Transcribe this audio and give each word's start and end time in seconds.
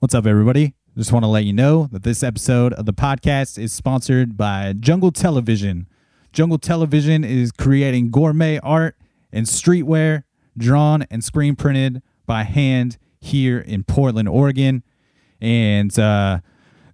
What's 0.00 0.14
up, 0.14 0.26
everybody? 0.26 0.74
Just 0.96 1.10
want 1.10 1.24
to 1.24 1.28
let 1.28 1.44
you 1.44 1.52
know 1.52 1.88
that 1.90 2.04
this 2.04 2.22
episode 2.22 2.72
of 2.74 2.86
the 2.86 2.92
podcast 2.92 3.58
is 3.58 3.72
sponsored 3.72 4.36
by 4.36 4.72
Jungle 4.78 5.10
Television. 5.10 5.88
Jungle 6.32 6.56
Television 6.56 7.24
is 7.24 7.50
creating 7.50 8.12
gourmet 8.12 8.60
art 8.60 8.94
and 9.32 9.44
streetwear 9.44 10.22
drawn 10.56 11.02
and 11.10 11.24
screen 11.24 11.56
printed 11.56 12.00
by 12.26 12.44
hand 12.44 12.96
here 13.20 13.58
in 13.58 13.82
Portland, 13.82 14.28
Oregon. 14.28 14.84
And 15.40 15.98
uh, 15.98 16.42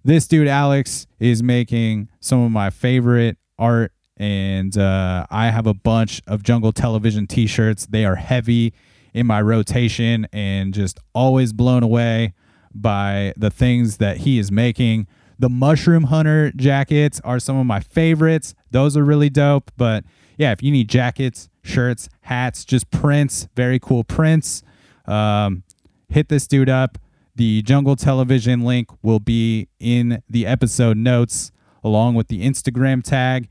this 0.03 0.27
dude, 0.27 0.47
Alex, 0.47 1.05
is 1.19 1.43
making 1.43 2.09
some 2.19 2.41
of 2.41 2.51
my 2.51 2.71
favorite 2.71 3.37
art. 3.59 3.91
And 4.17 4.75
uh, 4.75 5.27
I 5.29 5.51
have 5.51 5.67
a 5.67 5.75
bunch 5.75 6.23
of 6.25 6.41
Jungle 6.41 6.71
Television 6.71 7.27
t 7.27 7.45
shirts. 7.45 7.85
They 7.85 8.03
are 8.03 8.15
heavy 8.15 8.73
in 9.13 9.27
my 9.27 9.43
rotation 9.43 10.27
and 10.33 10.73
just 10.73 10.99
always 11.13 11.53
blown 11.53 11.83
away 11.83 12.33
by 12.75 13.33
the 13.37 13.49
things 13.49 13.97
that 13.97 14.17
he 14.17 14.37
is 14.37 14.51
making. 14.51 15.07
The 15.39 15.49
Mushroom 15.49 16.03
Hunter 16.03 16.51
jackets 16.55 17.19
are 17.23 17.39
some 17.39 17.57
of 17.57 17.65
my 17.65 17.79
favorites. 17.79 18.53
Those 18.71 18.95
are 18.95 19.03
really 19.03 19.29
dope. 19.29 19.71
But 19.77 20.03
yeah, 20.37 20.51
if 20.51 20.61
you 20.61 20.71
need 20.71 20.89
jackets, 20.89 21.49
shirts, 21.63 22.09
hats, 22.21 22.63
just 22.65 22.91
prints, 22.91 23.47
very 23.55 23.79
cool 23.79 24.03
prints, 24.03 24.61
um, 25.05 25.63
hit 26.09 26.29
this 26.29 26.47
dude 26.47 26.69
up. 26.69 26.97
The 27.35 27.61
Jungle 27.63 27.95
Television 27.95 28.61
link 28.61 28.89
will 29.01 29.19
be 29.19 29.67
in 29.79 30.21
the 30.29 30.45
episode 30.45 30.95
notes 30.95 31.51
along 31.83 32.15
with 32.15 32.29
the 32.29 32.45
Instagram 32.45 33.03
tag. 33.03 33.49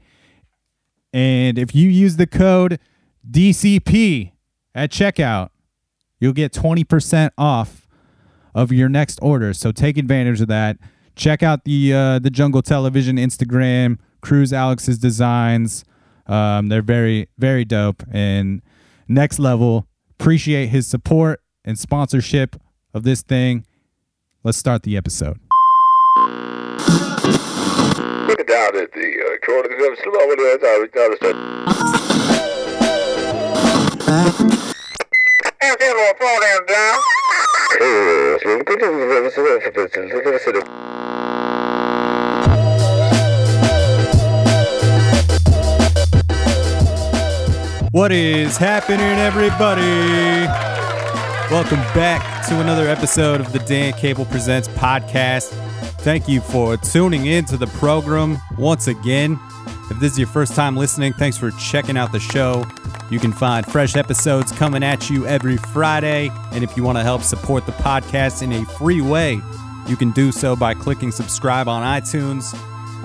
And 1.13 1.59
if 1.59 1.75
you 1.75 1.89
use 1.89 2.17
the 2.17 2.27
code 2.27 2.81
DCP 3.31 4.33
at 4.75 4.91
checkout, 4.91 5.51
you'll 6.19 6.33
get 6.33 6.53
20% 6.53 7.31
off 7.37 7.84
of 8.55 8.73
your 8.73 8.89
next 8.89 9.19
order. 9.21 9.53
So 9.53 9.73
take 9.73 9.99
advantage 9.99 10.41
of 10.41 10.49
that. 10.49 10.79
Check 11.17 11.43
out 11.43 11.65
the 11.65 11.93
uh, 11.93 12.19
the 12.19 12.31
Jungle 12.31 12.63
Television 12.63 13.17
Instagram. 13.17 13.99
Cruise 14.21 14.53
Alex's 14.53 14.99
designs. 14.99 15.85
Um, 16.27 16.69
they're 16.69 16.83
very 16.83 17.29
very 17.39 17.65
dope 17.65 18.03
and 18.11 18.63
next 19.09 19.39
level. 19.39 19.87
Appreciate 20.19 20.69
his 20.69 20.87
support 20.87 21.43
and 21.65 21.79
sponsorship 21.79 22.57
of 22.95 23.03
this 23.03 23.23
thing. 23.23 23.67
Let's 24.43 24.59
start 24.59 24.83
the 24.83 24.97
episode. 24.97 25.39
Down 28.47 28.77
at 28.77 28.93
the 28.93 29.01
uh, 29.01 29.47
corner 29.47 29.65
of 29.65 29.79
the 29.81 30.85
down. 36.69 37.24
What 47.91 48.13
is 48.13 48.57
happening, 48.57 49.01
everybody? 49.01 49.83
Welcome 51.53 51.81
back 51.95 52.47
to 52.49 52.61
another 52.61 52.87
episode 52.89 53.41
of 53.41 53.53
the 53.53 53.59
Dan 53.61 53.93
Cable 53.95 54.27
Presents 54.27 54.69
podcast. 54.69 55.49
Thank 56.03 56.29
you 56.29 56.41
for 56.41 56.77
tuning 56.77 57.27
in 57.27 57.45
to 57.47 57.57
the 57.57 57.67
program 57.67 58.39
once 58.57 58.87
again. 58.87 59.39
If 59.91 59.99
this 59.99 60.13
is 60.13 60.19
your 60.19 60.29
first 60.29 60.55
time 60.55 60.77
listening, 60.77 61.13
thanks 61.15 61.37
for 61.37 61.51
checking 61.53 61.97
out 61.97 62.13
the 62.13 62.21
show. 62.21 62.65
You 63.11 63.19
can 63.19 63.33
find 63.33 63.67
fresh 63.67 63.97
episodes 63.97 64.51
coming 64.53 64.83
at 64.83 65.11
you 65.11 65.27
every 65.27 65.57
Friday. 65.59 66.31
And 66.53 66.65
if 66.65 66.77
you 66.77 66.83
want 66.83 66.99
to 66.99 67.05
help 67.05 67.23
support 67.23 67.67
the 67.67 67.73
podcast 67.73 68.43
in 68.43 68.53
a 68.53 68.65
free 68.65 69.01
way, 69.03 69.41
you 69.87 69.97
can 69.97 70.11
do 70.13 70.33
so 70.33 70.57
by 70.57 70.73
clicking 70.75 71.11
subscribe 71.11 71.69
on 71.69 71.83
iTunes, 71.83 72.55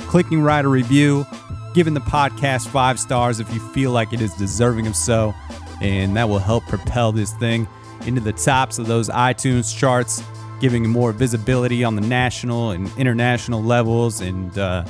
clicking 0.07 0.41
write 0.41 0.63
a 0.63 0.69
review, 0.69 1.27
giving 1.73 1.93
the 1.93 1.99
podcast 1.99 2.67
five 2.69 2.99
stars 2.99 3.39
if 3.39 3.53
you 3.53 3.59
feel 3.59 3.91
like 3.91 4.13
it 4.13 4.21
is 4.21 4.33
deserving 4.35 4.87
of 4.87 4.95
so. 4.95 5.33
And 5.81 6.15
that 6.15 6.29
will 6.29 6.39
help 6.39 6.65
propel 6.67 7.11
this 7.11 7.33
thing 7.33 7.67
into 8.05 8.21
the 8.21 8.33
tops 8.33 8.79
of 8.79 8.87
those 8.87 9.09
iTunes 9.09 9.77
charts, 9.77 10.23
giving 10.61 10.87
more 10.87 11.11
visibility 11.11 11.83
on 11.83 11.95
the 11.95 12.01
national 12.01 12.71
and 12.71 12.89
international 12.97 13.61
levels 13.61 14.21
and 14.21 14.57
uh, 14.57 14.85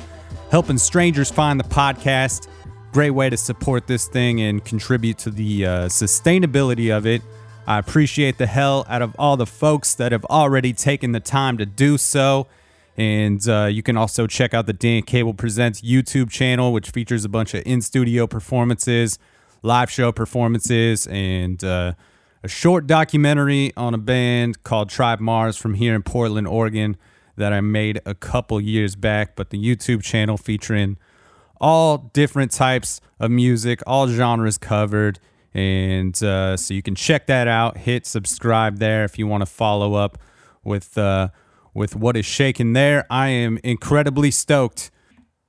helping 0.50 0.78
strangers 0.78 1.30
find 1.30 1.58
the 1.58 1.64
podcast 1.64 2.46
great 2.92 3.10
way 3.10 3.30
to 3.30 3.36
support 3.36 3.86
this 3.86 4.08
thing 4.08 4.40
and 4.40 4.64
contribute 4.64 5.18
to 5.18 5.30
the 5.30 5.66
uh, 5.66 5.70
sustainability 5.86 6.96
of 6.96 7.06
it. 7.06 7.22
I 7.66 7.78
appreciate 7.78 8.38
the 8.38 8.46
hell 8.46 8.84
out 8.88 9.00
of 9.00 9.14
all 9.18 9.36
the 9.36 9.46
folks 9.46 9.94
that 9.94 10.12
have 10.12 10.24
already 10.24 10.72
taken 10.72 11.12
the 11.12 11.20
time 11.20 11.56
to 11.58 11.66
do 11.66 11.98
so. 11.98 12.48
And 12.96 13.46
uh, 13.48 13.66
you 13.66 13.82
can 13.82 13.96
also 13.96 14.26
check 14.26 14.52
out 14.52 14.66
the 14.66 14.72
Dan 14.72 15.02
Cable 15.02 15.34
Presents 15.34 15.80
YouTube 15.80 16.30
channel, 16.30 16.72
which 16.72 16.90
features 16.90 17.24
a 17.24 17.28
bunch 17.28 17.54
of 17.54 17.62
in 17.64 17.80
studio 17.80 18.26
performances, 18.26 19.18
live 19.62 19.90
show 19.90 20.10
performances, 20.10 21.06
and 21.06 21.62
uh, 21.62 21.94
a 22.42 22.48
short 22.48 22.86
documentary 22.86 23.72
on 23.76 23.94
a 23.94 23.98
band 23.98 24.64
called 24.64 24.90
Tribe 24.90 25.20
Mars 25.20 25.56
from 25.56 25.74
here 25.74 25.94
in 25.94 26.02
Portland, 26.02 26.48
Oregon, 26.48 26.96
that 27.36 27.52
I 27.52 27.60
made 27.60 28.00
a 28.04 28.14
couple 28.14 28.60
years 28.60 28.96
back. 28.96 29.36
But 29.36 29.50
the 29.50 29.58
YouTube 29.58 30.02
channel 30.02 30.36
featuring 30.36 30.98
all 31.60 31.98
different 31.98 32.52
types 32.52 33.00
of 33.18 33.30
music, 33.30 33.80
all 33.86 34.08
genres 34.08 34.58
covered. 34.58 35.18
And 35.52 36.20
uh, 36.22 36.56
so 36.56 36.74
you 36.74 36.82
can 36.82 36.94
check 36.94 37.26
that 37.26 37.48
out. 37.48 37.78
Hit 37.78 38.06
subscribe 38.06 38.78
there 38.78 39.04
if 39.04 39.18
you 39.18 39.26
want 39.26 39.42
to 39.42 39.46
follow 39.46 39.94
up 39.94 40.18
with 40.62 40.96
uh, 40.96 41.28
with 41.74 41.96
what 41.96 42.16
is 42.16 42.24
shaking 42.26 42.72
there. 42.72 43.04
I 43.10 43.28
am 43.28 43.58
incredibly 43.62 44.30
stoked 44.30 44.90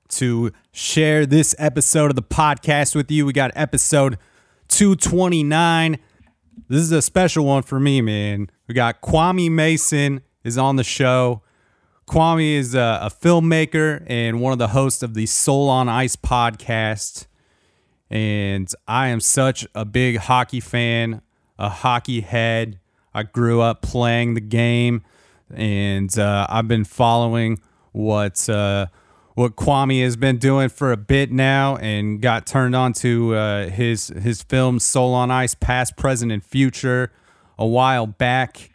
to 0.10 0.52
share 0.72 1.26
this 1.26 1.56
episode 1.58 2.10
of 2.10 2.16
the 2.16 2.24
podcast 2.24 2.96
with 2.96 3.10
you. 3.12 3.26
We 3.26 3.34
got 3.34 3.52
episode 3.56 4.18
229. 4.70 5.98
This 6.68 6.82
is 6.82 6.92
a 6.92 7.02
special 7.02 7.46
one 7.46 7.64
for 7.64 7.80
me, 7.80 8.02
man. 8.02 8.50
We 8.68 8.74
got 8.74 9.02
Kwame 9.02 9.52
Mason 9.52 10.22
is 10.44 10.58
on 10.58 10.76
the 10.76 10.84
show. 10.84 11.44
Kwame 12.08 12.56
is 12.56 12.76
a, 12.76 13.00
a, 13.04 13.10
filmmaker 13.10 14.04
and 14.08 14.42
one 14.42 14.52
of 14.52 14.60
the 14.60 14.70
hosts 14.70 15.02
of 15.02 15.14
the 15.14 15.26
Soul 15.26 15.70
on 15.70 15.88
Ice 15.88 16.16
podcast. 16.16 17.28
And 18.10 18.70
I 18.88 19.08
am 19.08 19.22
such 19.22 19.66
a 19.74 19.86
big 19.86 20.18
hockey 20.18 20.60
fan, 20.60 21.22
a 21.58 21.70
hockey 21.70 22.22
head. 22.22 22.80
I 23.14 23.24
grew 23.24 23.62
up 23.62 23.82
playing 23.82 24.34
the 24.34 24.42
game, 24.42 25.04
and 25.54 26.18
uh, 26.18 26.48
I've 26.50 26.68
been 26.68 26.84
following 26.84 27.62
what 27.92 28.50
uh, 28.50 28.88
what 29.36 29.56
Kwame 29.56 30.04
has 30.04 30.18
been 30.18 30.38
doing 30.38 30.70
for 30.70 30.92
a 30.92 30.98
bit 30.98 31.32
now, 31.32 31.78
and 31.78 32.22
got 32.22 32.46
turned 32.46 32.76
on 32.76 32.94
to 32.94 33.36
uh, 33.36 33.70
his 33.70 34.08
his 34.08 34.44
film 34.44 34.80
Soul 34.80 35.14
on 35.14 35.32
Ice, 35.32 35.56
Past, 35.56 35.96
Present, 35.96 36.32
and 36.32 36.44
Future 36.44 37.12
a 37.58 37.66
while 37.66 38.08
back 38.08 38.71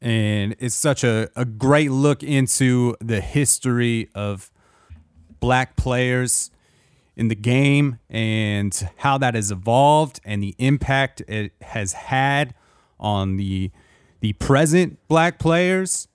and 0.00 0.54
it's 0.58 0.74
such 0.74 1.02
a, 1.04 1.28
a 1.34 1.44
great 1.44 1.90
look 1.90 2.22
into 2.22 2.96
the 3.00 3.20
history 3.20 4.08
of 4.14 4.50
black 5.40 5.76
players 5.76 6.50
in 7.16 7.28
the 7.28 7.34
game 7.34 7.98
and 8.08 8.88
how 8.98 9.18
that 9.18 9.34
has 9.34 9.50
evolved 9.50 10.20
and 10.24 10.42
the 10.42 10.54
impact 10.58 11.20
it 11.22 11.52
has 11.60 11.92
had 11.92 12.54
on 12.98 13.36
the 13.36 13.70
the 14.20 14.32
present 14.34 14.98
black 15.08 15.38
players 15.38 16.08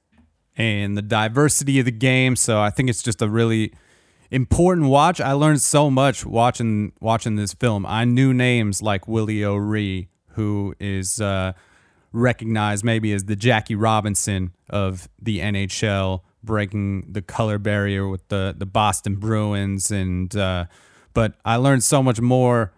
and 0.58 0.98
the 0.98 1.02
diversity 1.02 1.80
of 1.80 1.86
the 1.86 1.92
game. 1.92 2.36
So 2.36 2.62
i 2.62 2.70
think 2.70 2.90
it's 2.90 3.04
just 3.04 3.22
a 3.22 3.30
really 3.30 3.74
important 4.32 4.88
watch. 4.88 5.22
I 5.22 5.34
learned 5.34 5.62
so 5.62 5.92
much 5.92 6.26
watching 6.26 6.94
watching 7.02 7.36
this 7.36 7.54
film. 7.54 7.86
I 7.86 8.06
knew 8.06 8.34
names 8.34 8.82
like 8.82 9.08
willie 9.08 9.44
o'ree 9.44 10.08
who 10.30 10.74
is 10.80 11.22
uh, 11.22 11.54
recognized 12.13 12.85
maybe 12.85 13.12
as 13.12 13.25
the 13.25 13.35
Jackie 13.35 13.75
Robinson 13.75 14.53
of 14.69 15.09
the 15.22 15.40
NHL, 15.40 16.22
breaking 16.43 17.11
the 17.11 17.22
color 17.22 17.58
barrier 17.58 18.08
with 18.08 18.28
the 18.29 18.55
the 18.58 18.66
Boston 18.66 19.16
Bruins, 19.16 19.91
and 19.91 20.34
uh, 20.35 20.66
but 21.14 21.34
I 21.43 21.58
learned 21.58 21.84
so 21.84 22.02
much 22.02 22.22
more 22.22 22.72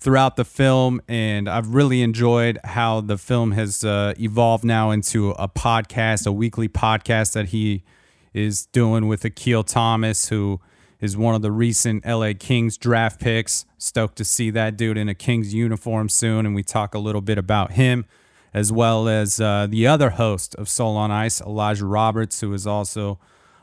throughout 0.00 0.36
the 0.36 0.44
film, 0.46 1.02
and 1.06 1.48
I've 1.48 1.74
really 1.74 2.00
enjoyed 2.02 2.58
how 2.64 3.02
the 3.02 3.18
film 3.18 3.52
has 3.52 3.84
uh, 3.84 4.14
evolved 4.18 4.64
now 4.64 4.90
into 4.90 5.30
a 5.32 5.46
podcast, 5.46 6.26
a 6.26 6.32
weekly 6.32 6.68
podcast 6.68 7.34
that 7.34 7.48
he 7.48 7.84
is 8.32 8.66
doing 8.66 9.06
with 9.08 9.24
Akil 9.24 9.62
Thomas, 9.62 10.28
who 10.28 10.60
is 11.00 11.16
one 11.16 11.34
of 11.34 11.42
the 11.42 11.52
recent 11.52 12.06
LA 12.06 12.32
Kings 12.38 12.78
draft 12.78 13.20
picks. 13.20 13.66
Stoked 13.76 14.16
to 14.16 14.24
see 14.24 14.50
that 14.50 14.78
dude 14.78 14.96
in 14.96 15.08
a 15.08 15.14
Kings 15.14 15.52
uniform 15.52 16.08
soon, 16.08 16.46
and 16.46 16.54
we 16.54 16.62
talk 16.62 16.94
a 16.94 16.98
little 16.98 17.20
bit 17.20 17.36
about 17.36 17.72
him 17.72 18.06
as 18.52 18.72
well 18.72 19.08
as 19.08 19.40
uh, 19.40 19.66
the 19.68 19.86
other 19.86 20.10
host 20.10 20.54
of 20.56 20.68
Soul 20.68 20.96
on 20.96 21.10
Ice, 21.10 21.40
Elijah 21.40 21.86
Roberts, 21.86 22.40
who 22.40 22.52
is 22.52 22.66
also 22.66 23.18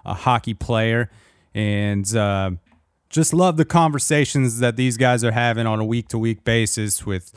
a 0.06 0.14
hockey 0.14 0.54
player. 0.54 1.10
And 1.54 2.16
uh, 2.16 2.52
just 3.10 3.34
love 3.34 3.58
the 3.58 3.66
conversations 3.66 4.60
that 4.60 4.76
these 4.76 4.98
guys 4.98 5.24
are 5.24 5.32
having 5.32 5.66
on 5.66 5.80
a 5.80 5.86
week 5.86 6.08
to 6.10 6.18
week 6.18 6.44
basis 6.44 7.06
with 7.06 7.32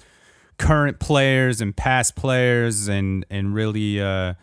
current 0.59 1.01
players 1.01 1.61
and 1.61 1.77
past 1.77 2.17
players 2.17 2.87
and, 2.87 3.25
and 3.31 3.55
really, 3.55 4.01
uh, 4.01 4.35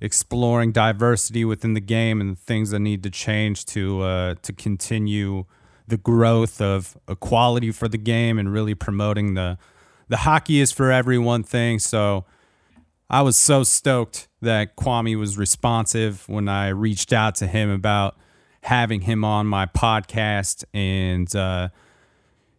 exploring 0.00 0.72
diversity 0.72 1.44
within 1.44 1.74
the 1.74 1.80
game 1.80 2.20
and 2.20 2.36
the 2.36 2.40
things 2.40 2.70
that 2.70 2.80
need 2.80 3.02
to 3.02 3.10
change 3.10 3.64
to 3.64 4.02
uh, 4.02 4.34
to 4.42 4.52
continue 4.52 5.44
the 5.88 5.96
growth 5.96 6.60
of 6.60 6.96
equality 7.08 7.70
for 7.70 7.88
the 7.88 7.98
game 7.98 8.38
and 8.38 8.52
really 8.52 8.74
promoting 8.74 9.34
the 9.34 9.56
the 10.08 10.18
hockey 10.18 10.60
is 10.60 10.70
for 10.70 10.92
everyone 10.92 11.42
thing. 11.42 11.78
So 11.78 12.24
I 13.08 13.22
was 13.22 13.36
so 13.36 13.62
stoked 13.62 14.28
that 14.42 14.76
Kwame 14.76 15.16
was 15.18 15.38
responsive 15.38 16.28
when 16.28 16.48
I 16.48 16.68
reached 16.68 17.12
out 17.12 17.36
to 17.36 17.46
him 17.46 17.70
about 17.70 18.16
having 18.62 19.02
him 19.02 19.24
on 19.24 19.46
my 19.46 19.66
podcast. 19.66 20.64
And 20.74 21.34
uh, 21.34 21.68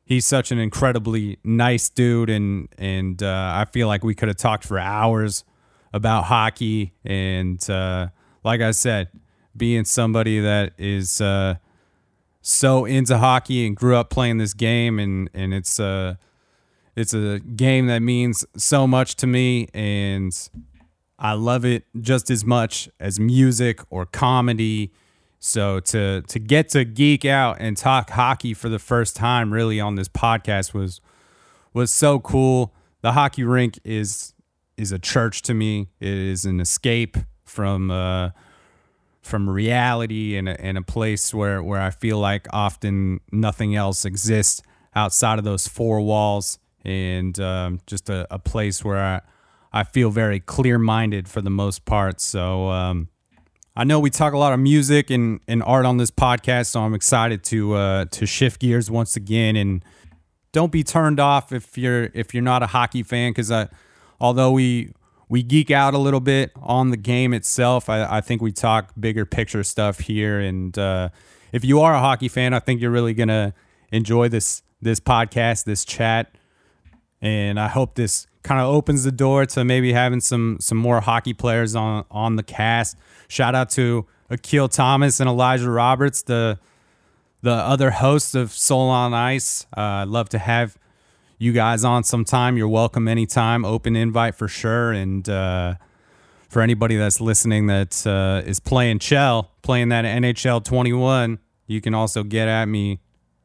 he's 0.06 0.26
such 0.26 0.52
an 0.52 0.58
incredibly 0.58 1.38
nice 1.44 1.90
dude. 1.90 2.30
And 2.30 2.70
and 2.78 3.22
uh, 3.22 3.52
I 3.56 3.66
feel 3.66 3.88
like 3.88 4.04
we 4.04 4.16
could 4.16 4.30
have 4.30 4.38
talked 4.38 4.66
for 4.66 4.80
hours 4.80 5.44
about 5.92 6.26
hockey. 6.26 6.94
And 7.04 7.68
uh, 7.70 8.08
like 8.44 8.62
I 8.62 8.72
said 8.72 9.10
being 9.56 9.86
somebody 9.86 10.40
that 10.40 10.74
is 10.78 11.20
uh, 11.20 11.56
so 12.42 12.86
into 12.86 13.18
hockey 13.18 13.66
and 13.66 13.76
grew 13.76 13.96
up 13.98 14.10
playing 14.10 14.38
this 14.38 14.54
game. 14.54 14.98
And 14.98 15.30
and 15.34 15.54
it's 15.54 15.78
uh 15.78 16.16
it's 16.98 17.14
a 17.14 17.40
game 17.40 17.88
that 17.88 18.02
means 18.02 18.46
so 18.58 18.88
much 18.88 19.16
to 19.18 19.28
me 19.28 19.68
and 19.74 20.50
I 21.20 21.34
love 21.34 21.64
it 21.64 21.86
just 22.00 22.30
as 22.30 22.44
much 22.44 22.90
as 23.00 23.20
music 23.20 23.80
or 23.90 24.06
comedy 24.06 24.92
so 25.40 25.80
to 25.80 26.24
to 26.24 26.40
get 26.40 26.70
to 26.70 26.84
geek 26.84 27.24
out 27.24 27.58
and 27.60 27.78
talk 27.78 28.10
hockey 28.10 28.54
for 28.54 28.70
the 28.70 28.80
first 28.80 29.16
time 29.16 29.54
really 29.54 29.80
on 29.80 29.96
this 29.96 30.10
podcast 30.10 30.74
was 30.74 31.00
was 31.74 31.92
so 31.92 32.20
cool. 32.20 32.74
The 33.02 33.12
hockey 33.14 33.44
rink 33.44 33.80
is 33.84 34.34
is 34.78 34.92
a 34.92 35.00
church 35.00 35.42
to 35.44 35.54
me. 35.54 35.88
It 36.00 36.14
is 36.14 36.46
an 36.46 36.60
escape 36.60 37.18
from 37.46 37.92
uh, 37.92 38.32
from 39.22 39.50
reality 39.50 40.36
and 40.36 40.50
a, 40.50 40.60
and 40.60 40.78
a 40.78 40.82
place 40.82 41.34
where 41.34 41.62
where 41.62 41.82
I 41.82 41.92
feel 41.92 42.18
like 42.20 42.48
often 42.52 43.22
nothing 43.32 43.76
else 43.76 44.06
exists 44.06 44.62
outside 44.96 45.38
of 45.38 45.46
those 45.46 45.68
four 45.68 46.02
walls, 46.02 46.58
and 46.84 47.40
um, 47.40 47.80
just 47.88 48.10
a, 48.10 48.28
a 48.32 48.40
place 48.40 48.84
where 48.84 48.98
I 48.98 49.22
I 49.74 49.84
feel 49.84 50.10
very 50.10 50.40
clear 50.40 50.80
minded 50.80 51.28
for 51.28 51.42
the 51.42 51.50
most 51.50 51.86
part. 51.86 52.22
So. 52.22 52.70
Um, 52.70 53.10
I 53.80 53.84
know 53.84 54.00
we 54.00 54.10
talk 54.10 54.34
a 54.34 54.40
lot 54.40 54.54
of 54.54 54.60
music 54.60 55.12
and, 55.12 55.40
and 55.48 55.62
art 55.62 55.86
on 55.86 55.98
this 55.98 56.10
podcast, 56.10 56.66
so 56.66 56.82
I'm 56.82 56.96
excited 56.96 57.44
to 57.44 57.76
uh, 57.76 58.06
to 58.06 58.26
shift 58.26 58.60
gears 58.60 58.90
once 58.90 59.16
again. 59.16 59.56
And 59.56 59.86
don't 60.52 60.72
be 60.72 60.84
turned 60.84 61.20
off 61.20 61.52
if 61.52 61.78
you're 61.78 62.10
if 62.16 62.34
you're 62.34 62.42
not 62.42 62.64
a 62.64 62.66
hockey 62.66 63.04
fan, 63.04 63.30
because 63.30 63.52
I, 63.52 63.70
although 64.20 64.52
we 64.52 64.94
we 65.30 65.44
geek 65.44 65.70
out 65.70 65.94
a 65.94 66.00
little 66.00 66.20
bit 66.20 66.52
on 66.56 66.90
the 66.90 66.98
game 66.98 67.34
itself, 67.36 67.88
I, 67.88 68.18
I 68.18 68.22
think 68.22 68.42
we 68.42 68.52
talk 68.52 68.94
bigger 69.00 69.26
picture 69.26 69.64
stuff 69.64 70.00
here. 70.00 70.40
And 70.40 70.76
uh, 70.76 71.10
if 71.52 71.64
you 71.64 71.82
are 71.82 71.94
a 71.94 72.00
hockey 72.00 72.30
fan, 72.30 72.56
I 72.56 72.60
think 72.60 72.82
you're 72.82 72.90
really 72.90 73.14
gonna 73.14 73.54
enjoy 73.92 74.28
this 74.30 74.64
this 74.82 75.00
podcast, 75.00 75.66
this 75.66 75.86
chat, 75.86 76.36
and 77.22 77.60
I 77.60 77.68
hope 77.68 77.96
this 77.96 78.28
kind 78.44 78.62
of 78.62 78.68
opens 78.68 79.04
the 79.04 79.12
door 79.12 79.46
to 79.46 79.66
maybe 79.66 79.94
having 79.94 80.22
some 80.22 80.58
some 80.60 80.78
more 80.78 81.02
hockey 81.02 81.34
players 81.34 81.76
on 81.76 82.06
on 82.12 82.36
the 82.36 82.44
cast. 82.44 82.98
Shout 83.28 83.56
out 83.56 83.70
to 83.72 84.06
Akil 84.30 84.68
Thomas 84.68 85.20
and 85.20 85.30
Elijah 85.30 85.70
Roberts, 85.70 86.22
the 86.22 86.60
the 87.42 87.54
other 87.54 87.92
hosts 87.92 88.36
of 88.36 88.52
Soul 88.52 88.90
on 88.90 89.14
Ice. 89.14 89.66
Uh, 89.76 89.82
I'd 89.82 90.08
love 90.08 90.30
to 90.30 90.40
have 90.40 90.78
you 91.38 91.54
guys 91.54 91.84
on 91.84 92.04
sometime. 92.04 92.58
You're 92.58 92.68
welcome 92.68 93.08
anytime. 93.08 93.64
Open 93.64 93.96
invite 93.96 94.36
for 94.36 94.48
sure. 94.48 94.92
And 94.92 95.28
uh, 95.30 95.76
for 96.50 96.62
anybody 96.62 96.98
that's 96.98 97.22
listening 97.22 97.68
that 97.68 98.06
uh, 98.08 98.42
is 98.46 98.60
playing 98.60 99.00
Chel, 99.00 99.52
playing 99.62 99.90
that 99.90 100.06
NHL 100.06 100.64
21, 100.64 101.40
you 101.68 101.82
can 101.82 101.94
also 101.94 102.24
get 102.24 102.48
at 102.48 102.66
me, 102.66 103.00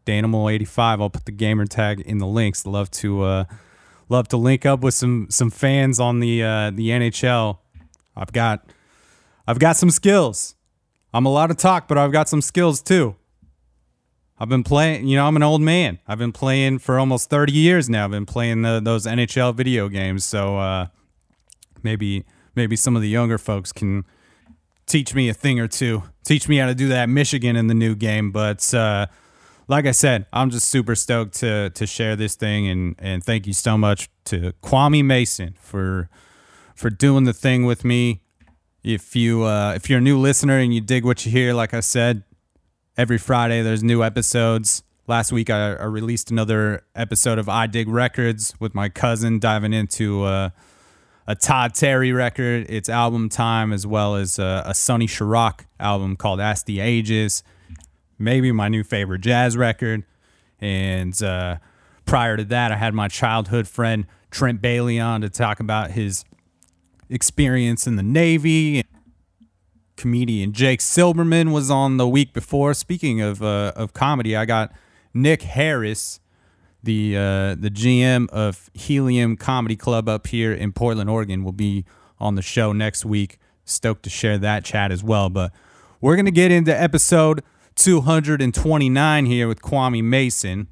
Danimal85. 0.04 1.00
I'll 1.00 1.10
put 1.10 1.25
the 1.25 1.32
gamer 1.32 1.66
tag 1.66 2.00
in 2.00 2.19
the 2.19 2.26
links. 2.26 2.66
Love 2.66 2.90
to 2.93 3.22
uh, 3.22 3.44
love 4.08 4.28
to 4.28 4.37
link 4.37 4.66
up 4.66 4.81
with 4.81 4.94
some 4.94 5.26
some 5.31 5.50
fans 5.50 6.00
on 6.00 6.20
the 6.20 6.43
uh, 6.43 6.70
the 6.70 6.90
NHL. 6.90 7.58
I've 8.16 8.32
got 8.32 8.66
I've 9.46 9.58
got 9.58 9.76
some 9.76 9.90
skills. 9.90 10.54
I'm 11.14 11.26
a 11.26 11.32
lot 11.32 11.50
of 11.50 11.56
talk, 11.56 11.88
but 11.88 11.99
I've 11.99 12.12
got 12.12 12.28
some 12.28 12.40
skills 12.40 12.81
too. 12.81 13.16
I've 14.38 14.49
been 14.49 14.64
playing, 14.64 15.06
you 15.06 15.16
know, 15.16 15.26
I'm 15.26 15.37
an 15.37 15.43
old 15.44 15.60
man. 15.60 16.00
I've 16.08 16.19
been 16.19 16.32
playing 16.32 16.78
for 16.78 16.98
almost 16.98 17.31
30 17.31 17.52
years 17.52 17.88
now. 17.88 18.06
I've 18.06 18.10
been 18.10 18.26
playing 18.26 18.62
the, 18.62 18.81
those 18.82 19.06
NHL 19.06 19.55
video 19.55 19.88
games. 19.88 20.25
So 20.25 20.58
uh, 20.58 20.87
maybe 21.82 22.25
maybe 22.56 22.75
some 22.75 22.96
of 22.96 23.02
the 23.02 23.08
younger 23.08 23.38
folks 23.38 23.72
can 23.72 24.05
teach 24.87 25.14
me 25.14 25.28
a 25.28 25.34
thing 25.34 25.60
or 25.60 25.69
two, 25.69 26.02
teach 26.25 26.48
me 26.48 26.56
how 26.56 26.66
to 26.66 26.75
do 26.75 26.88
that 26.88 27.08
Michigan 27.08 27.56
in 27.56 27.69
the 27.69 27.75
new 27.75 27.94
game. 27.94 28.32
But 28.32 28.72
uh, 28.75 29.06
like 29.72 29.86
I 29.86 29.92
said, 29.92 30.26
I'm 30.34 30.50
just 30.50 30.69
super 30.69 30.94
stoked 30.94 31.32
to 31.36 31.70
to 31.70 31.86
share 31.86 32.14
this 32.14 32.34
thing, 32.36 32.69
and 32.69 32.94
and 32.98 33.24
thank 33.24 33.46
you 33.46 33.54
so 33.54 33.78
much 33.78 34.10
to 34.26 34.52
Kwame 34.62 35.02
Mason 35.02 35.54
for 35.58 36.10
for 36.76 36.90
doing 36.90 37.24
the 37.24 37.32
thing 37.32 37.64
with 37.64 37.82
me. 37.82 38.20
If 38.84 39.16
you 39.16 39.44
uh, 39.44 39.72
if 39.74 39.88
you're 39.88 40.00
a 40.00 40.02
new 40.02 40.19
listener 40.19 40.58
and 40.58 40.74
you 40.74 40.82
dig 40.82 41.06
what 41.06 41.24
you 41.24 41.32
hear, 41.32 41.54
like 41.54 41.72
I 41.72 41.80
said, 41.80 42.22
every 42.98 43.16
Friday 43.16 43.62
there's 43.62 43.82
new 43.82 44.04
episodes. 44.04 44.82
Last 45.06 45.32
week 45.32 45.48
I, 45.48 45.72
I 45.72 45.84
released 45.84 46.30
another 46.30 46.84
episode 46.94 47.38
of 47.38 47.48
I 47.48 47.66
Dig 47.66 47.88
Records 47.88 48.54
with 48.60 48.74
my 48.74 48.90
cousin, 48.90 49.38
diving 49.38 49.72
into 49.72 50.24
uh, 50.24 50.50
a 51.26 51.34
Todd 51.34 51.74
Terry 51.74 52.12
record, 52.12 52.69
its 52.69 52.90
album 52.90 53.30
time, 53.30 53.72
as 53.72 53.86
well 53.86 54.16
as 54.16 54.38
uh, 54.38 54.64
a 54.66 54.74
Sonny 54.74 55.06
Sharrock 55.06 55.64
album 55.80 56.14
called 56.16 56.40
Ask 56.40 56.66
the 56.66 56.80
Ages. 56.80 57.42
Maybe 58.22 58.52
my 58.52 58.69
new 58.69 58.84
favorite 58.84 59.20
jazz 59.20 59.56
record. 59.56 60.04
And 60.60 61.20
uh, 61.22 61.56
prior 62.04 62.36
to 62.36 62.44
that, 62.44 62.70
I 62.70 62.76
had 62.76 62.94
my 62.94 63.08
childhood 63.08 63.66
friend 63.66 64.06
Trent 64.30 64.62
Bailey 64.62 65.00
on 65.00 65.20
to 65.22 65.28
talk 65.28 65.60
about 65.60 65.90
his 65.90 66.24
experience 67.10 67.86
in 67.86 67.96
the 67.96 68.02
Navy. 68.02 68.84
Comedian 69.96 70.52
Jake 70.52 70.80
Silberman 70.80 71.52
was 71.52 71.70
on 71.70 71.96
the 71.96 72.08
week 72.08 72.32
before. 72.32 72.74
Speaking 72.74 73.20
of 73.20 73.42
uh, 73.42 73.72
of 73.76 73.92
comedy, 73.92 74.34
I 74.34 74.46
got 74.46 74.72
Nick 75.12 75.42
Harris, 75.42 76.20
the 76.82 77.16
uh, 77.16 77.54
the 77.54 77.70
GM 77.70 78.28
of 78.30 78.70
Helium 78.72 79.36
Comedy 79.36 79.76
Club 79.76 80.08
up 80.08 80.28
here 80.28 80.52
in 80.52 80.72
Portland, 80.72 81.10
Oregon, 81.10 81.44
will 81.44 81.52
be 81.52 81.84
on 82.19 82.36
the 82.36 82.42
show 82.42 82.72
next 82.72 83.04
week. 83.04 83.38
Stoked 83.64 84.02
to 84.04 84.10
share 84.10 84.38
that 84.38 84.64
chat 84.64 84.90
as 84.90 85.04
well. 85.04 85.28
But 85.28 85.52
we're 86.00 86.16
gonna 86.16 86.30
get 86.30 86.50
into 86.50 86.74
episode 86.74 87.43
229 87.76 89.26
here 89.26 89.48
with 89.48 89.62
Kwame 89.62 90.02
Mason. 90.02 90.69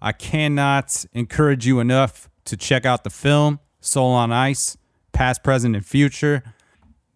I 0.00 0.12
cannot 0.12 1.04
encourage 1.12 1.66
you 1.66 1.80
enough 1.80 2.28
to 2.46 2.56
check 2.56 2.84
out 2.84 3.04
the 3.04 3.10
film 3.10 3.60
Soul 3.80 4.12
on 4.12 4.32
Ice 4.32 4.76
past, 5.12 5.42
present, 5.42 5.76
and 5.76 5.84
future. 5.84 6.42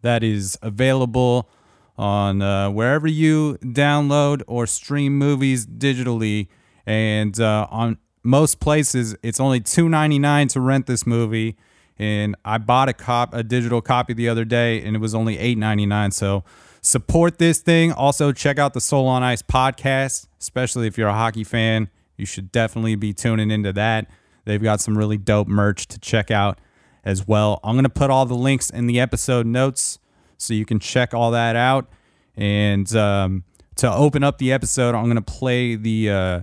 That 0.03 0.23
is 0.23 0.59
available 0.63 1.49
on 1.97 2.43
uh, 2.43 2.71
wherever 2.71 3.07
you 3.07 3.59
download 3.63 4.43
or 4.47 4.67
stream 4.67 5.17
movies 5.17 5.67
digitally. 5.67 6.49
And 6.87 7.39
uh, 7.41 7.67
on 7.71 7.99
most 8.23 8.61
places, 8.61 9.17
it's 9.23 9.41
only 9.41 9.61
$2.99 9.61 10.51
to 10.51 10.61
rent 10.61 10.87
this 10.87 11.07
movie. 11.07 11.57
And 11.99 12.35
I 12.45 12.59
bought 12.59 12.89
a 12.89 12.93
cop 12.93 13.33
a 13.33 13.43
digital 13.43 13.81
copy 13.81 14.13
the 14.15 14.29
other 14.29 14.45
day, 14.45 14.83
and 14.83 14.97
it 14.97 14.99
was 14.99 15.15
only 15.15 15.37
$8.99. 15.37 16.13
So 16.13 16.45
support 16.85 17.39
this 17.39 17.61
thing. 17.61 17.93
Also, 17.93 18.31
check 18.31 18.59
out 18.59 18.75
the 18.75 18.81
Soul 18.81 19.07
on 19.07 19.23
Ice 19.23 19.43
podcast, 19.43 20.29
especially 20.41 20.87
if 20.87 20.99
you're 20.99 21.09
a 21.09 21.15
hockey 21.15 21.45
fan. 21.45 21.89
You 22.17 22.27
should 22.27 22.53
definitely 22.53 22.95
be 22.95 23.13
tuning 23.13 23.51
into 23.51 23.73
that. 23.73 24.09
They've 24.45 24.63
got 24.63 24.81
some 24.81 24.97
really 24.97 25.17
dope 25.17 25.49
merch 25.49 25.87
to 25.89 25.99
check 25.99 26.31
out 26.31 26.59
as 27.05 27.27
well. 27.27 27.59
I'm 27.65 27.75
going 27.75 27.85
to 27.85 27.89
put 27.89 28.11
all 28.11 28.27
the 28.27 28.35
links 28.35 28.71
in 28.71 28.87
the 28.87 29.01
episode 29.01 29.47
notes 29.47 29.99
so 30.37 30.55
you 30.55 30.67
can 30.67 30.79
check 30.79 31.15
all 31.15 31.31
that 31.31 31.57
out. 31.57 31.89
And 32.37 32.95
um, 32.95 33.45
to 33.77 33.93
open 33.93 34.23
up 34.23 34.39
the 34.39 34.53
episode, 34.53 34.95
I'm 34.95 35.05
going 35.05 35.17
to 35.17 35.23
play 35.23 35.77
the 35.77 36.11
uh, 36.11 36.43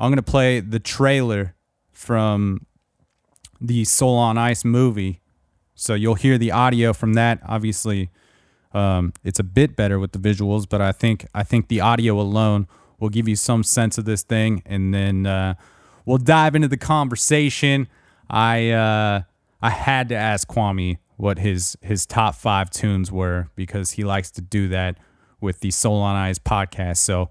I'm 0.00 0.10
going 0.10 0.16
to 0.16 0.22
play 0.22 0.60
the 0.60 0.80
trailer 0.80 1.54
from 1.92 2.66
the 3.60 3.84
Soul 3.84 4.16
on 4.16 4.38
Ice 4.38 4.64
movie. 4.64 5.20
So 5.74 5.94
you'll 5.94 6.14
hear 6.14 6.38
the 6.38 6.52
audio 6.52 6.92
from 6.92 7.14
that. 7.14 7.40
Obviously, 7.44 8.10
um, 8.74 9.12
it's 9.22 9.38
a 9.38 9.44
bit 9.44 9.76
better 9.76 9.98
with 9.98 10.12
the 10.12 10.18
visuals, 10.18 10.68
but 10.68 10.80
I 10.80 10.92
think 10.92 11.26
I 11.34 11.44
think 11.44 11.68
the 11.68 11.80
audio 11.80 12.20
alone 12.20 12.66
will 12.98 13.08
give 13.08 13.28
you 13.28 13.36
some 13.36 13.62
sense 13.62 13.98
of 13.98 14.04
this 14.04 14.22
thing, 14.22 14.62
and 14.66 14.92
then 14.92 15.26
uh, 15.26 15.54
we'll 16.04 16.18
dive 16.18 16.54
into 16.54 16.68
the 16.68 16.76
conversation. 16.76 17.88
I 18.28 18.70
uh, 18.70 19.22
I 19.62 19.70
had 19.70 20.08
to 20.08 20.16
ask 20.16 20.48
Kwame 20.48 20.98
what 21.16 21.38
his 21.38 21.76
his 21.82 22.04
top 22.04 22.34
five 22.34 22.70
tunes 22.70 23.12
were 23.12 23.48
because 23.54 23.92
he 23.92 24.04
likes 24.04 24.30
to 24.32 24.40
do 24.40 24.68
that 24.68 24.98
with 25.40 25.60
the 25.60 25.70
Soul 25.70 26.00
on 26.00 26.16
Ice 26.16 26.38
podcast. 26.38 26.98
So 26.98 27.30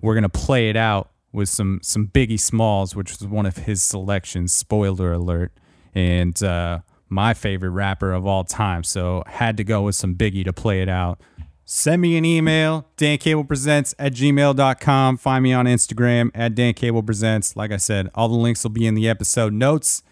we're 0.00 0.14
gonna 0.14 0.28
play 0.28 0.70
it 0.70 0.76
out 0.76 1.10
with 1.32 1.48
some 1.48 1.80
some 1.82 2.08
Biggie 2.08 2.40
Smalls, 2.40 2.96
which 2.96 3.12
was 3.12 3.28
one 3.28 3.46
of 3.46 3.58
his 3.58 3.82
selections. 3.82 4.52
Spoiler 4.52 5.12
alert! 5.12 5.52
And 5.94 6.40
uh, 6.42 6.80
my 7.10 7.34
favorite 7.34 7.70
rapper 7.70 8.12
of 8.12 8.26
all 8.26 8.44
time. 8.44 8.84
So 8.84 9.22
had 9.26 9.56
to 9.58 9.64
go 9.64 9.82
with 9.82 9.96
some 9.96 10.14
Biggie 10.14 10.44
to 10.44 10.52
play 10.52 10.80
it 10.80 10.88
out. 10.88 11.20
Send 11.64 12.02
me 12.02 12.16
an 12.16 12.24
email, 12.24 12.88
dancablepresents 12.96 13.94
at 13.98 14.12
gmail.com. 14.12 15.16
Find 15.18 15.42
me 15.44 15.52
on 15.52 15.66
Instagram 15.66 16.30
at 16.34 16.54
dancablepresents. 16.54 17.54
Like 17.54 17.70
I 17.70 17.76
said, 17.76 18.10
all 18.14 18.28
the 18.28 18.34
links 18.34 18.64
will 18.64 18.70
be 18.70 18.86
in 18.86 18.94
the 18.94 19.08
episode 19.08 19.52
notes. 19.52 20.02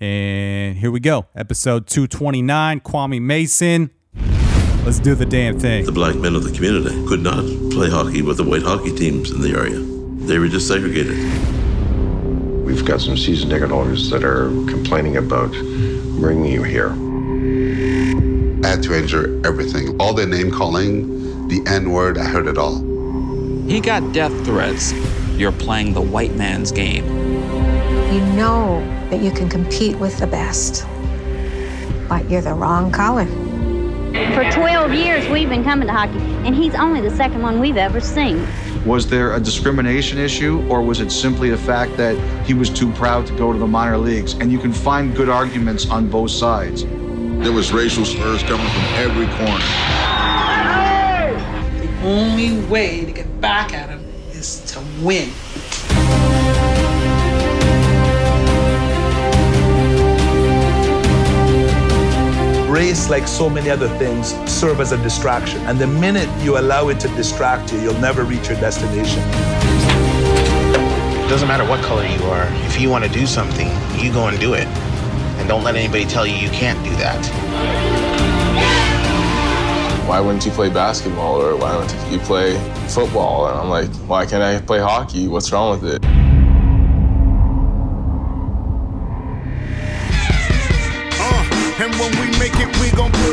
And 0.00 0.78
here 0.78 0.90
we 0.90 1.00
go. 1.00 1.26
Episode 1.36 1.86
229, 1.86 2.80
Kwame 2.80 3.20
Mason. 3.20 3.90
Let's 4.84 4.98
do 4.98 5.14
the 5.14 5.26
damn 5.26 5.60
thing. 5.60 5.84
The 5.84 5.92
black 5.92 6.16
men 6.16 6.34
of 6.34 6.44
the 6.44 6.50
community 6.50 7.06
could 7.06 7.20
not 7.20 7.44
play 7.70 7.88
hockey 7.88 8.22
with 8.22 8.38
the 8.38 8.44
white 8.44 8.62
hockey 8.62 8.96
teams 8.96 9.30
in 9.30 9.40
the 9.42 9.50
area. 9.50 9.78
They 10.26 10.38
were 10.38 10.48
just 10.48 10.66
segregated. 10.66 11.18
We've 12.64 12.84
got 12.84 13.00
some 13.00 13.16
season 13.16 13.50
ticket 13.50 13.68
holders 13.68 14.08
that 14.10 14.24
are 14.24 14.48
complaining 14.66 15.18
about 15.18 15.52
bringing 16.22 16.52
you 16.52 16.62
here. 16.62 16.90
I 18.64 18.68
had 18.68 18.82
to 18.84 18.94
endure 18.94 19.44
everything. 19.44 20.00
All 20.00 20.14
the 20.14 20.24
name 20.24 20.52
calling, 20.52 21.48
the 21.48 21.60
N 21.66 21.90
word, 21.90 22.16
I 22.16 22.24
heard 22.24 22.46
it 22.46 22.56
all. 22.56 22.78
He 23.66 23.80
got 23.80 24.12
death 24.12 24.32
threats. 24.44 24.92
You're 25.36 25.50
playing 25.50 25.94
the 25.94 26.00
white 26.00 26.36
man's 26.36 26.70
game. 26.70 27.04
You 28.12 28.20
know 28.36 28.80
that 29.10 29.20
you 29.20 29.32
can 29.32 29.48
compete 29.48 29.98
with 29.98 30.16
the 30.18 30.28
best, 30.28 30.86
but 32.08 32.30
you're 32.30 32.40
the 32.40 32.54
wrong 32.54 32.92
color. 32.92 33.26
For 34.12 34.44
12 34.50 34.92
years, 34.92 35.26
we've 35.30 35.48
been 35.48 35.64
coming 35.64 35.88
to 35.88 35.94
hockey, 35.94 36.18
and 36.44 36.54
he's 36.54 36.74
only 36.74 37.00
the 37.00 37.16
second 37.16 37.40
one 37.40 37.58
we've 37.58 37.78
ever 37.78 37.98
seen. 37.98 38.46
Was 38.84 39.08
there 39.08 39.34
a 39.34 39.40
discrimination 39.40 40.18
issue, 40.18 40.62
or 40.68 40.82
was 40.82 41.00
it 41.00 41.10
simply 41.10 41.48
the 41.48 41.56
fact 41.56 41.96
that 41.96 42.14
he 42.44 42.52
was 42.52 42.68
too 42.68 42.92
proud 42.92 43.26
to 43.28 43.36
go 43.38 43.54
to 43.54 43.58
the 43.58 43.66
minor 43.66 43.96
leagues? 43.96 44.34
And 44.34 44.52
you 44.52 44.58
can 44.58 44.70
find 44.70 45.16
good 45.16 45.30
arguments 45.30 45.88
on 45.88 46.10
both 46.10 46.30
sides. 46.30 46.84
There 46.84 47.52
was 47.52 47.72
racial 47.72 48.04
slurs 48.04 48.42
coming 48.42 48.66
from 48.66 48.84
every 48.96 49.26
corner. 49.38 49.64
The 51.80 52.06
only 52.06 52.66
way 52.66 53.06
to 53.06 53.12
get 53.12 53.40
back 53.40 53.72
at 53.72 53.88
him 53.88 54.04
is 54.32 54.60
to 54.72 54.84
win. 55.00 55.30
Race, 62.72 63.10
like 63.10 63.28
so 63.28 63.50
many 63.50 63.68
other 63.68 63.88
things, 63.98 64.28
serve 64.50 64.80
as 64.80 64.92
a 64.92 64.96
distraction. 65.02 65.60
And 65.62 65.78
the 65.78 65.86
minute 65.86 66.28
you 66.42 66.58
allow 66.58 66.88
it 66.88 66.98
to 67.00 67.08
distract 67.08 67.70
you, 67.70 67.78
you'll 67.78 68.00
never 68.00 68.24
reach 68.24 68.48
your 68.48 68.58
destination. 68.58 69.20
It 71.20 71.28
doesn't 71.28 71.48
matter 71.48 71.68
what 71.68 71.84
color 71.84 72.06
you 72.06 72.22
are. 72.24 72.46
If 72.66 72.80
you 72.80 72.88
want 72.88 73.04
to 73.04 73.10
do 73.10 73.26
something, 73.26 73.68
you 74.02 74.10
go 74.10 74.28
and 74.28 74.40
do 74.40 74.54
it. 74.54 74.66
And 75.38 75.48
don't 75.48 75.62
let 75.62 75.76
anybody 75.76 76.06
tell 76.06 76.26
you 76.26 76.34
you 76.34 76.48
can't 76.48 76.82
do 76.82 76.90
that. 76.96 77.22
Why 80.08 80.20
wouldn't 80.20 80.46
you 80.46 80.50
play 80.52 80.70
basketball 80.70 81.42
or 81.42 81.56
why 81.56 81.76
wouldn't 81.76 82.10
you 82.10 82.18
play 82.20 82.56
football? 82.88 83.48
And 83.48 83.58
I'm 83.58 83.68
like, 83.68 83.90
why 84.08 84.24
can't 84.24 84.42
I 84.42 84.60
play 84.60 84.78
hockey? 84.78 85.28
What's 85.28 85.52
wrong 85.52 85.78
with 85.78 85.94
it? 85.94 86.21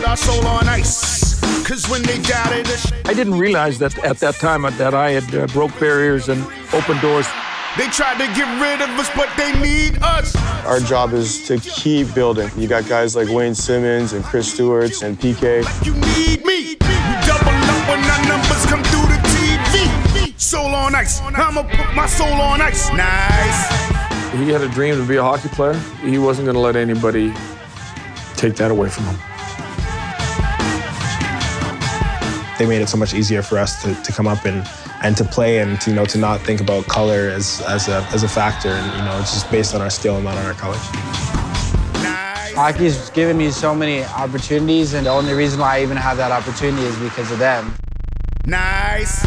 Our 0.10 0.18
soul 0.18 0.48
on 0.48 0.68
ice. 0.68 1.40
Cause 1.68 1.88
when 1.88 2.02
they 2.02 2.20
doubted 2.24 2.66
us, 2.66 2.92
I 3.06 3.14
didn't 3.14 3.38
realize 3.38 3.78
that 3.78 3.96
at 4.04 4.18
that 4.22 4.34
time 4.34 4.64
that 4.64 4.96
I 4.96 5.12
had 5.12 5.36
uh, 5.36 5.46
broke 5.54 5.80
barriers 5.80 6.30
and 6.30 6.42
opened 6.74 7.00
doors. 7.00 7.28
They 7.78 7.86
tried 7.90 8.18
to 8.18 8.26
get 8.34 8.50
rid 8.60 8.82
of 8.82 8.90
us, 8.98 9.08
but 9.16 9.30
they 9.38 9.54
need 9.62 10.02
us. 10.02 10.36
Our 10.66 10.80
job 10.80 11.14
is 11.14 11.46
to 11.46 11.60
keep 11.60 12.12
building. 12.16 12.50
You 12.58 12.68
got 12.68 12.88
guys 12.88 13.16
like 13.16 13.30
Wayne 13.30 13.54
Simmonds 13.54 14.14
and 14.14 14.26
Chris 14.26 14.52
Stewarts 14.52 15.04
and 15.04 15.16
PK. 15.16 15.62
You 15.86 15.94
need 15.94 16.44
me. 16.44 16.74
We 16.82 16.96
double 17.30 17.54
up 17.70 17.88
when 17.88 18.02
our 18.02 18.28
numbers 18.28 18.66
come 18.66 18.82
through 18.86 19.14
the 19.14 19.22
TV. 19.30 20.40
Soul 20.42 20.74
on 20.74 20.96
ice. 20.96 21.22
I'ma 21.22 21.62
put 21.62 21.96
my 21.96 22.08
soul 22.08 22.34
on 22.34 22.62
ice. 22.62 22.92
Nice. 22.94 23.70
He 24.34 24.50
had 24.50 24.62
a 24.62 24.70
dream 24.70 24.96
to 24.96 25.08
be 25.08 25.18
a 25.18 25.24
hockey 25.24 25.50
player. 25.50 25.78
He 26.02 26.18
wasn't 26.18 26.48
going 26.48 26.56
to 26.56 26.62
let 26.62 26.76
anybody 26.76 27.32
take 28.38 28.56
that 28.56 28.72
away 28.72 28.90
from 28.90 29.04
him. 29.04 29.29
They 32.60 32.68
made 32.68 32.82
it 32.82 32.90
so 32.90 32.98
much 32.98 33.14
easier 33.14 33.42
for 33.42 33.58
us 33.58 33.82
to, 33.84 33.96
to 33.96 34.12
come 34.12 34.28
up 34.28 34.46
and, 34.46 34.68
and 35.02 35.16
to 35.18 35.24
play 35.24 35.60
and 35.60 35.80
to, 35.82 35.90
you 35.90 35.96
know 35.96 36.06
to 36.06 36.18
not 36.18 36.42
think 36.42 36.60
about 36.62 36.86
color 36.88 37.30
as, 37.30 37.62
as, 37.62 37.88
a, 37.88 38.06
as 38.14 38.24
a 38.24 38.28
factor 38.28 38.70
and 38.70 38.86
you 38.98 39.06
know 39.06 39.18
it's 39.20 39.34
just 39.34 39.50
based 39.50 39.74
on 39.74 39.82
our 39.82 39.90
skill 39.90 40.18
and 40.18 40.26
not 40.26 40.38
on 40.38 40.46
our 40.46 40.54
color. 40.54 40.78
Hockey's 42.54 43.10
given 43.12 43.38
me 43.38 43.50
so 43.50 43.74
many 43.74 44.04
opportunities 44.04 44.94
and 44.94 45.06
the 45.06 45.10
only 45.10 45.34
reason 45.34 45.62
why 45.62 45.78
I 45.78 45.82
even 45.82 45.96
have 45.96 46.18
that 46.18 46.32
opportunity 46.32 46.84
is 46.84 46.98
because 47.00 47.32
of 47.32 47.40
them. 47.40 47.74
Nice. 48.46 49.24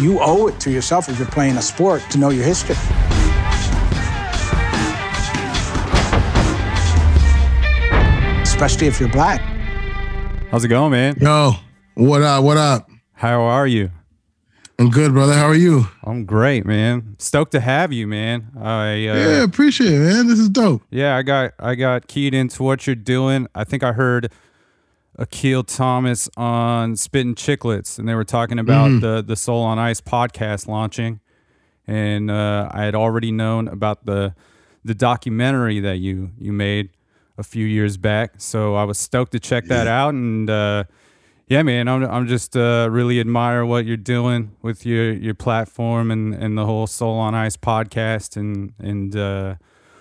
You 0.00 0.20
owe 0.20 0.46
it 0.46 0.60
to 0.60 0.70
yourself 0.70 1.08
if 1.08 1.18
you're 1.18 1.26
playing 1.26 1.56
a 1.56 1.62
sport 1.62 2.02
to 2.10 2.18
know 2.18 2.30
your 2.30 2.44
history. 2.44 2.76
especially 8.58 8.88
if 8.88 8.98
you're 8.98 9.08
black. 9.08 9.57
How's 10.50 10.64
it 10.64 10.68
going, 10.68 10.92
man? 10.92 11.14
Yo, 11.20 11.52
what 11.92 12.22
up? 12.22 12.42
What 12.42 12.56
up? 12.56 12.88
How 13.12 13.42
are 13.42 13.66
you? 13.66 13.90
I'm 14.78 14.88
good, 14.88 15.12
brother. 15.12 15.34
How 15.34 15.44
are 15.44 15.54
you? 15.54 15.88
I'm 16.02 16.24
great, 16.24 16.64
man. 16.64 17.16
Stoked 17.18 17.52
to 17.52 17.60
have 17.60 17.92
you, 17.92 18.06
man. 18.06 18.52
I 18.58 18.92
uh, 18.92 19.14
yeah, 19.14 19.42
appreciate 19.42 19.92
it, 19.92 19.98
man. 19.98 20.26
This 20.26 20.38
is 20.38 20.48
dope. 20.48 20.82
Yeah, 20.90 21.16
I 21.16 21.22
got 21.22 21.52
I 21.58 21.74
got 21.74 22.08
keyed 22.08 22.32
into 22.32 22.62
what 22.62 22.86
you're 22.86 22.96
doing. 22.96 23.46
I 23.54 23.64
think 23.64 23.82
I 23.82 23.92
heard 23.92 24.32
Akil 25.18 25.64
Thomas 25.64 26.30
on 26.34 26.96
Spitting 26.96 27.34
Chicklets, 27.34 27.98
and 27.98 28.08
they 28.08 28.14
were 28.14 28.24
talking 28.24 28.58
about 28.58 28.88
mm-hmm. 28.88 29.00
the 29.00 29.22
the 29.22 29.36
Soul 29.36 29.62
on 29.62 29.78
Ice 29.78 30.00
podcast 30.00 30.66
launching, 30.66 31.20
and 31.86 32.30
uh, 32.30 32.70
I 32.72 32.84
had 32.84 32.94
already 32.94 33.32
known 33.32 33.68
about 33.68 34.06
the 34.06 34.34
the 34.82 34.94
documentary 34.94 35.80
that 35.80 35.98
you 35.98 36.30
you 36.38 36.54
made 36.54 36.88
a 37.38 37.42
few 37.42 37.64
years 37.64 37.96
back. 37.96 38.32
So 38.36 38.74
I 38.74 38.84
was 38.84 38.98
stoked 38.98 39.32
to 39.32 39.40
check 39.40 39.66
that 39.66 39.86
out. 39.86 40.12
And 40.12 40.50
uh, 40.50 40.84
yeah, 41.46 41.62
man, 41.62 41.88
I'm, 41.88 42.04
I'm 42.04 42.26
just 42.26 42.56
uh, 42.56 42.88
really 42.90 43.20
admire 43.20 43.64
what 43.64 43.86
you're 43.86 43.96
doing 43.96 44.56
with 44.60 44.84
your, 44.84 45.12
your 45.12 45.34
platform 45.34 46.10
and, 46.10 46.34
and 46.34 46.58
the 46.58 46.66
whole 46.66 46.86
Soul 46.86 47.16
on 47.16 47.34
Ice 47.34 47.56
podcast 47.56 48.36
and, 48.36 48.74
and 48.78 49.16
uh, 49.16 49.54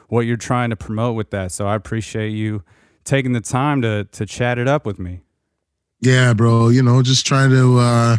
what 0.10 0.22
you're 0.22 0.36
trying 0.36 0.72
to 0.72 0.76
promote 0.76 1.16
with 1.16 1.30
that. 1.30 1.52
So 1.52 1.68
I 1.68 1.76
appreciate 1.76 2.30
you 2.30 2.64
taking 3.04 3.34
the 3.34 3.42
time 3.42 3.82
to, 3.84 4.06
to 4.06 4.26
chat 4.26 4.58
it 4.58 4.68
up 4.68 4.86
with 4.86 5.00
me. 5.00 5.22
Yeah, 6.02 6.34
bro. 6.34 6.70
You 6.70 6.84
know, 6.84 7.02
just 7.02 7.26
trying 7.26 7.52
to, 7.52 7.78
uh, 7.80 8.18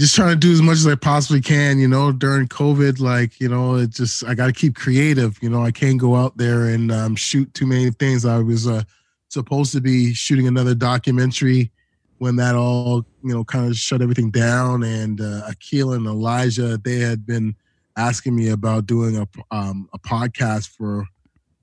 just 0.00 0.14
trying 0.14 0.30
to 0.30 0.36
do 0.36 0.52
as 0.52 0.62
much 0.62 0.78
as 0.78 0.86
I 0.86 0.94
possibly 0.94 1.40
can, 1.40 1.78
you 1.78 1.86
know, 1.86 2.12
during 2.12 2.48
COVID. 2.48 2.98
Like, 2.98 3.38
you 3.40 3.48
know, 3.48 3.76
it 3.76 3.90
just, 3.90 4.24
I 4.24 4.34
got 4.34 4.46
to 4.46 4.52
keep 4.52 4.74
creative. 4.74 5.38
You 5.42 5.50
know, 5.50 5.62
I 5.62 5.70
can't 5.70 5.98
go 5.98 6.16
out 6.16 6.36
there 6.36 6.66
and 6.66 6.90
um, 6.90 7.14
shoot 7.14 7.52
too 7.54 7.66
many 7.66 7.90
things. 7.90 8.24
I 8.24 8.38
was 8.38 8.66
uh, 8.66 8.82
supposed 9.28 9.72
to 9.72 9.80
be 9.80 10.14
shooting 10.14 10.46
another 10.48 10.74
documentary 10.74 11.70
when 12.18 12.36
that 12.36 12.54
all, 12.54 13.04
you 13.22 13.34
know, 13.34 13.44
kind 13.44 13.68
of 13.68 13.76
shut 13.76 14.00
everything 14.00 14.30
down. 14.30 14.82
And 14.82 15.20
uh, 15.20 15.42
Akil 15.48 15.92
and 15.92 16.06
Elijah, 16.06 16.78
they 16.78 16.98
had 16.98 17.26
been 17.26 17.54
asking 17.96 18.34
me 18.34 18.48
about 18.48 18.86
doing 18.86 19.18
a, 19.18 19.28
um, 19.54 19.88
a 19.92 19.98
podcast 19.98 20.70
for 20.70 21.06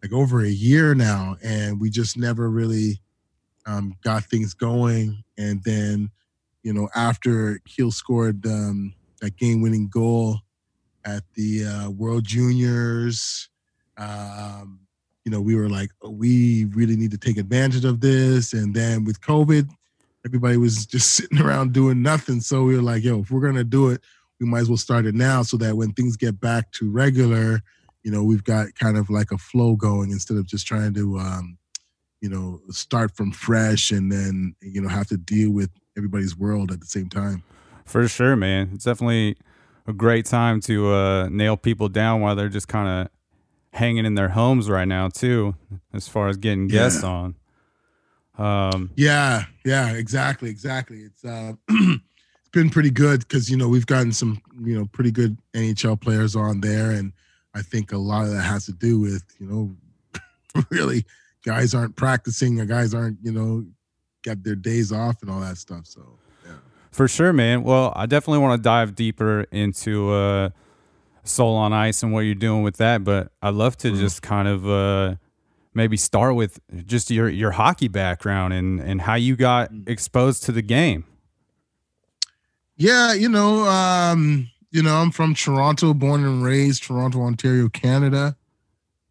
like 0.04 0.14
over 0.14 0.42
a 0.42 0.50
year 0.50 0.94
now. 0.94 1.36
And 1.44 1.82
we 1.82 1.90
just 1.90 2.16
never 2.16 2.50
really 2.50 3.02
um, 3.66 3.96
got 4.04 4.26
things 4.26 4.54
going. 4.54 5.24
And 5.38 5.64
then, 5.64 6.12
you 6.64 6.74
know, 6.74 6.90
after 6.96 7.60
Keel 7.66 7.92
scored 7.92 8.46
um, 8.46 8.94
that 9.22 9.38
game-winning 9.38 9.88
goal 9.88 10.40
at 11.06 11.24
the 11.36 11.66
uh, 11.66 11.90
World 11.90 12.26
Juniors, 12.26 13.50
um, 13.98 14.80
you 15.26 15.32
know, 15.32 15.42
we 15.42 15.56
were 15.56 15.70
like, 15.70 15.92
oh, 16.02 16.10
we 16.10 16.66
really 16.66 16.96
need 16.96 17.12
to 17.12 17.18
take 17.18 17.38
advantage 17.38 17.86
of 17.86 18.02
this. 18.02 18.54
And 18.54 18.74
then 18.74 19.04
with 19.04 19.22
COVID, 19.22 19.70
everybody 20.26 20.58
was 20.58 20.86
just 20.88 21.14
sitting 21.14 21.40
around 21.40 21.74
doing 21.74 22.02
nothing. 22.02 22.42
So 22.42 22.64
we 22.64 22.76
were 22.76 22.82
like, 22.82 23.04
yo, 23.04 23.20
if 23.20 23.32
we're 23.32 23.46
gonna 23.46 23.64
do 23.64 23.90
it, 23.90 24.02
we 24.40 24.48
might 24.48 24.62
as 24.62 24.70
well 24.70 24.78
start 24.78 25.06
it 25.06 25.16
now, 25.16 25.44
so 25.44 25.58
that 25.58 25.76
when 25.76 25.92
things 25.92 26.16
get 26.16 26.40
back 26.40 26.72
to 26.72 26.90
regular, 26.90 27.62
you 28.04 28.12
know, 28.12 28.24
we've 28.24 28.44
got 28.44 28.74
kind 28.76 28.98
of 28.98 29.10
like 29.10 29.32
a 29.32 29.38
flow 29.38 29.76
going 29.76 30.12
instead 30.12 30.38
of 30.38 30.48
just 30.48 30.66
trying 30.66 30.94
to, 30.94 31.20
um, 31.20 31.58
you 32.22 32.30
know, 32.30 32.62
start 32.70 33.16
from 33.18 33.32
fresh 33.32 33.92
and 33.92 34.10
then 34.10 34.56
you 34.62 34.82
know 34.82 34.88
have 34.88 35.08
to 35.08 35.18
deal 35.18 35.52
with 35.52 35.70
everybody's 36.00 36.36
world 36.38 36.72
at 36.72 36.80
the 36.80 36.88
same 36.88 37.10
time. 37.10 37.44
For 37.86 38.08
sure, 38.08 38.36
man. 38.36 38.72
It's 38.74 38.86
definitely 38.86 39.36
a 39.86 39.94
great 39.94 40.26
time 40.26 40.62
to 40.62 40.94
uh, 40.94 41.30
nail 41.30 41.58
people 41.58 41.90
down 41.90 42.22
while 42.22 42.36
they're 42.36 42.50
just 42.50 42.68
kind 42.68 42.88
of 42.88 43.12
hanging 43.74 44.06
in 44.06 44.16
their 44.16 44.30
homes 44.30 44.70
right 44.70 44.88
now, 44.88 45.10
too, 45.10 45.56
as 45.94 46.08
far 46.08 46.30
as 46.30 46.38
getting 46.38 46.68
guests 46.68 47.04
yeah. 47.04 47.10
on. 47.10 47.36
Um, 48.38 48.92
yeah, 48.96 49.44
yeah, 49.66 49.92
exactly, 49.92 50.50
exactly. 50.50 51.00
It's 51.00 51.26
uh, 51.26 51.54
it's 51.70 52.50
been 52.54 52.70
pretty 52.70 52.90
good 52.90 53.20
because 53.20 53.50
you 53.50 53.58
know 53.58 53.68
we've 53.68 53.86
gotten 53.86 54.14
some 54.14 54.42
you 54.64 54.80
know 54.80 54.86
pretty 54.94 55.12
good 55.12 55.38
NHL 55.54 56.00
players 56.00 56.38
on 56.38 56.62
there, 56.62 56.92
and 56.92 57.12
I 57.54 57.62
think 57.62 57.92
a 57.92 57.98
lot 57.98 58.24
of 58.24 58.32
that 58.32 58.44
has 58.44 58.66
to 58.68 58.72
do 58.72 58.98
with 58.98 59.24
you 59.40 59.48
know 59.48 60.22
really 60.70 61.04
guys 61.44 61.74
aren't 61.74 61.98
practicing, 61.98 62.62
or 62.62 62.66
guys 62.66 62.94
aren't 62.94 63.18
you 63.22 63.34
know 63.34 63.66
got 64.24 64.44
their 64.44 64.56
days 64.56 64.92
off 64.92 65.22
and 65.22 65.30
all 65.30 65.40
that 65.40 65.58
stuff. 65.58 65.86
So 65.86 66.02
yeah, 66.46 66.54
For 66.92 67.08
sure, 67.08 67.34
man. 67.34 67.64
Well, 67.64 67.94
I 67.96 68.06
definitely 68.06 68.40
want 68.40 68.60
to 68.60 68.64
dive 68.64 68.96
deeper 68.96 69.46
into 69.52 70.12
uh, 70.12 70.50
Soul 71.24 71.56
on 71.56 71.74
Ice 71.74 72.04
and 72.04 72.14
what 72.14 72.22
you're 72.22 72.36
doing 72.36 72.64
with 72.64 72.78
that, 72.78 73.04
but 73.04 73.32
I'd 73.42 73.54
love 73.54 73.78
to 73.78 73.92
just 73.92 74.22
kind 74.22 74.48
of 74.48 74.68
uh, 74.68 75.16
maybe 75.74 75.98
start 75.98 76.36
with 76.36 76.60
just 76.86 77.12
your 77.12 77.30
your 77.30 77.52
hockey 77.52 77.88
background 77.88 78.54
and 78.54 78.80
and 78.80 79.02
how 79.02 79.16
you 79.16 79.36
got 79.36 79.72
exposed 79.88 80.44
to 80.44 80.52
the 80.52 80.62
game. 80.62 81.06
Yeah, 82.78 83.14
you 83.14 83.28
know, 83.28 83.68
um, 83.68 84.50
you 84.72 84.82
know, 84.82 84.96
I'm 84.96 85.12
from 85.12 85.36
Toronto, 85.36 85.94
born 85.94 86.24
and 86.24 86.42
raised, 86.42 86.84
Toronto, 86.84 87.22
Ontario, 87.22 87.68
Canada. 87.68 88.38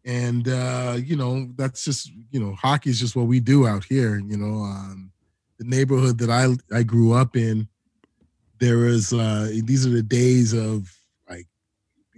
And 0.09 0.47
uh, 0.47 0.97
you 0.97 1.15
know, 1.15 1.47
that's 1.55 1.85
just, 1.85 2.11
you 2.31 2.39
know, 2.39 2.55
hockey 2.55 2.89
is 2.89 2.99
just 2.99 3.15
what 3.15 3.27
we 3.27 3.39
do 3.39 3.67
out 3.67 3.83
here. 3.83 4.17
You 4.17 4.37
know, 4.37 4.63
um, 4.63 5.11
the 5.59 5.65
neighborhood 5.65 6.17
that 6.17 6.31
I 6.31 6.55
I 6.75 6.81
grew 6.81 7.13
up 7.13 7.35
in, 7.35 7.67
there 8.59 8.85
is 8.85 9.13
uh 9.13 9.51
these 9.63 9.85
are 9.85 9.91
the 9.91 10.01
days 10.01 10.53
of 10.53 10.91
like 11.29 11.45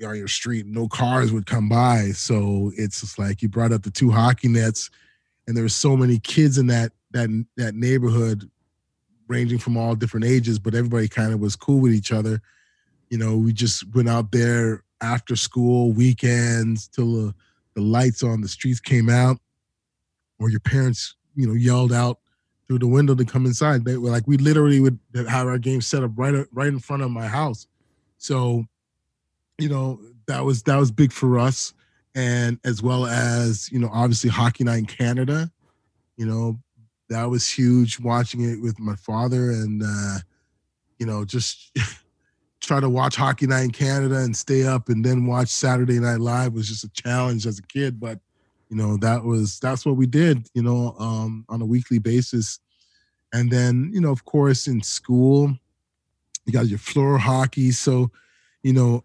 on 0.05 0.15
your 0.15 0.29
street, 0.29 0.65
no 0.67 0.87
cars 0.87 1.33
would 1.33 1.45
come 1.45 1.67
by. 1.67 2.11
So 2.11 2.71
it's 2.77 3.01
just 3.01 3.19
like 3.19 3.41
you 3.41 3.49
brought 3.49 3.73
up 3.73 3.83
the 3.83 3.91
two 3.91 4.09
hockey 4.09 4.47
nets, 4.47 4.89
and 5.45 5.57
there 5.57 5.65
were 5.65 5.69
so 5.69 5.97
many 5.97 6.17
kids 6.17 6.57
in 6.57 6.67
that 6.67 6.93
that 7.11 7.29
that 7.57 7.75
neighborhood 7.75 8.49
ranging 9.27 9.59
from 9.59 9.75
all 9.75 9.95
different 9.95 10.25
ages, 10.25 10.59
but 10.59 10.75
everybody 10.75 11.09
kind 11.09 11.33
of 11.33 11.41
was 11.41 11.57
cool 11.57 11.81
with 11.81 11.93
each 11.93 12.13
other. 12.13 12.41
You 13.09 13.17
know, 13.17 13.35
we 13.35 13.51
just 13.51 13.93
went 13.93 14.07
out 14.07 14.31
there 14.31 14.85
after 15.01 15.35
school, 15.35 15.91
weekends, 15.91 16.87
till 16.87 17.13
the, 17.13 17.35
the 17.75 17.81
lights 17.81 18.23
on 18.23 18.41
the 18.41 18.47
streets 18.47 18.79
came 18.79 19.09
out, 19.09 19.37
or 20.39 20.49
your 20.49 20.59
parents, 20.59 21.15
you 21.35 21.47
know, 21.47 21.53
yelled 21.53 21.93
out 21.93 22.19
through 22.67 22.79
the 22.79 22.87
window 22.87 23.15
to 23.15 23.25
come 23.25 23.45
inside. 23.45 23.85
They 23.85 23.97
were 23.97 24.09
like, 24.09 24.27
we 24.27 24.37
literally 24.37 24.79
would 24.79 24.99
have 25.15 25.47
our 25.47 25.57
game 25.57 25.81
set 25.81 26.03
up 26.03 26.11
right 26.15 26.45
right 26.51 26.67
in 26.67 26.79
front 26.79 27.03
of 27.03 27.11
my 27.11 27.27
house. 27.27 27.67
So, 28.17 28.65
you 29.57 29.69
know, 29.69 29.99
that 30.27 30.45
was 30.45 30.63
that 30.63 30.77
was 30.77 30.91
big 30.91 31.11
for 31.11 31.39
us, 31.39 31.73
and 32.15 32.59
as 32.63 32.81
well 32.81 33.05
as 33.05 33.71
you 33.71 33.79
know, 33.79 33.89
obviously 33.91 34.29
hockey 34.29 34.63
night 34.63 34.79
in 34.79 34.85
Canada. 34.85 35.51
You 36.17 36.25
know, 36.27 36.59
that 37.11 37.29
was 37.29 37.49
huge 37.49 37.99
watching 37.99 38.41
it 38.41 38.61
with 38.61 38.79
my 38.79 38.95
father 38.95 39.51
and 39.51 39.83
uh 39.83 40.19
you 40.97 41.05
know 41.05 41.25
just 41.25 41.77
try 42.61 42.79
to 42.79 42.89
watch 42.89 43.15
hockey 43.15 43.47
night 43.47 43.63
in 43.63 43.71
canada 43.71 44.17
and 44.17 44.35
stay 44.35 44.65
up 44.65 44.89
and 44.89 45.03
then 45.03 45.25
watch 45.25 45.49
saturday 45.49 45.99
night 45.99 46.19
live 46.19 46.53
was 46.53 46.67
just 46.67 46.83
a 46.83 46.89
challenge 46.89 47.45
as 47.45 47.59
a 47.59 47.63
kid 47.63 47.99
but 47.99 48.19
you 48.71 48.77
know 48.77 48.95
that 48.97 49.23
was 49.23 49.59
that's 49.59 49.85
what 49.85 49.97
we 49.97 50.07
did 50.07 50.47
you 50.53 50.63
know 50.63 50.95
um 50.97 51.45
on 51.49 51.61
a 51.61 51.65
weekly 51.65 51.99
basis. 51.99 52.59
And 53.33 53.51
then 53.51 53.91
you 53.93 54.01
know 54.01 54.11
of 54.11 54.25
course 54.25 54.67
in 54.67 54.81
school 54.81 55.53
you 56.45 56.53
got 56.53 56.67
your 56.67 56.79
floor 56.79 57.17
hockey. 57.17 57.71
So 57.71 58.09
you 58.63 58.73
know 58.73 59.03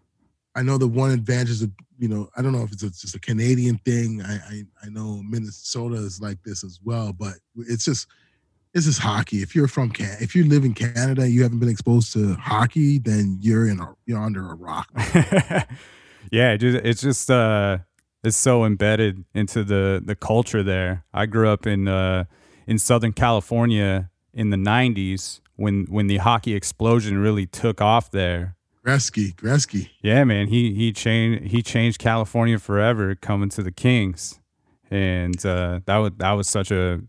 i 0.55 0.63
know 0.63 0.77
the 0.77 0.87
one 0.87 1.11
advantage 1.11 1.61
of 1.61 1.71
you 1.99 2.07
know 2.07 2.29
i 2.37 2.41
don't 2.41 2.53
know 2.53 2.63
if 2.63 2.71
it's 2.71 2.83
a, 2.83 2.89
just 2.89 3.15
a 3.15 3.19
canadian 3.19 3.77
thing. 3.79 4.21
I, 4.21 4.35
I 4.35 4.63
i 4.83 4.89
know 4.89 5.21
minnesota 5.27 5.97
is 5.97 6.21
like 6.21 6.41
this 6.43 6.63
as 6.63 6.79
well 6.83 7.11
but 7.11 7.33
it's 7.55 7.85
just 7.85 8.07
it's 8.77 8.85
just 8.85 8.99
hockey 8.99 9.37
if 9.37 9.55
you're 9.55 9.67
from 9.67 9.89
can 9.89 10.15
if 10.21 10.35
you 10.35 10.45
live 10.45 10.63
in 10.63 10.73
canada 10.73 11.23
and 11.23 11.31
you 11.31 11.43
haven't 11.43 11.59
been 11.59 11.69
exposed 11.69 12.13
to 12.13 12.35
hockey 12.35 12.99
then 12.99 13.37
you're 13.41 13.67
in 13.67 13.79
a 13.79 13.93
you're 14.05 14.21
under 14.21 14.51
a 14.51 14.55
rock 14.55 14.87
yeah, 16.31 16.51
it 16.51 16.57
just, 16.59 16.85
it's 16.85 17.01
just 17.01 17.31
uh, 17.31 17.79
it's 18.23 18.37
so 18.37 18.65
embedded 18.65 19.25
into 19.33 19.63
the 19.63 20.01
the 20.03 20.15
culture 20.15 20.63
there. 20.63 21.05
I 21.13 21.25
grew 21.25 21.49
up 21.49 21.65
in 21.65 21.87
uh, 21.87 22.25
in 22.65 22.79
Southern 22.79 23.13
California 23.13 24.09
in 24.33 24.49
the 24.49 24.57
'90s 24.57 25.41
when 25.55 25.85
when 25.89 26.07
the 26.07 26.17
hockey 26.17 26.53
explosion 26.53 27.17
really 27.17 27.45
took 27.45 27.81
off 27.81 28.11
there. 28.11 28.55
Gretzky, 28.85 29.35
Gretzky. 29.35 29.89
Yeah, 30.01 30.23
man, 30.23 30.47
he 30.47 30.73
he 30.73 30.91
changed 30.91 31.51
he 31.51 31.61
changed 31.61 31.99
California 31.99 32.59
forever 32.59 33.15
coming 33.15 33.49
to 33.49 33.63
the 33.63 33.71
Kings, 33.71 34.39
and 34.89 35.45
uh, 35.45 35.81
that 35.85 35.97
was 35.97 36.11
that 36.17 36.31
was 36.31 36.47
such 36.47 36.71
a 36.71 37.01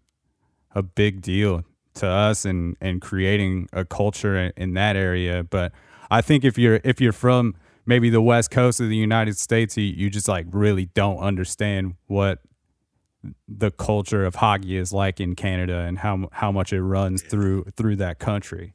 a 0.78 0.82
big 0.82 1.20
deal 1.20 1.64
to 1.94 2.06
us 2.06 2.44
and 2.44 2.76
and 2.80 3.02
creating 3.02 3.68
a 3.72 3.84
culture 3.84 4.36
in, 4.36 4.52
in 4.56 4.74
that 4.74 4.96
area. 4.96 5.42
But 5.42 5.72
I 6.10 6.20
think 6.20 6.44
if 6.44 6.56
you're 6.56 6.80
if 6.84 7.00
you're 7.00 7.12
from 7.12 7.56
maybe 7.84 8.10
the 8.10 8.22
west 8.22 8.50
coast 8.50 8.80
of 8.80 8.88
the 8.88 8.96
United 8.96 9.36
States, 9.36 9.76
you, 9.76 9.84
you 9.84 10.08
just 10.08 10.28
like 10.28 10.46
really 10.50 10.86
don't 10.86 11.18
understand 11.18 11.94
what 12.06 12.40
the 13.48 13.70
culture 13.70 14.24
of 14.24 14.36
hockey 14.36 14.76
is 14.76 14.92
like 14.92 15.20
in 15.20 15.34
Canada 15.34 15.80
and 15.80 15.98
how 15.98 16.28
how 16.32 16.52
much 16.52 16.72
it 16.72 16.82
runs 16.82 17.22
through 17.22 17.64
through 17.76 17.96
that 17.96 18.18
country. 18.18 18.74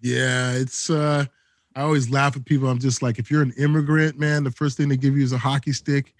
Yeah, 0.00 0.52
it's 0.52 0.88
uh 0.88 1.26
I 1.74 1.82
always 1.82 2.10
laugh 2.10 2.36
at 2.36 2.44
people. 2.44 2.68
I'm 2.68 2.78
just 2.78 3.02
like, 3.02 3.18
if 3.18 3.30
you're 3.30 3.42
an 3.42 3.54
immigrant, 3.58 4.18
man, 4.18 4.44
the 4.44 4.50
first 4.50 4.76
thing 4.76 4.88
they 4.88 4.96
give 4.96 5.16
you 5.16 5.22
is 5.22 5.32
a 5.32 5.38
hockey 5.38 5.72
stick. 5.72 6.14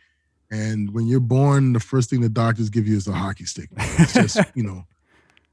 And 0.51 0.93
when 0.95 1.07
you're 1.07 1.21
born, 1.21 1.73
the 1.75 1.81
first 1.81 2.09
thing 2.09 2.21
the 2.21 2.29
doctors 2.29 2.71
give 2.71 2.87
you 2.87 2.97
is 2.97 3.07
a 3.07 3.13
hockey 3.13 3.45
stick. 3.45 3.69
It's 3.77 4.15
just, 4.15 4.41
you 4.55 4.63
know, 4.63 4.85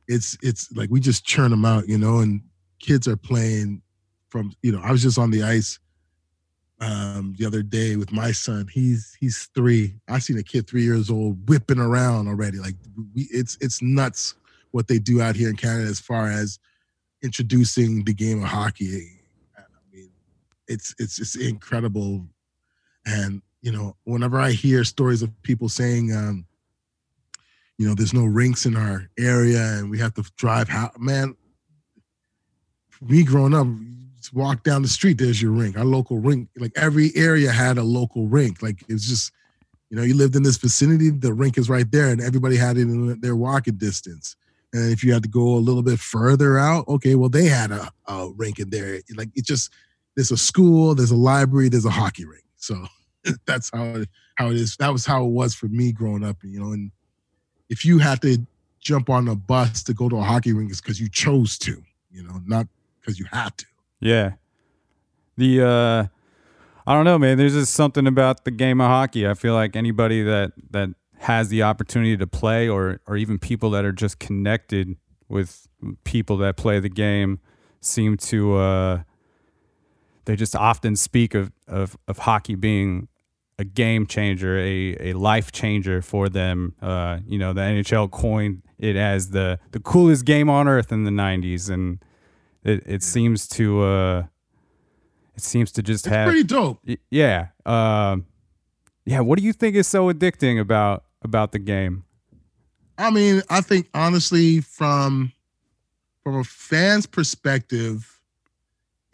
it's 0.08 0.38
it's 0.42 0.72
like 0.72 0.90
we 0.90 1.00
just 1.00 1.26
churn 1.26 1.52
them 1.52 1.66
out, 1.66 1.90
you 1.90 1.98
know, 1.98 2.20
and 2.20 2.42
kids 2.80 3.08
are 3.08 3.18
playing 3.18 3.82
from, 4.30 4.54
you 4.62 4.72
know, 4.72 4.82
I 4.82 4.92
was 4.92 5.02
just 5.02 5.18
on 5.18 5.32
the 5.32 5.44
ice 5.44 5.80
um 6.82 7.34
the 7.38 7.46
other 7.46 7.64
day 7.64 7.96
with 7.96 8.12
my 8.12 8.32
son. 8.32 8.68
He's 8.72 9.16
he's 9.20 9.50
three. 9.56 9.96
I 10.10 10.20
seen 10.20 10.38
a 10.38 10.44
kid 10.44 10.68
three 10.68 10.84
years 10.84 11.10
old 11.10 11.48
whipping 11.50 11.80
around 11.80 12.28
already. 12.28 12.60
Like 12.60 12.76
we 13.14 13.28
it's 13.32 13.58
it's 13.62 13.82
nuts 13.82 14.36
what 14.72 14.88
they 14.88 15.00
do 15.00 15.22
out 15.22 15.36
here 15.36 15.50
in 15.50 15.56
Canada 15.56 15.90
as 15.90 16.00
far 16.00 16.30
as 16.30 16.60
introducing 17.24 18.04
the 18.04 18.14
game 18.14 18.44
of 18.44 18.50
hockey 18.50 19.10
I 19.58 19.62
mean, 19.92 20.10
it's 20.68 20.94
it's 21.00 21.20
it's 21.20 21.36
incredible 21.36 22.28
and 23.06 23.42
you 23.66 23.72
know 23.72 23.96
whenever 24.04 24.40
i 24.40 24.52
hear 24.52 24.84
stories 24.84 25.24
of 25.24 25.30
people 25.42 25.68
saying 25.68 26.16
um 26.16 26.46
you 27.78 27.88
know 27.88 27.96
there's 27.96 28.14
no 28.14 28.24
rinks 28.24 28.66
in 28.66 28.78
our 28.78 29.10
area 29.18 29.60
and 29.60 29.90
we 29.90 29.98
have 29.98 30.14
to 30.14 30.24
drive 30.38 30.70
how 30.70 30.90
man 31.00 31.36
me 33.02 33.24
growing 33.24 33.54
up 33.54 33.68
walk 34.34 34.64
down 34.64 34.82
the 34.82 34.88
street 34.88 35.18
there's 35.18 35.42
your 35.42 35.52
rink 35.52 35.78
our 35.78 35.86
local 35.86 36.20
rink 36.20 36.48
like 36.58 36.72
every 36.76 37.12
area 37.16 37.52
had 37.52 37.78
a 37.78 37.84
local 37.84 38.28
rink 38.28 38.62
like 38.62 38.84
it's 38.88 39.08
just 39.08 39.32
you 39.90 39.98
know 39.98 40.04
you 40.04 40.16
lived 40.16 40.36
in 40.36 40.44
this 40.44 40.58
vicinity 40.58 41.10
the 41.10 41.34
rink 41.34 41.58
is 41.58 41.70
right 41.70 41.92
there 41.92 42.10
and 42.10 42.22
everybody 42.22 42.56
had 42.56 42.78
it 42.78 42.82
in 42.82 43.20
their 43.22 43.36
walking 43.36 43.76
distance 43.76 44.36
and 44.74 44.92
if 44.92 45.04
you 45.04 45.14
had 45.14 45.24
to 45.24 45.30
go 45.30 45.56
a 45.56 45.66
little 45.68 45.84
bit 45.84 46.00
further 46.00 46.58
out 46.58 46.88
okay 46.88 47.16
well 47.16 47.30
they 47.30 47.46
had 47.46 47.72
a, 47.72 47.92
a 48.08 48.30
rink 48.36 48.58
in 48.60 48.70
there 48.70 49.00
like 49.16 49.30
it 49.36 49.46
just 49.46 49.72
there's 50.16 50.32
a 50.32 50.38
school, 50.38 50.96
there's 50.96 51.12
a 51.12 51.16
library, 51.16 51.70
there's 51.70 51.86
a 51.86 51.90
hockey 51.90 52.26
rink. 52.26 52.46
So 52.56 52.86
that's 53.46 53.70
how 53.74 54.04
how 54.36 54.50
it 54.50 54.58
is. 54.58 54.76
That 54.78 54.92
was 54.92 55.06
how 55.06 55.26
it 55.26 55.30
was 55.30 55.54
for 55.54 55.68
me 55.68 55.92
growing 55.92 56.24
up. 56.24 56.38
You 56.44 56.60
know, 56.60 56.72
and 56.72 56.92
if 57.70 57.86
you 57.86 58.00
had 58.00 58.22
to 58.22 58.46
jump 58.80 59.10
on 59.10 59.28
a 59.28 59.36
bus 59.36 59.84
to 59.84 59.94
go 59.94 60.10
to 60.10 60.18
a 60.18 60.24
hockey 60.24 60.54
rink, 60.54 60.70
it's 60.72 60.82
because 60.82 61.00
you 61.00 61.10
chose 61.10 61.58
to. 61.60 61.82
You 62.12 62.24
know, 62.24 62.42
not 62.46 62.68
because 63.00 63.20
you 63.20 63.26
had 63.32 63.58
to. 63.58 63.66
Yeah. 64.00 64.34
The 65.38 65.62
uh 65.62 66.08
I 66.88 66.94
don't 66.94 67.06
know, 67.06 67.18
man. 67.18 67.38
There's 67.38 67.54
just 67.54 67.74
something 67.74 68.06
about 68.06 68.46
the 68.46 68.52
game 68.52 68.80
of 68.80 68.88
hockey. 68.88 69.28
I 69.28 69.34
feel 69.34 69.54
like 69.54 69.76
anybody 69.76 70.22
that 70.24 70.54
that 70.72 70.90
has 71.18 71.50
the 71.50 71.64
opportunity 71.64 72.16
to 72.18 72.28
play 72.28 72.70
or 72.70 73.02
or 73.08 73.18
even 73.18 73.40
people 73.40 73.70
that 73.72 73.84
are 73.84 73.92
just 73.92 74.20
connected 74.20 74.96
with 75.28 75.68
people 76.04 76.38
that 76.38 76.56
play 76.56 76.80
the 76.80 76.90
game 76.90 77.40
seem 77.82 78.18
to 78.18 78.56
uh 78.56 79.04
they 80.26 80.36
just 80.36 80.56
often 80.56 80.96
speak 80.96 81.36
of, 81.36 81.52
of, 81.68 81.96
of 82.08 82.20
hockey 82.20 82.56
being 82.56 83.08
a 83.58 83.64
game 83.64 84.06
changer, 84.06 84.58
a, 84.58 84.98
a 85.00 85.14
life 85.14 85.52
changer 85.52 86.02
for 86.02 86.30
them. 86.30 86.74
Uh, 86.82 87.20
you 87.26 87.38
know, 87.38 87.54
the 87.54 87.62
NHL 87.62 88.12
coined 88.12 88.62
it 88.78 88.96
as 88.96 89.30
the, 89.30 89.60
the 89.72 89.80
coolest 89.80 90.26
game 90.26 90.50
on 90.50 90.68
earth 90.68 90.92
in 90.92 91.04
the 91.04 91.12
'90s, 91.12 91.70
and 91.70 92.00
it, 92.64 92.84
it 92.86 93.04
seems 93.04 93.48
to 93.50 93.82
uh, 93.84 94.24
it 95.36 95.42
seems 95.42 95.72
to 95.74 95.84
just 95.84 96.06
It's 96.06 96.14
have 96.14 96.28
pretty 96.28 96.44
dope. 96.44 96.80
Yeah, 97.10 97.48
um, 97.66 98.26
yeah. 99.06 99.22
What 99.22 99.40
do 99.40 99.46
you 99.46 99.54
think 99.54 99.76
is 99.76 99.88
so 99.88 100.12
addicting 100.12 100.60
about 100.60 101.06
about 101.22 101.52
the 101.52 101.60
game? 101.60 102.04
I 102.98 103.12
mean, 103.12 103.42
I 103.50 103.62
think 103.62 103.90
honestly, 103.94 104.62
from 104.62 105.32
from 106.24 106.40
a 106.40 106.44
fan's 106.44 107.06
perspective, 107.06 108.15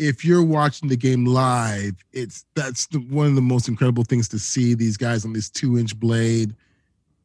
if 0.02 0.26
you're 0.26 0.44
watching 0.44 0.90
the 0.90 0.98
game 0.98 1.26
live, 1.26 1.94
it's 2.12 2.46
that's 2.56 2.88
the, 2.88 2.98
one 2.98 3.28
of 3.28 3.36
the 3.36 3.42
most 3.42 3.68
incredible 3.68 4.04
things 4.04 4.28
to 4.30 4.40
see 4.40 4.74
these 4.74 4.98
guys 4.98 5.26
on 5.26 5.34
this 5.34 5.50
two 5.50 5.78
inch 5.78 5.98
blade 6.00 6.56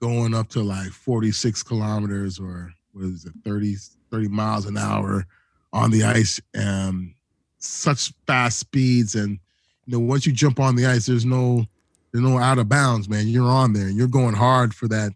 going 0.00 0.34
up 0.34 0.48
to 0.50 0.62
like 0.62 0.88
46 0.88 1.62
kilometers 1.62 2.38
or 2.38 2.70
what 2.92 3.06
is 3.06 3.24
it 3.24 3.32
30 3.44 3.76
30 4.10 4.28
miles 4.28 4.66
an 4.66 4.76
hour 4.76 5.24
on 5.72 5.90
the 5.90 6.04
ice 6.04 6.40
and 6.52 7.14
such 7.58 8.12
fast 8.26 8.58
speeds. 8.58 9.14
And 9.14 9.38
you 9.86 9.92
know 9.92 10.00
once 10.00 10.26
you 10.26 10.32
jump 10.32 10.60
on 10.60 10.76
the 10.76 10.86
ice 10.86 11.06
there's 11.06 11.24
no 11.24 11.64
there's 12.12 12.24
no 12.24 12.38
out 12.38 12.58
of 12.58 12.68
bounds 12.68 13.08
man. 13.08 13.26
You're 13.26 13.50
on 13.50 13.72
there. 13.72 13.86
And 13.86 13.96
you're 13.96 14.06
going 14.06 14.34
hard 14.34 14.74
for 14.74 14.86
that 14.88 15.12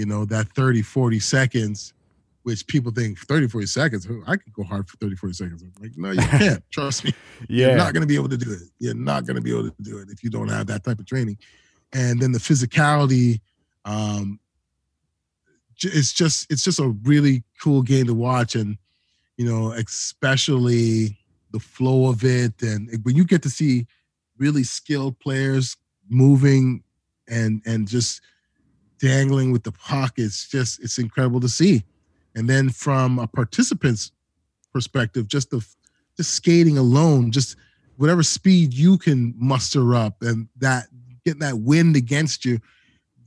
you 0.00 0.06
know, 0.06 0.24
that 0.24 0.48
30, 0.54 0.80
40 0.80 1.20
seconds, 1.20 1.92
which 2.42 2.66
people 2.66 2.90
think 2.90 3.18
30, 3.18 3.48
40 3.48 3.66
seconds, 3.66 4.06
oh, 4.10 4.22
I 4.26 4.36
could 4.36 4.52
go 4.52 4.62
hard 4.62 4.88
for 4.88 4.96
30, 4.96 5.16
40 5.16 5.34
seconds. 5.34 5.62
I'm 5.62 5.72
like, 5.80 5.96
no, 5.96 6.10
you 6.10 6.20
can't. 6.38 6.62
Trust 6.70 7.04
me. 7.04 7.12
Yeah. 7.48 7.68
You're 7.68 7.76
not 7.76 7.92
going 7.92 8.02
to 8.02 8.06
be 8.06 8.14
able 8.14 8.30
to 8.30 8.36
do 8.36 8.50
it. 8.52 8.62
You're 8.78 8.94
not 8.94 9.26
going 9.26 9.36
to 9.36 9.42
be 9.42 9.50
able 9.50 9.70
to 9.70 9.82
do 9.82 9.98
it 9.98 10.08
if 10.10 10.24
you 10.24 10.30
don't 10.30 10.48
have 10.48 10.66
that 10.68 10.84
type 10.84 10.98
of 10.98 11.06
training. 11.06 11.38
And 11.92 12.20
then 12.20 12.32
the 12.32 12.38
physicality, 12.38 13.40
um, 13.84 14.38
it's 15.82 16.12
just 16.12 16.50
it's 16.50 16.62
just 16.62 16.78
a 16.78 16.88
really 17.04 17.42
cool 17.62 17.82
game 17.82 18.06
to 18.06 18.14
watch, 18.14 18.54
and 18.54 18.76
you 19.36 19.46
know, 19.46 19.72
especially 19.72 21.18
the 21.52 21.58
flow 21.58 22.10
of 22.10 22.22
it, 22.22 22.62
and 22.62 22.90
when 23.02 23.16
you 23.16 23.24
get 23.24 23.42
to 23.42 23.50
see 23.50 23.86
really 24.36 24.62
skilled 24.62 25.18
players 25.20 25.76
moving 26.08 26.82
and 27.28 27.62
and 27.64 27.88
just 27.88 28.20
dangling 28.98 29.52
with 29.52 29.62
the 29.62 29.72
puck, 29.72 30.14
it's 30.16 30.48
just 30.48 30.82
it's 30.82 30.98
incredible 30.98 31.40
to 31.40 31.48
see. 31.48 31.82
And 32.34 32.48
then 32.48 32.70
from 32.70 33.18
a 33.18 33.26
participant's 33.26 34.12
perspective, 34.72 35.28
just 35.28 35.50
the 35.50 35.66
just 36.16 36.32
skating 36.32 36.78
alone, 36.78 37.30
just 37.30 37.56
whatever 37.96 38.22
speed 38.22 38.74
you 38.74 38.98
can 38.98 39.34
muster 39.36 39.94
up, 39.94 40.22
and 40.22 40.48
that 40.56 40.86
getting 41.24 41.40
that 41.40 41.58
wind 41.58 41.96
against 41.96 42.44
you, 42.44 42.58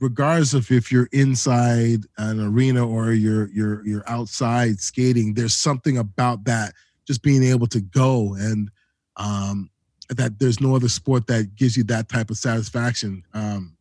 regardless 0.00 0.54
of 0.54 0.70
if 0.70 0.90
you're 0.90 1.08
inside 1.12 2.00
an 2.18 2.40
arena 2.40 2.86
or 2.86 3.12
you're 3.12 3.48
you're 3.48 3.86
you're 3.86 4.08
outside 4.08 4.80
skating, 4.80 5.34
there's 5.34 5.54
something 5.54 5.98
about 5.98 6.44
that 6.44 6.74
just 7.06 7.22
being 7.22 7.42
able 7.42 7.66
to 7.66 7.80
go 7.80 8.34
and 8.34 8.70
um, 9.16 9.70
that 10.10 10.38
there's 10.38 10.60
no 10.60 10.74
other 10.74 10.88
sport 10.88 11.26
that 11.26 11.54
gives 11.54 11.76
you 11.76 11.84
that 11.84 12.08
type 12.08 12.30
of 12.30 12.36
satisfaction. 12.36 13.22
Um, 13.34 13.76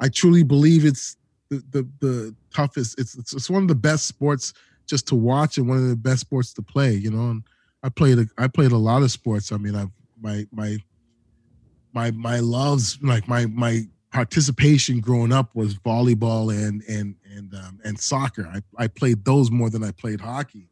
I 0.00 0.08
truly 0.08 0.42
believe 0.42 0.84
it's 0.84 1.16
the, 1.52 1.62
the 1.70 1.88
the 2.00 2.34
toughest. 2.54 2.98
It's, 2.98 3.14
it's 3.16 3.32
it's 3.32 3.50
one 3.50 3.62
of 3.62 3.68
the 3.68 3.74
best 3.74 4.06
sports 4.06 4.52
just 4.86 5.06
to 5.08 5.14
watch 5.14 5.58
and 5.58 5.68
one 5.68 5.78
of 5.78 5.88
the 5.88 5.96
best 5.96 6.20
sports 6.20 6.52
to 6.54 6.62
play. 6.62 6.92
You 6.92 7.10
know, 7.10 7.30
and 7.30 7.42
I 7.82 7.88
played 7.88 8.18
a, 8.18 8.26
I 8.38 8.48
played 8.48 8.72
a 8.72 8.78
lot 8.78 9.02
of 9.02 9.10
sports. 9.10 9.52
I 9.52 9.56
mean, 9.56 9.74
I 9.74 9.86
my 10.20 10.46
my 10.52 10.78
my 11.92 12.10
my 12.12 12.40
loves 12.40 12.98
like 13.02 13.28
my 13.28 13.46
my 13.46 13.82
participation 14.12 15.00
growing 15.00 15.32
up 15.32 15.54
was 15.54 15.74
volleyball 15.74 16.52
and 16.52 16.82
and 16.88 17.16
and 17.34 17.54
um, 17.54 17.80
and 17.84 17.98
soccer. 17.98 18.46
I, 18.46 18.60
I 18.84 18.86
played 18.88 19.24
those 19.24 19.50
more 19.50 19.70
than 19.70 19.82
I 19.82 19.90
played 19.90 20.20
hockey, 20.20 20.68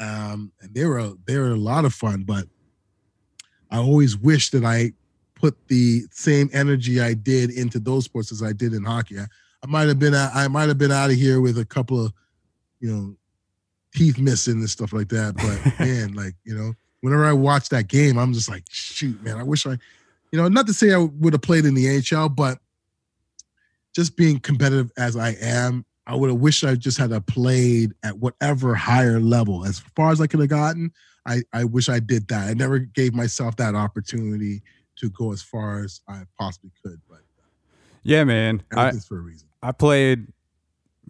um, 0.00 0.52
and 0.60 0.74
they 0.74 0.86
were 0.86 1.12
they 1.26 1.38
were 1.38 1.52
a 1.52 1.56
lot 1.56 1.84
of 1.84 1.94
fun. 1.94 2.24
But 2.24 2.46
I 3.70 3.78
always 3.78 4.16
wish 4.16 4.50
that 4.50 4.64
I 4.64 4.92
put 5.34 5.56
the 5.68 6.04
same 6.12 6.48
energy 6.52 7.00
I 7.00 7.14
did 7.14 7.50
into 7.50 7.80
those 7.80 8.04
sports 8.04 8.30
as 8.30 8.42
I 8.42 8.52
did 8.52 8.72
in 8.74 8.84
hockey. 8.84 9.18
I, 9.18 9.26
I 9.62 9.66
might 9.66 9.88
have 9.88 9.98
been 9.98 10.14
I 10.14 10.48
might 10.48 10.68
have 10.68 10.78
been 10.78 10.92
out 10.92 11.10
of 11.10 11.16
here 11.16 11.40
with 11.40 11.58
a 11.58 11.64
couple 11.64 12.04
of 12.04 12.12
you 12.80 12.90
know 12.90 13.16
teeth 13.94 14.18
missing 14.18 14.54
and 14.54 14.70
stuff 14.70 14.92
like 14.92 15.08
that. 15.08 15.36
But 15.36 15.78
man, 15.84 16.14
like 16.14 16.34
you 16.44 16.56
know, 16.56 16.74
whenever 17.00 17.24
I 17.24 17.32
watch 17.32 17.68
that 17.70 17.88
game, 17.88 18.18
I'm 18.18 18.32
just 18.32 18.48
like, 18.48 18.64
shoot, 18.70 19.22
man, 19.22 19.36
I 19.36 19.42
wish 19.42 19.66
I, 19.66 19.72
you 20.30 20.40
know, 20.40 20.48
not 20.48 20.66
to 20.66 20.74
say 20.74 20.92
I 20.92 20.98
would 20.98 21.34
have 21.34 21.42
played 21.42 21.64
in 21.64 21.74
the 21.74 22.02
AHL, 22.12 22.28
but 22.28 22.58
just 23.94 24.16
being 24.16 24.40
competitive 24.40 24.90
as 24.96 25.16
I 25.16 25.36
am, 25.40 25.84
I 26.06 26.14
would 26.14 26.30
have 26.30 26.40
wished 26.40 26.64
I 26.64 26.74
just 26.74 26.98
had 26.98 27.12
a 27.12 27.20
played 27.20 27.92
at 28.02 28.18
whatever 28.18 28.74
higher 28.74 29.20
level. 29.20 29.64
As 29.66 29.80
far 29.94 30.10
as 30.10 30.20
I 30.20 30.26
could 30.26 30.40
have 30.40 30.48
gotten, 30.48 30.92
I, 31.26 31.42
I 31.52 31.64
wish 31.64 31.88
I 31.88 32.00
did 32.00 32.26
that. 32.28 32.48
I 32.48 32.54
never 32.54 32.78
gave 32.78 33.14
myself 33.14 33.56
that 33.56 33.74
opportunity 33.74 34.62
to 34.96 35.10
go 35.10 35.32
as 35.32 35.42
far 35.42 35.84
as 35.84 36.00
I 36.08 36.22
possibly 36.38 36.70
could. 36.82 37.00
But 37.08 37.18
uh, 37.18 37.48
Yeah, 38.02 38.24
man. 38.24 38.62
I, 38.72 38.92
for 38.92 39.18
a 39.18 39.20
reason. 39.20 39.48
I 39.62 39.72
played 39.72 40.26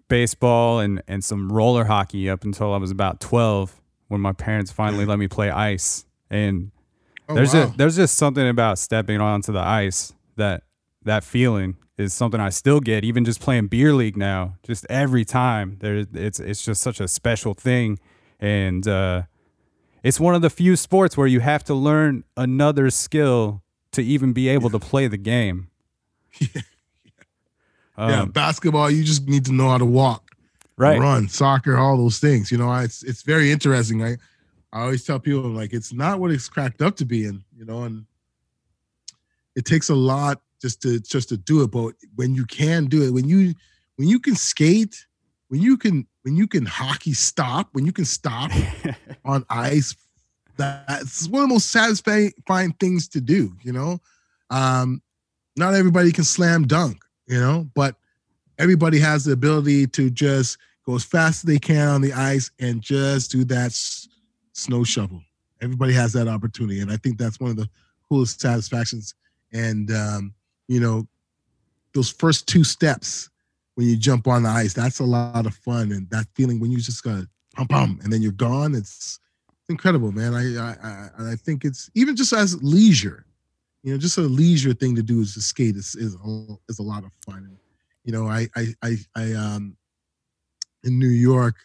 baseball 0.09 0.81
and, 0.81 1.03
and 1.09 1.25
some 1.25 1.51
roller 1.51 1.85
hockey 1.85 2.29
up 2.29 2.45
until 2.45 2.73
I 2.75 2.77
was 2.77 2.91
about 2.91 3.21
12 3.21 3.81
when 4.09 4.21
my 4.21 4.33
parents 4.33 4.71
finally 4.71 5.05
let 5.07 5.19
me 5.19 5.29
play 5.29 5.51
ice. 5.51 6.05
And 6.31 6.71
Oh, 7.29 7.35
there's 7.35 7.55
wow. 7.55 7.67
just 7.67 7.79
there's 7.79 7.97
just 7.97 8.17
something 8.19 8.47
about 8.49 8.79
stepping 8.79 9.21
onto 9.21 9.53
the 9.53 9.61
ice 9.61 10.13
that 10.37 10.65
that 11.05 11.23
feeling 11.23 11.77
is 11.97 12.13
something 12.13 12.41
I 12.41 12.49
still 12.51 12.81
get 12.81 13.05
even 13.05 13.25
just 13.25 13.41
playing 13.41 13.69
beer 13.69 13.95
league 13.95 14.17
now. 14.17 14.57
Just 14.65 14.85
every 14.91 15.25
time 15.25 15.77
there 15.81 16.05
it's 16.13 16.41
it's 16.41 16.65
just 16.65 16.83
such 16.83 16.99
a 17.01 17.07
special 17.07 17.55
thing 17.55 18.01
and 18.41 18.87
uh 18.89 19.23
it's 20.03 20.19
one 20.19 20.35
of 20.35 20.43
the 20.43 20.51
few 20.51 20.75
sports 20.75 21.17
where 21.17 21.29
you 21.29 21.39
have 21.41 21.63
to 21.65 21.75
learn 21.75 22.25
another 22.37 22.91
skill 22.91 23.63
to 23.93 24.03
even 24.03 24.33
be 24.33 24.49
able 24.49 24.69
to 24.71 24.81
play 24.81 25.07
the 25.07 25.17
game. 25.17 25.69
yeah, 26.41 26.63
Um, 28.11 28.31
basketball, 28.31 28.91
you 28.91 29.05
just 29.05 29.29
need 29.29 29.45
to 29.47 29.53
know 29.53 29.69
how 29.69 29.79
to 29.79 29.85
walk, 29.85 30.33
Right. 30.77 30.99
Run, 30.99 31.29
soccer, 31.29 31.77
all 31.77 31.97
those 31.97 32.19
things. 32.19 32.51
You 32.51 32.59
know, 32.59 32.73
it's 32.75 33.03
it's 33.03 33.23
very 33.23 33.53
interesting. 33.53 34.03
I 34.03 34.17
I 34.73 34.83
always 34.83 35.05
tell 35.05 35.21
people 35.21 35.43
like 35.43 35.73
it's 35.73 35.93
not 35.93 36.19
what 36.19 36.31
it's 36.31 36.49
cracked 36.49 36.83
up 36.83 36.97
to 36.97 37.05
be, 37.05 37.27
and 37.27 37.43
you 37.57 37.65
know, 37.65 37.85
and 37.85 38.07
it 39.55 39.65
takes 39.65 39.91
a 39.91 39.95
lot 39.95 40.41
just 40.61 40.81
to 40.83 40.99
just 41.01 41.29
to 41.29 41.37
do 41.37 41.63
it. 41.63 41.71
But 41.71 41.95
when 42.17 42.35
you 42.35 42.47
can 42.47 42.87
do 42.87 43.03
it, 43.03 43.11
when 43.11 43.29
you 43.29 43.55
when 43.97 44.09
you 44.09 44.19
can 44.19 44.35
skate, 44.35 45.07
when 45.49 45.61
you 45.61 45.77
can 45.77 46.07
when 46.23 46.37
you 46.37 46.47
can 46.47 46.65
hockey 46.65 47.13
stop, 47.13 47.69
when 47.73 47.85
you 47.85 47.93
can 47.93 48.07
stop 48.07 48.51
on 49.25 49.45
ice, 49.51 49.95
that's 50.57 51.29
one 51.29 51.43
of 51.43 51.49
the 51.49 51.55
most 51.55 51.71
satisfying 51.71 52.73
things 52.81 53.09
to 53.09 53.21
do. 53.21 53.53
You 53.63 53.73
know, 53.73 54.01
um, 54.49 55.03
not 55.55 55.75
everybody 55.75 56.13
can 56.13 56.25
slam 56.25 56.67
dunk. 56.67 57.05
You 57.33 57.41
know, 57.41 57.67
but 57.75 57.97
everybody 58.59 58.99
has 58.99 59.25
the 59.25 59.33
ability 59.33 59.87
to 59.87 60.11
just 60.11 60.59
go 60.85 60.95
as 60.95 61.03
fast 61.03 61.37
as 61.37 61.43
they 61.49 61.59
can 61.59 61.89
on 61.89 62.03
the 62.03 62.13
ice 62.13 62.51
and 62.61 62.83
just 62.83 63.31
do 63.31 63.43
that 63.45 63.69
s- 63.69 64.07
snow 64.53 64.85
shovel. 64.85 65.23
Everybody 65.63 65.95
has 65.95 66.13
that 66.13 66.29
opportunity, 66.29 66.81
and 66.81 66.93
I 66.93 66.99
think 66.99 67.17
that's 67.17 67.41
one 67.41 67.51
of 67.51 67.57
the 67.57 67.71
coolest 68.07 68.43
satisfactions. 68.43 69.15
And 69.51 69.91
um, 69.91 70.35
you 70.69 70.79
know, 70.79 71.09
those 71.95 72.11
first 72.11 72.47
two 72.47 72.65
steps 72.65 73.31
when 73.77 73.87
you 73.87 73.97
jump 73.97 74.29
on 74.29 74.43
the 74.43 74.51
ice, 74.51 74.75
that's 74.75 74.99
a 75.01 75.05
lot 75.05 75.47
of 75.47 75.55
fun, 75.55 75.91
and 75.91 76.11
that 76.11 76.27
feeling 76.35 76.61
when 76.61 76.71
you 76.71 76.81
just 76.81 77.03
go 77.03 77.25
pum 77.55 77.67
pum, 77.67 78.01
and 78.03 78.13
then 78.13 78.21
you're 78.21 78.33
gone. 78.33 78.75
It's 78.75 79.19
incredible, 79.71 80.13
man. 80.13 80.35
I 80.35 80.59
I, 80.59 81.33
I 81.33 81.37
think 81.37 81.65
it's 81.65 81.91
even 81.95 82.15
just 82.15 82.35
as 82.35 82.63
leisure, 82.63 83.25
you 83.83 83.93
know, 83.93 83.99
just 83.99 84.19
a 84.19 84.23
leisure 84.23 84.75
thing 84.75 84.95
to 84.97 85.03
do 85.03 85.21
is 85.21 85.35
to 85.35 85.41
skate 85.41 85.77
is 85.77 85.95
is 85.95 86.15
a, 86.15 86.47
is 86.69 86.79
a 86.79 86.83
lot 86.83 87.05
of 87.05 87.11
fun. 87.25 87.57
You 88.05 88.13
know, 88.13 88.29
I 88.29 88.49
I 88.57 88.75
I, 88.83 88.97
I 89.17 89.33
um 89.33 89.77
in 90.85 90.99
New 90.99 91.09
York, 91.09 91.57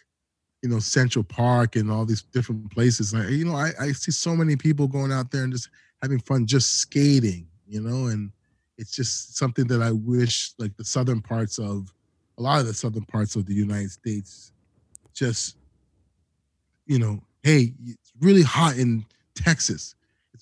you 0.62 0.68
know, 0.68 0.78
Central 0.78 1.24
Park 1.24 1.76
and 1.76 1.90
all 1.90 2.04
these 2.04 2.22
different 2.22 2.70
places. 2.70 3.14
I, 3.14 3.28
you 3.28 3.44
know, 3.44 3.56
I, 3.56 3.70
I 3.80 3.92
see 3.92 4.12
so 4.12 4.34
many 4.36 4.56
people 4.56 4.86
going 4.86 5.12
out 5.12 5.30
there 5.30 5.44
and 5.44 5.52
just 5.52 5.70
having 6.02 6.20
fun, 6.20 6.46
just 6.46 6.78
skating, 6.78 7.48
you 7.66 7.80
know, 7.80 8.06
and 8.06 8.30
it's 8.76 8.92
just 8.92 9.36
something 9.36 9.66
that 9.66 9.82
I 9.82 9.90
wish 9.90 10.52
like 10.58 10.76
the 10.76 10.84
southern 10.84 11.20
parts 11.20 11.58
of 11.58 11.92
a 12.38 12.42
lot 12.42 12.60
of 12.60 12.66
the 12.66 12.74
southern 12.74 13.04
parts 13.04 13.34
of 13.34 13.46
the 13.46 13.54
United 13.54 13.90
States 13.90 14.52
just, 15.14 15.56
you 16.86 16.98
know, 16.98 17.20
hey, 17.42 17.72
it's 17.84 18.12
really 18.20 18.42
hot 18.42 18.76
in 18.76 19.04
Texas. 19.34 19.96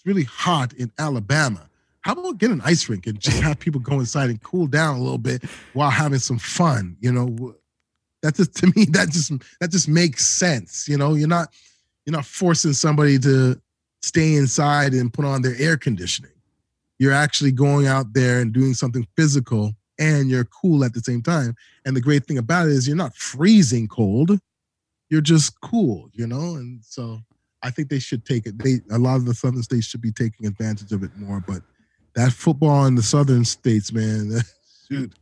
Really 0.07 0.25
hot 0.25 0.73
in 0.73 0.91
Alabama. 0.99 1.69
How 2.01 2.13
about 2.13 2.39
get 2.39 2.53
an 2.53 2.63
ice 2.65 2.89
rink 2.89 3.07
and 3.07 3.19
just 3.21 3.41
have 3.41 3.59
people 3.59 3.81
go 3.81 3.99
inside 3.99 4.31
and 4.31 4.41
cool 4.41 4.69
down 4.69 4.97
a 4.97 5.03
little 5.03 5.19
bit 5.19 5.43
while 5.75 5.91
having 5.91 6.21
some 6.21 6.39
fun? 6.39 6.97
You 7.01 7.13
know, 7.13 7.57
that 8.23 8.37
just 8.37 8.55
to 8.59 8.73
me 8.77 8.87
that 8.91 9.11
just 9.11 9.33
that 9.61 9.71
just 9.71 9.89
makes 9.89 10.25
sense. 10.25 10.89
You 10.89 10.97
know, 10.97 11.15
you're 11.15 11.29
not 11.29 11.53
you're 12.07 12.17
not 12.17 12.25
forcing 12.25 12.73
somebody 12.73 13.19
to 13.19 13.61
stay 14.03 14.35
inside 14.35 14.93
and 14.93 15.13
put 15.13 15.25
on 15.25 15.43
their 15.43 15.57
air 15.59 15.77
conditioning. 15.77 16.31
You're 16.99 17.13
actually 17.13 17.53
going 17.53 17.89
out 17.89 18.13
there 18.15 18.41
and 18.41 18.53
doing 18.53 18.75
something 18.75 19.07
physical 19.17 19.75
and 19.99 20.31
you're 20.31 20.45
cool 20.45 20.85
at 20.85 20.95
the 20.95 21.01
same 21.01 21.23
time. 21.23 21.57
And 21.85 21.97
the 21.97 22.01
great 22.01 22.27
thing 22.27 22.39
about 22.39 22.67
it 22.67 22.73
is 22.73 22.87
you're 22.87 22.97
not 22.97 23.17
freezing 23.17 23.89
cold. 23.89 24.39
You're 25.11 25.21
just 25.21 25.61
cool, 25.61 26.09
you 26.13 26.27
know? 26.27 26.55
And 26.55 26.85
so 26.85 27.21
I 27.67 27.71
think 27.71 27.89
they 27.89 27.99
should 27.99 28.25
take 28.25 28.47
it. 28.47 28.59
They 28.59 28.81
a 28.91 28.99
lot 28.99 29.17
of 29.17 29.25
the 29.27 29.35
southern 29.35 29.63
states 29.63 29.87
should 29.87 30.01
be 30.03 30.13
taking 30.13 30.47
advantage 30.47 30.93
of 30.93 31.03
it 31.03 31.11
more. 31.17 31.43
But 31.47 31.63
that 32.15 32.33
football 32.33 32.87
in 32.87 32.95
the 32.95 33.03
southern 33.03 33.45
states, 33.45 33.93
man, 33.93 34.41
shoot. 34.89 35.13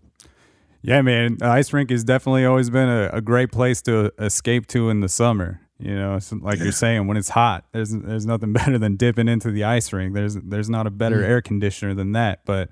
Yeah, 0.82 1.00
man. 1.00 1.38
Ice 1.40 1.72
rink 1.72 1.90
has 1.90 2.04
definitely 2.04 2.44
always 2.44 2.68
been 2.68 2.88
a, 2.88 3.08
a 3.14 3.20
great 3.22 3.50
place 3.50 3.80
to 3.82 4.12
escape 4.18 4.66
to 4.68 4.90
in 4.90 5.00
the 5.00 5.08
summer. 5.08 5.60
You 5.78 5.96
know, 5.96 6.16
it's 6.16 6.30
like 6.32 6.58
you're 6.60 6.72
saying, 6.72 7.06
when 7.06 7.16
it's 7.16 7.30
hot, 7.30 7.64
there's 7.72 7.90
there's 7.90 8.26
nothing 8.26 8.52
better 8.60 8.78
than 8.78 8.96
dipping 8.96 9.26
into 9.28 9.50
the 9.50 9.64
ice 9.64 9.92
rink. 9.92 10.14
There's 10.14 10.34
there's 10.36 10.68
not 10.70 10.86
a 10.86 10.90
better 10.90 11.20
Mm. 11.20 11.28
air 11.28 11.42
conditioner 11.42 11.94
than 11.94 12.12
that. 12.12 12.40
But 12.44 12.68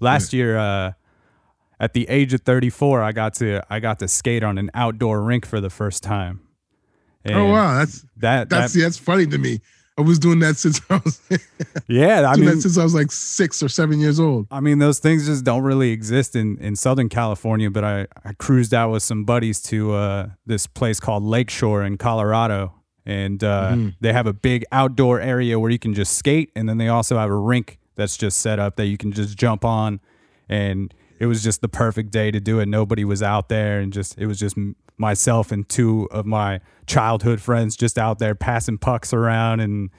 last 0.00 0.32
year, 0.32 0.56
uh, 0.58 0.92
at 1.80 1.92
the 1.92 2.08
age 2.08 2.32
of 2.34 2.42
34, 2.42 3.02
I 3.02 3.12
got 3.12 3.34
to 3.34 3.62
I 3.70 3.80
got 3.80 3.98
to 4.00 4.08
skate 4.08 4.42
on 4.44 4.58
an 4.58 4.70
outdoor 4.74 5.22
rink 5.22 5.44
for 5.46 5.60
the 5.60 5.70
first 5.70 6.02
time. 6.02 6.40
Oh 7.34 7.46
wow, 7.52 7.78
that's 7.78 8.04
that 8.18 8.48
that's 8.48 8.72
that, 8.74 8.80
that's 8.80 8.98
funny 8.98 9.26
to 9.26 9.38
me. 9.38 9.60
I 9.98 10.02
was 10.02 10.18
doing 10.18 10.40
that 10.40 10.56
since 10.58 10.78
I 10.90 11.00
was 11.02 11.20
Yeah, 11.88 12.28
I 12.30 12.36
mean, 12.36 12.60
since 12.60 12.76
I 12.76 12.84
was 12.84 12.94
like 12.94 13.10
six 13.10 13.62
or 13.62 13.68
seven 13.70 13.98
years 13.98 14.20
old. 14.20 14.46
I 14.50 14.60
mean, 14.60 14.78
those 14.78 14.98
things 14.98 15.24
just 15.24 15.42
don't 15.42 15.62
really 15.62 15.90
exist 15.90 16.36
in, 16.36 16.58
in 16.58 16.76
Southern 16.76 17.08
California. 17.08 17.70
But 17.70 17.84
I, 17.84 18.06
I 18.22 18.34
cruised 18.34 18.74
out 18.74 18.90
with 18.90 19.02
some 19.02 19.24
buddies 19.24 19.62
to 19.62 19.94
uh, 19.94 20.28
this 20.44 20.66
place 20.66 21.00
called 21.00 21.22
Lakeshore 21.22 21.82
in 21.82 21.96
Colorado. 21.96 22.74
And 23.06 23.42
uh, 23.42 23.70
Mhm. 23.72 23.94
they 24.02 24.12
have 24.12 24.26
a 24.26 24.34
big 24.34 24.64
outdoor 24.70 25.18
area 25.20 25.58
where 25.58 25.70
you 25.70 25.78
can 25.78 25.94
just 25.94 26.12
skate. 26.18 26.50
And 26.54 26.68
then 26.68 26.76
they 26.76 26.88
also 26.88 27.16
have 27.16 27.30
a 27.30 27.34
rink 27.38 27.78
that's 27.94 28.18
just 28.18 28.40
set 28.40 28.58
up 28.58 28.76
that 28.76 28.86
you 28.88 28.98
can 28.98 29.12
just 29.12 29.38
jump 29.38 29.64
on. 29.64 30.00
And 30.46 30.92
it 31.18 31.24
was 31.24 31.42
just 31.42 31.62
the 31.62 31.68
perfect 31.70 32.10
day 32.10 32.30
to 32.30 32.38
do 32.40 32.58
it. 32.60 32.66
Nobody 32.68 33.04
was 33.06 33.22
out 33.22 33.48
there. 33.48 33.80
And 33.80 33.94
just, 33.94 34.18
it 34.18 34.26
was 34.26 34.38
just 34.38 34.56
myself 34.98 35.52
and 35.52 35.68
two 35.68 36.08
of 36.10 36.26
my 36.26 36.60
childhood 36.86 37.40
friends 37.40 37.76
just 37.76 37.98
out 37.98 38.18
there 38.18 38.34
passing 38.34 38.78
pucks 38.78 39.12
around. 39.12 39.60
And, 39.60 39.90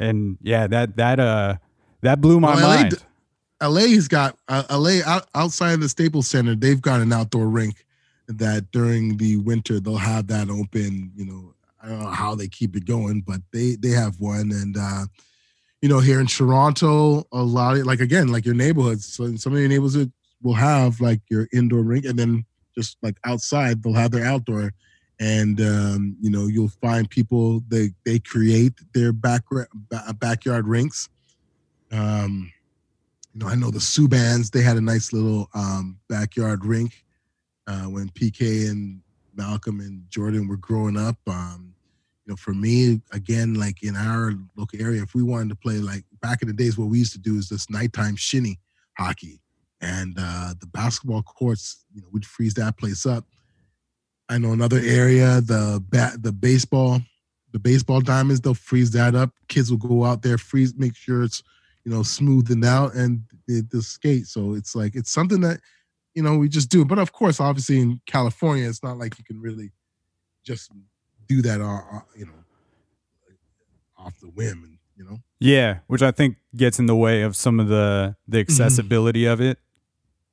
and 0.00 0.38
yeah, 0.42 0.66
that, 0.66 0.96
that, 0.96 1.20
uh, 1.20 1.56
that 2.02 2.20
blew 2.20 2.40
my 2.40 2.54
Well, 2.56 2.68
LA 2.68 2.74
mind. 2.76 2.90
d- 2.90 2.96
LA's 3.66 4.06
got 4.08 4.36
uh, 4.48 4.64
LA 4.70 4.98
out, 5.06 5.28
outside 5.34 5.72
of 5.72 5.80
the 5.80 5.88
Staples 5.88 6.28
Center. 6.28 6.54
They've 6.54 6.80
got 6.80 7.00
an 7.00 7.12
outdoor 7.12 7.48
rink 7.48 7.84
that 8.28 8.70
during 8.70 9.16
the 9.16 9.38
winter 9.38 9.80
they'll 9.80 9.96
have 9.96 10.26
that 10.26 10.50
open. 10.50 11.10
You 11.16 11.24
know, 11.24 11.54
I 11.82 11.88
don't 11.88 12.00
know 12.00 12.10
how 12.10 12.34
they 12.34 12.48
keep 12.48 12.76
it 12.76 12.84
going, 12.84 13.22
but 13.22 13.40
they 13.52 13.76
they 13.76 13.90
have 13.90 14.20
one. 14.20 14.50
And 14.52 14.76
uh, 14.76 15.06
you 15.80 15.88
know, 15.88 16.00
here 16.00 16.20
in 16.20 16.26
Toronto, 16.26 17.24
a 17.32 17.42
lot 17.42 17.78
of 17.78 17.86
like 17.86 18.00
again, 18.00 18.28
like 18.28 18.44
your 18.44 18.54
neighborhoods. 18.54 19.06
So 19.06 19.34
some 19.36 19.54
of 19.54 19.58
your 19.58 19.68
neighborhoods 19.68 20.12
will 20.42 20.52
have 20.54 21.00
like 21.00 21.20
your 21.30 21.48
indoor 21.52 21.82
rink, 21.82 22.04
and 22.04 22.18
then 22.18 22.44
just 22.76 22.96
like 23.02 23.16
outside 23.24 23.82
they'll 23.82 23.94
have 23.94 24.10
their 24.10 24.24
outdoor. 24.24 24.72
And 25.18 25.60
um, 25.60 26.16
you 26.20 26.30
know, 26.30 26.46
you'll 26.46 26.68
find 26.68 27.08
people 27.08 27.62
they 27.68 27.90
they 28.04 28.18
create 28.18 28.74
their 28.92 29.12
back 29.12 29.42
ba- 29.72 30.14
backyard 30.18 30.68
rinks. 30.68 31.08
Um, 31.90 32.52
you 33.32 33.40
know, 33.40 33.48
I 33.48 33.54
know 33.54 33.70
the 33.70 33.78
Subbans, 33.78 34.50
they 34.50 34.62
had 34.62 34.76
a 34.76 34.80
nice 34.80 35.12
little 35.12 35.48
um, 35.54 35.98
backyard 36.08 36.64
rink 36.64 37.04
uh, 37.66 37.84
when 37.84 38.08
PK 38.10 38.70
and 38.70 39.00
Malcolm 39.34 39.80
and 39.80 40.02
Jordan 40.10 40.48
were 40.48 40.56
growing 40.56 40.96
up. 40.96 41.16
Um, 41.26 41.74
you 42.24 42.32
know, 42.32 42.36
for 42.36 42.54
me, 42.54 43.00
again, 43.12 43.54
like 43.54 43.82
in 43.82 43.94
our 43.94 44.32
local 44.56 44.80
area, 44.80 45.02
if 45.02 45.14
we 45.14 45.22
wanted 45.22 45.50
to 45.50 45.54
play 45.56 45.76
like 45.76 46.04
back 46.20 46.42
in 46.42 46.48
the 46.48 46.54
days, 46.54 46.76
what 46.76 46.88
we 46.88 46.98
used 46.98 47.12
to 47.12 47.18
do 47.18 47.36
is 47.36 47.48
this 47.48 47.70
nighttime 47.70 48.16
shinny 48.16 48.58
hockey. 48.98 49.40
And 49.80 50.16
uh, 50.18 50.54
the 50.58 50.66
basketball 50.66 51.22
courts, 51.22 51.84
you 51.94 52.00
know, 52.00 52.08
we'd 52.12 52.24
freeze 52.24 52.54
that 52.54 52.78
place 52.78 53.04
up. 53.04 53.24
I 54.28 54.38
know 54.38 54.52
another 54.52 54.80
area, 54.82 55.40
the 55.40 55.82
bat, 55.88 56.22
the 56.22 56.32
baseball, 56.32 57.00
the 57.52 57.58
baseball 57.58 58.00
diamonds, 58.00 58.40
they'll 58.40 58.54
freeze 58.54 58.90
that 58.92 59.14
up. 59.14 59.30
Kids 59.48 59.70
will 59.70 59.78
go 59.78 60.04
out 60.04 60.22
there, 60.22 60.38
freeze, 60.38 60.74
make 60.76 60.96
sure 60.96 61.22
it's 61.22 61.42
you 61.86 61.92
know, 61.92 62.00
smoothened 62.00 62.66
out 62.66 62.94
and 62.94 63.22
the, 63.46 63.64
the 63.70 63.80
skate. 63.80 64.26
So 64.26 64.54
it's 64.54 64.74
like 64.74 64.96
it's 64.96 65.10
something 65.10 65.40
that 65.42 65.60
you 66.14 66.22
know 66.22 66.36
we 66.36 66.48
just 66.48 66.68
do. 66.68 66.84
But 66.84 66.98
of 66.98 67.12
course, 67.12 67.40
obviously 67.40 67.78
in 67.78 68.00
California, 68.06 68.68
it's 68.68 68.82
not 68.82 68.98
like 68.98 69.16
you 69.18 69.24
can 69.24 69.40
really 69.40 69.70
just 70.44 70.72
do 71.28 71.42
that, 71.42 71.60
uh, 71.60 71.96
uh, 71.96 72.00
you 72.16 72.26
know, 72.26 72.32
off 73.96 74.18
the 74.20 74.26
whim, 74.26 74.64
and 74.64 74.78
you 74.96 75.04
know. 75.04 75.18
Yeah, 75.38 75.78
which 75.86 76.02
I 76.02 76.10
think 76.10 76.38
gets 76.56 76.80
in 76.80 76.86
the 76.86 76.96
way 76.96 77.22
of 77.22 77.36
some 77.36 77.60
of 77.60 77.68
the 77.68 78.16
the 78.26 78.40
accessibility 78.40 79.24
of 79.24 79.40
it. 79.40 79.58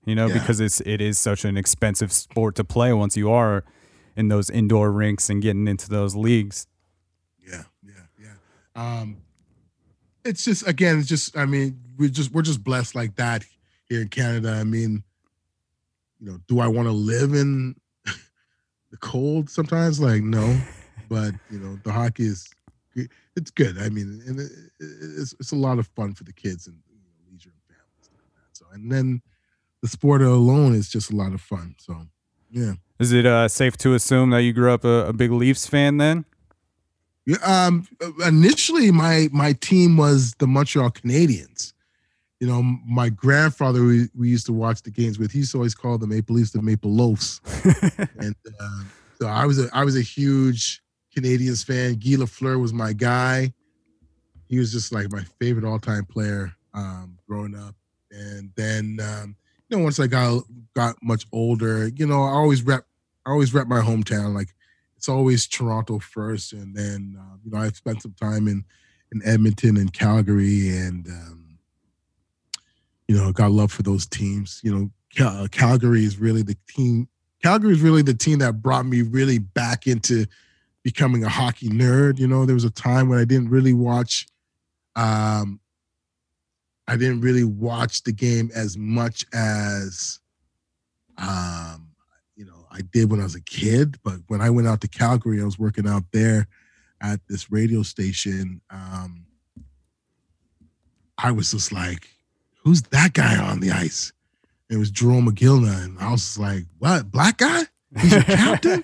You 0.05 0.15
know. 0.15 0.27
Yeah. 0.27 0.33
because 0.33 0.59
it's 0.59 0.81
it 0.81 1.01
is 1.01 1.17
such 1.17 1.45
an 1.45 1.57
expensive 1.57 2.11
sport 2.11 2.55
to 2.55 2.63
play 2.63 2.93
once 2.93 3.15
you 3.15 3.31
are 3.31 3.63
in 4.15 4.27
those 4.27 4.49
indoor 4.49 4.91
rinks 4.91 5.29
and 5.29 5.41
getting 5.41 5.67
into 5.67 5.89
those 5.89 6.15
leagues. 6.15 6.67
Yeah, 7.45 7.63
yeah, 7.83 7.93
yeah. 8.19 8.31
Um, 8.75 9.17
it's 10.23 10.43
just 10.43 10.67
again, 10.67 10.99
it's 10.99 11.07
just 11.07 11.37
I 11.37 11.45
mean, 11.45 11.79
we 11.97 12.09
just 12.09 12.33
we're 12.33 12.41
just 12.41 12.63
blessed 12.63 12.95
like 12.95 13.15
that 13.15 13.43
here 13.85 14.01
in 14.01 14.09
Canada. 14.09 14.51
I 14.51 14.63
mean, 14.63 15.03
you 16.19 16.31
know, 16.31 16.39
do 16.47 16.59
I 16.59 16.67
want 16.67 16.87
to 16.87 16.93
live 16.93 17.33
in 17.33 17.75
the 18.91 18.97
cold 18.99 19.49
sometimes? 19.49 19.99
Like, 19.99 20.21
no, 20.21 20.57
but 21.09 21.33
you 21.49 21.59
know, 21.59 21.79
the 21.83 21.91
hockey 21.91 22.25
is 22.25 22.49
it's 23.35 23.51
good. 23.51 23.77
I 23.79 23.89
mean, 23.89 24.21
and 24.27 24.39
it, 24.39 24.51
it's 24.79 25.33
it's 25.39 25.51
a 25.51 25.57
lot 25.57 25.79
of 25.79 25.87
fun 25.87 26.13
for 26.13 26.23
the 26.23 26.33
kids 26.33 26.67
and 26.67 26.77
you 26.89 26.99
know, 26.99 27.31
leisure 27.31 27.49
and 27.49 27.77
families. 27.77 28.09
Like 28.13 28.33
that. 28.35 28.57
So, 28.57 28.65
and 28.73 28.91
then 28.91 29.21
the 29.83 29.89
sport 29.89 30.21
alone 30.21 30.73
is 30.73 30.89
just 30.89 31.11
a 31.11 31.15
lot 31.15 31.33
of 31.33 31.41
fun. 31.41 31.75
So, 31.77 32.07
yeah. 32.49 32.75
Is 32.99 33.11
it 33.11 33.25
uh, 33.25 33.49
safe 33.49 33.75
to 33.79 33.93
assume 33.93 34.29
that 34.29 34.41
you 34.41 34.53
grew 34.53 34.71
up 34.71 34.85
a, 34.85 35.07
a 35.07 35.13
big 35.13 35.29
Leafs 35.29 35.67
fan 35.67 35.97
then? 35.97 36.23
Yeah, 37.25 37.37
um, 37.43 37.85
initially 38.25 38.91
my 38.91 39.27
my 39.31 39.53
team 39.53 39.97
was 39.97 40.33
the 40.39 40.47
Montreal 40.47 40.89
Canadiens. 40.89 41.73
You 42.39 42.47
know, 42.47 42.61
my 42.61 43.09
grandfather 43.09 43.83
we, 43.83 44.07
we 44.17 44.29
used 44.29 44.45
to 44.47 44.53
watch 44.53 44.81
the 44.83 44.91
games 44.91 45.19
with. 45.19 45.31
He 45.31 45.39
used 45.39 45.51
to 45.51 45.57
always 45.57 45.75
call 45.75 45.97
the 45.97 46.07
Maple 46.07 46.35
Leafs 46.35 46.51
the 46.51 46.61
Maple 46.61 46.91
Loafs, 46.91 47.39
and 48.19 48.35
uh, 48.59 48.83
so 49.19 49.27
I 49.27 49.45
was 49.45 49.59
a 49.59 49.69
I 49.73 49.83
was 49.85 49.97
a 49.97 50.01
huge 50.01 50.81
Canadiens 51.15 51.65
fan. 51.65 51.95
Guy 51.95 52.21
Lafleur 52.21 52.59
was 52.59 52.73
my 52.73 52.91
guy. 52.91 53.53
He 54.47 54.59
was 54.59 54.71
just 54.71 54.93
like 54.93 55.11
my 55.11 55.23
favorite 55.39 55.65
all 55.65 55.79
time 55.79 56.05
player 56.05 56.53
um, 56.73 57.17
growing 57.27 57.55
up. 57.55 57.75
And 58.11 58.51
then 58.55 58.99
um, 59.01 59.35
you 59.73 59.79
know 59.79 59.83
once 59.85 59.99
I 59.99 60.05
got 60.05 60.43
got 60.75 60.95
much 61.01 61.25
older, 61.31 61.87
you 61.87 62.05
know 62.05 62.23
I 62.23 62.29
always 62.29 62.61
rep 62.61 62.85
I 63.25 63.31
always 63.31 63.53
rep 63.53 63.65
my 63.65 63.79
hometown 63.79 64.35
like 64.35 64.49
it's 64.95 65.09
always 65.09 65.47
Toronto 65.47 65.97
first, 65.97 66.53
and 66.53 66.75
then 66.75 67.17
uh, 67.19 67.37
you 67.43 67.51
know 67.51 67.57
I've 67.57 67.75
spent 67.75 68.03
some 68.03 68.13
time 68.13 68.47
in 68.47 68.63
in 69.11 69.21
Edmonton 69.25 69.77
and 69.77 69.91
Calgary, 69.91 70.69
and 70.69 71.07
um, 71.07 71.57
you 73.07 73.17
know 73.17 73.31
got 73.31 73.51
love 73.51 73.71
for 73.71 73.81
those 73.81 74.05
teams. 74.05 74.61
You 74.63 74.75
know, 74.75 74.91
Cal- 75.15 75.47
Calgary 75.47 76.05
is 76.05 76.19
really 76.19 76.43
the 76.43 76.57
team. 76.67 77.07
Calgary 77.41 77.73
is 77.73 77.81
really 77.81 78.03
the 78.03 78.13
team 78.13 78.39
that 78.39 78.61
brought 78.61 78.85
me 78.85 79.01
really 79.01 79.39
back 79.39 79.87
into 79.87 80.27
becoming 80.83 81.23
a 81.23 81.29
hockey 81.29 81.69
nerd. 81.69 82.19
You 82.19 82.27
know, 82.27 82.45
there 82.45 82.53
was 82.53 82.63
a 82.63 82.69
time 82.69 83.09
when 83.09 83.17
I 83.17 83.25
didn't 83.25 83.49
really 83.49 83.73
watch. 83.73 84.27
Um, 84.95 85.59
I 86.87 86.97
didn't 86.97 87.21
really 87.21 87.43
watch 87.43 88.03
the 88.03 88.11
game 88.11 88.51
as 88.53 88.77
much 88.77 89.25
as 89.33 90.19
um 91.17 91.89
you 92.35 92.45
know 92.45 92.65
I 92.71 92.81
did 92.81 93.11
when 93.11 93.19
I 93.19 93.23
was 93.23 93.35
a 93.35 93.41
kid, 93.41 93.97
but 94.03 94.15
when 94.27 94.41
I 94.41 94.49
went 94.49 94.67
out 94.67 94.81
to 94.81 94.87
Calgary, 94.87 95.41
I 95.41 95.45
was 95.45 95.59
working 95.59 95.87
out 95.87 96.03
there 96.11 96.47
at 97.01 97.19
this 97.27 97.51
radio 97.51 97.83
station. 97.83 98.61
Um, 98.69 99.25
I 101.17 101.31
was 101.31 101.51
just 101.51 101.71
like, 101.71 102.07
"Who's 102.63 102.81
that 102.83 103.13
guy 103.13 103.37
on 103.37 103.59
the 103.59 103.71
ice?" 103.71 104.11
It 104.69 104.77
was 104.77 104.91
Jarome 104.91 105.27
Iginla, 105.27 105.83
and 105.83 105.99
I 105.99 106.11
was 106.11 106.37
like, 106.39 106.65
"What 106.79 107.11
black 107.11 107.37
guy? 107.37 107.63
He's 107.99 108.11
your 108.11 108.23
captain?" 108.23 108.83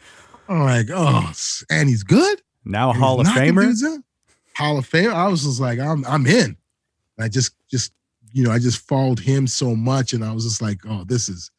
I'm 0.48 0.60
like, 0.60 0.88
"Oh, 0.92 1.32
and 1.70 1.88
he's 1.88 2.02
good." 2.02 2.42
Now 2.64 2.90
a 2.90 2.92
Hall 2.92 3.20
of 3.20 3.26
Famer? 3.28 4.02
Hall 4.56 4.78
of 4.78 4.86
Fame. 4.86 5.10
I 5.10 5.28
was 5.28 5.44
just 5.44 5.60
like, 5.60 5.78
I'm 5.78 6.04
I'm 6.06 6.26
in. 6.26 6.56
I 7.22 7.28
just 7.28 7.54
just 7.68 7.92
you 8.32 8.44
know 8.44 8.50
I 8.50 8.58
just 8.58 8.86
followed 8.86 9.18
him 9.18 9.46
so 9.46 9.74
much, 9.74 10.12
and 10.12 10.24
I 10.24 10.32
was 10.32 10.44
just 10.44 10.62
like, 10.62 10.80
oh, 10.88 11.04
this 11.04 11.28
is 11.28 11.50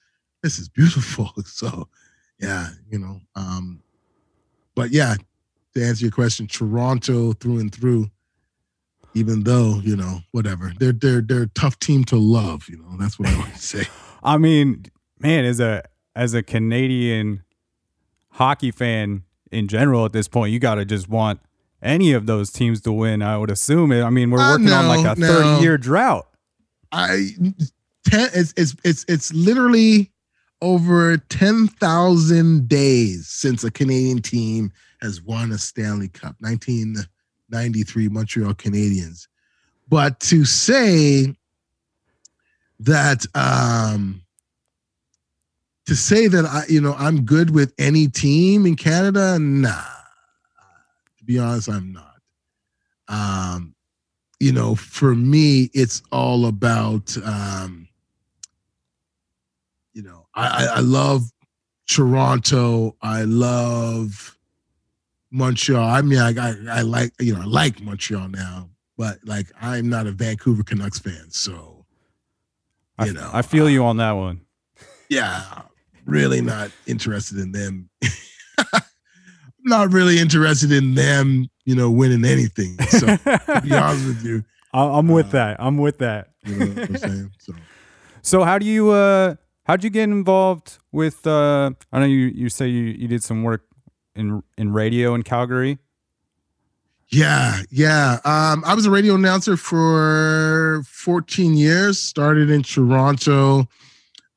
this 0.44 0.60
is 0.60 0.70
beautiful. 0.70 1.32
So 1.46 1.88
yeah, 2.40 2.70
you 2.90 2.98
know. 2.98 3.20
Um, 3.36 3.84
but 4.76 4.92
yeah, 4.92 5.16
to 5.76 5.84
answer 5.84 6.06
your 6.06 6.12
question, 6.12 6.48
Toronto 6.48 7.34
through 7.34 7.60
and 7.60 7.74
through. 7.74 8.10
Even 9.14 9.44
though 9.44 9.82
you 9.84 9.98
know 9.98 10.20
whatever, 10.32 10.72
they're 10.80 10.94
they're 10.94 11.22
they're 11.22 11.44
a 11.44 11.48
tough 11.50 11.78
team 11.80 12.06
to 12.06 12.16
love. 12.16 12.70
You 12.70 12.78
know 12.78 12.96
that's 12.98 13.20
what 13.20 13.28
I 13.28 13.36
always 13.36 13.62
say. 13.62 13.84
I 14.24 14.38
mean, 14.38 14.86
man, 15.20 15.44
as 15.44 15.60
a 15.60 15.84
as 16.16 16.34
a 16.34 16.42
Canadian 16.42 17.44
hockey 18.30 18.72
fan 18.72 19.24
in 19.52 19.68
general 19.68 20.06
at 20.06 20.14
this 20.14 20.30
point, 20.30 20.54
you 20.54 20.60
got 20.60 20.76
to 20.76 20.86
just 20.86 21.10
want 21.10 21.42
any 21.82 22.14
of 22.14 22.26
those 22.26 22.52
teams 22.52 22.82
to 22.82 22.92
win. 22.92 23.22
I 23.22 23.38
would 23.38 23.52
assume 23.52 23.92
it. 23.92 24.04
I 24.04 24.10
mean, 24.10 24.32
we're 24.32 24.38
working 24.38 24.70
on 24.70 24.88
like 24.88 25.18
a 25.18 25.20
no. 25.20 25.28
thirty 25.28 25.64
year 25.64 25.78
drought. 25.78 26.28
I 26.92 27.30
ten 28.06 28.30
it's 28.34 28.54
it's 28.58 28.76
it's 28.84 29.06
it's 29.08 29.34
literally 29.34 30.12
over 30.62 31.18
ten 31.18 31.68
thousand 31.68 32.68
days 32.68 33.28
since 33.28 33.64
a 33.64 33.72
Canadian 33.72 34.22
team 34.22 34.72
has 35.02 35.22
won 35.22 35.52
a 35.52 35.58
Stanley 35.58 36.10
Cup. 36.10 36.36
Nineteen 36.40 36.96
ninety 37.50 37.84
three 37.84 38.10
Montreal 38.10 38.54
Canadiens. 38.54 39.28
But 39.90 40.20
to 40.22 40.46
say 40.46 41.36
that 42.80 43.26
um 43.36 44.22
to 45.86 45.96
say 45.96 46.28
that 46.28 46.46
I 46.46 46.64
you 46.70 46.82
know 46.82 46.96
I'm 46.98 47.24
good 47.24 47.50
with 47.50 47.74
any 47.78 48.08
team 48.08 48.66
in 48.66 48.76
Canada, 48.76 49.38
nah. 49.40 49.84
To 51.22 51.26
be 51.26 51.40
honest, 51.40 51.70
I'm 51.70 51.94
not. 51.94 52.18
Um 53.08 53.76
you 54.42 54.52
know, 54.52 54.74
for 54.74 55.14
me, 55.14 55.70
it's 55.72 56.02
all 56.12 56.48
about, 56.48 57.16
um, 57.24 57.88
you 59.94 60.02
know, 60.02 60.26
I, 60.34 60.48
I, 60.48 60.78
I 60.78 60.80
love 60.80 61.30
Toronto. 61.88 62.98
I 63.04 63.22
love 63.22 64.36
Montreal. 65.30 65.88
I 65.88 66.02
mean, 66.02 66.18
I, 66.18 66.34
I 66.40 66.56
I 66.70 66.82
like 66.82 67.14
you 67.20 67.36
know 67.36 67.42
I 67.42 67.46
like 67.46 67.82
Montreal 67.82 68.30
now, 68.30 68.70
but 68.98 69.20
like 69.26 69.46
I'm 69.62 69.90
not 69.90 70.08
a 70.08 70.12
Vancouver 70.12 70.64
Canucks 70.64 70.98
fan, 70.98 71.28
so 71.30 71.86
I, 72.98 73.06
you 73.06 73.14
know 73.14 73.30
I 73.32 73.44
feel 73.44 73.70
you 73.70 73.86
on 73.86 73.98
that 73.98 74.14
one. 74.14 74.42
yeah, 75.08 75.62
really 76.06 76.42
not 76.42 76.72
interested 76.88 77.38
in 77.38 77.52
them. 77.52 77.90
not 79.64 79.92
really 79.94 80.20
interested 80.20 80.72
in 80.72 80.96
them, 80.96 81.50
you 81.66 81.76
know, 81.76 81.90
winning 81.92 82.26
anything. 82.26 82.78
So 82.90 83.06
to 83.18 83.62
be 83.64 83.72
honest 83.76 84.06
with 84.08 84.24
you, 84.26 84.44
I- 84.74 84.98
I'm 85.00 85.08
with 85.08 85.32
that. 85.32 85.58
I'm 85.60 85.78
with 85.78 85.98
that. 86.00 86.30
you 86.46 86.56
know 86.56 86.82
I'm 86.84 86.98
saying? 86.98 87.32
So 87.40 87.54
So 88.22 88.44
how 88.44 88.58
do 88.60 88.66
you 88.66 88.90
uh 88.92 89.36
how'd 89.66 89.84
you 89.84 89.90
get 89.90 90.04
involved 90.04 90.78
with 90.92 91.26
uh 91.28 91.72
I 91.92 92.00
know 92.00 92.06
you 92.06 92.28
you 92.34 92.50
say 92.50 92.68
you, 92.68 92.84
you 92.84 93.08
did 93.08 93.24
some 93.24 93.44
work 93.44 93.64
in 94.16 94.44
in 94.58 94.74
radio 94.74 95.14
in 95.16 95.24
Calgary. 95.24 95.78
Yeah, 97.14 97.62
yeah. 97.70 98.20
Um, 98.24 98.64
I 98.66 98.74
was 98.74 98.86
a 98.86 98.90
radio 98.92 99.16
announcer 99.16 99.58
for 99.58 100.82
14 100.88 101.56
years. 101.56 102.00
Started 102.00 102.50
in 102.50 102.64
Toronto, 102.64 103.68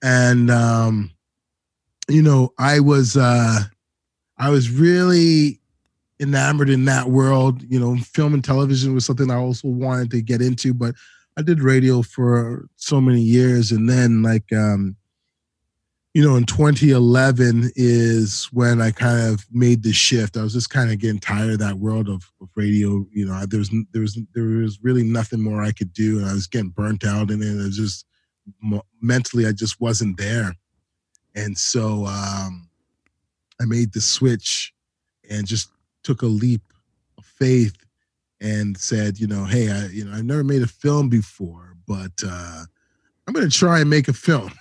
and 0.02 0.50
um, 0.50 1.12
you 2.08 2.20
know, 2.20 2.52
I 2.58 2.80
was 2.80 3.16
uh, 3.16 3.60
I 4.44 4.50
was 4.50 4.70
really 4.70 5.58
enamored 6.20 6.68
in 6.68 6.84
that 6.84 7.08
world. 7.08 7.62
You 7.62 7.80
know, 7.80 7.96
film 7.96 8.34
and 8.34 8.44
television 8.44 8.92
was 8.94 9.06
something 9.06 9.30
I 9.30 9.36
also 9.36 9.68
wanted 9.68 10.10
to 10.10 10.20
get 10.20 10.42
into, 10.42 10.74
but 10.74 10.94
I 11.38 11.42
did 11.42 11.62
radio 11.62 12.02
for 12.02 12.66
so 12.76 13.00
many 13.00 13.22
years, 13.22 13.72
and 13.72 13.88
then 13.88 14.22
like 14.22 14.52
um, 14.52 14.96
you 16.12 16.22
know, 16.22 16.36
in 16.36 16.44
2011 16.44 17.72
is 17.74 18.50
when 18.52 18.82
I 18.82 18.90
kind 18.90 19.32
of 19.32 19.46
made 19.50 19.82
the 19.82 19.94
shift. 19.94 20.36
I 20.36 20.42
was 20.42 20.52
just 20.52 20.68
kind 20.68 20.92
of 20.92 20.98
getting 20.98 21.20
tired 21.20 21.54
of 21.54 21.58
that 21.60 21.78
world 21.78 22.10
of, 22.10 22.30
of 22.42 22.50
radio. 22.54 23.06
You 23.12 23.24
know, 23.24 23.46
there 23.46 23.60
was 23.60 23.70
there 23.92 24.02
was 24.02 24.18
there 24.34 24.44
was 24.44 24.78
really 24.82 25.04
nothing 25.04 25.40
more 25.40 25.62
I 25.62 25.72
could 25.72 25.94
do, 25.94 26.18
and 26.18 26.28
I 26.28 26.34
was 26.34 26.46
getting 26.46 26.68
burnt 26.68 27.02
out 27.06 27.30
it. 27.30 27.40
It 27.40 27.56
was 27.56 27.78
just 27.78 28.04
mentally, 29.00 29.46
I 29.46 29.52
just 29.52 29.80
wasn't 29.80 30.18
there, 30.18 30.54
and 31.34 31.56
so 31.56 32.04
um, 32.04 32.68
I 33.60 33.64
made 33.64 33.92
the 33.92 34.00
switch 34.00 34.72
and 35.30 35.46
just 35.46 35.68
took 36.02 36.22
a 36.22 36.26
leap 36.26 36.62
of 37.18 37.24
faith 37.24 37.76
and 38.40 38.76
said, 38.76 39.18
you 39.18 39.26
know, 39.26 39.44
hey, 39.44 39.70
I 39.70 39.86
you 39.86 40.04
know 40.04 40.12
I've 40.12 40.24
never 40.24 40.44
made 40.44 40.62
a 40.62 40.68
film 40.68 41.08
before, 41.08 41.76
but 41.86 42.12
uh, 42.26 42.64
I'm 43.26 43.34
to 43.48 43.56
try 43.56 43.80
and 43.80 43.90
make 43.90 44.08
a 44.08 44.12
film. 44.12 44.52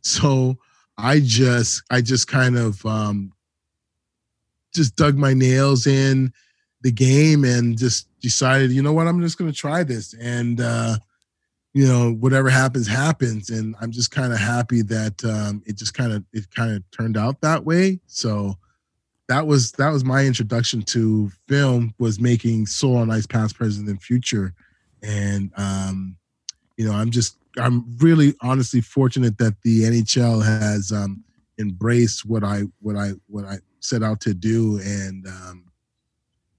So 0.00 0.56
I 0.96 1.20
just 1.20 1.82
I 1.90 2.00
just 2.00 2.28
kind 2.28 2.56
of 2.56 2.86
um, 2.86 3.32
just 4.72 4.96
dug 4.96 5.16
my 5.16 5.34
nails 5.34 5.86
in 5.86 6.32
the 6.82 6.92
game 6.92 7.44
and 7.44 7.76
just 7.76 8.08
decided, 8.20 8.70
you 8.70 8.80
know 8.80 8.92
what, 8.92 9.08
I'm 9.08 9.20
just 9.20 9.36
to 9.50 9.56
try 9.56 9.82
this 9.82 10.14
and 10.14 10.60
uh, 10.60 10.98
you 11.78 11.86
know 11.86 12.10
whatever 12.14 12.50
happens 12.50 12.88
happens. 12.88 13.50
And 13.50 13.76
I'm 13.80 13.92
just 13.92 14.10
kind 14.10 14.32
of 14.32 14.40
happy 14.40 14.82
that 14.82 15.24
um, 15.24 15.62
it 15.64 15.76
just 15.76 15.94
kind 15.94 16.12
of 16.12 16.24
it 16.32 16.50
kind 16.50 16.74
of 16.74 16.82
turned 16.90 17.16
out 17.16 17.40
that 17.42 17.64
way. 17.64 18.00
So 18.08 18.56
that 19.28 19.46
was 19.46 19.70
that 19.72 19.90
was 19.90 20.04
my 20.04 20.24
introduction 20.24 20.82
to 20.82 21.30
film 21.46 21.94
was 22.00 22.18
making 22.18 22.66
Soul 22.66 22.96
on 22.96 23.12
Ice 23.12 23.28
Past, 23.28 23.54
Present, 23.54 23.88
and 23.88 24.02
Future, 24.02 24.54
and 25.04 25.52
um, 25.56 26.16
you 26.76 26.84
know 26.84 26.94
I'm 26.94 27.12
just 27.12 27.36
I'm 27.56 27.96
really 27.98 28.34
honestly 28.40 28.80
fortunate 28.80 29.38
that 29.38 29.62
the 29.62 29.82
NHL 29.82 30.44
has 30.44 30.90
um, 30.90 31.22
embraced 31.60 32.26
what 32.26 32.42
I 32.42 32.62
what 32.80 32.96
I 32.96 33.12
what 33.28 33.44
I 33.44 33.58
set 33.78 34.02
out 34.02 34.20
to 34.22 34.34
do, 34.34 34.80
and 34.82 35.28
um, 35.28 35.67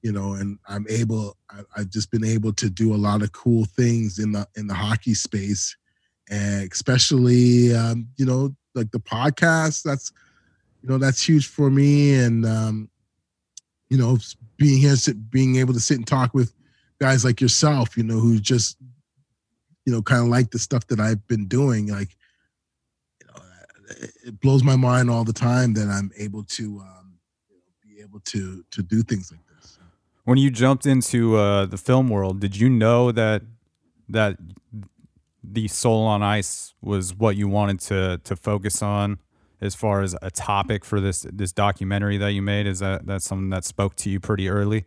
you 0.01 0.11
know, 0.11 0.33
and 0.33 0.57
I'm 0.67 0.85
able. 0.89 1.37
I, 1.49 1.61
I've 1.77 1.89
just 1.89 2.11
been 2.11 2.25
able 2.25 2.53
to 2.53 2.69
do 2.69 2.93
a 2.93 2.97
lot 2.97 3.21
of 3.21 3.31
cool 3.31 3.65
things 3.65 4.19
in 4.19 4.31
the 4.31 4.47
in 4.55 4.67
the 4.67 4.73
hockey 4.73 5.13
space, 5.13 5.75
and 6.29 6.71
especially 6.71 7.75
um, 7.75 8.07
you 8.17 8.25
know 8.25 8.55
like 8.75 8.91
the 8.91 8.99
podcast. 8.99 9.83
That's 9.83 10.11
you 10.81 10.89
know 10.89 10.97
that's 10.97 11.21
huge 11.21 11.47
for 11.47 11.69
me, 11.69 12.15
and 12.15 12.45
um, 12.45 12.89
you 13.89 13.97
know 13.97 14.17
being 14.57 14.79
here, 14.79 14.95
being 15.29 15.57
able 15.57 15.73
to 15.73 15.79
sit 15.79 15.97
and 15.97 16.07
talk 16.07 16.33
with 16.33 16.53
guys 16.99 17.23
like 17.23 17.39
yourself, 17.39 17.95
you 17.95 18.03
know, 18.03 18.19
who 18.19 18.39
just 18.39 18.77
you 19.89 19.95
know, 19.95 20.03
kind 20.03 20.21
of 20.21 20.27
like 20.27 20.51
the 20.51 20.59
stuff 20.59 20.85
that 20.85 20.99
I've 20.99 21.25
been 21.27 21.47
doing. 21.47 21.87
Like, 21.87 22.15
you 23.19 23.27
know, 23.27 23.43
it 24.23 24.39
blows 24.39 24.63
my 24.63 24.75
mind 24.75 25.09
all 25.09 25.23
the 25.23 25.33
time 25.33 25.73
that 25.73 25.87
I'm 25.87 26.11
able 26.15 26.43
to 26.43 26.63
um, 26.81 27.17
you 27.49 27.55
know, 27.55 27.61
be 27.81 28.01
able 28.01 28.19
to 28.19 28.63
to 28.69 28.83
do 28.83 29.01
things 29.01 29.31
like 29.31 29.43
this. 29.47 29.48
When 30.29 30.37
you 30.37 30.51
jumped 30.51 30.85
into 30.85 31.37
uh 31.37 31.65
the 31.65 31.75
film 31.75 32.07
world, 32.07 32.39
did 32.39 32.55
you 32.55 32.69
know 32.69 33.11
that 33.11 33.41
that 34.09 34.37
the 35.43 35.67
Soul 35.67 36.05
on 36.05 36.21
Ice 36.21 36.75
was 36.83 37.15
what 37.15 37.35
you 37.35 37.47
wanted 37.47 37.79
to 37.89 38.21
to 38.23 38.35
focus 38.35 38.83
on 38.83 39.17
as 39.59 39.73
far 39.73 40.03
as 40.03 40.15
a 40.21 40.29
topic 40.29 40.85
for 40.85 40.99
this 40.99 41.25
this 41.33 41.51
documentary 41.51 42.17
that 42.17 42.33
you 42.33 42.43
made? 42.43 42.67
Is 42.67 42.77
that 42.77 43.07
that's 43.07 43.25
something 43.25 43.49
that 43.49 43.65
spoke 43.65 43.95
to 43.95 44.11
you 44.11 44.19
pretty 44.19 44.47
early? 44.49 44.85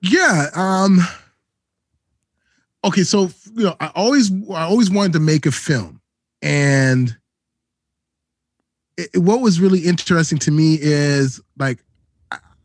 Yeah. 0.00 0.46
Um. 0.54 1.00
Okay, 2.82 3.02
so 3.02 3.28
you 3.54 3.64
know, 3.64 3.76
I 3.78 3.88
always 3.94 4.32
I 4.50 4.62
always 4.62 4.90
wanted 4.90 5.12
to 5.12 5.20
make 5.20 5.44
a 5.44 5.52
film, 5.52 6.00
and 6.40 7.14
it, 8.96 9.18
what 9.18 9.42
was 9.42 9.60
really 9.60 9.80
interesting 9.80 10.38
to 10.38 10.50
me 10.50 10.78
is 10.80 11.42
like 11.58 11.80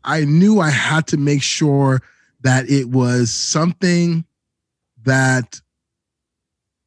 I- 0.04 0.24
knew 0.24 0.60
I 0.60 0.70
had 0.70 1.06
to 1.08 1.16
make 1.16 1.42
sure 1.42 2.02
that 2.42 2.68
it 2.68 2.88
was 2.88 3.30
something 3.30 4.24
that 5.04 5.60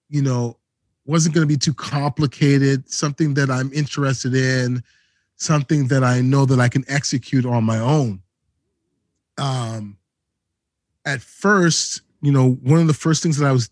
you 0.09 0.21
know 0.21 0.57
wasn't 1.05 1.35
going 1.35 1.47
to 1.47 1.53
be 1.53 1.57
too 1.57 1.73
complicated, 1.73 2.89
something 2.89 3.35
that 3.35 3.51
I'm 3.51 3.71
interested 3.73 4.33
in, 4.33 4.83
something 5.35 5.87
that 5.87 6.03
I 6.03 6.21
know 6.21 6.45
that 6.45 6.59
I 6.59 6.67
can 6.67 6.83
execute 6.87 7.45
on 7.45 7.63
my 7.63 7.79
own. 7.79 8.21
Um, 9.37 9.97
at 11.05 11.21
first, 11.21 12.01
you 12.21 12.31
know, 12.31 12.53
one 12.63 12.79
of 12.79 12.87
the 12.87 12.93
first 12.93 13.21
things 13.21 13.37
that 13.37 13.47
I 13.47 13.51
was 13.51 13.69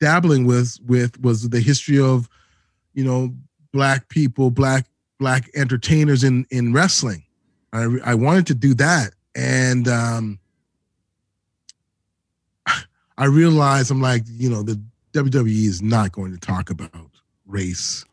dabbling 0.00 0.46
with 0.46 0.78
with 0.84 1.20
was 1.20 1.48
the 1.48 1.60
history 1.60 2.00
of, 2.00 2.28
you 2.94 3.04
know, 3.04 3.34
black 3.72 4.08
people, 4.08 4.50
black 4.50 4.86
black 5.18 5.48
entertainers 5.54 6.24
in 6.24 6.46
in 6.50 6.72
wrestling. 6.72 7.22
I 7.72 7.86
I 8.04 8.14
wanted 8.14 8.46
to 8.48 8.54
do 8.54 8.74
that, 8.74 9.12
and 9.34 9.88
um, 9.88 10.38
I 13.18 13.24
realized 13.26 13.90
I'm 13.90 14.00
like, 14.00 14.22
you 14.26 14.50
know, 14.50 14.62
the 14.62 14.80
WWE 15.12 15.66
is 15.66 15.82
not 15.82 16.12
going 16.12 16.32
to 16.32 16.38
talk 16.38 16.70
about 16.70 17.10
race 17.46 18.04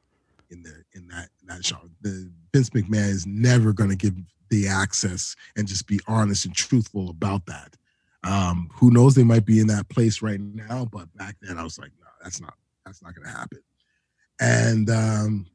in 0.49 0.63
the 0.63 0.83
in 0.93 1.07
that 1.09 1.29
in 1.41 1.47
that 1.47 1.65
show. 1.65 1.77
The 2.01 2.29
Vince 2.53 2.69
McMahon 2.71 3.09
is 3.09 3.25
never 3.25 3.73
going 3.73 3.89
to 3.89 3.95
give 3.95 4.15
the 4.49 4.67
access 4.67 5.35
and 5.55 5.67
just 5.67 5.87
be 5.87 5.99
honest 6.07 6.45
and 6.45 6.55
truthful 6.55 7.09
about 7.09 7.45
that. 7.45 7.75
Um, 8.23 8.69
who 8.73 8.91
knows? 8.91 9.15
They 9.15 9.23
might 9.23 9.45
be 9.45 9.59
in 9.59 9.67
that 9.67 9.87
place 9.89 10.21
right 10.21 10.39
now, 10.39 10.85
but 10.91 11.13
back 11.15 11.35
then 11.41 11.57
I 11.57 11.63
was 11.63 11.79
like, 11.79 11.91
no, 12.01 12.07
that's 12.21 12.41
not 12.41 12.53
that's 12.85 13.01
not 13.01 13.15
going 13.15 13.27
to 13.27 13.33
happen. 13.33 13.59
And 14.41 14.89
um, 14.89 15.45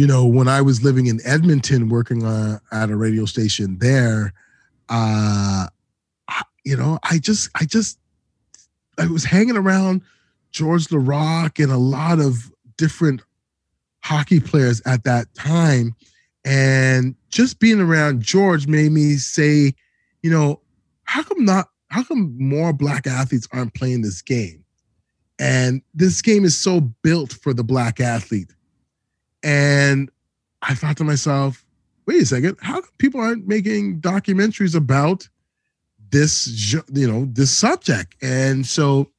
you 0.00 0.06
know, 0.06 0.24
when 0.24 0.48
I 0.48 0.62
was 0.62 0.82
living 0.82 1.08
in 1.08 1.20
Edmonton, 1.26 1.90
working 1.90 2.24
uh, 2.24 2.58
at 2.72 2.88
a 2.88 2.96
radio 2.96 3.26
station 3.26 3.76
there, 3.80 4.32
uh, 4.88 5.66
I- 6.26 6.42
you 6.64 6.74
know, 6.74 6.98
I 7.02 7.18
just, 7.18 7.50
I 7.54 7.66
just, 7.66 7.98
I 8.96 9.04
was 9.08 9.24
hanging 9.24 9.58
around 9.58 10.00
George 10.52 10.86
Laraque 10.86 11.62
and 11.62 11.70
a 11.70 11.76
lot 11.76 12.18
of 12.18 12.50
different 12.78 13.20
hockey 14.02 14.40
players 14.40 14.80
at 14.86 15.04
that 15.04 15.34
time, 15.34 15.94
and 16.46 17.14
just 17.28 17.60
being 17.60 17.78
around 17.78 18.22
George 18.22 18.66
made 18.66 18.92
me 18.92 19.16
say, 19.16 19.74
you 20.22 20.30
know, 20.30 20.62
how 21.04 21.22
come 21.22 21.44
not? 21.44 21.68
How 21.88 22.04
come 22.04 22.34
more 22.38 22.72
black 22.72 23.06
athletes 23.06 23.48
aren't 23.52 23.74
playing 23.74 24.00
this 24.00 24.22
game? 24.22 24.64
And 25.38 25.82
this 25.92 26.22
game 26.22 26.46
is 26.46 26.58
so 26.58 26.80
built 26.80 27.34
for 27.34 27.52
the 27.52 27.64
black 27.64 28.00
athlete. 28.00 28.54
And 29.42 30.10
I 30.62 30.74
thought 30.74 30.96
to 30.98 31.04
myself, 31.04 31.64
wait 32.06 32.22
a 32.22 32.26
second, 32.26 32.56
how 32.60 32.80
come 32.80 32.90
people 32.98 33.20
aren't 33.20 33.46
making 33.46 34.00
documentaries 34.00 34.74
about 34.74 35.28
this, 36.10 36.74
you 36.92 37.10
know, 37.10 37.26
this 37.32 37.50
subject? 37.50 38.16
And 38.22 38.66
so 38.66 39.10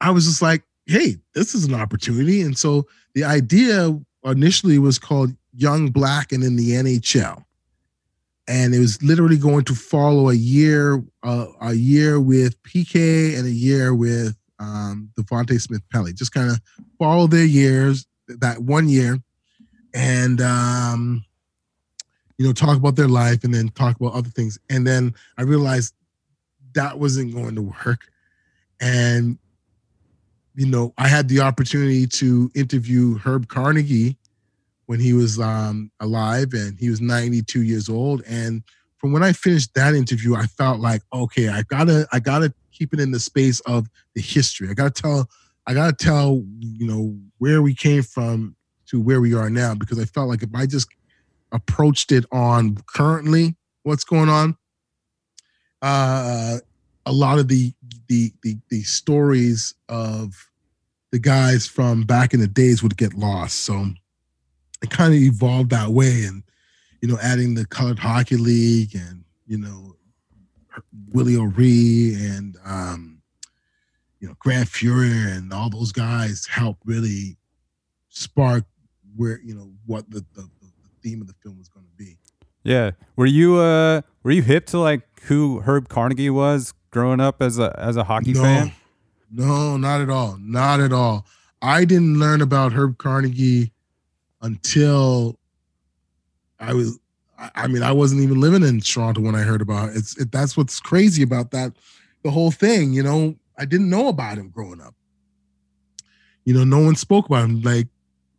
I 0.00 0.10
was 0.10 0.26
just 0.26 0.42
like, 0.42 0.62
hey, 0.86 1.16
this 1.34 1.54
is 1.54 1.64
an 1.64 1.74
opportunity. 1.74 2.42
And 2.42 2.56
so 2.56 2.86
the 3.14 3.24
idea 3.24 3.98
initially 4.24 4.78
was 4.78 4.98
called 4.98 5.34
Young 5.54 5.88
Black 5.88 6.32
and 6.32 6.42
in 6.42 6.56
the 6.56 6.70
NHL. 6.72 7.44
And 8.48 8.74
it 8.74 8.80
was 8.80 9.00
literally 9.02 9.38
going 9.38 9.64
to 9.64 9.74
follow 9.74 10.28
a 10.28 10.34
year, 10.34 11.02
uh, 11.22 11.46
a 11.60 11.74
year 11.74 12.20
with 12.20 12.60
PK 12.64 13.38
and 13.38 13.46
a 13.46 13.52
year 13.52 13.94
with 13.94 14.36
um, 14.58 15.10
Devontae 15.18 15.60
Smith 15.60 15.82
Pelly. 15.92 16.12
Just 16.12 16.32
kind 16.32 16.50
of 16.50 16.60
follow 16.98 17.26
their 17.26 17.44
years, 17.44 18.06
that 18.40 18.62
one 18.62 18.88
year, 18.88 19.18
and 19.94 20.40
um, 20.40 21.24
you 22.42 22.48
know, 22.48 22.52
talk 22.52 22.76
about 22.76 22.96
their 22.96 23.08
life 23.08 23.44
and 23.44 23.54
then 23.54 23.68
talk 23.68 23.94
about 24.00 24.14
other 24.14 24.28
things. 24.28 24.58
And 24.68 24.84
then 24.84 25.14
I 25.38 25.42
realized 25.42 25.94
that 26.74 26.98
wasn't 26.98 27.32
going 27.32 27.54
to 27.54 27.62
work. 27.62 28.08
And, 28.80 29.38
you 30.56 30.66
know, 30.66 30.92
I 30.98 31.06
had 31.06 31.28
the 31.28 31.40
opportunity 31.40 32.06
to 32.08 32.50
interview 32.54 33.16
Herb 33.18 33.46
Carnegie 33.46 34.18
when 34.86 34.98
he 34.98 35.12
was 35.12 35.38
um, 35.38 35.92
alive 36.00 36.52
and 36.52 36.78
he 36.80 36.90
was 36.90 37.00
92 37.00 37.62
years 37.62 37.88
old. 37.88 38.22
And 38.26 38.64
from 38.96 39.12
when 39.12 39.22
I 39.22 39.32
finished 39.32 39.74
that 39.74 39.94
interview, 39.94 40.34
I 40.34 40.46
felt 40.46 40.80
like, 40.80 41.02
okay, 41.12 41.48
I 41.48 41.62
gotta, 41.62 42.08
I 42.12 42.18
gotta 42.18 42.52
keep 42.72 42.92
it 42.92 42.98
in 42.98 43.12
the 43.12 43.20
space 43.20 43.60
of 43.60 43.88
the 44.14 44.20
history. 44.20 44.68
I 44.68 44.74
gotta 44.74 44.90
tell, 44.90 45.30
I 45.66 45.74
gotta 45.74 45.92
tell, 45.92 46.42
you 46.58 46.86
know, 46.88 47.16
where 47.42 47.60
we 47.60 47.74
came 47.74 48.04
from 48.04 48.54
to 48.86 49.00
where 49.00 49.20
we 49.20 49.34
are 49.34 49.50
now, 49.50 49.74
because 49.74 49.98
I 49.98 50.04
felt 50.04 50.28
like 50.28 50.44
if 50.44 50.50
I 50.54 50.64
just 50.64 50.86
approached 51.50 52.12
it 52.12 52.24
on 52.30 52.78
currently 52.86 53.56
what's 53.82 54.04
going 54.04 54.28
on, 54.28 54.56
uh, 55.82 56.58
a 57.04 57.12
lot 57.12 57.40
of 57.40 57.48
the 57.48 57.72
the 58.06 58.32
the, 58.44 58.58
the 58.70 58.84
stories 58.84 59.74
of 59.88 60.48
the 61.10 61.18
guys 61.18 61.66
from 61.66 62.04
back 62.04 62.32
in 62.32 62.38
the 62.38 62.46
days 62.46 62.80
would 62.80 62.96
get 62.96 63.12
lost. 63.12 63.62
So 63.62 63.86
it 64.80 64.90
kind 64.90 65.12
of 65.12 65.18
evolved 65.18 65.70
that 65.70 65.88
way, 65.88 66.22
and 66.22 66.44
you 67.00 67.08
know, 67.08 67.18
adding 67.20 67.54
the 67.54 67.66
Colored 67.66 67.98
Hockey 67.98 68.36
League 68.36 68.94
and 68.94 69.24
you 69.48 69.58
know 69.58 69.96
Willie 71.12 71.36
O'Ree 71.36 72.14
and 72.14 72.56
um, 72.64 73.11
you 74.22 74.28
know 74.28 74.34
Grant 74.38 74.68
Fuhr 74.68 75.36
and 75.36 75.52
all 75.52 75.68
those 75.68 75.92
guys 75.92 76.46
helped 76.46 76.80
really 76.86 77.36
spark 78.08 78.64
where 79.16 79.40
you 79.42 79.54
know 79.54 79.70
what 79.84 80.08
the 80.08 80.24
the, 80.34 80.42
the 80.62 80.68
theme 81.02 81.20
of 81.20 81.26
the 81.26 81.34
film 81.42 81.58
was 81.58 81.68
going 81.68 81.84
to 81.84 81.92
be. 81.96 82.16
Yeah. 82.62 82.92
Were 83.16 83.26
you 83.26 83.56
uh 83.56 84.02
were 84.22 84.30
you 84.30 84.42
hip 84.42 84.66
to 84.66 84.78
like 84.78 85.02
who 85.22 85.60
Herb 85.60 85.88
Carnegie 85.88 86.30
was 86.30 86.72
growing 86.90 87.20
up 87.20 87.42
as 87.42 87.58
a 87.58 87.74
as 87.78 87.96
a 87.96 88.04
hockey 88.04 88.32
no, 88.32 88.42
fan? 88.42 88.72
No, 89.30 89.76
not 89.76 90.00
at 90.00 90.08
all. 90.08 90.38
Not 90.38 90.78
at 90.78 90.92
all. 90.92 91.26
I 91.60 91.84
didn't 91.84 92.18
learn 92.20 92.40
about 92.40 92.72
Herb 92.72 92.98
Carnegie 92.98 93.72
until 94.40 95.36
I 96.60 96.74
was 96.74 97.00
I 97.56 97.66
mean, 97.66 97.82
I 97.82 97.90
wasn't 97.90 98.20
even 98.20 98.40
living 98.40 98.62
in 98.62 98.80
Toronto 98.80 99.20
when 99.20 99.34
I 99.34 99.40
heard 99.40 99.62
about 99.62 99.88
it. 99.88 99.96
It's 99.96 100.16
it, 100.16 100.30
that's 100.30 100.56
what's 100.56 100.78
crazy 100.78 101.24
about 101.24 101.50
that 101.50 101.72
the 102.22 102.30
whole 102.30 102.52
thing, 102.52 102.92
you 102.92 103.02
know, 103.02 103.34
I 103.58 103.64
didn't 103.64 103.90
know 103.90 104.08
about 104.08 104.38
him 104.38 104.48
growing 104.48 104.80
up. 104.80 104.94
You 106.44 106.54
know, 106.54 106.64
no 106.64 106.80
one 106.80 106.96
spoke 106.96 107.26
about 107.26 107.44
him 107.44 107.62
like 107.62 107.88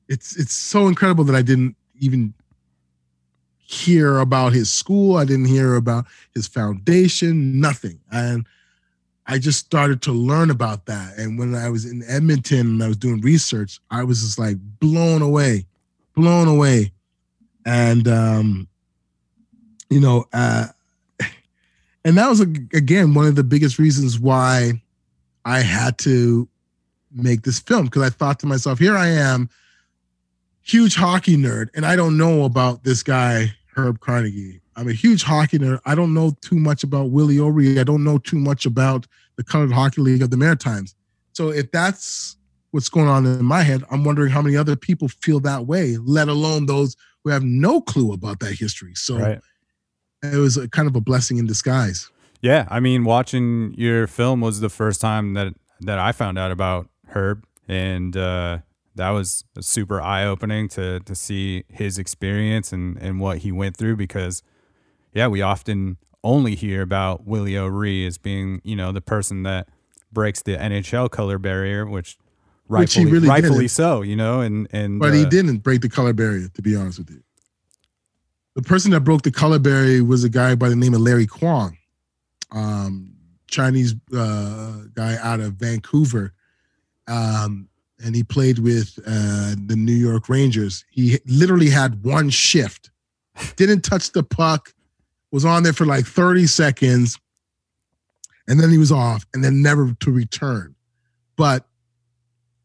it's 0.10 0.36
it's 0.36 0.54
so 0.54 0.88
incredible 0.88 1.24
that 1.26 1.36
I 1.36 1.42
didn't 1.42 1.76
even 2.00 2.34
hear 3.74 4.20
about 4.20 4.54
his 4.54 4.72
school. 4.72 5.18
I 5.18 5.26
didn't 5.26 5.46
hear 5.46 5.76
about 5.76 6.06
his 6.34 6.48
foundation, 6.48 7.60
nothing. 7.60 8.00
And 8.12 8.46
I 9.26 9.40
just 9.40 9.60
started 9.60 10.02
to 10.04 10.12
learn 10.12 10.52
about 10.52 10.86
that. 10.88 11.18
And 11.18 11.40
when 11.40 11.56
I 11.56 11.70
was 11.70 11.86
in 11.86 12.04
Edmonton 12.08 12.60
and 12.60 12.84
I 12.84 12.88
was 12.88 12.98
doing 12.98 13.22
research, 13.22 13.80
I 13.90 14.04
was 14.04 14.22
just 14.22 14.38
like 14.38 14.58
blown 14.80 15.22
away, 15.22 15.66
blown 16.16 16.48
away. 16.48 16.92
And, 17.66 18.08
um, 18.08 18.68
you 19.90 20.02
know, 20.02 20.26
uh, 20.34 20.68
and 22.06 22.18
that 22.18 22.30
was 22.30 22.42
again 22.42 23.14
one 23.14 23.28
of 23.28 23.36
the 23.36 23.44
biggest 23.44 23.80
reasons 23.80 24.20
why 24.20 24.83
I 25.46 25.60
had 25.60 25.98
to 26.00 26.48
make 27.12 27.44
this 27.44 27.60
film 27.60 27.86
because 27.86 28.02
I 28.04 28.10
thought 28.10 28.40
to 28.40 28.48
myself, 28.48 28.80
here 28.80 28.96
I 28.98 29.08
am, 29.08 29.50
huge 30.62 30.96
hockey 30.96 31.38
nerd, 31.38 31.70
and 31.76 31.86
I 31.86 31.96
don't 31.96 32.18
know 32.18 32.44
about 32.46 32.84
this 32.84 33.04
guy 33.04 33.54
Herb 33.76 34.00
Carnegie. 34.00 34.62
I'm 34.76 34.88
a 34.88 34.94
huge 34.94 35.24
hockey 35.24 35.60
nerd. 35.60 35.80
I 35.86 35.96
don't 35.96 36.14
know 36.14 36.36
too 36.42 36.56
much 36.56 36.84
about 36.84 37.12
Willie 37.12 37.40
O'Ree. 37.40 37.80
I 37.80 37.84
don't 37.84 38.04
know 38.04 38.18
too 38.18 38.38
much 38.38 38.66
about 38.66 39.06
the 39.36 39.44
Colored 39.44 39.72
Hockey 39.72 40.02
League 40.02 40.22
of 40.22 40.30
the 40.30 40.38
Maritimes. 40.38 40.96
So 41.34 41.50
if 41.50 41.72
that's 41.72 42.38
what's 42.72 42.90
going 42.90 43.08
on 43.08 43.26
in 43.26 43.46
my 43.46 43.62
head, 43.62 43.84
I'm 43.92 44.04
wondering 44.04 44.32
how 44.32 44.42
many 44.42 44.56
other 44.58 44.76
people 44.76 45.08
feel 45.08 45.40
that 45.42 45.68
way, 45.68 45.98
let 45.98 46.28
alone 46.28 46.66
those 46.66 46.96
who 47.24 47.30
have 47.30 47.44
no 47.44 47.82
clue 47.82 48.14
about 48.14 48.40
that 48.40 48.54
history. 48.54 48.94
So 48.96 49.18
Right. 49.18 49.40
it 50.24 50.38
was 50.38 50.58
a 50.58 50.68
kind 50.68 50.88
of 50.88 50.96
a 50.96 51.02
blessing 51.02 51.38
in 51.38 51.46
disguise. 51.46 52.10
Yeah, 52.44 52.68
I 52.70 52.82
mean, 52.82 53.06
watching 53.06 53.74
your 53.78 54.06
film 54.06 54.42
was 54.42 54.60
the 54.60 54.70
first 54.70 55.00
time 55.00 55.34
that 55.34 55.54
that 55.80 55.98
I 55.98 56.12
found 56.12 56.38
out 56.38 56.52
about 56.52 56.90
Herb, 57.08 57.46
and 57.70 58.16
uh, 58.18 58.60
that 58.96 59.10
was 59.12 59.46
super 59.62 60.02
eye 60.02 60.26
opening 60.26 60.68
to 60.70 61.00
to 61.00 61.16
see 61.16 61.64
his 61.70 61.98
experience 61.98 62.74
and 62.74 62.98
and 62.98 63.22
what 63.22 63.40
he 63.40 63.54
went 63.54 63.78
through. 63.78 63.96
Because, 63.96 64.44
yeah, 65.14 65.28
we 65.28 65.42
often 65.42 65.96
only 66.22 66.56
hear 66.56 66.82
about 66.82 67.26
Willie 67.26 67.58
O'Ree 67.58 68.06
as 68.06 68.18
being 68.18 68.60
you 68.66 68.76
know 68.76 68.92
the 68.92 69.02
person 69.02 69.44
that 69.44 69.70
breaks 70.12 70.42
the 70.42 70.58
NHL 70.58 71.10
color 71.10 71.40
barrier, 71.40 71.86
which 71.86 72.18
Which 72.68 72.96
he 72.96 73.06
rightfully 73.06 73.12
really 73.14 73.30
rightfully 73.30 73.58
didn't. 73.60 73.72
so, 73.72 74.02
you 74.02 74.18
know, 74.18 74.42
and 74.42 74.68
and 74.74 75.00
But 75.00 75.14
he 75.14 75.24
uh, 75.24 75.30
didn't 75.30 75.60
break 75.60 75.80
the 75.80 75.90
color 75.90 76.12
barrier, 76.12 76.50
to 76.50 76.62
be 76.62 76.76
honest 76.76 77.00
with 77.00 77.10
you. 77.10 77.24
The 78.56 78.64
person 78.64 78.92
that 78.92 79.00
broke 79.02 79.22
the 79.22 79.32
color 79.32 79.60
barrier 79.60 80.04
was 80.04 80.26
a 80.26 80.30
guy 80.30 80.56
by 80.56 80.68
the 80.68 80.76
name 80.76 80.94
of 80.94 81.00
Larry 81.00 81.26
Kwong, 81.26 81.78
um, 82.54 83.14
Chinese 83.50 83.96
uh, 84.16 84.84
guy 84.94 85.18
out 85.22 85.40
of 85.40 85.54
Vancouver. 85.54 86.34
Um, 87.08 87.70
and 88.04 88.16
he 88.16 88.24
played 88.24 88.60
with 88.60 89.00
uh, 89.06 89.56
the 89.66 89.76
New 89.76 89.94
York 89.94 90.30
Rangers. 90.30 90.86
He 90.90 91.20
literally 91.26 91.70
had 91.70 92.04
one 92.04 92.30
shift, 92.30 92.90
didn't 93.56 93.82
touch 93.82 94.12
the 94.12 94.24
puck, 94.24 94.74
was 95.32 95.46
on 95.46 95.64
there 95.64 95.74
for 95.74 95.86
like 95.86 96.06
30 96.06 96.48
seconds, 96.48 97.20
and 98.48 98.60
then 98.60 98.70
he 98.70 98.78
was 98.78 98.92
off, 98.92 99.26
and 99.34 99.44
then 99.44 99.62
never 99.62 99.94
to 100.02 100.12
return. 100.12 100.76
But 101.36 101.66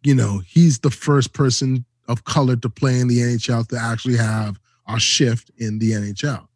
you 0.03 0.15
know, 0.15 0.41
he's 0.47 0.79
the 0.79 0.91
first 0.91 1.33
person 1.33 1.85
of 2.09 2.25
color 2.25 2.57
to 2.57 2.69
play 2.69 3.01
in 3.01 3.09
the 3.09 3.19
NHL 3.19 3.67
to 3.69 3.77
actually 3.77 4.17
have 4.17 4.59
a 4.87 4.99
shift 4.99 5.51
in 5.59 5.79
the 5.79 5.93
NHL. 5.93 6.47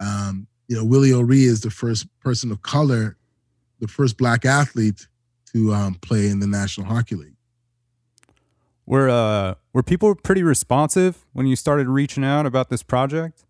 Um, 0.00 0.46
you 0.68 0.76
know, 0.76 0.84
Willie 0.84 1.12
O'Ree 1.12 1.44
is 1.44 1.60
the 1.60 1.70
first 1.70 2.06
person 2.20 2.50
of 2.50 2.62
color, 2.62 3.16
the 3.80 3.88
first 3.88 4.16
black 4.16 4.44
athlete 4.44 5.06
to 5.52 5.72
um, 5.74 5.94
play 5.96 6.28
in 6.28 6.40
the 6.40 6.46
National 6.46 6.86
Hockey 6.86 7.16
League. 7.16 7.36
were 8.86 9.08
uh 9.08 9.54
were 9.72 9.82
people 9.82 10.14
pretty 10.14 10.42
responsive 10.42 11.24
when 11.32 11.46
you 11.46 11.56
started 11.56 11.88
reaching 11.88 12.24
out 12.24 12.46
about 12.46 12.70
this 12.70 12.82
project? 12.82 13.44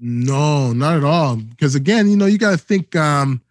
No, 0.00 0.72
not 0.72 0.96
at 0.96 1.04
all. 1.04 1.36
Because 1.36 1.74
again, 1.74 2.08
you 2.08 2.16
know, 2.16 2.26
you 2.26 2.38
got 2.38 2.52
to 2.52 2.58
think. 2.58 2.94
Um, 2.94 3.42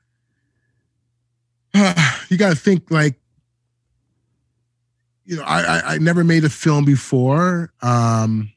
you 2.30 2.38
got 2.38 2.50
to 2.50 2.56
think 2.56 2.90
like, 2.90 3.16
you 5.26 5.38
know, 5.38 5.44
I, 5.44 5.62
I 5.62 5.82
I 5.86 5.98
never 5.98 6.24
made 6.24 6.46
a 6.46 6.50
film 6.50 6.86
before. 6.86 7.74
Um, 7.82 8.52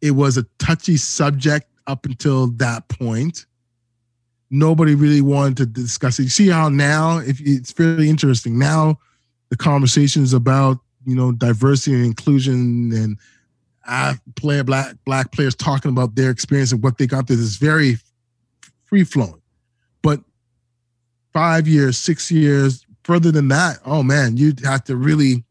it 0.00 0.12
was 0.12 0.36
a 0.36 0.44
touchy 0.58 0.96
subject 0.96 1.69
up 1.86 2.04
until 2.04 2.48
that 2.52 2.88
point. 2.88 3.46
Nobody 4.50 4.94
really 4.94 5.20
wanted 5.20 5.56
to 5.58 5.66
discuss 5.66 6.18
it. 6.18 6.24
You 6.24 6.28
see 6.28 6.48
how 6.48 6.68
now, 6.68 7.18
if 7.18 7.40
it's 7.40 7.70
fairly 7.70 8.08
interesting 8.08 8.58
now, 8.58 8.98
the 9.48 9.56
conversation 9.56 10.22
is 10.22 10.32
about 10.32 10.78
you 11.06 11.14
know 11.14 11.32
diversity 11.32 11.94
and 11.94 12.04
inclusion 12.04 12.92
and 12.92 13.18
uh, 13.86 14.14
player 14.36 14.64
black 14.64 14.96
black 15.04 15.32
players 15.32 15.54
talking 15.54 15.90
about 15.90 16.14
their 16.14 16.30
experience 16.30 16.72
and 16.72 16.82
what 16.82 16.98
they 16.98 17.06
got 17.06 17.26
through. 17.26 17.36
It's 17.36 17.56
very 17.56 17.96
free 18.84 19.04
flowing, 19.04 19.42
but 20.02 20.20
five 21.32 21.68
years, 21.68 21.96
six 21.96 22.30
years 22.30 22.84
further 23.04 23.30
than 23.30 23.48
that, 23.48 23.78
oh 23.84 24.02
man, 24.02 24.36
you'd 24.36 24.60
have 24.64 24.84
to 24.84 24.96
really 24.96 25.44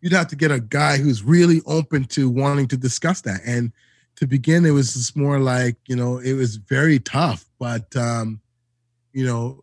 you'd 0.00 0.12
have 0.12 0.28
to 0.28 0.36
get 0.36 0.50
a 0.50 0.60
guy 0.60 0.98
who's 0.98 1.22
really 1.22 1.60
open 1.66 2.04
to 2.04 2.28
wanting 2.28 2.68
to 2.68 2.76
discuss 2.76 3.20
that. 3.22 3.40
And 3.44 3.72
to 4.16 4.26
begin, 4.26 4.64
it 4.64 4.70
was 4.70 4.94
just 4.94 5.16
more 5.16 5.38
like 5.38 5.76
you 5.86 5.96
know 5.96 6.18
it 6.18 6.34
was 6.34 6.56
very 6.56 6.98
tough, 6.98 7.44
but 7.58 7.94
um, 7.96 8.40
you 9.12 9.26
know 9.26 9.62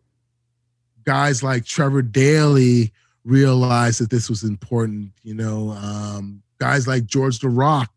guys 1.04 1.42
like 1.42 1.64
Trevor 1.64 2.02
Daley 2.02 2.92
realized 3.24 4.00
that 4.00 4.10
this 4.10 4.28
was 4.28 4.42
important. 4.42 5.12
You 5.22 5.34
know, 5.34 5.70
um, 5.70 6.42
guys 6.58 6.86
like 6.86 7.06
George 7.06 7.40
Laraque, 7.40 7.88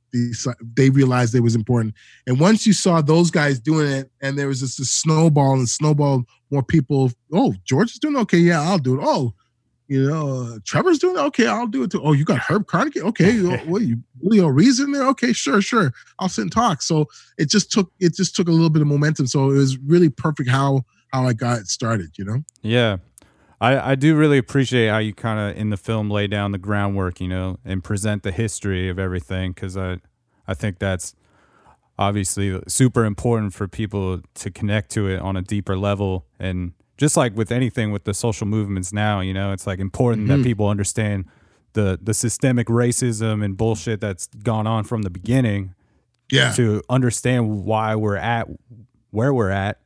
they 0.75 0.89
realized 0.89 1.35
it 1.35 1.41
was 1.41 1.55
important. 1.55 1.93
And 2.25 2.39
once 2.39 2.65
you 2.65 2.73
saw 2.73 3.01
those 3.01 3.31
guys 3.31 3.59
doing 3.59 3.87
it, 3.87 4.11
and 4.21 4.37
there 4.37 4.47
was 4.47 4.61
just 4.61 4.79
a 4.79 4.85
snowball 4.85 5.53
and 5.53 5.69
snowball, 5.69 6.23
more 6.51 6.63
people. 6.63 7.11
Oh, 7.33 7.53
George 7.65 7.91
is 7.91 7.99
doing 7.99 8.17
okay. 8.17 8.37
Yeah, 8.37 8.61
I'll 8.61 8.77
do 8.77 8.99
it. 8.99 9.03
Oh, 9.03 9.33
you 9.87 10.09
know, 10.09 10.43
uh, 10.43 10.59
Trevor's 10.65 10.99
doing 10.99 11.15
it. 11.15 11.19
Okay, 11.19 11.47
I'll 11.47 11.67
do 11.67 11.83
it 11.83 11.91
too. 11.91 12.01
Oh, 12.03 12.13
you 12.13 12.25
got 12.25 12.39
Herb 12.39 12.67
Carnegie. 12.67 13.01
Okay, 13.01 13.39
what 13.65 13.81
you 13.81 14.01
Leo 14.21 14.47
Ree's 14.47 14.79
in 14.79 14.91
there. 14.91 15.07
Okay, 15.07 15.33
sure, 15.33 15.61
sure. 15.61 15.93
I'll 16.19 16.29
sit 16.29 16.41
and 16.41 16.51
talk. 16.51 16.81
So 16.81 17.07
it 17.37 17.49
just 17.49 17.71
took 17.71 17.91
it 17.99 18.13
just 18.15 18.35
took 18.35 18.47
a 18.47 18.51
little 18.51 18.69
bit 18.69 18.81
of 18.81 18.87
momentum. 18.87 19.27
So 19.27 19.49
it 19.51 19.55
was 19.55 19.77
really 19.77 20.09
perfect 20.09 20.49
how 20.49 20.83
how 21.11 21.25
I 21.25 21.33
got 21.33 21.59
it 21.59 21.67
started. 21.67 22.17
You 22.17 22.25
know. 22.25 22.43
Yeah. 22.61 22.97
I, 23.59 23.93
I 23.93 23.95
do 23.95 24.15
really 24.15 24.37
appreciate 24.37 24.89
how 24.89 24.99
you 24.99 25.15
kind 25.15 25.39
of 25.39 25.59
in 25.59 25.71
the 25.71 25.77
film 25.77 26.11
lay 26.11 26.27
down 26.27 26.51
the 26.51 26.59
groundwork, 26.59 27.19
you 27.19 27.27
know, 27.27 27.57
and 27.65 27.83
present 27.83 28.21
the 28.21 28.31
history 28.31 28.87
of 28.87 28.99
everything 28.99 29.51
because 29.51 29.75
I, 29.75 29.97
I 30.47 30.53
think 30.53 30.77
that's 30.77 31.15
obviously 31.97 32.61
super 32.67 33.03
important 33.03 33.53
for 33.53 33.67
people 33.67 34.21
to 34.35 34.51
connect 34.51 34.91
to 34.91 35.07
it 35.07 35.19
on 35.19 35.35
a 35.35 35.41
deeper 35.41 35.75
level 35.75 36.25
and 36.39 36.73
just 36.97 37.15
like 37.17 37.35
with 37.35 37.51
anything 37.51 37.91
with 37.91 38.03
the 38.03 38.13
social 38.13 38.47
movements 38.47 38.91
now 38.91 39.19
you 39.19 39.33
know 39.33 39.51
it's 39.51 39.65
like 39.67 39.79
important 39.79 40.27
Mhm. 40.27 40.37
that 40.37 40.43
people 40.43 40.67
understand 40.67 41.25
the 41.73 41.99
the 42.01 42.13
systemic 42.13 42.67
racism 42.67 43.43
and 43.43 43.55
bullshit 43.57 44.01
that's 44.01 44.27
gone 44.43 44.65
on 44.67 44.83
from 44.83 45.03
the 45.03 45.09
beginning 45.09 45.73
Yeah. 46.31 46.51
to 46.53 46.81
understand 46.89 47.63
why 47.65 47.95
we're 47.95 48.15
at 48.17 48.47
where 49.11 49.33
we're 49.33 49.51
at 49.51 49.79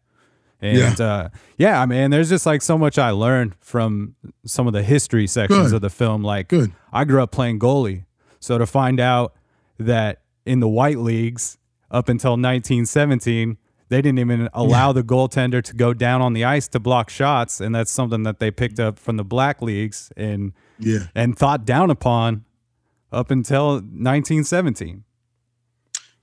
and 0.62 1.00
Yeah. 1.00 1.06
uh 1.06 1.30
yeah 1.58 1.82
i 1.82 1.86
mean 1.86 2.12
there's 2.12 2.30
just 2.30 2.46
like 2.46 2.62
so 2.62 2.78
much 2.78 2.98
i 2.98 3.10
learned 3.12 3.54
from 3.60 4.16
some 4.46 4.68
of 4.68 4.74
the 4.74 4.84
history 4.84 5.28
sections 5.28 5.68
Good. 5.70 5.76
of 5.76 5.82
the 5.82 5.90
film 5.90 6.24
like 6.24 6.48
Good. 6.50 6.72
i 6.94 7.04
grew 7.04 7.22
up 7.22 7.32
playing 7.32 7.60
goalie 7.60 8.06
so 8.40 8.58
to 8.58 8.66
find 8.66 9.00
out 9.00 9.34
that 9.80 10.22
in 10.46 10.60
the 10.60 10.68
white 10.70 10.98
leagues 10.98 11.58
up 11.92 12.10
until 12.10 12.32
1917 12.38 13.58
they 13.92 14.02
didn't 14.02 14.20
even 14.20 14.50
allow 14.54 14.92
the 14.92 15.04
goaltender 15.04 15.62
to 15.62 15.74
go 15.76 15.94
down 15.94 16.22
on 16.22 16.34
the 16.34 16.44
ice 16.44 16.68
to 16.70 16.80
block 16.80 17.10
shots 17.10 17.60
and 17.62 17.76
that's 17.76 17.92
something 17.92 18.24
that 18.24 18.40
they 18.40 18.50
picked 18.50 18.80
up 18.80 18.98
from 18.98 19.18
the 19.18 19.24
black 19.24 19.62
leagues 19.62 20.12
and 20.18 20.54
Yeah. 20.80 21.08
and 21.14 21.38
thought 21.38 21.66
down 21.66 21.92
upon 21.92 22.46
up 23.12 23.30
until 23.30 23.74
1917 23.82 25.04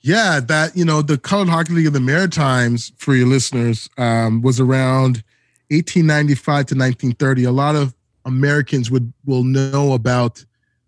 Yeah, 0.01 0.41
that 0.41 0.77
you 0.77 0.85
know, 0.85 1.03
the 1.03 1.19
Colored 1.19 1.49
Hockey 1.49 1.75
League 1.75 1.87
of 1.87 1.93
the 1.93 2.01
Maritimes 2.01 2.93
for 2.97 3.15
your 3.15 3.27
listeners 3.27 3.89
um, 3.99 4.43
was 4.43 4.61
around 4.61 5.23
1895 5.71 6.45
to 6.45 6.75
1930. 6.75 7.45
A 7.45 7.53
lot 7.53 7.77
of 7.77 7.95
Americans 8.25 8.91
would 8.91 9.13
will 9.25 9.45
know 9.45 9.93
about 9.93 10.45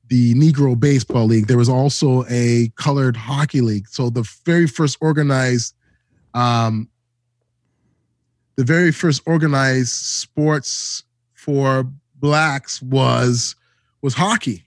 the 0.08 0.34
Negro 0.34 0.78
Baseball 0.78 1.26
League. 1.26 1.46
There 1.48 1.58
was 1.58 1.68
also 1.68 2.24
a 2.28 2.70
Colored 2.76 3.16
Hockey 3.16 3.60
League. 3.60 3.88
So 3.88 4.10
the 4.10 4.22
very 4.44 4.66
first 4.66 4.96
organized, 5.00 5.74
um, 6.34 6.88
the 8.56 8.64
very 8.64 8.92
first 8.92 9.22
organized 9.26 9.92
sports 9.92 11.04
for 11.34 11.86
blacks 12.16 12.82
was 12.82 13.56
was 14.02 14.14
hockey, 14.14 14.66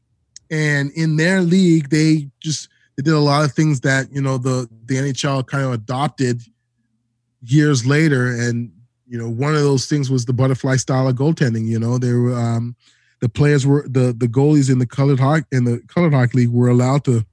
and 0.50 0.92
in 0.92 1.18
their 1.18 1.42
league 1.42 1.90
they 1.90 2.28
just 2.40 2.70
they 2.98 3.04
did 3.04 3.14
a 3.14 3.20
lot 3.20 3.46
of 3.46 3.54
things 3.54 3.82
that 3.82 4.12
you 4.12 4.22
know 4.22 4.38
the 4.38 4.68
the 4.86 4.96
NHL 4.96 5.46
kind 5.48 5.64
of 5.64 5.74
adopted 5.74 6.42
years 7.42 7.86
later, 7.86 8.28
and 8.28 8.72
you 9.08 9.18
know 9.18 9.30
one 9.30 9.56
of 9.56 9.62
those 9.62 9.86
things 9.86 10.10
was 10.10 10.26
the 10.26 10.34
butterfly 10.34 10.76
style 10.76 11.08
of 11.08 11.16
goaltending. 11.16 11.68
You 11.68 11.80
know, 11.80 11.98
they 11.98 12.14
were 12.14 12.36
um, 12.36 12.76
the 13.20 13.30
players 13.30 13.66
were 13.66 13.86
the 13.88 14.14
the 14.14 14.28
goalies 14.28 14.72
in 14.72 14.80
the 14.80 14.86
colored 14.86 15.20
hockey 15.20 15.46
in 15.52 15.64
the 15.64 15.82
colored 15.88 16.14
hockey 16.14 16.40
league 16.40 16.50
were 16.50 16.70
allowed 16.70 17.06
to, 17.06 17.26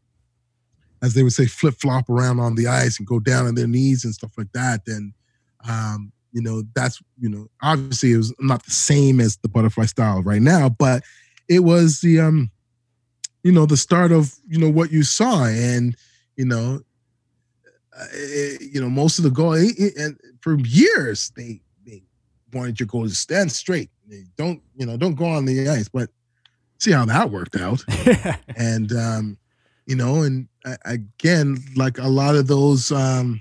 as 1.02 1.14
they 1.14 1.22
would 1.22 1.32
say, 1.32 1.46
flip 1.46 1.74
flop 1.80 2.08
around 2.08 2.40
on 2.40 2.54
the 2.54 2.66
ice 2.66 2.98
and 2.98 3.06
go 3.06 3.18
down 3.18 3.46
on 3.46 3.54
their 3.54 3.68
knees 3.68 4.04
and 4.04 4.14
stuff 4.14 4.32
like 4.36 4.52
that. 4.52 4.84
then 4.86 5.14
um, 5.68 6.12
you 6.32 6.40
know 6.40 6.62
that's 6.74 7.02
you 7.18 7.28
know 7.28 7.48
obviously 7.62 8.12
it 8.12 8.16
was 8.16 8.32
not 8.38 8.64
the 8.64 8.70
same 8.70 9.20
as 9.20 9.36
the 9.38 9.48
butterfly 9.48 9.84
style 9.84 10.22
right 10.22 10.42
now, 10.42 10.68
but 10.68 11.02
it 11.48 11.60
was 11.60 12.00
the 12.00 12.20
um 12.20 12.50
you 13.42 13.52
know 13.52 13.66
the 13.66 13.76
start 13.76 14.12
of 14.12 14.34
you 14.46 14.58
know 14.58 14.70
what 14.70 14.92
you 14.92 15.02
saw 15.02 15.44
and 15.46 15.96
you 16.36 16.44
know 16.44 16.80
uh, 17.98 18.06
eh, 18.14 18.56
you 18.60 18.80
know 18.80 18.88
most 18.88 19.18
of 19.18 19.24
the 19.24 19.30
goal 19.30 19.54
eh, 19.54 19.70
eh, 19.78 19.90
and 19.98 20.18
for 20.40 20.58
years 20.60 21.32
they 21.36 21.60
they 21.84 22.02
wanted 22.52 22.78
your 22.78 22.86
goal 22.86 23.04
to 23.04 23.14
stand 23.14 23.50
straight 23.50 23.90
They 24.08 24.24
don't 24.36 24.62
you 24.76 24.86
know 24.86 24.96
don't 24.96 25.14
go 25.16 25.26
on 25.26 25.44
the 25.44 25.68
ice 25.68 25.88
but 25.88 26.10
see 26.78 26.92
how 26.92 27.04
that 27.06 27.30
worked 27.30 27.56
out 27.56 27.84
and 28.56 28.92
um 28.92 29.38
you 29.86 29.96
know 29.96 30.22
and 30.22 30.48
again 30.84 31.58
like 31.76 31.98
a 31.98 32.08
lot 32.08 32.36
of 32.36 32.46
those 32.46 32.92
um 32.92 33.40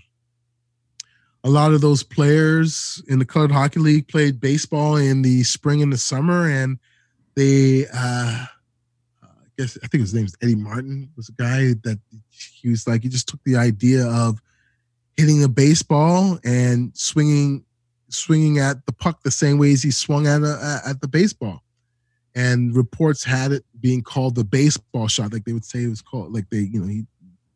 a 1.43 1.49
lot 1.49 1.74
of 1.74 1.82
those 1.82 2.03
players 2.03 3.01
in 3.07 3.20
the 3.20 3.26
colored 3.26 3.51
hockey 3.51 3.80
league 3.80 4.07
played 4.07 4.39
baseball 4.39 4.95
in 4.97 5.22
the 5.22 5.43
spring 5.43 5.82
and 5.82 5.91
the 5.91 5.97
summer 5.97 6.49
and 6.49 6.80
they 7.36 7.86
uh 7.93 8.45
I 9.24 9.28
guess 9.57 9.78
I 9.84 9.88
think 9.88 10.01
his 10.01 10.13
name 10.13 10.26
is 10.26 10.36
Eddie 10.41 10.55
Martin 10.55 11.09
was 11.17 11.30
a 11.30 11.34
guy 11.34 11.74
that 11.84 11.99
he 12.30 12.70
was 12.70 12.88
like 12.88 13.03
he 13.03 13.09
just 13.09 13.28
took 13.28 13.43
the 13.43 13.57
idea 13.57 14.07
of 14.07 14.41
hitting 15.17 15.43
a 15.43 15.49
baseball 15.49 16.39
and 16.45 16.95
swinging 16.95 17.65
swinging 18.09 18.59
at 18.59 18.86
the 18.86 18.93
puck 18.93 19.22
the 19.24 19.32
same 19.32 19.57
way 19.57 19.72
as 19.72 19.84
he 19.84 19.91
swung 19.91 20.28
at 20.28 20.41
a, 20.41 20.82
at 20.86 21.01
the 21.01 21.07
baseball 21.07 21.63
and 22.40 22.74
reports 22.74 23.22
had 23.22 23.52
it 23.52 23.66
being 23.82 24.02
called 24.02 24.36
the 24.36 24.46
baseball 24.46 25.10
shot 25.10 25.34
like 25.34 25.44
they 25.44 25.52
would 25.52 25.66
say 25.66 25.84
it 25.84 25.90
was 25.90 26.02
called 26.02 26.34
like 26.34 26.50
they 26.50 26.60
you 26.60 26.80
know 26.80 26.88
he 26.88 27.06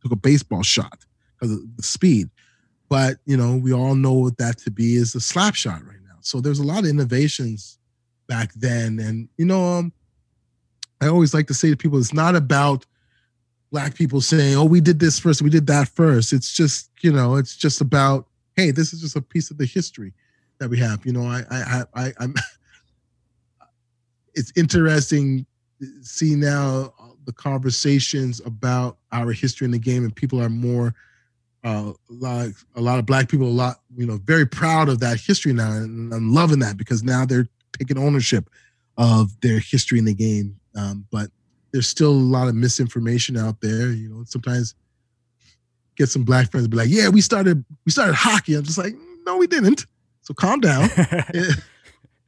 took 0.02 0.12
a 0.12 0.18
baseball 0.18 0.62
shot 0.62 1.06
because 1.34 1.54
of 1.54 1.62
the 1.78 1.84
speed 1.84 2.30
but 2.90 3.18
you 3.26 3.38
know 3.38 3.56
we 3.56 3.72
all 3.72 3.96
know 3.96 4.14
what 4.14 4.38
that 4.38 4.58
to 4.58 4.70
be 4.70 4.96
is 4.96 5.16
a 5.16 5.22
slap 5.22 5.56
shot 5.56 5.82
right 5.86 6.04
now 6.06 6.18
so 6.20 6.42
there's 6.42 6.60
a 6.60 6.64
lot 6.64 6.84
of 6.84 6.90
innovations 6.90 7.80
back 8.28 8.54
then 8.56 9.00
and 9.00 9.30
you 9.38 9.46
know 9.46 9.64
um 9.64 9.94
I 11.02 11.08
always 11.08 11.34
like 11.34 11.48
to 11.48 11.54
say 11.54 11.70
to 11.70 11.76
people, 11.76 12.00
it's 12.00 12.14
not 12.14 12.34
about 12.34 12.86
black 13.72 13.94
people 13.94 14.22
saying, 14.22 14.56
"Oh, 14.56 14.64
we 14.64 14.80
did 14.80 15.00
this 15.00 15.20
first, 15.20 15.42
we 15.42 15.50
did 15.50 15.68
that 15.68 15.90
first. 15.90 16.32
It's 16.32 16.54
just, 16.54 16.90
you 17.02 17.12
know, 17.12 17.36
it's 17.36 17.58
just 17.58 17.82
about, 17.82 18.28
hey, 18.56 18.72
this 18.72 18.94
is 18.94 19.02
just 19.02 19.18
a 19.18 19.22
piece 19.22 19.52
of 19.52 19.58
the 19.58 19.66
history 19.66 20.14
that 20.60 20.70
we 20.70 20.80
have. 20.80 21.06
You 21.06 21.12
know, 21.12 21.26
I, 21.26 21.44
I, 21.52 21.84
I, 21.94 22.14
I'm. 22.20 22.36
It's 24.34 24.52
interesting 24.56 25.46
to 25.80 25.88
see 26.04 26.36
now 26.36 26.94
the 27.26 27.34
conversations 27.34 28.42
about 28.46 28.98
our 29.12 29.32
history 29.32 29.66
in 29.66 29.72
the 29.72 29.80
game, 29.80 30.04
and 30.04 30.16
people 30.16 30.42
are 30.42 30.50
more, 30.50 30.94
uh, 31.64 31.94
like 32.10 32.54
a 32.76 32.82
lot 32.82 33.00
of 33.00 33.06
black 33.06 33.30
people, 33.30 33.48
a 33.48 33.50
lot, 33.50 33.80
you 33.96 34.06
know, 34.06 34.20
very 34.26 34.46
proud 34.46 34.90
of 34.90 35.00
that 35.00 35.20
history 35.20 35.54
now, 35.54 35.72
and 35.72 36.14
I'm 36.14 36.34
loving 36.34 36.60
that 36.60 36.78
because 36.78 37.04
now 37.04 37.26
they're 37.26 37.48
taking 37.78 37.98
ownership 37.98 38.50
of 38.98 39.40
their 39.42 39.60
history 39.60 40.00
in 40.00 40.06
the 40.06 40.14
game. 40.14 40.60
Um, 40.76 41.06
but 41.12 41.30
there's 41.72 41.88
still 41.88 42.12
a 42.12 42.14
lot 42.14 42.48
of 42.48 42.56
misinformation 42.56 43.38
out 43.38 43.62
there. 43.62 43.92
You 43.92 44.10
know, 44.10 44.24
sometimes 44.26 44.76
get 45.96 46.10
some 46.10 46.24
black 46.24 46.52
friends 46.52 46.68
be 46.68 46.78
like, 46.78 46.90
"Yeah, 46.90 47.10
we 47.10 47.22
started 47.22 47.64
we 47.86 47.92
started 47.92 48.16
hockey." 48.16 48.56
I'm 48.56 48.64
just 48.64 48.78
like, 48.78 48.96
"No, 49.26 49.38
we 49.38 49.48
didn't." 49.48 49.86
So 50.22 50.34
calm 50.34 50.60
down. 50.60 50.90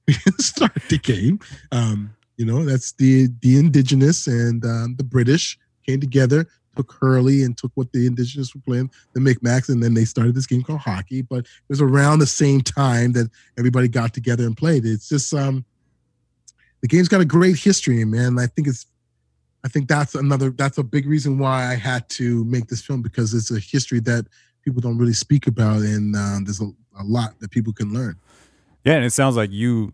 start 0.40 0.74
the 0.90 0.98
game. 0.98 1.40
Um, 1.72 2.16
you 2.38 2.46
know, 2.46 2.66
that's 2.66 2.92
the 2.94 3.28
the 3.42 3.58
indigenous 3.58 4.28
and 4.28 4.64
um, 4.66 4.96
the 4.98 5.04
British 5.04 5.58
came 5.86 6.00
together, 6.00 6.48
took 6.76 6.92
Hurley 7.00 7.44
and 7.44 7.58
took 7.58 7.72
what 7.76 7.92
the 7.92 8.06
indigenous 8.06 8.54
were 8.54 8.62
playing, 8.62 8.92
the 9.14 9.20
Micmacs, 9.20 9.70
and 9.70 9.82
then 9.82 9.94
they 9.94 10.06
started 10.06 10.36
this 10.36 10.48
game 10.48 10.64
called 10.64 10.80
hockey. 10.80 11.22
But 11.22 11.40
it 11.40 11.70
was 11.70 11.82
around 11.82 12.20
the 12.20 12.28
same 12.28 12.62
time 12.62 13.14
that 13.14 13.30
everybody 13.58 13.88
got 13.88 14.14
together 14.14 14.46
and 14.46 14.58
played. 14.58 14.86
It's 14.86 15.08
just 15.08 15.34
um, 15.34 15.64
the 16.82 16.88
game's 16.88 17.08
got 17.08 17.22
a 17.22 17.26
great 17.26 17.58
history, 17.58 18.04
man. 18.06 18.38
I 18.38 18.48
think 18.48 18.68
it's 18.68 18.86
I 19.64 19.68
think 19.68 19.88
that's 19.88 20.14
another 20.14 20.52
that's 20.52 20.78
a 20.78 20.84
big 20.84 21.08
reason 21.08 21.40
why 21.40 21.72
I 21.72 21.76
had 21.76 22.08
to 22.10 22.44
make 22.46 22.68
this 22.68 22.82
film 22.82 23.02
because 23.02 23.34
it's 23.34 23.50
a 23.50 23.60
history 23.60 24.00
that 24.02 24.28
people 24.62 24.82
don't 24.82 24.98
really 24.98 25.14
speak 25.14 25.48
about, 25.48 25.78
and 25.78 26.16
um, 26.16 26.44
there's 26.44 26.62
a, 26.62 26.70
a 27.00 27.04
lot 27.04 27.40
that 27.40 27.50
people 27.50 27.74
can 27.74 27.92
learn. 27.92 28.16
Yeah, 28.86 28.94
and 28.94 29.06
it 29.06 29.12
sounds 29.12 29.36
like 29.36 29.52
you 29.52 29.94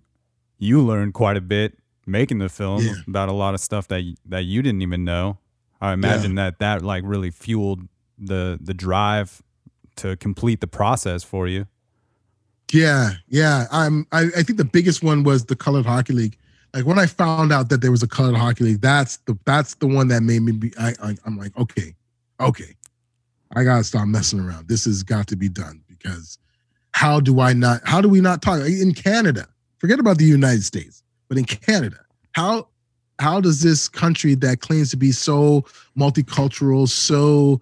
you 0.60 0.82
learned 0.82 1.14
quite 1.16 1.38
a 1.38 1.42
bit 1.42 1.78
making 2.06 2.40
the 2.40 2.50
film 2.50 2.84
Yeah. 2.84 2.94
about 3.08 3.30
a 3.30 3.34
lot 3.34 3.54
of 3.54 3.60
stuff 3.60 3.88
that 3.88 4.04
that 4.26 4.44
you 4.44 4.62
didn't 4.62 4.82
even 4.82 5.04
know. 5.04 5.38
I 5.80 5.94
imagine 5.94 6.36
that 6.36 6.60
that 6.60 6.84
like 6.84 7.04
really 7.06 7.32
fueled 7.32 7.88
the 8.20 8.60
the 8.62 8.74
drive 8.74 9.42
to 9.98 10.16
complete 10.18 10.62
the 10.62 10.68
process 10.68 11.24
for 11.24 11.48
you. 11.48 11.66
Yeah, 12.72 13.14
yeah. 13.28 13.66
I'm. 13.72 14.06
I, 14.12 14.28
I 14.38 14.44
think 14.44 14.58
the 14.58 14.64
biggest 14.66 15.04
one 15.04 15.24
was 15.24 15.46
the 15.46 15.56
colored 15.56 15.86
hockey 15.86 16.14
league. 16.14 16.38
Like 16.74 16.86
when 16.86 16.98
I 17.00 17.06
found 17.06 17.52
out 17.52 17.68
that 17.70 17.82
there 17.82 17.92
was 17.92 18.02
a 18.04 18.08
colored 18.08 18.36
hockey 18.38 18.64
league, 18.64 18.82
that's 18.82 19.18
the 19.26 19.38
that's 19.46 19.76
the 19.76 19.88
one 19.88 20.08
that 20.10 20.22
made 20.24 20.42
me 20.42 20.54
be. 20.54 20.74
I, 20.80 20.94
I 21.04 21.16
I'm 21.26 21.38
like, 21.38 21.58
okay, 21.58 21.96
okay, 22.40 22.76
I 23.56 23.64
gotta 23.64 23.84
stop 23.84 24.08
messing 24.08 24.40
around. 24.40 24.68
This 24.70 24.86
has 24.86 25.04
got 25.04 25.28
to 25.28 25.36
be 25.36 25.50
done 25.50 25.82
because 25.90 26.38
how 26.94 27.20
do 27.20 27.40
I 27.40 27.54
not? 27.54 27.82
How 27.86 28.02
do 28.02 28.10
we 28.10 28.22
not 28.22 28.42
talk 28.42 28.62
in 28.62 28.94
Canada? 28.94 29.48
Forget 29.80 30.00
about 30.00 30.18
the 30.18 30.26
United 30.26 30.64
States, 30.64 31.04
but 31.28 31.38
in 31.38 31.46
Canada, 31.46 31.98
how 32.34 32.68
how 33.20 33.40
does 33.40 33.62
this 33.62 33.88
country 33.88 34.36
that 34.36 34.62
claims 34.62 34.90
to 34.92 34.98
be 34.98 35.12
so 35.12 35.66
multicultural, 35.98 36.90
so 36.90 37.62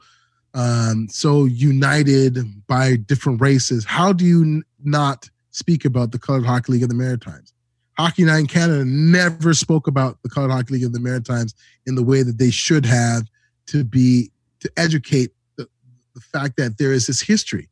um, 0.53 1.07
so 1.09 1.45
united 1.45 2.65
by 2.67 2.95
different 2.95 3.41
races, 3.41 3.86
how 3.86 4.11
do 4.11 4.25
you 4.25 4.41
n- 4.41 4.63
not 4.84 5.30
speak 5.51 5.86
about 5.86 6.11
the 6.11 6.19
Colored 6.19 6.45
Hockey 6.45 6.73
League 6.73 6.84
of 6.84 6.89
the 6.89 6.95
Maritimes? 6.95 7.53
Hockey 7.97 8.23
Night 8.23 8.39
in 8.39 8.47
Canada 8.47 8.86
never 8.86 9.53
spoke 9.53 9.86
about 9.86 10.17
the 10.23 10.30
Colored 10.30 10.51
Hockey 10.51 10.75
League 10.75 10.86
of 10.86 10.93
the 10.93 10.99
Maritimes 10.99 11.53
in 11.86 11.95
the 11.95 12.03
way 12.03 12.23
that 12.23 12.38
they 12.38 12.49
should 12.49 12.86
have 12.86 13.27
to 13.67 13.84
be 13.84 14.32
to 14.61 14.71
educate 14.77 15.32
the, 15.57 15.67
the 16.15 16.21
fact 16.21 16.57
that 16.57 16.77
there 16.77 16.93
is 16.93 17.07
this 17.07 17.21
history. 17.21 17.69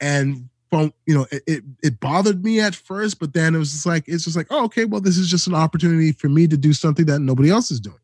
And 0.00 0.48
from 0.72 0.90
you 1.04 1.14
know, 1.14 1.26
it, 1.30 1.42
it 1.46 1.64
it 1.82 2.00
bothered 2.00 2.42
me 2.42 2.58
at 2.58 2.74
first, 2.74 3.20
but 3.20 3.34
then 3.34 3.54
it 3.54 3.58
was 3.58 3.72
just 3.72 3.84
like 3.84 4.04
it's 4.06 4.24
just 4.24 4.38
like, 4.38 4.46
oh, 4.48 4.64
okay, 4.64 4.86
well, 4.86 5.02
this 5.02 5.18
is 5.18 5.28
just 5.28 5.46
an 5.46 5.54
opportunity 5.54 6.12
for 6.12 6.30
me 6.30 6.48
to 6.48 6.56
do 6.56 6.72
something 6.72 7.04
that 7.04 7.18
nobody 7.18 7.50
else 7.50 7.70
is 7.70 7.78
doing. 7.78 7.98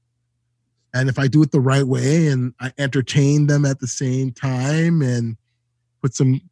And 0.93 1.09
if 1.09 1.19
I 1.19 1.29
do 1.29 1.43
it 1.43 1.51
the 1.51 1.61
right 1.61 1.85
way 1.85 2.27
and 2.27 2.53
I 2.61 2.73
entertain 2.77 3.47
them 3.47 3.65
at 3.65 3.81
the 3.81 3.87
same 3.87 4.33
time 4.33 5.01
and 5.01 5.39
put 6.03 6.15
some 6.15 6.43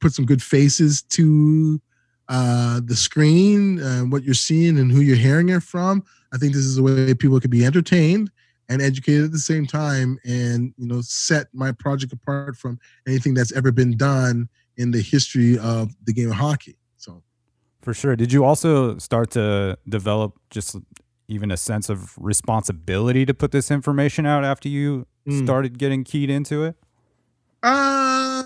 put 0.00 0.12
some 0.12 0.26
good 0.26 0.42
faces 0.42 1.02
to 1.02 1.80
uh, 2.28 2.80
the 2.84 2.96
screen, 2.96 3.80
uh, 3.80 4.00
what 4.00 4.24
you're 4.24 4.34
seeing, 4.34 4.76
and 4.76 4.90
who 4.90 5.02
you're 5.02 5.14
hearing 5.14 5.50
it 5.50 5.62
from. 5.62 6.02
I 6.34 6.38
think 6.38 6.52
this 6.52 6.64
is 6.64 6.78
a 6.78 6.82
way 6.82 7.14
people 7.14 7.38
can 7.38 7.50
be 7.50 7.64
entertained 7.64 8.28
and 8.68 8.80
educated 8.80 9.24
at 9.24 9.32
the 9.32 9.38
same 9.38 9.66
time, 9.66 10.18
and 10.24 10.72
you 10.76 10.86
know, 10.86 11.00
set 11.02 11.48
my 11.52 11.72
project 11.72 12.12
apart 12.12 12.56
from 12.56 12.78
anything 13.06 13.34
that's 13.34 13.52
ever 13.52 13.72
been 13.72 13.96
done 13.96 14.48
in 14.76 14.90
the 14.90 15.00
history 15.00 15.58
of 15.58 15.90
the 16.04 16.12
game 16.12 16.30
of 16.30 16.36
hockey. 16.36 16.76
So, 16.96 17.22
for 17.82 17.94
sure. 17.94 18.16
Did 18.16 18.32
you 18.32 18.44
also 18.44 18.98
start 18.98 19.30
to 19.32 19.78
develop 19.88 20.38
just 20.50 20.76
even 21.28 21.50
a 21.50 21.56
sense 21.56 21.88
of 21.88 22.16
responsibility 22.18 23.24
to 23.26 23.34
put 23.34 23.52
this 23.52 23.70
information 23.70 24.26
out 24.26 24.44
after 24.44 24.68
you 24.68 25.06
mm. 25.26 25.42
started 25.42 25.78
getting 25.78 26.04
keyed 26.04 26.30
into 26.30 26.64
it? 26.64 26.76
Uh, 27.62 28.42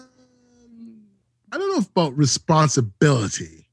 I 1.52 1.58
don't 1.58 1.70
know 1.70 1.86
about 1.94 2.16
responsibility. 2.16 3.68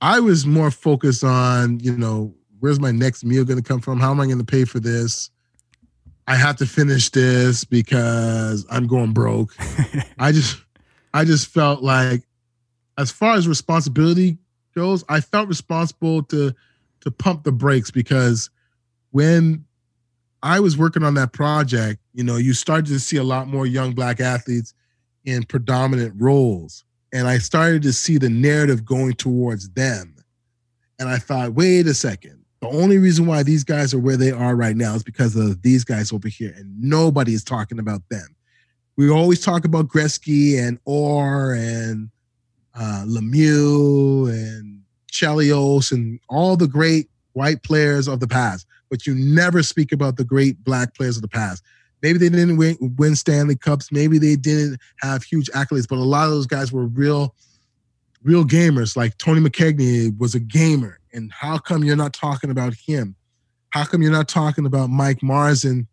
I 0.00 0.20
was 0.20 0.44
more 0.44 0.70
focused 0.70 1.24
on, 1.24 1.80
you 1.80 1.96
know, 1.96 2.34
where's 2.60 2.80
my 2.80 2.90
next 2.90 3.24
meal 3.24 3.44
going 3.44 3.62
to 3.62 3.66
come 3.66 3.80
from? 3.80 3.98
How 3.98 4.10
am 4.10 4.20
I 4.20 4.26
going 4.26 4.38
to 4.38 4.44
pay 4.44 4.64
for 4.64 4.80
this? 4.80 5.30
I 6.26 6.36
have 6.36 6.56
to 6.56 6.66
finish 6.66 7.10
this 7.10 7.64
because 7.64 8.66
I'm 8.70 8.86
going 8.86 9.12
broke. 9.12 9.54
I 10.18 10.32
just, 10.32 10.62
I 11.12 11.24
just 11.24 11.48
felt 11.48 11.82
like, 11.82 12.22
as 12.96 13.10
far 13.10 13.34
as 13.34 13.48
responsibility 13.48 14.38
goes, 14.74 15.04
I 15.08 15.20
felt 15.20 15.48
responsible 15.48 16.22
to 16.24 16.54
to 17.00 17.10
pump 17.10 17.44
the 17.44 17.52
brakes 17.52 17.90
because 17.90 18.48
when 19.10 19.64
I 20.42 20.60
was 20.60 20.78
working 20.78 21.02
on 21.02 21.14
that 21.14 21.32
project, 21.32 22.00
you 22.14 22.24
know, 22.24 22.36
you 22.36 22.54
started 22.54 22.86
to 22.86 22.98
see 22.98 23.18
a 23.18 23.24
lot 23.24 23.46
more 23.46 23.66
young 23.66 23.92
black 23.92 24.20
athletes 24.20 24.72
in 25.24 25.42
predominant 25.44 26.14
roles 26.16 26.84
and 27.14 27.28
I 27.28 27.38
started 27.38 27.82
to 27.82 27.92
see 27.92 28.18
the 28.18 28.28
narrative 28.28 28.84
going 28.84 29.12
towards 29.14 29.70
them. 29.70 30.16
And 30.98 31.08
I 31.08 31.18
thought, 31.18 31.54
wait 31.54 31.86
a 31.86 31.94
second. 31.94 32.33
The 32.64 32.70
only 32.78 32.96
reason 32.96 33.26
why 33.26 33.42
these 33.42 33.62
guys 33.62 33.92
are 33.92 33.98
where 33.98 34.16
they 34.16 34.30
are 34.30 34.56
right 34.56 34.74
now 34.74 34.94
is 34.94 35.02
because 35.02 35.36
of 35.36 35.60
these 35.60 35.84
guys 35.84 36.14
over 36.14 36.28
here, 36.28 36.54
and 36.56 36.80
nobody 36.80 37.34
is 37.34 37.44
talking 37.44 37.78
about 37.78 38.00
them. 38.08 38.34
We 38.96 39.10
always 39.10 39.42
talk 39.42 39.66
about 39.66 39.88
Gretzky 39.88 40.58
and 40.58 40.78
Orr 40.86 41.52
and 41.52 42.08
uh, 42.74 43.04
Lemieux 43.06 44.30
and 44.30 44.80
Chelios 45.12 45.92
and 45.92 46.18
all 46.30 46.56
the 46.56 46.66
great 46.66 47.10
white 47.34 47.62
players 47.64 48.08
of 48.08 48.20
the 48.20 48.26
past, 48.26 48.66
but 48.88 49.06
you 49.06 49.14
never 49.14 49.62
speak 49.62 49.92
about 49.92 50.16
the 50.16 50.24
great 50.24 50.64
black 50.64 50.94
players 50.94 51.16
of 51.16 51.22
the 51.22 51.28
past. 51.28 51.62
Maybe 52.00 52.18
they 52.18 52.30
didn't 52.30 52.56
win, 52.56 52.78
win 52.96 53.14
Stanley 53.14 53.56
Cups. 53.56 53.92
Maybe 53.92 54.16
they 54.16 54.36
didn't 54.36 54.80
have 55.00 55.22
huge 55.22 55.50
accolades, 55.50 55.86
but 55.86 55.98
a 55.98 55.98
lot 55.98 56.24
of 56.24 56.30
those 56.30 56.46
guys 56.46 56.72
were 56.72 56.86
real, 56.86 57.34
real 58.22 58.46
gamers. 58.46 58.96
Like 58.96 59.18
Tony 59.18 59.46
McKegney 59.46 60.18
was 60.18 60.34
a 60.34 60.40
gamer. 60.40 60.98
And 61.14 61.32
how 61.32 61.58
come 61.58 61.84
you're 61.84 61.96
not 61.96 62.12
talking 62.12 62.50
about 62.50 62.74
him? 62.74 63.16
How 63.70 63.84
come 63.84 64.02
you're 64.02 64.12
not 64.12 64.28
talking 64.28 64.66
about 64.66 64.90
Mike 64.90 65.22
Marson, 65.22 65.86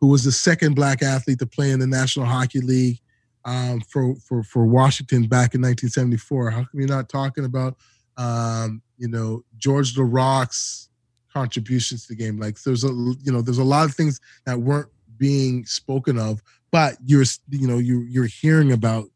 who 0.00 0.06
was 0.06 0.24
the 0.24 0.32
second 0.32 0.74
black 0.74 1.02
athlete 1.02 1.38
to 1.40 1.46
play 1.46 1.70
in 1.70 1.80
the 1.80 1.86
National 1.86 2.26
Hockey 2.26 2.60
League 2.60 2.98
um, 3.44 3.80
for, 3.80 4.14
for, 4.16 4.42
for 4.42 4.66
Washington 4.66 5.22
back 5.22 5.54
in 5.54 5.60
1974? 5.60 6.50
How 6.50 6.58
come 6.58 6.68
you're 6.74 6.88
not 6.88 7.08
talking 7.08 7.44
about, 7.44 7.76
um, 8.16 8.82
you 8.98 9.08
know, 9.08 9.44
George 9.58 9.96
Laraque's 9.96 10.88
contributions 11.32 12.06
to 12.06 12.08
the 12.08 12.16
game. 12.16 12.38
Like 12.38 12.60
there's 12.62 12.84
a 12.84 12.88
you 12.88 13.32
know 13.32 13.42
there's 13.42 13.58
a 13.58 13.64
lot 13.64 13.84
of 13.84 13.94
things 13.94 14.20
that 14.44 14.60
weren't 14.60 14.88
being 15.16 15.64
spoken 15.64 16.18
of, 16.18 16.42
but 16.70 16.96
you're 17.04 17.24
you 17.50 17.66
know 17.66 17.78
you 17.78 18.02
you're 18.02 18.26
hearing 18.26 18.72
about 18.72 19.06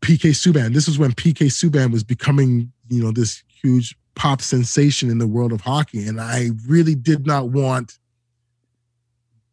PK 0.00 0.30
Subban. 0.30 0.72
This 0.72 0.88
is 0.88 0.98
when 0.98 1.12
PK 1.12 1.46
Subban 1.46 1.92
was 1.92 2.04
becoming 2.04 2.72
you 2.88 3.02
know 3.02 3.12
this 3.12 3.42
huge 3.62 3.96
pop 4.14 4.42
sensation 4.42 5.10
in 5.10 5.18
the 5.18 5.26
world 5.26 5.52
of 5.52 5.60
hockey, 5.60 6.06
and 6.06 6.20
I 6.20 6.50
really 6.66 6.94
did 6.94 7.26
not 7.26 7.48
want 7.48 7.98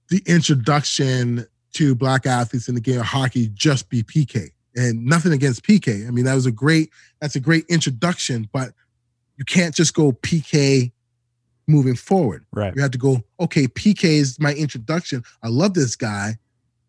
the 0.09 0.21
introduction 0.25 1.45
to 1.73 1.95
black 1.95 2.25
athletes 2.25 2.67
in 2.67 2.75
the 2.75 2.81
game 2.81 2.99
of 2.99 3.05
hockey 3.05 3.49
just 3.53 3.89
be 3.89 4.03
PK. 4.03 4.49
And 4.75 5.05
nothing 5.05 5.33
against 5.33 5.63
PK. 5.63 6.07
I 6.07 6.11
mean, 6.11 6.25
that 6.25 6.35
was 6.35 6.45
a 6.45 6.51
great 6.51 6.91
that's 7.19 7.35
a 7.35 7.39
great 7.39 7.65
introduction, 7.67 8.47
but 8.53 8.69
you 9.37 9.45
can't 9.45 9.73
just 9.73 9.93
go 9.93 10.11
PK 10.11 10.91
moving 11.67 11.95
forward. 11.95 12.45
Right. 12.51 12.75
You 12.75 12.81
have 12.81 12.91
to 12.91 12.97
go, 12.97 13.23
okay, 13.39 13.67
PK 13.67 14.03
is 14.03 14.39
my 14.39 14.53
introduction. 14.53 15.23
I 15.43 15.47
love 15.49 15.73
this 15.73 15.95
guy, 15.95 16.37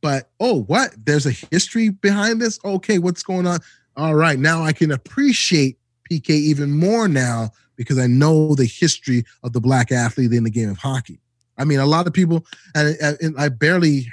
but 0.00 0.30
oh, 0.38 0.62
what? 0.62 0.94
There's 1.04 1.26
a 1.26 1.32
history 1.50 1.90
behind 1.90 2.40
this? 2.40 2.58
Okay, 2.64 2.98
what's 2.98 3.22
going 3.22 3.46
on? 3.46 3.60
All 3.96 4.14
right, 4.14 4.38
now 4.38 4.62
I 4.62 4.72
can 4.72 4.92
appreciate 4.92 5.77
PK 6.10 6.30
even 6.30 6.72
more 6.72 7.08
now 7.08 7.50
because 7.76 7.98
I 7.98 8.06
know 8.06 8.54
the 8.54 8.64
history 8.64 9.24
of 9.42 9.52
the 9.52 9.60
black 9.60 9.92
athlete 9.92 10.32
in 10.32 10.44
the 10.44 10.50
game 10.50 10.70
of 10.70 10.78
hockey. 10.78 11.20
I 11.56 11.64
mean, 11.64 11.80
a 11.80 11.86
lot 11.86 12.06
of 12.06 12.12
people, 12.12 12.46
and, 12.74 12.96
and 13.20 13.34
I 13.38 13.48
barely 13.48 14.06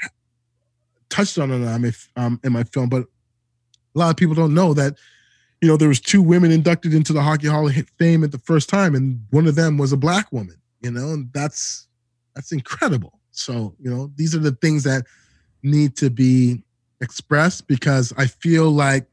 touched 1.09 1.37
on 1.37 1.51
it 1.51 1.95
um, 2.15 2.39
in 2.43 2.53
my 2.53 2.63
film, 2.63 2.89
but 2.89 3.03
a 3.03 3.99
lot 3.99 4.09
of 4.09 4.17
people 4.17 4.35
don't 4.35 4.53
know 4.53 4.73
that 4.73 4.95
you 5.61 5.71
know, 5.71 5.77
there 5.77 5.87
was 5.87 5.99
two 5.99 6.21
women 6.21 6.51
inducted 6.51 6.93
into 6.93 7.13
the 7.13 7.23
Hockey 7.23 7.47
Hall 7.47 7.67
of 7.67 7.89
Fame 7.97 8.23
at 8.23 8.31
the 8.31 8.37
first 8.37 8.69
time, 8.69 8.93
and 8.93 9.25
one 9.31 9.47
of 9.47 9.55
them 9.55 9.77
was 9.77 9.91
a 9.91 9.97
black 9.97 10.31
woman. 10.31 10.57
You 10.81 10.91
know, 10.91 11.13
and 11.13 11.31
that's 11.33 11.87
that's 12.35 12.51
incredible. 12.51 13.19
So, 13.31 13.75
you 13.79 13.89
know, 13.89 14.11
these 14.15 14.35
are 14.35 14.39
the 14.39 14.51
things 14.51 14.83
that 14.83 15.05
need 15.63 15.97
to 15.97 16.09
be 16.09 16.61
expressed 17.01 17.67
because 17.67 18.13
I 18.17 18.27
feel 18.27 18.69
like, 18.69 19.07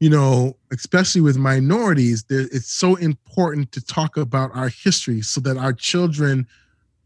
you 0.00 0.08
know, 0.08 0.56
especially 0.70 1.20
with 1.20 1.36
minorities, 1.36 2.24
it's 2.30 2.70
so 2.70 2.94
important 2.96 3.72
to 3.72 3.84
talk 3.84 4.16
about 4.16 4.54
our 4.54 4.68
history 4.68 5.22
so 5.22 5.40
that 5.40 5.56
our 5.56 5.72
children 5.72 6.46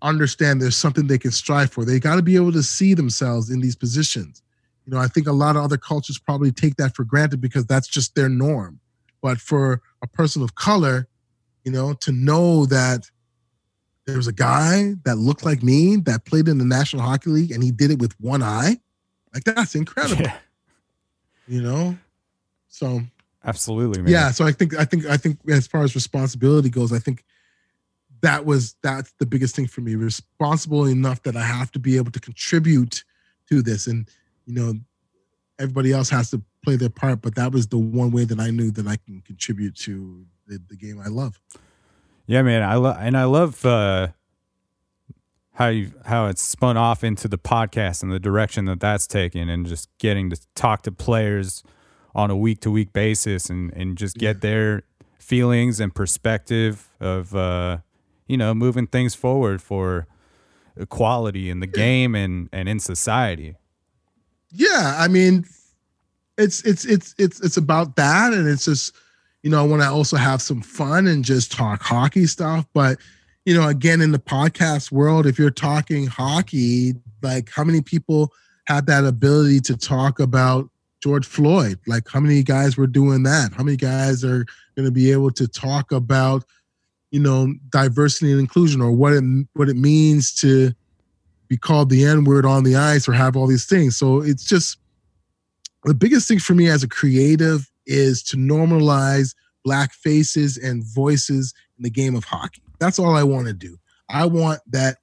understand 0.02 0.60
there's 0.60 0.76
something 0.76 1.06
they 1.06 1.18
can 1.18 1.30
strive 1.30 1.72
for. 1.72 1.84
They 1.84 1.98
got 1.98 2.16
to 2.16 2.22
be 2.22 2.36
able 2.36 2.52
to 2.52 2.62
see 2.62 2.92
themselves 2.92 3.50
in 3.50 3.60
these 3.60 3.76
positions. 3.76 4.42
You 4.84 4.92
know, 4.92 4.98
I 4.98 5.06
think 5.06 5.26
a 5.26 5.32
lot 5.32 5.56
of 5.56 5.62
other 5.62 5.78
cultures 5.78 6.18
probably 6.18 6.50
take 6.50 6.76
that 6.76 6.94
for 6.94 7.04
granted 7.04 7.40
because 7.40 7.64
that's 7.66 7.86
just 7.86 8.14
their 8.14 8.28
norm. 8.28 8.80
But 9.22 9.40
for 9.40 9.80
a 10.02 10.06
person 10.08 10.42
of 10.42 10.56
color, 10.56 11.06
you 11.64 11.70
know, 11.70 11.94
to 11.94 12.12
know 12.12 12.66
that 12.66 13.08
there 14.06 14.16
was 14.16 14.26
a 14.26 14.32
guy 14.32 14.94
that 15.04 15.16
looked 15.16 15.44
like 15.44 15.62
me 15.62 15.96
that 15.96 16.24
played 16.24 16.48
in 16.48 16.58
the 16.58 16.64
National 16.64 17.02
Hockey 17.02 17.30
League 17.30 17.52
and 17.52 17.62
he 17.62 17.70
did 17.70 17.92
it 17.92 18.00
with 18.00 18.20
one 18.20 18.42
eye, 18.42 18.78
like 19.32 19.44
that's 19.44 19.76
incredible. 19.76 20.24
Yeah. 20.24 20.36
You 21.46 21.62
know? 21.62 21.98
So 22.72 23.02
Absolutely, 23.44 24.02
man. 24.02 24.12
Yeah. 24.12 24.30
So 24.30 24.44
I 24.44 24.52
think 24.52 24.78
I 24.78 24.84
think 24.84 25.06
I 25.06 25.16
think 25.16 25.38
as 25.48 25.66
far 25.66 25.82
as 25.82 25.94
responsibility 25.94 26.70
goes, 26.70 26.92
I 26.92 26.98
think 26.98 27.24
that 28.20 28.44
was 28.44 28.76
that's 28.82 29.12
the 29.18 29.26
biggest 29.26 29.56
thing 29.56 29.66
for 29.66 29.80
me. 29.80 29.94
Responsible 29.94 30.86
enough 30.86 31.22
that 31.24 31.36
I 31.36 31.42
have 31.42 31.72
to 31.72 31.78
be 31.78 31.96
able 31.96 32.12
to 32.12 32.20
contribute 32.20 33.04
to 33.48 33.62
this. 33.62 33.86
And 33.86 34.08
you 34.46 34.54
know, 34.54 34.74
everybody 35.58 35.92
else 35.92 36.08
has 36.10 36.30
to 36.30 36.42
play 36.64 36.76
their 36.76 36.88
part, 36.88 37.20
but 37.20 37.34
that 37.34 37.52
was 37.52 37.66
the 37.66 37.78
one 37.78 38.12
way 38.12 38.24
that 38.24 38.38
I 38.38 38.50
knew 38.50 38.70
that 38.70 38.86
I 38.86 38.96
can 38.96 39.20
contribute 39.22 39.74
to 39.78 40.24
the, 40.46 40.60
the 40.68 40.76
game 40.76 41.00
I 41.04 41.08
love. 41.08 41.40
Yeah, 42.26 42.42
man. 42.42 42.62
I 42.62 42.76
love 42.76 42.96
and 43.00 43.16
I 43.16 43.24
love 43.24 43.66
uh, 43.66 44.08
how 45.54 45.66
you 45.66 45.92
how 46.04 46.26
it's 46.26 46.42
spun 46.42 46.76
off 46.76 47.02
into 47.02 47.26
the 47.26 47.38
podcast 47.38 48.04
and 48.04 48.12
the 48.12 48.20
direction 48.20 48.66
that 48.66 48.78
that's 48.78 49.08
taken, 49.08 49.48
and 49.48 49.66
just 49.66 49.88
getting 49.98 50.30
to 50.30 50.40
talk 50.54 50.82
to 50.82 50.92
players 50.92 51.64
on 52.14 52.30
a 52.30 52.36
week 52.36 52.60
to 52.60 52.70
week 52.70 52.92
basis, 52.92 53.50
and 53.50 53.72
and 53.74 53.96
just 53.96 54.16
get 54.16 54.36
yeah. 54.36 54.40
their 54.40 54.82
feelings 55.18 55.80
and 55.80 55.94
perspective 55.94 56.88
of 57.00 57.34
uh, 57.34 57.78
you 58.26 58.36
know 58.36 58.54
moving 58.54 58.86
things 58.86 59.14
forward 59.14 59.62
for 59.62 60.06
equality 60.76 61.50
in 61.50 61.60
the 61.60 61.66
game 61.66 62.14
and 62.14 62.48
and 62.52 62.68
in 62.68 62.80
society 62.80 63.56
yeah, 64.52 64.96
I 64.98 65.08
mean, 65.08 65.46
it's 66.36 66.62
it's 66.64 66.84
it's 66.84 67.14
it's 67.18 67.40
it's 67.40 67.56
about 67.56 67.96
that, 67.96 68.32
and 68.32 68.46
it's 68.46 68.66
just 68.66 68.94
you 69.42 69.50
know 69.50 69.60
I 69.60 69.66
want 69.66 69.82
to 69.82 69.88
also 69.88 70.16
have 70.16 70.42
some 70.42 70.60
fun 70.60 71.06
and 71.06 71.24
just 71.24 71.50
talk 71.50 71.82
hockey 71.82 72.26
stuff. 72.26 72.66
But 72.74 72.98
you 73.46 73.54
know, 73.54 73.68
again, 73.68 74.00
in 74.00 74.12
the 74.12 74.18
podcast 74.18 74.92
world, 74.92 75.26
if 75.26 75.38
you're 75.38 75.50
talking 75.50 76.06
hockey, 76.06 76.94
like 77.22 77.50
how 77.50 77.64
many 77.64 77.80
people 77.80 78.32
had 78.66 78.86
that 78.86 79.04
ability 79.04 79.60
to 79.60 79.76
talk 79.76 80.20
about 80.20 80.70
George 81.02 81.26
Floyd? 81.26 81.78
Like 81.86 82.08
how 82.08 82.20
many 82.20 82.42
guys 82.42 82.76
were 82.76 82.86
doing 82.86 83.22
that? 83.24 83.52
How 83.52 83.64
many 83.64 83.76
guys 83.76 84.24
are 84.24 84.46
going 84.76 84.86
to 84.86 84.92
be 84.92 85.10
able 85.10 85.30
to 85.32 85.48
talk 85.48 85.92
about 85.92 86.44
you 87.10 87.20
know 87.20 87.52
diversity 87.70 88.30
and 88.30 88.40
inclusion 88.40 88.80
or 88.80 88.90
what 88.90 89.12
it 89.12 89.24
what 89.54 89.68
it 89.68 89.76
means 89.76 90.34
to 90.36 90.72
be 91.48 91.56
called 91.56 91.90
the 91.90 92.04
N 92.04 92.24
word 92.24 92.46
on 92.46 92.64
the 92.64 92.76
ice 92.76 93.08
or 93.08 93.12
have 93.12 93.36
all 93.36 93.46
these 93.46 93.66
things. 93.66 93.96
So 93.96 94.22
it's 94.22 94.44
just 94.44 94.78
the 95.84 95.94
biggest 95.94 96.28
thing 96.28 96.38
for 96.38 96.54
me 96.54 96.68
as 96.68 96.82
a 96.82 96.88
creative 96.88 97.70
is 97.86 98.22
to 98.22 98.36
normalize 98.36 99.34
black 99.64 99.92
faces 99.92 100.56
and 100.56 100.84
voices 100.84 101.52
in 101.76 101.82
the 101.82 101.90
game 101.90 102.14
of 102.14 102.24
hockey. 102.24 102.62
That's 102.78 102.98
all 102.98 103.14
I 103.14 103.22
want 103.22 103.48
to 103.48 103.52
do. 103.52 103.76
I 104.08 104.26
want 104.26 104.60
that 104.70 104.98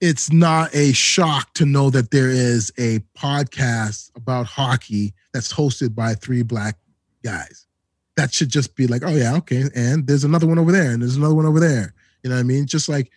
it's 0.00 0.32
not 0.32 0.74
a 0.74 0.92
shock 0.92 1.52
to 1.54 1.66
know 1.66 1.90
that 1.90 2.10
there 2.10 2.30
is 2.30 2.72
a 2.78 3.00
podcast 3.16 4.10
about 4.16 4.46
hockey 4.46 5.12
that's 5.32 5.52
hosted 5.52 5.94
by 5.94 6.14
three 6.14 6.42
black 6.42 6.76
guys. 7.24 7.66
That 8.16 8.32
should 8.32 8.48
just 8.48 8.76
be 8.76 8.86
like, 8.86 9.02
oh 9.04 9.14
yeah, 9.14 9.36
okay. 9.36 9.64
And 9.74 10.06
there's 10.06 10.24
another 10.24 10.46
one 10.46 10.58
over 10.58 10.72
there, 10.72 10.90
and 10.90 11.02
there's 11.02 11.16
another 11.16 11.34
one 11.34 11.46
over 11.46 11.60
there. 11.60 11.94
You 12.22 12.30
know 12.30 12.36
what 12.36 12.40
I 12.40 12.44
mean? 12.44 12.66
Just 12.66 12.88
like 12.88 13.10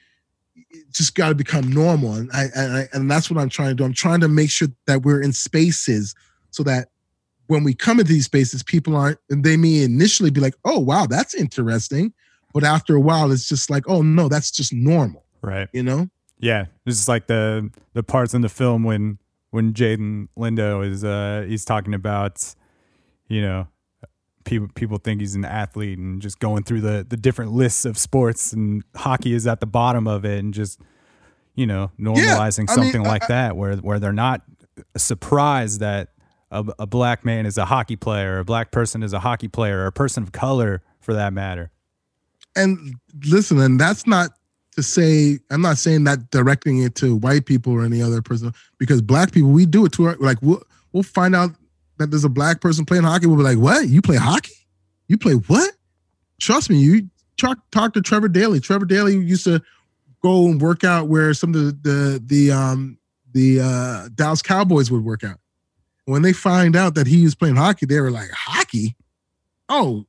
it 0.56 0.92
just 0.92 1.16
got 1.16 1.30
to 1.30 1.36
become 1.36 1.72
normal, 1.72 2.14
and 2.14 2.30
I, 2.34 2.46
and 2.56 2.74
I 2.74 2.88
and 2.94 3.10
that's 3.10 3.30
what 3.30 3.40
I'm 3.42 3.50
trying 3.50 3.70
to 3.70 3.76
do. 3.76 3.84
I'm 3.84 3.94
trying 3.94 4.22
to 4.22 4.28
make 4.28 4.50
sure 4.50 4.68
that 4.88 5.04
we're 5.04 5.22
in 5.22 5.34
spaces 5.34 6.14
so 6.52 6.64
that 6.64 6.90
when 7.48 7.64
we 7.64 7.74
come 7.74 8.00
into 8.00 8.14
these 8.14 8.26
spaces, 8.26 8.64
people 8.64 8.96
aren't, 8.96 9.18
and 9.30 9.44
they 9.44 9.58
may 9.58 9.84
initially 9.84 10.30
be 10.30 10.40
like, 10.40 10.56
oh 10.66 10.80
wow, 10.80 11.06
that's 11.08 11.34
interesting, 11.34 12.14
but 12.54 12.64
after 12.64 12.96
a 12.96 13.02
while, 13.02 13.32
it's 13.32 13.48
just 13.48 13.70
like, 13.70 13.84
oh 13.88 14.02
no, 14.02 14.28
that's 14.28 14.52
just 14.52 14.72
normal. 14.72 15.26
Right. 15.42 15.68
You 15.74 15.84
know? 15.84 16.10
Yeah, 16.42 16.66
this 16.86 17.00
is 17.00 17.08
like 17.08 17.28
the 17.28 17.70
the 17.94 18.04
parts 18.04 18.34
in 18.34 18.42
the 18.42 18.50
film 18.50 18.84
when 18.84 19.20
when 19.52 19.74
Jaden 19.74 20.28
Lindo 20.38 20.86
is 20.86 21.04
uh 21.04 21.46
he's 21.48 21.64
talking 21.64 21.94
about, 21.94 22.54
you 23.28 23.42
know, 23.42 23.68
people 24.44 24.68
people 24.74 24.98
think 24.98 25.22
he's 25.22 25.36
an 25.36 25.46
athlete 25.46 25.98
and 26.00 26.22
just 26.22 26.40
going 26.40 26.64
through 26.64 26.82
the 26.82 27.06
the 27.08 27.18
different 27.18 27.52
lists 27.52 27.86
of 27.86 27.98
sports 27.98 28.54
and 28.54 28.84
hockey 28.96 29.34
is 29.34 29.46
at 29.46 29.60
the 29.60 29.68
bottom 29.68 30.08
of 30.08 30.26
it 30.26 30.40
and 30.40 30.54
just 30.54 30.82
you 31.54 31.68
know 31.68 31.92
normalizing 32.00 32.60
mean, 32.60 32.68
something 32.70 33.04
like 33.04 33.24
I- 33.26 33.28
that 33.28 33.56
where 33.56 33.76
where 33.78 34.00
they're 34.00 34.12
not 34.12 34.42
surprised 34.98 35.80
that 35.80 36.10
a, 36.50 36.66
a 36.80 36.88
black 36.88 37.24
man 37.24 37.46
is 37.46 37.58
a 37.58 37.66
hockey 37.66 37.96
player, 37.96 38.40
a 38.40 38.44
black 38.46 38.72
person 38.72 39.04
is 39.04 39.14
a 39.14 39.20
hockey 39.20 39.48
player, 39.48 39.82
or 39.82 39.86
a 39.86 39.92
person 39.92 40.24
of 40.24 40.32
color 40.34 40.82
for 41.00 41.14
that 41.14 41.32
matter. 41.34 41.72
and 42.56 42.96
listen, 43.26 43.60
and 43.60 43.80
that's 43.80 44.06
not 44.08 44.32
to 44.76 44.84
say 44.84 45.40
I'm 45.50 45.62
not 45.62 45.78
saying 45.78 46.06
that 46.06 46.32
directing 46.32 46.82
it 46.82 46.96
to 46.96 47.16
white 47.16 47.46
people 47.46 47.74
or 47.74 47.84
any 47.84 48.02
other 48.02 48.22
person 48.22 48.54
because 48.78 49.02
black 49.02 49.32
people 49.32 49.50
we 49.50 49.66
do 49.66 49.86
it 49.86 49.92
to 49.94 50.08
our 50.08 50.16
like 50.18 50.38
we'll 50.42 50.64
we'll 50.94 51.04
find 51.04 51.36
out 51.36 51.52
that 51.98 52.12
there's 52.12 52.24
a 52.24 52.30
black 52.30 52.62
person 52.62 52.86
playing 52.86 53.04
hockey. 53.04 53.28
We'll 53.28 53.38
be 53.38 53.44
like, 53.44 53.58
what? 53.58 53.88
You 53.88 54.02
play 54.02 54.18
hockey? 54.18 54.56
You 55.08 55.18
play 55.18 55.34
what? 55.34 55.72
Trust 56.40 56.70
me, 56.70 56.78
you 56.78 57.10
talk 57.38 57.60
talk 57.72 57.94
to 57.94 58.02
Trevor 58.02 58.28
Daley. 58.28 58.60
Trevor 58.60 58.86
Daley 58.86 59.16
used 59.16 59.44
to 59.44 59.62
go 60.24 60.48
and 60.48 60.62
work 60.62 60.84
out 60.84 61.08
where 61.08 61.34
some 61.34 61.54
of 61.54 61.84
the 61.84 61.90
the 61.90 62.24
the 62.26 62.52
um 62.52 62.98
the 63.34 63.60
uh 63.62 64.10
Dallas 64.16 64.42
Cowboys 64.42 64.92
would 64.92 65.04
work 65.04 65.24
out. 65.24 65.38
When 66.06 66.22
they 66.22 66.34
find 66.34 66.76
out 66.76 66.96
that 66.96 67.08
he 67.08 67.24
was 67.24 67.36
playing 67.36 67.56
hockey, 67.56 67.86
they 67.86 68.00
were 68.00 68.12
like, 68.12 68.30
hockey? 68.32 68.96
Oh, 69.70 70.06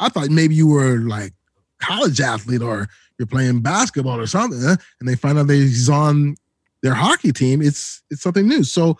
I 0.00 0.08
thought 0.08 0.30
maybe 0.30 0.54
you 0.54 0.68
were 0.68 0.98
like 0.98 1.34
college 1.78 2.20
athlete 2.20 2.62
or 2.62 2.88
you're 3.20 3.26
playing 3.26 3.60
basketball 3.60 4.18
or 4.18 4.26
something, 4.26 4.58
and 4.64 5.08
they 5.08 5.14
find 5.14 5.38
out 5.38 5.46
that 5.46 5.54
he's 5.54 5.90
on 5.90 6.36
their 6.82 6.94
hockey 6.94 7.32
team. 7.32 7.60
It's 7.60 8.02
it's 8.10 8.22
something 8.22 8.48
new. 8.48 8.64
So 8.64 8.96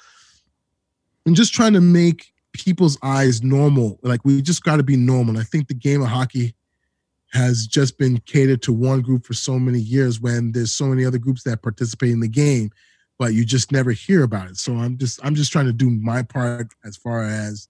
I'm 1.27 1.35
just 1.35 1.55
trying 1.55 1.73
to 1.73 1.81
make 1.81 2.31
people's 2.53 2.99
eyes 3.03 3.43
normal. 3.43 3.99
Like 4.03 4.23
we 4.23 4.43
just 4.43 4.63
got 4.63 4.77
to 4.77 4.83
be 4.83 4.97
normal. 4.97 5.39
I 5.39 5.43
think 5.43 5.69
the 5.69 5.75
game 5.75 6.03
of 6.03 6.09
hockey 6.09 6.55
has 7.33 7.67
just 7.67 7.97
been 7.97 8.19
catered 8.19 8.61
to 8.61 8.75
one 8.75 9.01
group 9.01 9.25
for 9.25 9.33
so 9.33 9.59
many 9.59 9.79
years 9.79 10.21
when 10.21 10.53
there's 10.53 10.75
so 10.75 10.85
many 10.85 11.07
other 11.07 11.19
groups 11.19 11.43
that 11.45 11.63
participate 11.63 12.11
in 12.11 12.21
the 12.21 12.29
game, 12.29 12.71
but 13.19 13.33
you 13.33 13.43
just 13.43 13.73
never 13.73 13.93
hear 13.93 14.23
about 14.23 14.51
it. 14.51 14.59
So 14.59 14.75
I'm 14.75 14.99
just 14.99 15.19
I'm 15.25 15.35
just 15.35 15.51
trying 15.51 15.67
to 15.67 15.73
do 15.73 15.89
my 15.89 16.23
part 16.23 16.69
as 16.85 16.99
far 16.99 17.25
as 17.25 17.69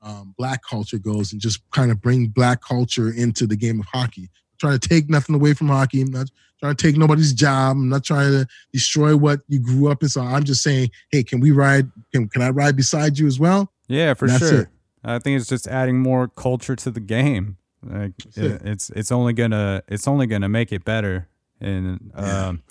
um, 0.00 0.34
black 0.36 0.62
culture 0.68 0.98
goes 0.98 1.30
and 1.30 1.40
just 1.40 1.60
kind 1.70 1.92
of 1.92 2.00
bring 2.00 2.26
black 2.26 2.60
culture 2.60 3.10
into 3.10 3.46
the 3.46 3.54
game 3.54 3.78
of 3.78 3.86
hockey. 3.86 4.28
Trying 4.62 4.78
to 4.78 4.88
take 4.88 5.10
nothing 5.10 5.34
away 5.34 5.54
from 5.54 5.66
hockey. 5.66 6.02
I'm 6.02 6.12
not 6.12 6.30
trying 6.60 6.76
to 6.76 6.80
take 6.80 6.96
nobody's 6.96 7.32
job. 7.32 7.72
I'm 7.76 7.88
not 7.88 8.04
trying 8.04 8.30
to 8.30 8.46
destroy 8.72 9.16
what 9.16 9.40
you 9.48 9.58
grew 9.58 9.90
up 9.90 10.04
in. 10.04 10.08
So 10.08 10.20
I'm 10.20 10.44
just 10.44 10.62
saying, 10.62 10.90
hey, 11.10 11.24
can 11.24 11.40
we 11.40 11.50
ride? 11.50 11.90
Can, 12.12 12.28
can 12.28 12.42
I 12.42 12.50
ride 12.50 12.76
beside 12.76 13.18
you 13.18 13.26
as 13.26 13.40
well? 13.40 13.72
Yeah, 13.88 14.14
for 14.14 14.28
sure. 14.28 14.60
it. 14.60 14.68
I 15.02 15.18
think 15.18 15.40
it's 15.40 15.48
just 15.48 15.66
adding 15.66 15.98
more 15.98 16.28
culture 16.28 16.76
to 16.76 16.90
the 16.92 17.00
game. 17.00 17.56
Like 17.84 18.12
it- 18.36 18.44
it. 18.44 18.62
it's 18.64 18.90
it's 18.90 19.10
only 19.10 19.32
gonna 19.32 19.82
it's 19.88 20.06
only 20.06 20.28
gonna 20.28 20.48
make 20.48 20.70
it 20.72 20.84
better. 20.84 21.26
And 21.60 22.12
um, 22.14 22.62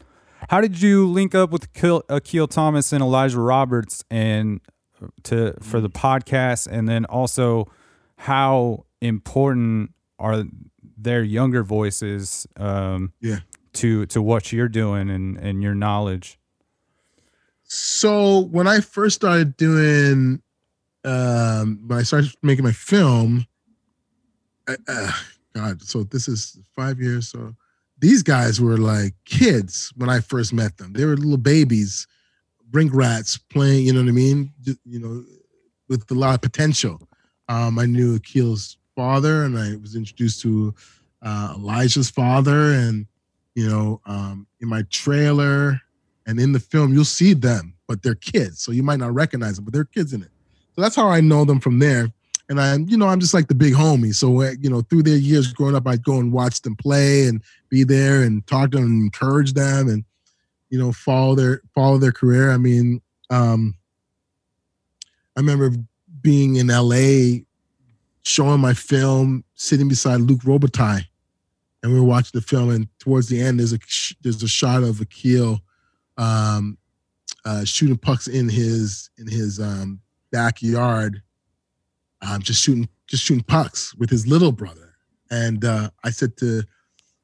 how 0.48 0.62
did 0.62 0.82
you 0.82 1.10
link 1.10 1.36
up 1.36 1.52
with 1.52 1.66
Akil, 1.66 2.04
Akil 2.08 2.48
Thomas 2.48 2.94
and 2.94 3.02
Elijah 3.04 3.42
Roberts 3.42 4.06
and 4.10 4.62
to 5.24 5.56
for 5.62 5.82
the 5.82 5.90
podcast? 5.90 6.68
And 6.72 6.88
then 6.88 7.04
also, 7.04 7.70
how 8.16 8.86
important 9.02 9.92
are 10.18 10.46
their 11.04 11.24
younger 11.24 11.64
voices? 11.64 12.48
Um, 12.58 13.14
Yeah. 13.22 13.40
To 13.74 14.06
to 14.08 14.22
what 14.22 14.52
you're 14.52 14.68
doing 14.68 15.10
and 15.10 15.38
and 15.38 15.64
your 15.64 15.74
knowledge. 15.74 16.38
So 17.64 18.42
when 18.52 18.68
I 18.68 18.82
first 18.82 19.16
started 19.16 19.56
doing, 19.56 20.42
um, 21.06 21.80
when 21.88 22.00
I 22.00 22.04
started 22.04 22.34
making 22.44 22.66
my 22.66 22.74
film, 22.74 23.46
I, 24.68 24.76
uh, 24.90 25.12
God, 25.56 25.82
so 25.82 26.04
this 26.04 26.28
is 26.28 26.60
five 26.76 27.00
years. 27.00 27.30
So 27.30 27.56
these 28.00 28.24
guys 28.24 28.60
were 28.60 28.78
like 28.78 29.14
kids 29.24 29.94
when 29.96 30.10
I 30.10 30.20
first 30.20 30.52
met 30.52 30.78
them. 30.78 30.92
They 30.92 31.06
were 31.06 31.16
little 31.16 31.38
babies, 31.38 32.08
brink 32.70 32.92
rats 32.94 33.38
playing. 33.38 33.86
You 33.86 33.94
know 33.94 34.02
what 34.02 34.10
I 34.10 34.12
mean? 34.12 34.52
You 34.84 35.00
know, 35.00 35.24
with 35.88 36.12
a 36.12 36.16
lot 36.16 36.36
of 36.36 36.42
potential. 36.42 37.08
Um, 37.48 37.80
I 37.80 37.86
knew 37.86 38.16
Akil's 38.16 38.78
father, 39.02 39.46
and 39.46 39.58
I 39.58 39.76
was 39.78 39.96
introduced 39.96 40.42
to 40.42 40.76
uh, 41.24 41.56
Elijah's 41.58 42.12
father, 42.12 42.72
and 42.74 43.08
you 43.56 43.68
know, 43.68 44.00
um, 44.06 44.46
in 44.60 44.70
my 44.70 44.84
trailer 44.92 45.82
and 46.28 46.40
in 46.40 46.52
the 46.52 46.60
film, 46.60 46.94
you'll 46.94 47.04
see 47.04 47.34
them, 47.34 47.74
but 47.88 48.04
they're 48.04 48.14
kids, 48.14 48.62
so 48.62 48.72
you 48.72 48.84
might 48.84 49.00
not 49.00 49.12
recognize 49.12 49.56
them, 49.56 49.66
but 49.66 49.74
they're 49.74 49.86
kids 49.86 50.14
in 50.14 50.22
it. 50.22 50.30
So 50.76 50.84
that's 50.84 50.96
how 50.96 51.08
I 51.08 51.20
know 51.20 51.46
them 51.46 51.60
from 51.60 51.80
there. 51.80 52.10
And 52.48 52.62
I, 52.62 52.76
you 52.76 52.96
know, 52.96 53.08
I'm 53.08 53.20
just 53.20 53.34
like 53.34 53.48
the 53.48 53.56
big 53.56 53.74
homie. 53.74 54.14
So 54.14 54.42
uh, 54.42 54.52
you 54.62 54.70
know, 54.70 54.82
through 54.82 55.02
their 55.02 55.18
years 55.18 55.52
growing 55.52 55.76
up, 55.76 55.88
I'd 55.88 56.04
go 56.04 56.20
and 56.20 56.32
watch 56.32 56.62
them 56.62 56.76
play 56.76 57.26
and 57.26 57.42
be 57.70 57.84
there 57.84 58.22
and 58.22 58.46
talk 58.46 58.70
to 58.72 58.78
them 58.78 58.86
and 58.86 59.04
encourage 59.04 59.54
them 59.54 59.90
and 59.90 60.06
you 60.70 60.78
know 60.78 60.92
follow 60.92 61.34
their 61.34 61.62
follow 61.74 61.98
their 61.98 62.12
career. 62.12 62.52
I 62.52 62.58
mean, 62.58 63.02
um, 63.32 63.74
I 65.36 65.40
remember 65.40 65.72
being 66.22 66.58
in 66.58 66.68
LA, 66.68 67.42
showing 68.24 68.60
my 68.60 68.74
film, 68.74 69.44
sitting 69.56 69.88
beside 69.88 70.22
Luc 70.22 70.42
Robitaille, 70.42 71.06
and 71.84 71.94
we 71.94 72.00
were 72.00 72.06
watching 72.06 72.32
the 72.34 72.42
film. 72.42 72.70
And 72.70 72.88
towards 73.00 73.28
the 73.28 73.42
end, 73.42 73.60
there's 73.60 73.74
a 73.74 73.80
there's 74.22 74.44
a 74.44 74.48
shot 74.48 74.84
of 74.84 75.02
Akil 75.02 75.60
um, 76.18 76.78
uh, 77.46 77.66
shooting 77.66 77.98
pucks 77.98 78.28
in 78.28 78.50
his 78.50 79.10
in 79.18 79.28
his 79.28 79.60
um, 79.60 80.00
backyard, 80.32 81.22
um, 82.22 82.42
just 82.42 82.62
shooting 82.62 82.88
just 83.08 83.24
shooting 83.24 83.44
pucks 83.44 83.96
with 83.96 84.10
his 84.10 84.28
little 84.28 84.52
brother. 84.52 84.96
And 85.30 85.66
uh, 85.66 85.90
I 86.04 86.12
said 86.12 86.38
to 86.38 86.64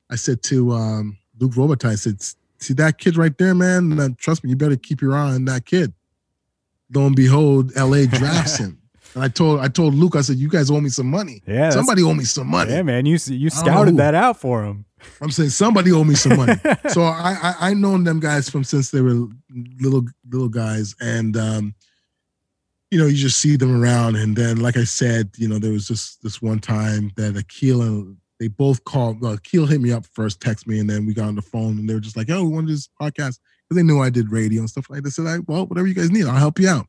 I 0.09 0.15
said 0.15 0.41
to 0.43 0.71
um, 0.71 1.17
Luc 1.39 1.53
Robitaille, 1.53 1.91
I 1.91 1.95
said, 1.95 2.21
"See 2.59 2.73
that 2.75 2.97
kid 2.97 3.17
right 3.17 3.37
there, 3.37 3.53
man? 3.53 3.99
Uh, 3.99 4.09
trust 4.17 4.43
me, 4.43 4.49
you 4.49 4.55
better 4.55 4.75
keep 4.75 5.01
your 5.01 5.15
eye 5.15 5.33
on 5.33 5.45
that 5.45 5.65
kid." 5.65 5.93
Lo 6.93 7.05
and 7.05 7.15
behold, 7.15 7.75
LA 7.75 8.05
drafts 8.05 8.57
him. 8.59 8.81
And 9.17 9.23
I 9.23 9.29
told 9.29 9.59
I 9.59 9.67
told 9.67 9.95
Luc, 9.95 10.15
I 10.15 10.21
said, 10.21 10.37
"You 10.37 10.47
guys 10.47 10.69
owe 10.69 10.79
me 10.79 10.89
some 10.89 11.07
money. 11.07 11.41
Yeah, 11.47 11.71
somebody 11.71 12.03
owe 12.03 12.13
me 12.13 12.23
some 12.23 12.45
money." 12.45 12.71
Yeah, 12.71 12.83
man, 12.83 13.07
you 13.07 13.17
you 13.25 13.47
I 13.47 13.49
don't 13.49 13.65
know 13.65 13.71
scouted 13.71 13.97
that 13.97 14.13
out 14.13 14.39
for 14.39 14.63
him. 14.63 14.85
I'm 15.19 15.31
saying 15.31 15.49
somebody 15.49 15.91
owe 15.91 16.03
me 16.03 16.13
some 16.13 16.37
money. 16.37 16.53
so 16.89 17.01
I, 17.01 17.35
I 17.41 17.55
I 17.69 17.73
known 17.73 18.03
them 18.03 18.19
guys 18.19 18.47
from 18.47 18.63
since 18.63 18.91
they 18.91 19.01
were 19.01 19.27
little 19.81 20.05
little 20.29 20.49
guys, 20.49 20.93
and 21.01 21.35
um, 21.35 21.73
you 22.91 22.99
know 22.99 23.07
you 23.07 23.15
just 23.15 23.39
see 23.39 23.55
them 23.55 23.81
around, 23.81 24.17
and 24.17 24.35
then 24.35 24.57
like 24.57 24.77
I 24.77 24.83
said, 24.83 25.31
you 25.35 25.47
know 25.47 25.57
there 25.57 25.71
was 25.71 25.87
just 25.87 26.21
this 26.21 26.39
one 26.39 26.59
time 26.59 27.11
that 27.15 27.35
Akil 27.35 27.81
and 27.81 28.17
they 28.39 28.49
both 28.49 28.83
called. 28.83 29.19
Well, 29.19 29.33
Akil 29.33 29.65
hit 29.65 29.81
me 29.81 29.91
up 29.91 30.05
first, 30.05 30.41
text 30.41 30.67
me, 30.67 30.79
and 30.79 30.87
then 30.87 31.07
we 31.07 31.15
got 31.15 31.29
on 31.29 31.35
the 31.35 31.41
phone, 31.41 31.79
and 31.79 31.89
they 31.89 31.95
were 31.95 31.99
just 31.99 32.17
like, 32.17 32.29
"Oh, 32.29 32.43
we 32.43 32.49
want 32.51 32.67
to 32.67 32.71
do 32.71 32.75
this 32.75 32.89
podcast," 33.01 33.39
because 33.67 33.77
they 33.77 33.81
knew 33.81 33.99
I 33.99 34.11
did 34.11 34.31
radio 34.31 34.59
and 34.59 34.69
stuff 34.69 34.91
like 34.91 35.01
that. 35.01 35.07
I 35.07 35.09
said, 35.09 35.25
I, 35.25 35.39
"Well, 35.47 35.65
whatever 35.65 35.87
you 35.87 35.95
guys 35.95 36.11
need, 36.11 36.27
I'll 36.27 36.35
help 36.35 36.59
you 36.59 36.69
out." 36.69 36.85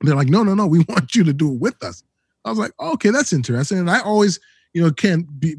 They're 0.00 0.16
like, 0.16 0.28
"No, 0.28 0.42
no, 0.42 0.54
no, 0.54 0.66
we 0.66 0.78
want 0.88 1.14
you 1.14 1.24
to 1.24 1.32
do 1.32 1.52
it 1.52 1.60
with 1.60 1.82
us." 1.82 2.02
I 2.44 2.50
was 2.50 2.58
like, 2.58 2.72
"Okay, 2.78 3.10
that's 3.10 3.32
interesting." 3.32 3.78
And 3.78 3.90
I 3.90 4.00
always, 4.00 4.40
you 4.72 4.82
know, 4.82 4.90
can't 4.90 5.40
be 5.40 5.56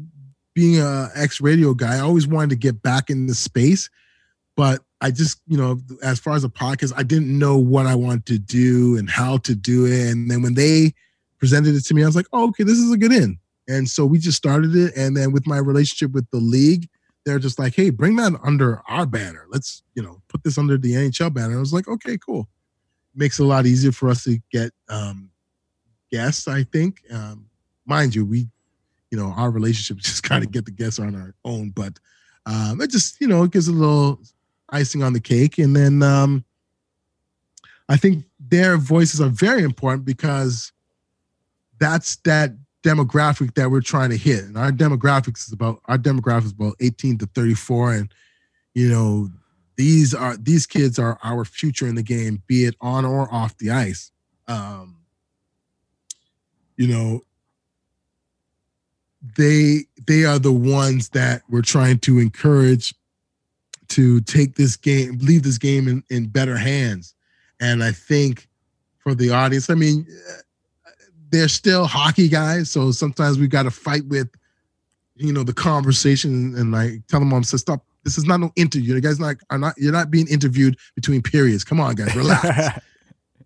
being 0.54 0.80
a 0.80 1.08
ex 1.14 1.40
radio 1.40 1.74
guy, 1.74 1.96
I 1.96 2.00
always 2.00 2.26
wanted 2.26 2.50
to 2.50 2.56
get 2.56 2.82
back 2.82 3.10
in 3.10 3.26
the 3.26 3.34
space, 3.34 3.88
but 4.56 4.82
I 5.00 5.10
just, 5.10 5.40
you 5.46 5.56
know, 5.56 5.80
as 6.02 6.18
far 6.18 6.34
as 6.34 6.44
a 6.44 6.48
podcast, 6.48 6.92
I 6.96 7.02
didn't 7.02 7.36
know 7.38 7.56
what 7.56 7.86
I 7.86 7.94
wanted 7.94 8.26
to 8.26 8.38
do 8.38 8.96
and 8.98 9.08
how 9.08 9.38
to 9.38 9.54
do 9.54 9.86
it. 9.86 10.10
And 10.10 10.30
then 10.30 10.42
when 10.42 10.54
they 10.54 10.92
presented 11.38 11.74
it 11.74 11.84
to 11.86 11.94
me, 11.94 12.02
I 12.02 12.06
was 12.06 12.16
like, 12.16 12.26
oh, 12.32 12.48
okay, 12.48 12.64
this 12.64 12.76
is 12.76 12.92
a 12.92 12.98
good 12.98 13.12
in. 13.12 13.38
And 13.68 13.88
so 13.88 14.04
we 14.04 14.18
just 14.18 14.36
started 14.36 14.74
it. 14.76 14.92
And 14.96 15.16
then 15.16 15.32
with 15.32 15.46
my 15.46 15.56
relationship 15.56 16.12
with 16.12 16.28
the 16.30 16.38
league, 16.38 16.88
they're 17.24 17.38
just 17.38 17.58
like, 17.58 17.74
hey, 17.74 17.90
bring 17.90 18.16
that 18.16 18.32
under 18.42 18.82
our 18.88 19.06
banner. 19.06 19.46
Let's, 19.48 19.82
you 19.94 20.02
know, 20.02 20.20
put 20.28 20.42
this 20.44 20.58
under 20.58 20.76
the 20.76 20.92
NHL 20.92 21.32
banner. 21.32 21.56
I 21.56 21.60
was 21.60 21.72
like, 21.72 21.88
okay, 21.88 22.18
cool. 22.18 22.48
Makes 23.14 23.40
it 23.40 23.42
a 23.42 23.46
lot 23.46 23.66
easier 23.66 23.92
for 23.92 24.08
us 24.08 24.24
to 24.24 24.38
get 24.52 24.72
um, 24.88 25.30
guests, 26.10 26.46
I 26.48 26.64
think. 26.64 27.02
Um, 27.12 27.46
mind 27.86 28.14
you, 28.14 28.24
we 28.24 28.46
you 29.10 29.18
know, 29.18 29.34
our 29.36 29.50
relationship 29.50 29.96
just 30.02 30.22
kind 30.22 30.44
of 30.44 30.52
get 30.52 30.64
the 30.64 30.70
guests 30.70 30.98
on 30.98 31.14
our 31.14 31.34
own. 31.44 31.70
But 31.70 31.98
um, 32.46 32.80
it 32.80 32.90
just, 32.90 33.20
you 33.20 33.26
know, 33.26 33.42
it 33.42 33.50
gives 33.50 33.68
a 33.68 33.72
little, 33.72 34.20
icing 34.72 35.02
on 35.02 35.12
the 35.12 35.20
cake. 35.20 35.58
And 35.58 35.74
then 35.74 36.02
um, 36.02 36.44
I 37.88 37.96
think 37.96 38.24
their 38.38 38.76
voices 38.76 39.20
are 39.20 39.28
very 39.28 39.62
important 39.62 40.04
because 40.04 40.72
that's 41.78 42.16
that 42.16 42.52
demographic 42.82 43.54
that 43.54 43.70
we're 43.70 43.80
trying 43.80 44.10
to 44.10 44.16
hit. 44.16 44.44
And 44.44 44.56
our 44.56 44.70
demographics 44.70 45.46
is 45.46 45.52
about 45.52 45.80
our 45.86 45.98
demographic 45.98 46.46
is 46.46 46.52
about 46.52 46.76
18 46.80 47.18
to 47.18 47.26
34. 47.26 47.94
And 47.94 48.14
you 48.74 48.88
know, 48.88 49.28
these 49.80 50.12
are 50.12 50.36
these 50.36 50.66
kids 50.66 50.98
are 50.98 51.18
our 51.24 51.42
future 51.42 51.86
in 51.86 51.94
the 51.94 52.02
game, 52.02 52.42
be 52.46 52.66
it 52.66 52.76
on 52.82 53.06
or 53.06 53.32
off 53.32 53.56
the 53.56 53.70
ice. 53.70 54.12
Um, 54.46 54.98
you 56.76 56.86
know, 56.86 57.22
they 59.38 59.86
they 60.06 60.26
are 60.26 60.38
the 60.38 60.52
ones 60.52 61.08
that 61.10 61.40
we're 61.48 61.62
trying 61.62 61.98
to 62.00 62.18
encourage 62.18 62.94
to 63.88 64.20
take 64.20 64.54
this 64.54 64.76
game, 64.76 65.16
leave 65.22 65.44
this 65.44 65.56
game 65.56 65.88
in, 65.88 66.04
in 66.10 66.26
better 66.26 66.58
hands. 66.58 67.14
And 67.58 67.82
I 67.82 67.92
think 67.92 68.48
for 68.98 69.14
the 69.14 69.30
audience, 69.30 69.70
I 69.70 69.76
mean, 69.76 70.06
they're 71.30 71.48
still 71.48 71.86
hockey 71.86 72.28
guys, 72.28 72.70
so 72.70 72.92
sometimes 72.92 73.38
we've 73.38 73.48
got 73.48 73.62
to 73.62 73.70
fight 73.70 74.04
with, 74.08 74.28
you 75.16 75.32
know, 75.32 75.42
the 75.42 75.54
conversation 75.54 76.54
and 76.54 76.70
like 76.70 77.06
tell 77.06 77.20
them, 77.20 77.30
"Mom, 77.30 77.44
says 77.44 77.62
stop. 77.62 77.82
This 78.04 78.16
is 78.16 78.24
not 78.24 78.40
no 78.40 78.50
interview. 78.56 78.94
You 78.94 79.00
guys 79.00 79.20
not 79.20 79.36
are 79.50 79.58
not. 79.58 79.74
You're 79.76 79.92
not 79.92 80.10
being 80.10 80.28
interviewed 80.28 80.76
between 80.94 81.22
periods. 81.22 81.64
Come 81.64 81.80
on, 81.80 81.94
guys, 81.94 82.14
relax." 82.14 82.78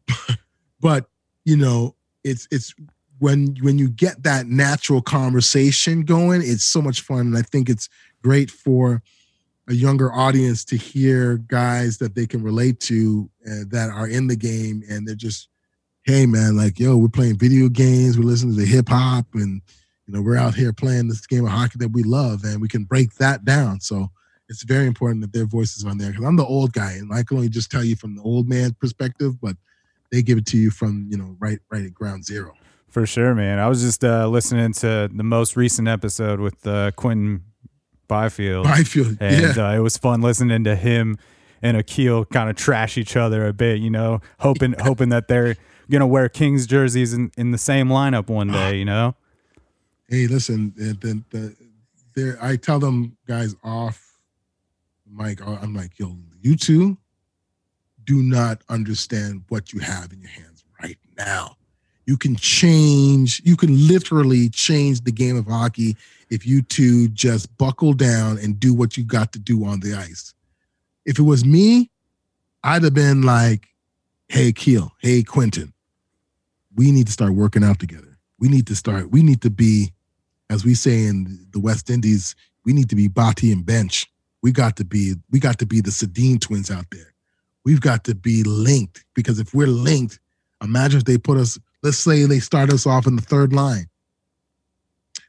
but 0.81 1.07
you 1.45 1.57
know, 1.57 1.95
it's 2.23 2.47
it's 2.51 2.75
when 3.19 3.57
when 3.63 3.79
you 3.79 3.89
get 3.89 4.23
that 4.23 4.47
natural 4.47 5.03
conversation 5.03 6.03
going, 6.03 6.43
it's 6.43 6.65
so 6.65 6.81
much 6.81 7.01
fun, 7.01 7.21
and 7.21 7.37
I 7.37 7.43
think 7.43 7.69
it's 7.69 7.89
great 8.23 8.51
for 8.51 9.03
a 9.69 9.75
younger 9.75 10.13
audience 10.13 10.65
to 10.67 10.77
hear 10.77 11.39
guys 11.39 11.99
that 11.99 12.15
they 12.15 12.27
can 12.27 12.43
relate 12.43 12.81
to 12.81 13.31
uh, 13.47 13.65
that 13.69 13.91
are 13.91 14.09
in 14.09 14.27
the 14.27 14.37
game, 14.37 14.83
and 14.89 15.07
they're 15.07 15.15
just, 15.15 15.49
hey 16.03 16.27
man, 16.27 16.57
like 16.57 16.79
yo, 16.79 16.97
we're 16.97 17.09
playing 17.09 17.39
video 17.39 17.69
games, 17.69 18.19
we're 18.19 18.25
listening 18.25 18.57
to 18.57 18.65
hip 18.65 18.89
hop, 18.89 19.27
and 19.35 19.63
you 20.07 20.15
know 20.15 20.23
we're 20.23 20.37
out 20.37 20.55
here 20.55 20.73
playing 20.73 21.09
this 21.09 21.27
game 21.27 21.45
of 21.45 21.51
hockey 21.51 21.79
that 21.79 21.93
we 21.93 22.03
love, 22.03 22.45
and 22.45 22.61
we 22.61 22.69
can 22.69 22.85
break 22.85 23.15
that 23.15 23.45
down. 23.45 23.81
So 23.81 24.11
it's 24.49 24.63
very 24.63 24.87
important 24.87 25.21
that 25.23 25.33
their 25.33 25.47
voices 25.47 25.85
are 25.85 25.91
on 25.91 25.99
there 25.99 26.11
because 26.11 26.25
I'm 26.25 26.37
the 26.37 26.45
old 26.45 26.73
guy, 26.73 26.93
and 26.93 27.13
I 27.13 27.23
can 27.23 27.39
only 27.39 27.49
just 27.49 27.71
tell 27.71 27.85
you 27.85 27.97
from 27.97 28.17
the 28.17 28.23
old 28.23 28.49
man 28.49 28.75
perspective, 28.81 29.41
but 29.41 29.57
they 30.11 30.23
give 30.23 30.39
it 30.39 30.47
to 30.47 30.57
you 30.57 30.71
from 30.71 31.07
you 31.11 31.17
know 31.17 31.37
right 31.39 31.59
right 31.71 31.85
at 31.85 31.95
ground 31.95 32.25
zero. 32.25 32.55
For 32.89 33.07
sure, 33.07 33.35
man. 33.35 33.59
I 33.59 33.67
was 33.69 33.83
just 33.83 34.05
uh, 34.05 34.29
listening 34.29 34.73
to 34.75 35.11
the 35.13 35.25
most 35.25 35.57
recent 35.57 35.89
episode 35.89 36.39
with 36.39 36.65
uh, 36.67 36.93
Quinton 36.93 37.43
Byfield. 38.07 38.65
Byfield, 38.65 39.19
and 39.21 39.57
yeah. 39.57 39.69
uh, 39.71 39.75
it 39.75 39.81
was 39.81 39.97
fun 39.97 40.21
listening 40.21 40.65
to 40.65 40.77
him 40.77 41.19
and 41.65 41.79
Akil 41.79 42.27
kind 42.27 42.51
of 42.51 42.57
trash 42.57 42.99
each 42.99 43.17
other 43.17 43.47
a 43.47 43.53
bit. 43.53 43.81
You 43.81 43.91
know, 43.91 44.21
hoping 44.39 44.75
hoping 44.81 45.09
that 45.09 45.27
they're 45.27 45.57
gonna 45.91 46.07
wear 46.07 46.29
Kings 46.29 46.67
jerseys 46.67 47.13
in, 47.13 47.33
in 47.37 47.51
the 47.51 47.59
same 47.59 47.89
lineup 47.89 48.29
one 48.29 48.49
day. 48.49 48.77
You 48.77 48.85
know. 48.85 49.17
Hey, 50.09 50.27
listen, 50.27 50.75
the, 50.77 51.23
the, 51.31 51.57
the, 52.13 52.39
I 52.41 52.57
tell 52.57 52.79
them 52.79 53.17
guys 53.27 53.57
off 53.65 54.04
mic. 55.15 55.41
I'm 55.47 55.75
like, 55.75 55.99
yo, 55.99 56.17
you 56.41 56.57
two 56.57 56.99
do 58.05 58.23
not 58.23 58.63
understand 58.69 59.45
what 59.49 59.73
you 59.73 59.81
have 59.81 60.13
in 60.13 60.21
your 60.21 60.31
hands 60.31 60.65
right 60.83 60.99
now. 61.17 61.57
You 62.07 62.19
can 62.19 62.37
change, 62.37 63.41
you 63.45 63.57
can 63.57 63.89
literally 63.89 64.51
change 64.51 65.03
the 65.03 65.13
game 65.13 65.37
of 65.37 65.47
hockey 65.47 65.97
if 66.29 66.47
you 66.47 66.63
two 66.63 67.09
just 67.09 67.57
buckle 67.57 67.95
down 67.95 68.39
and 68.39 68.61
do 68.61 68.75
what 68.75 68.97
you 68.97 69.05
got 69.05 69.33
to 69.33 69.39
do 69.39 69.65
on 69.65 69.81
the 69.81 69.95
ice. 69.95 70.35
If 71.07 71.19
it 71.19 71.23
was 71.23 71.45
me, 71.45 71.91
I'd 72.63 72.83
have 72.83 72.95
been 72.95 73.23
like, 73.23 73.69
hey, 74.29 74.53
Keel, 74.53 74.93
hey, 75.01 75.23
Quinton, 75.23 75.73
we 76.75 76.91
need 76.91 77.07
to 77.07 77.13
start 77.13 77.35
working 77.35 77.65
out 77.65 77.79
together. 77.79 78.19
We 78.39 78.49
need 78.49 78.67
to 78.67 78.77
start, 78.77 79.11
we 79.11 79.23
need 79.23 79.41
to 79.43 79.51
be, 79.51 79.93
as 80.51 80.65
we 80.65 80.75
say 80.75 81.05
in 81.05 81.47
the 81.53 81.61
West 81.61 81.89
Indies, 81.89 82.35
we 82.65 82.73
need 82.73 82.91
to 82.91 82.97
be 82.97 83.09
Bati 83.09 83.53
and 83.53 83.65
Bench. 83.65 84.11
We 84.45 84.53
got 84.53 84.77
to 84.77 84.85
be, 84.85 85.15
we 85.31 85.41
got 85.41 85.59
to 85.61 85.67
be 85.67 85.81
the 85.81 85.91
Sedin 85.91 86.39
twins 86.39 86.71
out 86.71 86.85
there. 86.93 87.15
We've 87.65 87.81
got 87.81 88.05
to 88.05 88.15
be 88.15 88.43
linked 88.43 89.03
because 89.15 89.39
if 89.39 89.55
we're 89.55 89.67
linked, 89.67 90.21
imagine 90.63 90.99
if 90.99 91.07
they 91.07 91.17
put 91.17 91.39
us 91.39 91.59
let's 91.83 91.97
say 91.97 92.25
they 92.25 92.41
start 92.41 92.71
us 92.71 92.87
off 92.87 93.07
in 93.07 93.17
the 93.17 93.23
third 93.23 93.55
line. 93.55 93.87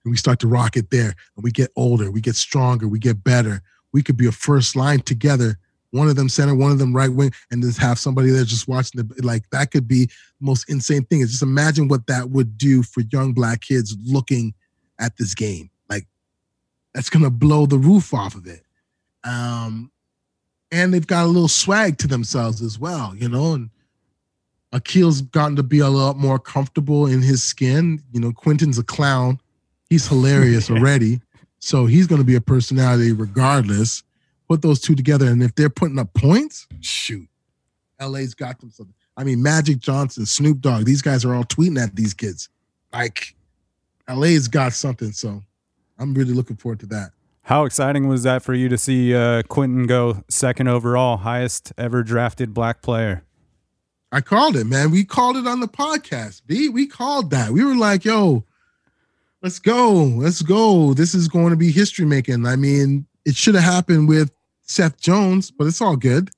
And 0.03 0.11
we 0.11 0.17
start 0.17 0.39
to 0.39 0.49
rock 0.49 0.75
it 0.75 0.91
there 0.91 1.13
and 1.35 1.43
we 1.43 1.51
get 1.51 1.71
older 1.77 2.11
we 2.11 2.19
get 2.19 2.35
stronger 2.35 2.89
we 2.89 2.99
get 2.99 3.23
better. 3.23 3.61
We 3.93 4.03
could 4.03 4.17
be 4.17 4.27
a 4.27 4.33
first 4.33 4.75
line 4.75 4.99
together 4.99 5.57
one 5.91 6.09
of 6.09 6.17
them 6.17 6.27
center 6.27 6.53
one 6.53 6.71
of 6.71 6.77
them 6.77 6.93
right 6.93 7.13
wing 7.13 7.31
and 7.51 7.63
just 7.63 7.79
have 7.79 7.97
somebody 7.97 8.31
there 8.31 8.43
just 8.43 8.67
watching 8.67 9.01
the 9.01 9.23
like 9.23 9.49
that 9.51 9.71
could 9.71 9.87
be 9.87 10.07
the 10.07 10.11
most 10.41 10.69
insane 10.69 11.05
thing. 11.05 11.21
Is 11.21 11.31
just 11.31 11.41
imagine 11.41 11.87
what 11.87 12.05
that 12.07 12.31
would 12.31 12.57
do 12.57 12.83
for 12.83 12.99
young 13.13 13.31
black 13.31 13.61
kids 13.61 13.95
looking 14.03 14.53
at 14.99 15.15
this 15.15 15.33
game. 15.33 15.69
Like 15.89 16.05
that's 16.93 17.09
gonna 17.09 17.29
blow 17.29 17.65
the 17.65 17.77
roof 17.77 18.13
off 18.13 18.35
of 18.35 18.45
it 18.45 18.64
um 19.25 19.91
and 20.71 20.93
they've 20.93 21.07
got 21.07 21.25
a 21.25 21.27
little 21.27 21.47
swag 21.47 21.97
to 21.97 22.07
themselves 22.07 22.61
as 22.61 22.79
well 22.79 23.13
you 23.15 23.27
know 23.27 23.53
and 23.53 23.69
Akil's 24.75 25.21
gotten 25.21 25.55
to 25.55 25.63
be 25.63 25.79
a 25.79 25.87
lot 25.87 26.17
more 26.17 26.37
comfortable 26.37 27.05
in 27.05 27.21
his 27.21 27.41
skin. 27.41 28.03
You 28.11 28.19
know, 28.19 28.33
Quinton's 28.33 28.77
a 28.77 28.83
clown. 28.83 29.39
He's 29.89 30.05
hilarious 30.09 30.69
already. 30.69 31.21
So 31.59 31.85
he's 31.85 32.07
going 32.07 32.19
to 32.19 32.25
be 32.25 32.35
a 32.35 32.41
personality 32.41 33.13
regardless. 33.13 34.03
Put 34.49 34.61
those 34.61 34.81
two 34.81 34.93
together. 34.93 35.27
And 35.27 35.41
if 35.41 35.55
they're 35.55 35.69
putting 35.69 35.97
up 35.97 36.13
points, 36.13 36.67
shoot, 36.81 37.27
LA's 38.01 38.33
got 38.33 38.59
them 38.59 38.69
something. 38.69 38.93
I 39.17 39.23
mean, 39.23 39.41
Magic 39.41 39.79
Johnson, 39.79 40.25
Snoop 40.25 40.59
Dogg, 40.59 40.83
these 40.83 41.01
guys 41.01 41.23
are 41.23 41.33
all 41.33 41.45
tweeting 41.45 41.81
at 41.81 41.95
these 41.95 42.13
kids. 42.13 42.49
Like, 42.91 43.33
LA's 44.09 44.49
got 44.49 44.73
something. 44.73 45.13
So 45.13 45.41
I'm 45.97 46.13
really 46.13 46.33
looking 46.33 46.57
forward 46.57 46.81
to 46.81 46.85
that. 46.87 47.11
How 47.45 47.65
exciting 47.65 48.07
was 48.07 48.23
that 48.23 48.41
for 48.41 48.55
you 48.55 48.69
to 48.69 48.77
see 48.77 49.13
uh, 49.13 49.43
Quinton 49.43 49.85
go 49.85 50.23
second 50.27 50.67
overall, 50.67 51.17
highest 51.17 51.73
ever 51.77 52.01
drafted 52.01 52.55
black 52.55 52.81
player? 52.81 53.23
I 54.11 54.21
called 54.21 54.55
it, 54.55 54.65
man. 54.65 54.89
We 54.89 55.03
called 55.03 55.37
it 55.37 55.45
on 55.45 55.59
the 55.59 55.67
podcast. 55.67 56.41
B, 56.47 56.69
we 56.69 56.87
called 56.87 57.29
that. 57.29 57.51
We 57.51 57.63
were 57.63 57.75
like, 57.75 58.03
yo, 58.03 58.43
let's 59.43 59.59
go. 59.59 60.05
Let's 60.05 60.41
go. 60.41 60.95
This 60.95 61.13
is 61.13 61.27
going 61.27 61.51
to 61.51 61.55
be 61.55 61.71
history 61.71 62.07
making. 62.07 62.47
I 62.47 62.55
mean, 62.55 63.05
it 63.25 63.35
should 63.35 63.53
have 63.53 63.63
happened 63.63 64.07
with 64.07 64.31
Seth 64.63 64.99
Jones, 64.99 65.51
but 65.51 65.67
it's 65.67 65.81
all 65.81 65.97
good. 65.97 66.31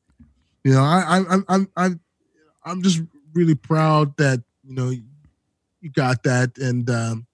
You 0.66 0.74
know, 0.74 0.84
I 0.84 1.20
I 1.20 1.36
I'm 1.48 1.70
I'm 1.78 2.02
I'm 2.66 2.82
just 2.84 3.02
really 3.32 3.56
proud 3.56 4.18
that, 4.18 4.44
you 4.62 4.76
know, 4.76 4.90
you 4.90 5.90
got 5.90 6.24
that. 6.24 6.58
And 6.58 6.90
um, 6.90 7.28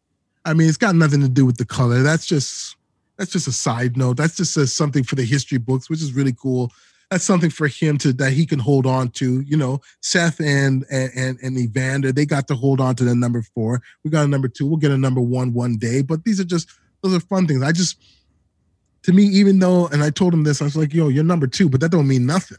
I 0.45 0.53
mean, 0.53 0.69
it's 0.69 0.77
got 0.77 0.93
nothing 0.93 1.21
to 1.21 1.29
do 1.29 1.43
with 1.43 1.57
the 1.57 1.65
color. 1.65 2.03
That's 2.03 2.27
just 2.27 2.75
that's 3.17 3.31
just 3.31 3.47
a 3.47 3.51
side 3.51 3.97
note. 3.97 4.17
That's 4.17 4.35
just 4.35 4.57
a, 4.57 4.67
something 4.67 5.03
for 5.03 5.15
the 5.15 5.23
history 5.23 5.57
books, 5.57 5.89
which 5.89 6.01
is 6.01 6.13
really 6.13 6.33
cool 6.33 6.71
that's 7.13 7.23
something 7.23 7.51
for 7.51 7.67
him 7.67 7.97
to 7.99 8.11
that 8.13 8.33
he 8.33 8.43
can 8.43 8.57
hold 8.57 8.87
on 8.87 9.09
to. 9.09 9.41
You 9.41 9.55
know, 9.55 9.81
Seth 10.01 10.39
and 10.39 10.83
and 10.89 11.37
and 11.41 11.57
Evander, 11.57 12.11
they 12.11 12.25
got 12.25 12.47
to 12.47 12.55
hold 12.55 12.81
on 12.81 12.95
to 12.95 13.03
the 13.03 13.13
number 13.13 13.43
four. 13.53 13.83
We 14.03 14.09
got 14.09 14.25
a 14.25 14.27
number 14.27 14.47
two. 14.47 14.65
We'll 14.65 14.77
get 14.77 14.89
a 14.89 14.97
number 14.97 15.21
one 15.21 15.53
one 15.53 15.77
day. 15.77 16.01
But 16.01 16.23
these 16.23 16.39
are 16.39 16.45
just 16.45 16.69
those 17.03 17.13
are 17.13 17.19
fun 17.19 17.45
things. 17.45 17.61
I 17.61 17.71
just 17.71 17.97
to 19.03 19.13
me, 19.13 19.23
even 19.25 19.59
though, 19.59 19.87
and 19.87 20.01
I 20.01 20.09
told 20.09 20.33
him 20.33 20.43
this, 20.43 20.61
I 20.61 20.65
was 20.65 20.75
like, 20.75 20.93
yo, 20.93 21.09
you're 21.09 21.23
number 21.23 21.45
two, 21.45 21.69
but 21.69 21.81
that 21.81 21.91
don't 21.91 22.07
mean 22.07 22.25
nothing. 22.25 22.57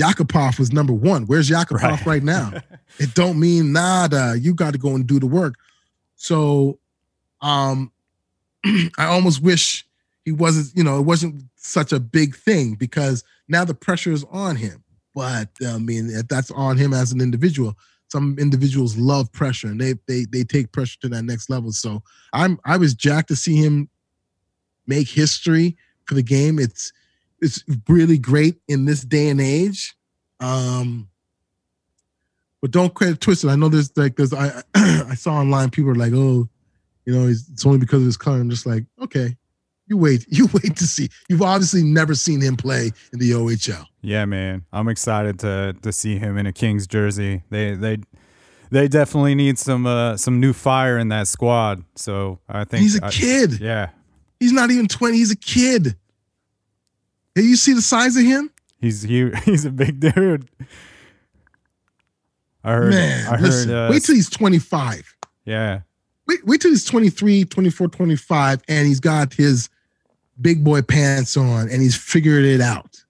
Yakupov 0.00 0.58
was 0.58 0.72
number 0.72 0.92
one. 0.92 1.26
Where's 1.26 1.50
Yakupov 1.50 1.82
right, 1.82 2.06
right 2.06 2.22
now? 2.22 2.52
it 2.98 3.12
don't 3.14 3.38
mean 3.38 3.72
nada. 3.72 4.36
You 4.40 4.54
got 4.54 4.72
to 4.72 4.78
go 4.78 4.94
and 4.94 5.06
do 5.06 5.20
the 5.20 5.26
work. 5.26 5.56
So 6.16 6.78
um 7.42 7.92
I 8.98 9.06
almost 9.06 9.42
wish 9.42 9.84
he 10.24 10.32
wasn't, 10.32 10.76
you 10.76 10.84
know, 10.84 10.98
it 10.98 11.02
wasn't 11.02 11.42
such 11.56 11.92
a 11.92 12.00
big 12.00 12.36
thing 12.36 12.74
because 12.74 13.24
now 13.48 13.64
the 13.64 13.74
pressure 13.74 14.12
is 14.12 14.24
on 14.30 14.56
him. 14.56 14.82
But 15.14 15.48
I 15.66 15.78
mean, 15.78 16.10
that's 16.28 16.50
on 16.50 16.76
him 16.76 16.94
as 16.94 17.12
an 17.12 17.20
individual. 17.20 17.76
Some 18.10 18.36
individuals 18.38 18.96
love 18.96 19.32
pressure 19.32 19.68
and 19.68 19.80
they 19.80 19.94
they 20.06 20.26
they 20.30 20.44
take 20.44 20.72
pressure 20.72 20.98
to 21.00 21.08
that 21.10 21.24
next 21.24 21.50
level. 21.50 21.72
So 21.72 22.02
I'm 22.32 22.58
I 22.64 22.76
was 22.76 22.94
jacked 22.94 23.28
to 23.28 23.36
see 23.36 23.56
him 23.56 23.88
make 24.86 25.08
history 25.08 25.76
for 26.06 26.14
the 26.14 26.22
game. 26.22 26.58
It's 26.58 26.92
it's 27.40 27.64
really 27.88 28.18
great 28.18 28.56
in 28.68 28.84
this 28.84 29.02
day 29.02 29.28
and 29.28 29.40
age. 29.40 29.94
Um, 30.40 31.08
but 32.60 32.70
don't 32.70 32.94
credit 32.94 33.20
twisted. 33.20 33.50
I 33.50 33.56
know 33.56 33.68
there's 33.68 33.94
like 33.96 34.16
there's 34.16 34.32
I 34.32 34.62
I 34.74 35.14
saw 35.14 35.34
online 35.34 35.70
people 35.70 35.90
are 35.90 35.96
like, 35.96 36.12
oh, 36.14 36.48
you 37.04 37.14
know, 37.14 37.28
it's 37.28 37.66
only 37.66 37.78
because 37.78 38.00
of 38.00 38.06
his 38.06 38.16
color. 38.16 38.40
I'm 38.40 38.50
just 38.50 38.66
like, 38.66 38.84
okay, 39.02 39.36
you 39.86 39.96
wait, 39.96 40.24
you 40.28 40.48
wait 40.52 40.76
to 40.76 40.86
see. 40.86 41.08
You've 41.28 41.42
obviously 41.42 41.82
never 41.82 42.14
seen 42.14 42.40
him 42.40 42.56
play 42.56 42.90
in 43.12 43.18
the 43.18 43.32
OHL. 43.32 43.86
Yeah, 44.00 44.24
man. 44.24 44.64
I'm 44.72 44.88
excited 44.88 45.38
to 45.40 45.76
to 45.82 45.92
see 45.92 46.18
him 46.18 46.38
in 46.38 46.46
a 46.46 46.52
Kings 46.52 46.86
jersey. 46.86 47.42
They 47.50 47.74
they 47.74 47.98
they 48.70 48.88
definitely 48.88 49.34
need 49.34 49.58
some 49.58 49.86
uh 49.86 50.16
some 50.16 50.40
new 50.40 50.52
fire 50.52 50.98
in 50.98 51.08
that 51.08 51.28
squad. 51.28 51.84
So 51.94 52.40
I 52.48 52.64
think 52.64 52.82
he's 52.82 52.98
a 52.98 53.06
I, 53.06 53.10
kid. 53.10 53.60
Yeah. 53.60 53.90
He's 54.40 54.52
not 54.52 54.72
even 54.72 54.88
20, 54.88 55.16
he's 55.16 55.30
a 55.30 55.36
kid. 55.36 55.94
Hey, 57.34 57.42
you 57.42 57.54
see 57.54 57.74
the 57.74 57.82
size 57.82 58.16
of 58.16 58.24
him? 58.24 58.50
He's 58.80 59.02
he, 59.02 59.30
he's 59.44 59.64
a 59.64 59.70
big 59.70 60.00
dude. 60.00 60.48
I 62.64 62.72
heard. 62.72 62.90
Man, 62.90 63.26
I 63.26 63.30
heard. 63.32 63.40
listen, 63.40 63.70
uh, 63.72 63.88
wait 63.90 64.02
till 64.02 64.14
he's 64.14 64.30
25. 64.30 65.16
yeah. 65.44 65.80
Wait, 66.26 66.44
wait 66.46 66.60
till 66.60 66.70
he's 66.70 66.84
23, 66.84 67.44
24, 67.44 67.88
25, 67.88 68.62
and 68.68 68.86
he's 68.86 69.00
got 69.00 69.34
his 69.34 69.68
big 70.40 70.64
boy 70.64 70.82
pants 70.82 71.36
on 71.36 71.68
and 71.68 71.82
he's 71.82 71.96
figured 71.96 72.44
it 72.44 72.60
out. 72.60 73.02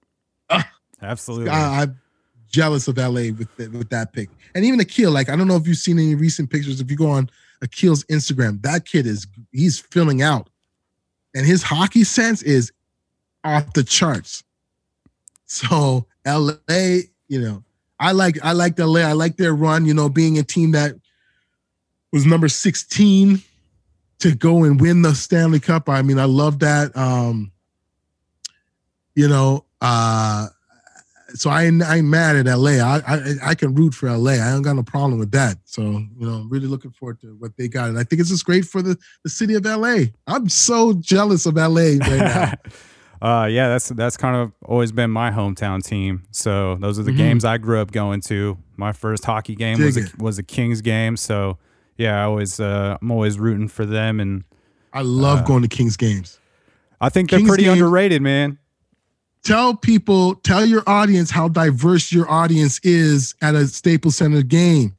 Absolutely. 1.02 1.50
I, 1.50 1.82
I'm 1.82 2.00
jealous 2.48 2.88
of 2.88 2.96
LA 2.98 3.32
with 3.36 3.48
the, 3.56 3.68
with 3.68 3.90
that 3.90 4.12
pick. 4.12 4.28
And 4.54 4.64
even 4.64 4.80
Akil, 4.80 5.10
like 5.10 5.28
I 5.28 5.36
don't 5.36 5.48
know 5.48 5.56
if 5.56 5.66
you've 5.66 5.78
seen 5.78 5.98
any 5.98 6.14
recent 6.14 6.50
pictures. 6.50 6.80
If 6.80 6.90
you 6.90 6.96
go 6.96 7.10
on 7.10 7.30
Akil's 7.62 8.04
Instagram, 8.04 8.62
that 8.62 8.84
kid 8.84 9.06
is 9.06 9.26
he's 9.50 9.78
filling 9.78 10.22
out, 10.22 10.50
and 11.34 11.46
his 11.46 11.62
hockey 11.62 12.04
sense 12.04 12.42
is 12.42 12.70
off 13.44 13.72
the 13.72 13.82
charts. 13.82 14.44
So 15.46 16.06
LA, 16.26 16.98
you 17.28 17.40
know, 17.40 17.64
I 17.98 18.12
like 18.12 18.38
I 18.44 18.52
like 18.52 18.78
LA. 18.78 19.00
I 19.00 19.12
like 19.12 19.36
their 19.36 19.54
run. 19.54 19.86
You 19.86 19.94
know, 19.94 20.08
being 20.08 20.38
a 20.38 20.42
team 20.42 20.72
that 20.72 20.96
was 22.12 22.26
number 22.26 22.48
16 22.48 23.42
to 24.20 24.34
go 24.34 24.64
and 24.64 24.80
win 24.80 25.02
the 25.02 25.14
Stanley 25.14 25.60
Cup. 25.60 25.88
I 25.88 26.02
mean, 26.02 26.18
I 26.18 26.24
love 26.24 26.58
that. 26.60 26.96
Um, 26.96 27.50
you 29.14 29.28
know, 29.28 29.64
uh, 29.80 30.48
so 31.34 31.48
I 31.50 31.62
I'm 31.64 32.10
mad 32.10 32.36
at 32.36 32.46
LA. 32.46 32.72
I, 32.72 33.00
I 33.06 33.22
I 33.42 33.54
can 33.54 33.74
root 33.74 33.94
for 33.94 34.10
LA. 34.10 34.32
I 34.32 34.50
don't 34.52 34.62
got 34.62 34.76
no 34.76 34.82
problem 34.82 35.18
with 35.18 35.30
that. 35.32 35.56
So 35.64 35.82
you 35.82 36.26
know, 36.26 36.34
I'm 36.34 36.50
really 36.50 36.66
looking 36.66 36.90
forward 36.90 37.20
to 37.22 37.34
what 37.38 37.56
they 37.56 37.68
got, 37.68 37.88
and 37.88 37.98
I 37.98 38.04
think 38.04 38.20
it's 38.20 38.28
just 38.30 38.44
great 38.44 38.64
for 38.66 38.82
the 38.82 38.98
the 39.24 39.30
city 39.30 39.54
of 39.54 39.64
LA. 39.64 40.04
I'm 40.26 40.48
so 40.48 40.92
jealous 40.94 41.46
of 41.46 41.54
LA 41.54 41.96
right 42.00 42.00
now. 42.18 42.52
Uh, 43.22 43.46
yeah, 43.46 43.68
that's 43.68 43.88
that's 43.90 44.16
kind 44.16 44.34
of 44.34 44.50
always 44.64 44.90
been 44.90 45.08
my 45.08 45.30
hometown 45.30 45.80
team. 45.80 46.24
So 46.32 46.74
those 46.80 46.98
are 46.98 47.04
the 47.04 47.12
Mhm. 47.12 47.16
games 47.18 47.44
I 47.44 47.56
grew 47.56 47.78
up 47.80 47.92
going 47.92 48.20
to. 48.22 48.58
My 48.76 48.90
first 48.90 49.24
hockey 49.24 49.54
game 49.54 49.80
was 49.80 49.96
a, 49.96 50.00
it. 50.00 50.18
was 50.18 50.38
a 50.40 50.42
Kings 50.42 50.80
game. 50.80 51.16
So 51.16 51.56
yeah, 51.96 52.20
I 52.20 52.24
always 52.24 52.58
uh, 52.60 52.98
I'm 53.00 53.10
always 53.10 53.38
rooting 53.38 53.68
for 53.68 53.84
them, 53.86 54.20
and 54.20 54.44
I 54.92 55.02
love 55.02 55.40
Uh, 55.40 55.44
going 55.44 55.62
to 55.62 55.68
Kings 55.68 55.96
games. 55.96 56.38
I 57.00 57.08
think 57.08 57.30
they're 57.30 57.40
pretty 57.44 57.64
games- 57.64 57.80
underrated, 57.80 58.22
man. 58.22 58.58
Tell 59.44 59.74
people, 59.74 60.36
tell 60.36 60.64
your 60.64 60.84
audience 60.86 61.32
how 61.32 61.48
diverse 61.48 62.12
your 62.12 62.30
audience 62.30 62.78
is 62.84 63.34
at 63.42 63.56
a 63.56 63.66
Staples 63.66 64.14
Center 64.16 64.42
game. 64.42 64.94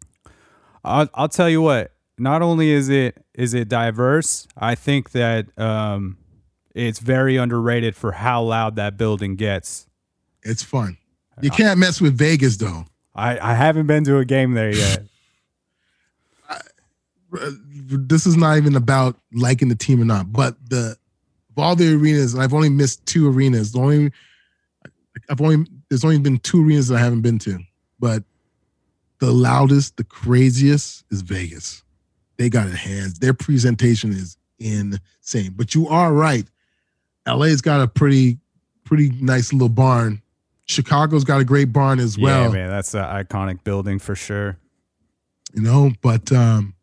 I'll, 0.84 1.08
I'll 1.14 1.30
tell 1.30 1.50
you 1.50 1.62
what. 1.62 1.92
Not 2.18 2.42
only 2.42 2.70
is 2.72 2.90
it 2.90 3.18
is 3.34 3.54
it 3.54 3.70
diverse, 3.70 4.48
I 4.58 4.76
think 4.76 5.12
that 5.12 5.48
um, 5.58 6.18
it's 6.76 7.00
very 7.00 7.38
underrated 7.38 7.96
for 7.96 8.12
how 8.12 8.44
loud 8.44 8.76
that 8.76 8.98
building 8.98 9.36
gets. 9.38 9.88
It's 10.44 10.62
fun. 10.62 10.98
You 11.42 11.50
can't 11.50 11.80
mess 11.80 12.02
with 12.02 12.18
Vegas 12.18 12.58
though. 12.58 12.86
I, 13.16 13.40
I 13.40 13.54
haven't 13.56 13.88
been 13.88 14.04
to 14.04 14.18
a 14.18 14.26
game 14.26 14.54
there 14.54 14.76
yet. 14.76 15.04
Uh, 17.40 17.52
This 17.90 18.26
is 18.26 18.36
not 18.38 18.58
even 18.58 18.76
about 18.76 19.18
liking 19.34 19.70
the 19.70 19.76
team 19.76 20.02
or 20.02 20.06
not, 20.06 20.32
but 20.32 20.56
the 20.70 20.96
of 21.56 21.60
all 21.64 21.76
the 21.76 21.94
arenas, 21.96 22.34
and 22.34 22.42
I've 22.42 22.54
only 22.54 22.70
missed 22.70 23.06
two 23.06 23.30
arenas. 23.30 23.72
The 23.74 23.80
only 23.80 24.12
I've 25.30 25.42
only 25.42 25.66
there's 25.90 26.04
only 26.04 26.20
been 26.20 26.40
two 26.40 26.66
arenas 26.66 26.88
that 26.88 26.96
I 26.96 27.00
haven't 27.00 27.22
been 27.22 27.40
to, 27.40 27.60
but 28.00 28.24
the 29.20 29.32
loudest, 29.32 29.98
the 29.98 30.04
craziest 30.04 31.06
is 31.12 31.22
Vegas. 31.22 31.84
They 32.38 32.50
got 32.50 32.68
it 32.68 32.74
hands. 32.76 33.20
Their 33.20 33.34
presentation 33.34 34.12
is 34.12 34.38
insane. 34.60 35.54
But 35.56 35.76
you 35.76 35.88
are 35.88 36.12
right. 36.12 36.46
LA's 37.28 37.62
got 37.62 37.80
a 37.82 37.88
pretty, 37.88 38.40
pretty 38.84 39.12
nice 39.22 39.54
little 39.54 39.70
barn. 39.70 40.22
Chicago's 40.66 41.24
got 41.24 41.40
a 41.40 41.46
great 41.46 41.72
barn 41.72 42.00
as 42.00 42.18
well. 42.18 42.46
yeah, 42.46 42.50
man, 42.50 42.70
that's 42.70 42.94
an 42.96 43.04
iconic 43.04 43.64
building 43.64 44.00
for 44.00 44.16
sure. 44.16 44.58
you 45.54 45.62
know 45.62 45.92
but 46.02 46.32
um 46.32 46.74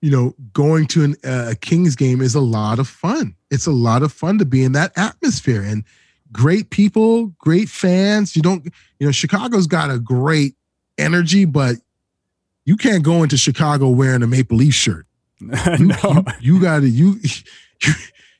you 0.00 0.10
know 0.10 0.34
going 0.52 0.86
to 0.88 1.04
an, 1.04 1.16
uh, 1.24 1.50
a 1.50 1.54
kings 1.54 1.96
game 1.96 2.20
is 2.20 2.34
a 2.34 2.40
lot 2.40 2.78
of 2.78 2.88
fun. 2.88 3.34
It's 3.50 3.66
a 3.66 3.72
lot 3.72 4.02
of 4.02 4.12
fun 4.12 4.38
to 4.38 4.44
be 4.44 4.64
in 4.64 4.72
that 4.72 4.92
atmosphere 4.96 5.62
and 5.62 5.84
great 6.32 6.70
people 6.70 7.26
great 7.38 7.68
fans. 7.68 8.36
You 8.36 8.42
don't 8.42 8.64
you 8.98 9.06
know 9.06 9.12
chicago's 9.12 9.66
got 9.66 9.90
a 9.90 9.98
great 9.98 10.54
energy 10.98 11.44
but 11.44 11.76
you 12.64 12.76
can't 12.76 13.02
go 13.02 13.22
into 13.22 13.36
chicago 13.36 13.88
wearing 13.88 14.22
a 14.22 14.26
maple 14.26 14.56
leaf 14.56 14.74
shirt. 14.74 15.06
You, 15.78 15.92
you, 16.02 16.24
you 16.40 16.60
gotta 16.60 16.88
you 16.88 17.20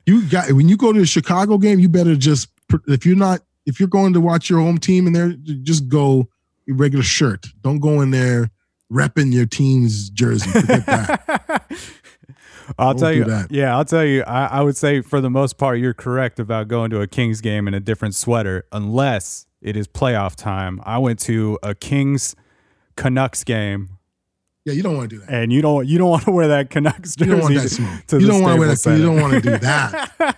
you 0.06 0.28
got 0.28 0.50
when 0.52 0.68
you 0.68 0.76
go 0.76 0.92
to 0.92 1.00
a 1.00 1.06
chicago 1.06 1.58
game 1.58 1.78
you 1.78 1.88
better 1.88 2.16
just 2.16 2.48
if 2.88 3.06
you're 3.06 3.16
not 3.16 3.40
if 3.66 3.78
you're 3.78 3.88
going 3.88 4.12
to 4.14 4.20
watch 4.20 4.50
your 4.50 4.60
home 4.60 4.78
team 4.78 5.06
in 5.06 5.12
there 5.12 5.30
just 5.62 5.88
go 5.88 6.28
regular 6.68 7.04
shirt. 7.04 7.46
Don't 7.62 7.80
go 7.80 8.00
in 8.00 8.10
there 8.10 8.50
repping 8.92 9.32
your 9.32 9.46
team's 9.46 10.10
jersey. 10.10 10.50
Forget 10.50 10.86
that. 10.86 11.70
I'll 12.78 12.92
Don't 12.92 13.00
tell 13.00 13.12
you. 13.14 13.24
that. 13.24 13.50
Yeah, 13.50 13.74
I'll 13.76 13.84
tell 13.84 14.04
you. 14.04 14.22
I, 14.24 14.46
I 14.46 14.60
would 14.60 14.76
say 14.76 15.00
for 15.00 15.20
the 15.22 15.30
most 15.30 15.56
part, 15.56 15.78
you're 15.78 15.94
correct 15.94 16.38
about 16.38 16.68
going 16.68 16.90
to 16.90 17.00
a 17.00 17.06
Kings 17.06 17.40
game 17.40 17.66
in 17.66 17.72
a 17.74 17.80
different 17.80 18.14
sweater, 18.14 18.66
unless 18.72 19.46
it 19.62 19.74
is 19.76 19.88
playoff 19.88 20.36
time. 20.36 20.80
I 20.84 20.98
went 20.98 21.18
to 21.20 21.58
a 21.62 21.74
Kings 21.74 22.36
Canucks 22.96 23.42
game, 23.44 23.88
Yeah, 24.66 24.74
you 24.74 24.82
don't 24.82 24.96
want 24.98 25.08
to 25.08 25.16
do 25.16 25.20
that. 25.24 25.30
and 25.32 25.52
you 25.52 25.62
don't 25.62 25.86
you 25.86 25.96
don't 25.98 26.10
want 26.10 26.24
to 26.24 26.30
wear 26.30 26.48
that 26.48 26.68
Canucks 26.68 27.16
You 27.18 27.26
jersey. 27.26 27.30
don't 27.30 27.40
want 27.42 27.54
that 27.54 27.68
smoke. 27.70 28.06
to 28.08 28.20
You 28.20 28.26
don't 28.26 28.42
want 28.42 28.54
to 28.54 28.60
wear 28.60 28.68
that. 28.74 28.98
You 28.98 29.02
don't 29.04 29.20
want 29.20 29.34
to 29.34 29.40
do 29.40 29.58
that. 29.58 30.36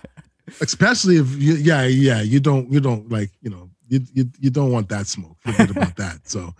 Especially 0.61 1.17
if 1.17 1.29
you, 1.41 1.53
yeah, 1.55 1.85
yeah, 1.85 2.21
you 2.21 2.39
don't, 2.39 2.71
you 2.71 2.79
don't 2.79 3.09
like, 3.11 3.31
you 3.41 3.49
know, 3.49 3.69
you, 3.89 4.01
you, 4.13 4.25
you 4.39 4.49
don't 4.49 4.71
want 4.71 4.87
that 4.89 5.07
smoke. 5.07 5.37
Forget 5.39 5.69
about 5.71 5.95
that. 5.97 6.19
So, 6.29 6.53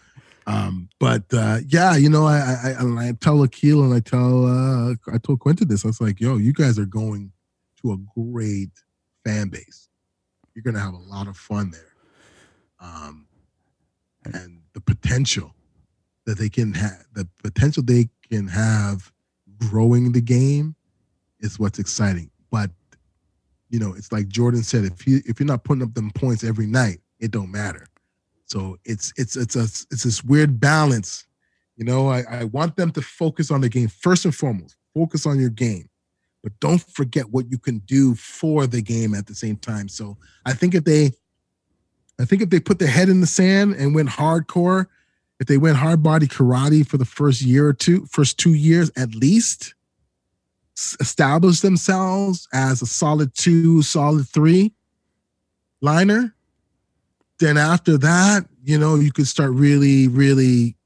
um, 0.51 0.89
but 0.99 1.23
uh, 1.33 1.59
yeah, 1.67 1.95
you 1.95 2.09
know, 2.09 2.25
I, 2.25 2.39
I, 2.39 2.75
I, 2.79 3.07
I 3.07 3.11
tell 3.13 3.41
Akil 3.41 3.83
and 3.83 3.93
I 3.93 4.01
tell, 4.01 4.45
uh, 4.45 4.95
I 5.13 5.17
told 5.17 5.39
Quinton 5.39 5.69
this. 5.69 5.85
I 5.85 5.87
was 5.87 6.01
like, 6.01 6.19
yo, 6.19 6.35
you 6.35 6.51
guys 6.51 6.77
are 6.77 6.85
going 6.85 7.31
to 7.81 7.93
a 7.93 7.97
great 8.19 8.71
fan 9.23 9.47
base. 9.47 9.87
You're 10.53 10.63
gonna 10.63 10.79
have 10.79 10.93
a 10.93 10.97
lot 10.97 11.27
of 11.27 11.37
fun 11.37 11.71
there. 11.71 11.93
Um, 12.81 13.27
and 14.25 14.61
the 14.73 14.81
potential 14.81 15.55
that 16.25 16.37
they 16.37 16.49
can 16.49 16.73
have, 16.73 17.05
the 17.13 17.27
potential 17.41 17.83
they 17.83 18.09
can 18.29 18.49
have 18.49 19.11
growing 19.57 20.11
the 20.11 20.21
game 20.21 20.75
is 21.39 21.59
what's 21.59 21.79
exciting. 21.79 22.29
But 22.51 22.71
you 23.69 23.79
know, 23.79 23.93
it's 23.93 24.11
like 24.11 24.27
Jordan 24.27 24.63
said, 24.63 24.83
if 24.83 25.07
you 25.07 25.21
if 25.25 25.39
you're 25.39 25.47
not 25.47 25.63
putting 25.63 25.83
up 25.83 25.93
them 25.93 26.11
points 26.11 26.43
every 26.43 26.67
night, 26.67 26.99
it 27.19 27.31
don't 27.31 27.51
matter. 27.51 27.87
So 28.51 28.77
it's 28.83 29.13
it's 29.15 29.37
it's 29.37 29.55
a 29.55 29.63
it's 29.63 30.03
this 30.03 30.25
weird 30.25 30.59
balance. 30.59 31.25
You 31.77 31.85
know, 31.85 32.09
I, 32.09 32.23
I 32.29 32.43
want 32.43 32.75
them 32.75 32.91
to 32.91 33.01
focus 33.01 33.49
on 33.49 33.61
the 33.61 33.69
game 33.69 33.87
first 33.87 34.25
and 34.25 34.35
foremost. 34.35 34.75
Focus 34.93 35.25
on 35.25 35.39
your 35.39 35.49
game, 35.49 35.89
but 36.43 36.51
don't 36.59 36.81
forget 36.81 37.29
what 37.29 37.49
you 37.49 37.57
can 37.57 37.77
do 37.79 38.13
for 38.15 38.67
the 38.67 38.81
game 38.81 39.15
at 39.15 39.25
the 39.25 39.33
same 39.33 39.55
time. 39.55 39.87
So 39.87 40.17
I 40.45 40.51
think 40.51 40.75
if 40.75 40.83
they 40.83 41.13
I 42.19 42.25
think 42.25 42.41
if 42.41 42.49
they 42.49 42.59
put 42.59 42.77
their 42.77 42.89
head 42.89 43.07
in 43.07 43.21
the 43.21 43.27
sand 43.27 43.75
and 43.75 43.95
went 43.95 44.09
hardcore, 44.09 44.87
if 45.39 45.47
they 45.47 45.57
went 45.57 45.77
hard 45.77 46.03
body 46.03 46.27
karate 46.27 46.85
for 46.85 46.97
the 46.97 47.05
first 47.05 47.41
year 47.41 47.67
or 47.67 47.73
two, 47.73 48.05
first 48.07 48.37
two 48.37 48.53
years 48.53 48.91
at 48.97 49.15
least, 49.15 49.75
establish 50.99 51.61
themselves 51.61 52.49
as 52.51 52.81
a 52.81 52.85
solid 52.85 53.33
two, 53.33 53.81
solid 53.81 54.27
three 54.27 54.73
liner, 55.79 56.35
then 57.41 57.57
after 57.57 57.97
that, 57.97 58.45
you 58.63 58.77
know, 58.77 58.95
you 58.95 59.11
could 59.11 59.27
start 59.27 59.51
really, 59.51 60.07
really 60.07 60.77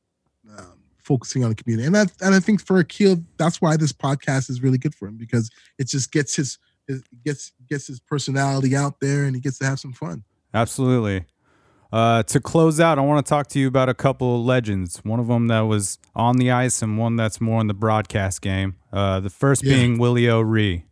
um, 0.57 0.73
focusing 0.97 1.43
on 1.43 1.49
the 1.49 1.55
community. 1.55 1.85
And 1.85 1.93
that, 1.93 2.11
and 2.21 2.33
I 2.33 2.39
think 2.39 2.65
for 2.65 2.79
Akil, 2.79 3.17
that's 3.37 3.61
why 3.61 3.77
this 3.77 3.93
podcast 3.93 4.49
is 4.49 4.63
really 4.63 4.79
good 4.79 4.95
for 4.95 5.07
him 5.07 5.17
because 5.17 5.51
it 5.77 5.87
just 5.87 6.11
gets 6.11 6.35
his, 6.35 6.57
it 6.87 7.03
gets 7.23 7.51
gets 7.69 7.87
his 7.87 7.99
personality 7.99 8.75
out 8.75 8.99
there 8.99 9.25
and 9.25 9.35
he 9.35 9.41
gets 9.41 9.59
to 9.59 9.65
have 9.65 9.79
some 9.79 9.93
fun. 9.93 10.23
Absolutely. 10.53 11.25
Uh, 11.91 12.23
to 12.23 12.39
close 12.39 12.79
out, 12.79 12.97
I 12.97 13.01
want 13.01 13.25
to 13.25 13.29
talk 13.29 13.47
to 13.49 13.59
you 13.59 13.67
about 13.67 13.89
a 13.89 13.93
couple 13.93 14.39
of 14.39 14.45
legends. 14.45 14.97
One 15.03 15.19
of 15.19 15.27
them 15.27 15.47
that 15.47 15.61
was 15.61 15.97
on 16.15 16.37
the 16.37 16.51
ice, 16.51 16.81
and 16.81 16.97
one 16.97 17.15
that's 17.15 17.39
more 17.39 17.61
in 17.61 17.67
the 17.67 17.73
broadcast 17.73 18.41
game. 18.41 18.75
Uh, 18.91 19.19
the 19.19 19.29
first 19.29 19.63
Yeah. 19.63 19.75
being 19.75 19.97
Willie 19.97 20.27
O'Ree. 20.29 20.85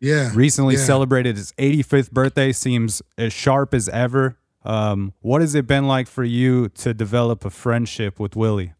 Yeah. 0.00 0.30
Recently 0.34 0.74
yeah. 0.74 0.84
celebrated 0.84 1.36
his 1.36 1.52
85th 1.58 2.10
birthday. 2.12 2.52
Seems 2.52 3.02
as 3.18 3.32
sharp 3.32 3.72
as 3.74 3.88
ever. 3.88 4.36
Um, 4.64 5.12
what 5.20 5.40
has 5.40 5.54
it 5.54 5.66
been 5.66 5.86
like 5.86 6.06
for 6.06 6.24
you 6.24 6.68
to 6.68 6.94
develop 6.94 7.44
a 7.44 7.50
friendship 7.50 8.20
with 8.20 8.36
Willie? 8.36 8.74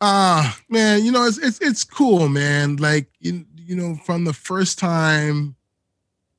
Ah, 0.00 0.58
man, 0.68 1.04
you 1.04 1.12
know, 1.12 1.24
it's 1.24 1.38
it's 1.38 1.60
it's 1.60 1.84
cool, 1.84 2.28
man. 2.28 2.76
Like 2.76 3.08
you, 3.20 3.44
you 3.56 3.76
know, 3.76 3.94
from 4.04 4.24
the 4.24 4.32
first 4.32 4.78
time 4.78 5.54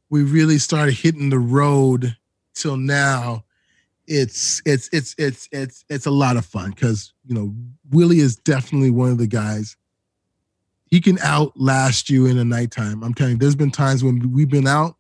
we 0.10 0.24
really 0.24 0.58
started 0.58 0.96
hitting 0.96 1.30
the 1.30 1.40
road 1.40 2.18
till 2.54 2.76
now, 2.76 3.46
it's 4.06 4.62
it's 4.66 4.90
it's 4.92 5.16
it's 5.18 5.48
it's 5.52 5.86
it's 5.90 6.06
a 6.06 6.12
lot 6.12 6.36
of 6.36 6.46
fun 6.46 6.72
because 6.72 7.14
you 7.26 7.34
know 7.34 7.56
Willie 7.90 8.20
is 8.20 8.36
definitely 8.36 8.92
one 8.92 9.12
of 9.12 9.18
the 9.18 9.28
guys. 9.28 9.78
He 10.86 11.00
can 11.00 11.18
outlast 11.20 12.10
you 12.10 12.26
in 12.26 12.38
the 12.38 12.46
nighttime. 12.46 13.02
I'm 13.02 13.14
telling 13.14 13.34
you, 13.34 13.40
there's 13.40 13.56
been 13.56 13.72
times 13.72 14.04
when 14.04 14.32
we've 14.34 14.50
been 14.50 14.68
out. 14.68 14.98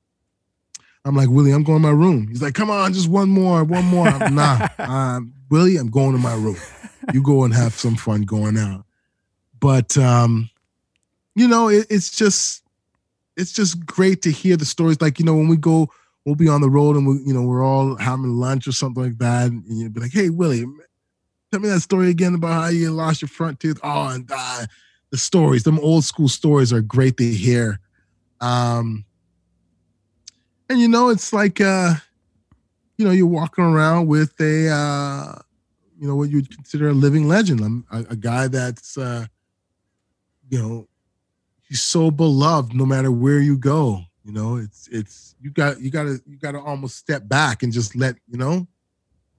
I'm 1.06 1.16
like, 1.16 1.30
Willie, 1.30 1.51
I'm 1.51 1.64
going 1.64 1.82
to 1.82 1.88
my 1.88 1.93
room. 1.93 2.28
He's 2.28 2.41
like, 2.41 2.54
come 2.54 2.70
on, 2.70 2.93
just 2.93 3.10
one 3.10 3.30
more, 3.30 3.64
one 3.64 3.86
more. 3.86 4.08
I'm, 4.08 4.36
nah, 4.36 4.68
um, 4.80 5.34
Willie, 5.49 5.78
I'm 5.78 5.89
going 5.89 6.14
to 6.14 6.18
my 6.18 6.36
room. 6.36 6.56
You 7.14 7.22
go 7.22 7.43
and 7.43 7.54
have 7.54 7.74
some 7.74 7.95
fun 7.95 8.22
going 8.22 8.58
out. 8.58 8.86
But 9.60 9.97
um, 9.97 10.49
you 11.36 11.47
know, 11.47 11.70
it, 11.70 11.88
it's 11.89 12.16
just 12.16 12.64
it's 13.36 13.51
just 13.51 13.86
great 13.86 14.22
to 14.24 14.32
hear 14.32 14.58
the 14.58 14.66
stories. 14.66 15.01
Like, 15.01 15.20
you 15.20 15.26
know, 15.26 15.36
when 15.36 15.47
we 15.47 15.58
go, 15.58 15.89
we'll 16.26 16.36
be 16.36 16.47
on 16.47 16.62
the 16.62 16.70
road 16.70 16.95
and 16.95 17.08
we, 17.08 17.16
you 17.26 17.34
know, 17.34 17.41
we're 17.41 17.64
all 17.64 17.95
having 17.95 18.36
lunch 18.36 18.68
or 18.68 18.72
something 18.72 19.04
like 19.04 19.18
that. 19.18 19.47
And 19.47 19.64
you'd 19.68 19.93
be 19.93 20.01
like, 20.01 20.14
hey, 20.14 20.30
Willie, 20.30 20.66
tell 21.51 21.60
me 21.60 21.70
that 21.70 21.82
story 21.82 22.10
again 22.10 22.36
about 22.36 22.54
how 22.54 22.68
you 22.68 22.91
lost 22.91 23.22
your 23.22 23.30
front 23.30 23.60
tooth. 23.60 23.80
Oh, 23.84 24.10
and 24.10 24.30
uh, 24.34 24.66
the 25.12 25.18
stories, 25.18 25.64
them 25.64 25.80
old 25.80 26.04
school 26.04 26.30
stories 26.30 26.72
are 26.72 26.82
great 26.82 27.18
to 27.18 27.26
hear. 27.26 27.80
Um, 28.39 29.06
and 30.70 30.80
you 30.80 30.88
know, 30.88 31.09
it's 31.09 31.34
like 31.34 31.61
uh, 31.61 31.93
you 32.97 33.05
know, 33.05 33.11
you're 33.11 33.28
walking 33.28 33.64
around 33.64 34.07
with 34.07 34.34
a 34.39 34.70
uh, 34.70 35.39
you 35.99 36.07
know, 36.07 36.16
what 36.16 36.30
you'd 36.30 36.53
consider 36.53 36.89
a 36.89 36.93
living 36.93 37.28
legend, 37.28 37.84
a, 37.91 37.97
a 38.09 38.16
guy 38.16 38.47
that's 38.47 38.97
uh, 38.97 39.26
you 40.49 40.59
know, 40.61 40.88
he's 41.68 41.82
so 41.82 42.11
beloved 42.11 42.74
no 42.74 42.86
matter 42.86 43.11
where 43.11 43.39
you 43.39 43.57
go. 43.57 44.01
You 44.24 44.32
know, 44.32 44.57
it's 44.57 44.88
it's 44.91 45.36
you 45.41 45.49
got 45.49 45.82
you 45.82 45.91
gotta 45.91 46.22
you 46.26 46.38
gotta 46.38 46.59
almost 46.59 46.97
step 46.97 47.28
back 47.28 47.64
and 47.64 47.74
just 47.74 47.95
let, 47.95 48.16
you 48.30 48.38
know, 48.38 48.68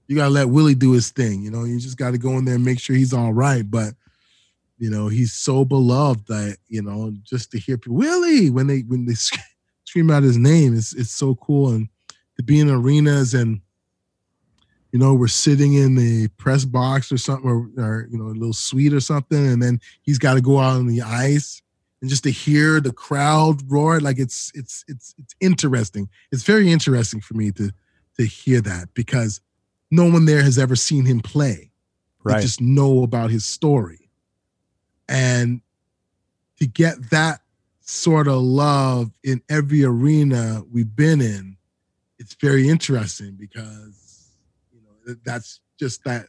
you 0.07 0.15
gotta 0.15 0.29
let 0.29 0.49
Willie 0.49 0.75
do 0.75 0.91
his 0.91 1.09
thing. 1.09 1.41
You 1.41 1.49
know, 1.49 1.63
you 1.63 1.79
just 1.79 1.97
gotta 1.97 2.17
go 2.17 2.37
in 2.37 2.45
there 2.45 2.55
and 2.55 2.65
make 2.65 2.79
sure 2.79 2.95
he's 2.95 3.13
all 3.13 3.33
right. 3.33 3.69
But 3.69 3.93
you 4.77 4.89
know, 4.89 5.07
he's 5.07 5.33
so 5.33 5.63
beloved 5.63 6.27
that, 6.27 6.57
you 6.67 6.81
know, 6.81 7.13
just 7.23 7.51
to 7.51 7.59
hear 7.59 7.77
people, 7.77 7.97
Willie, 7.97 8.49
when 8.49 8.67
they 8.67 8.81
when 8.81 9.05
they 9.05 9.13
scream 9.95 10.11
out 10.11 10.23
his 10.23 10.37
name. 10.37 10.75
It's 10.75 10.91
it's 10.93 11.11
so 11.11 11.35
cool 11.35 11.69
and 11.69 11.87
to 12.35 12.43
be 12.43 12.59
in 12.59 12.69
arenas 12.69 13.33
and 13.33 13.61
you 14.91 14.99
know 14.99 15.13
we're 15.13 15.29
sitting 15.29 15.73
in 15.75 15.95
the 15.95 16.27
press 16.37 16.65
box 16.65 17.13
or 17.13 17.17
something 17.17 17.49
or, 17.49 17.69
or 17.81 18.07
you 18.11 18.17
know 18.17 18.25
a 18.25 18.35
little 18.35 18.51
suite 18.51 18.93
or 18.93 18.99
something 18.99 19.47
and 19.47 19.63
then 19.63 19.79
he's 20.01 20.19
got 20.19 20.33
to 20.33 20.41
go 20.41 20.59
out 20.59 20.75
on 20.75 20.87
the 20.87 21.01
ice 21.01 21.61
and 22.01 22.09
just 22.09 22.23
to 22.25 22.29
hear 22.29 22.81
the 22.81 22.91
crowd 22.91 23.61
roar 23.71 24.01
like 24.01 24.19
it's 24.19 24.51
it's 24.53 24.83
it's 24.89 25.15
it's 25.17 25.33
interesting 25.39 26.09
it's 26.33 26.43
very 26.43 26.69
interesting 26.69 27.21
for 27.21 27.35
me 27.35 27.49
to 27.53 27.71
to 28.17 28.25
hear 28.25 28.59
that 28.59 28.93
because 28.95 29.39
no 29.91 30.11
one 30.11 30.25
there 30.25 30.43
has 30.43 30.59
ever 30.59 30.75
seen 30.75 31.05
him 31.05 31.21
play 31.21 31.71
Right. 32.21 32.37
they 32.37 32.41
just 32.41 32.59
know 32.59 33.03
about 33.03 33.29
his 33.29 33.45
story 33.45 34.09
and 35.07 35.61
to 36.59 36.67
get 36.67 37.11
that 37.11 37.39
sort 37.85 38.27
of 38.27 38.41
love 38.41 39.11
in 39.23 39.41
every 39.49 39.83
arena 39.83 40.63
we've 40.71 40.95
been 40.95 41.21
in, 41.21 41.57
it's 42.19 42.35
very 42.41 42.67
interesting 42.67 43.35
because 43.39 44.31
you 44.73 44.79
know 44.81 45.15
that's 45.23 45.61
just 45.79 46.03
that 46.03 46.27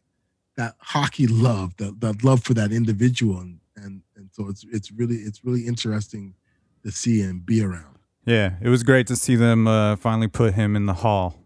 that 0.56 0.74
hockey 0.78 1.26
love, 1.26 1.76
the, 1.76 1.94
the 1.98 2.16
love 2.22 2.42
for 2.42 2.54
that 2.54 2.72
individual, 2.72 3.38
and, 3.40 3.58
and 3.76 4.02
and 4.16 4.28
so 4.32 4.48
it's 4.48 4.64
it's 4.70 4.90
really 4.92 5.16
it's 5.16 5.44
really 5.44 5.66
interesting 5.66 6.34
to 6.84 6.90
see 6.90 7.20
and 7.22 7.44
be 7.44 7.62
around. 7.62 7.96
Yeah, 8.24 8.54
it 8.60 8.68
was 8.68 8.82
great 8.82 9.06
to 9.08 9.16
see 9.16 9.36
them 9.36 9.66
uh, 9.66 9.96
finally 9.96 10.28
put 10.28 10.54
him 10.54 10.74
in 10.76 10.86
the 10.86 10.94
hall 10.94 11.36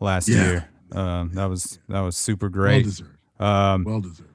last 0.00 0.28
Yeah. 0.28 0.44
year. 0.44 0.68
Um, 0.92 1.32
that 1.34 1.46
was 1.46 1.78
that 1.88 2.00
was 2.00 2.16
super 2.16 2.48
great. 2.48 2.76
Well 2.76 2.82
deserved. 2.84 3.18
Um, 3.40 3.84
Well 3.84 4.00
deserved. 4.00 4.30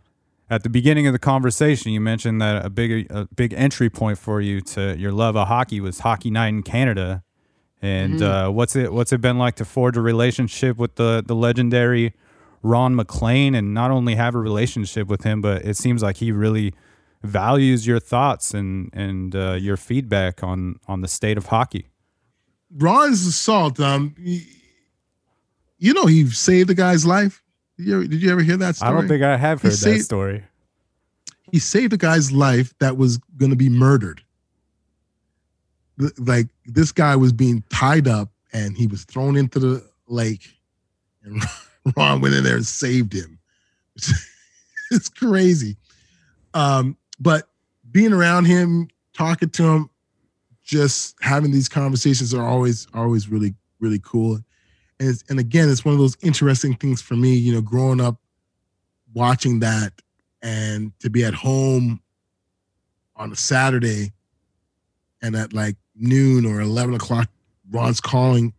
At 0.52 0.64
the 0.64 0.70
beginning 0.70 1.08
of 1.08 1.14
the 1.14 1.20
conversation, 1.20 1.94
you 1.94 2.02
mentioned 2.02 2.42
that 2.42 2.66
a 2.66 2.70
big 2.70 3.10
a 3.10 3.26
big 3.34 3.54
entry 3.54 3.90
point 3.90 4.18
for 4.18 4.42
you 4.42 4.60
to 4.62 4.98
your 4.98 5.14
love 5.14 5.38
of 5.38 5.48
hockey 5.48 5.80
was 5.80 6.00
Hockey 6.00 6.30
Night 6.30 6.50
in 6.50 6.62
Canada. 6.62 7.24
And 7.82 8.20
Mhm. 8.20 8.48
uh, 8.48 8.52
what's 8.52 8.76
it 8.76 8.92
what's 8.92 9.14
it 9.14 9.22
been 9.22 9.38
like 9.38 9.56
to 9.56 9.66
forge 9.66 9.96
a 9.96 10.02
relationship 10.02 10.78
with 10.78 10.96
the 10.96 11.24
the 11.26 11.36
legendary 11.36 12.14
Ron 12.64 12.96
MacLean 12.96 13.56
and 13.56 13.74
not 13.74 13.92
only 13.92 14.16
have 14.16 14.36
a 14.36 14.40
relationship 14.40 15.08
with 15.08 15.24
him, 15.24 15.42
but 15.42 15.64
it 15.66 15.78
seems 15.78 16.04
like 16.04 16.18
he 16.18 16.32
really 16.34 16.74
values 17.24 17.88
your 17.88 18.00
thoughts 18.00 18.54
and 18.54 18.90
and 18.94 19.34
uh, 19.36 19.54
your 19.54 19.78
feedback 19.78 20.44
on 20.44 20.76
on 20.86 21.00
the 21.00 21.08
state 21.08 21.38
of 21.38 21.46
hockey. 21.48 21.88
Ron's 22.78 23.26
assault. 23.26 23.80
Um, 23.80 24.16
y- 24.20 24.46
you 25.80 25.94
know 25.94 26.08
he 26.08 26.30
saved 26.30 26.68
the 26.68 26.76
guy's 26.76 27.06
life. 27.06 27.42
Did 27.82 27.88
you 27.88 27.96
ever, 27.96 28.08
did 28.08 28.22
you 28.22 28.32
ever 28.32 28.42
hear 28.42 28.58
that 28.58 28.76
story? 28.76 28.92
I 28.92 28.94
don't 28.94 29.08
think 29.08 29.24
I 29.24 29.36
have 29.38 29.60
He 29.62 29.70
heard 29.70 29.78
that 29.78 30.00
story. 30.02 30.44
he 31.52 31.58
saved 31.58 31.94
a 31.94 31.98
guy's 31.98 32.32
life 32.32 32.78
that 32.78 32.96
was 32.96 33.18
going 33.38 33.50
to 33.50 33.56
be 33.56 33.70
murdered. 33.70 34.22
Like 36.20 36.48
this 36.66 36.92
guy 36.92 37.16
was 37.16 37.34
being 37.34 37.64
tied 37.72 38.08
up 38.08 38.30
and 38.54 38.78
he 38.78 38.86
was 38.86 39.04
thrown 39.06 39.36
into 39.36 39.58
the 39.60 39.84
lake, 40.08 40.60
and 41.24 41.42
Ron 41.98 42.22
went 42.22 42.36
in 42.36 42.44
there 42.44 42.56
and 42.56 42.66
saved 42.66 43.14
him. 43.14 43.40
it's 44.92 45.10
crazy. 45.10 45.78
Um, 46.54 46.98
but 47.20 47.48
being 47.92 48.14
around 48.14 48.46
him, 48.46 48.90
talking 49.14 49.50
to 49.50 49.64
him, 49.64 49.90
just 50.64 51.16
having 51.22 51.52
these 51.52 51.68
conversations 51.70 52.32
are 52.34 52.46
always 52.46 52.88
always 52.94 53.28
really 53.28 53.56
really 53.80 54.00
cool. 54.04 54.40
And 55.02 55.10
it's, 55.10 55.24
and 55.30 55.40
again, 55.40 55.68
it's 55.68 55.84
one 55.84 55.96
of 55.96 56.00
those 56.00 56.16
interesting 56.22 56.76
things 56.76 57.02
for 57.02 57.16
me. 57.16 57.34
You 57.34 57.56
know, 57.56 57.62
growing 57.62 58.00
up, 58.00 58.18
watching 59.16 59.60
that, 59.62 59.94
and 60.44 60.92
to 61.00 61.10
be 61.10 61.26
at 61.26 61.34
home 61.34 62.00
on 63.16 63.32
a 63.32 63.36
Saturday, 63.36 64.12
and 65.24 65.36
at 65.36 65.54
like 65.54 65.76
noon 65.96 66.46
or 66.46 66.62
eleven 66.62 66.94
o'clock, 66.94 67.28
Ron's 67.72 68.00
calling. 68.00 68.54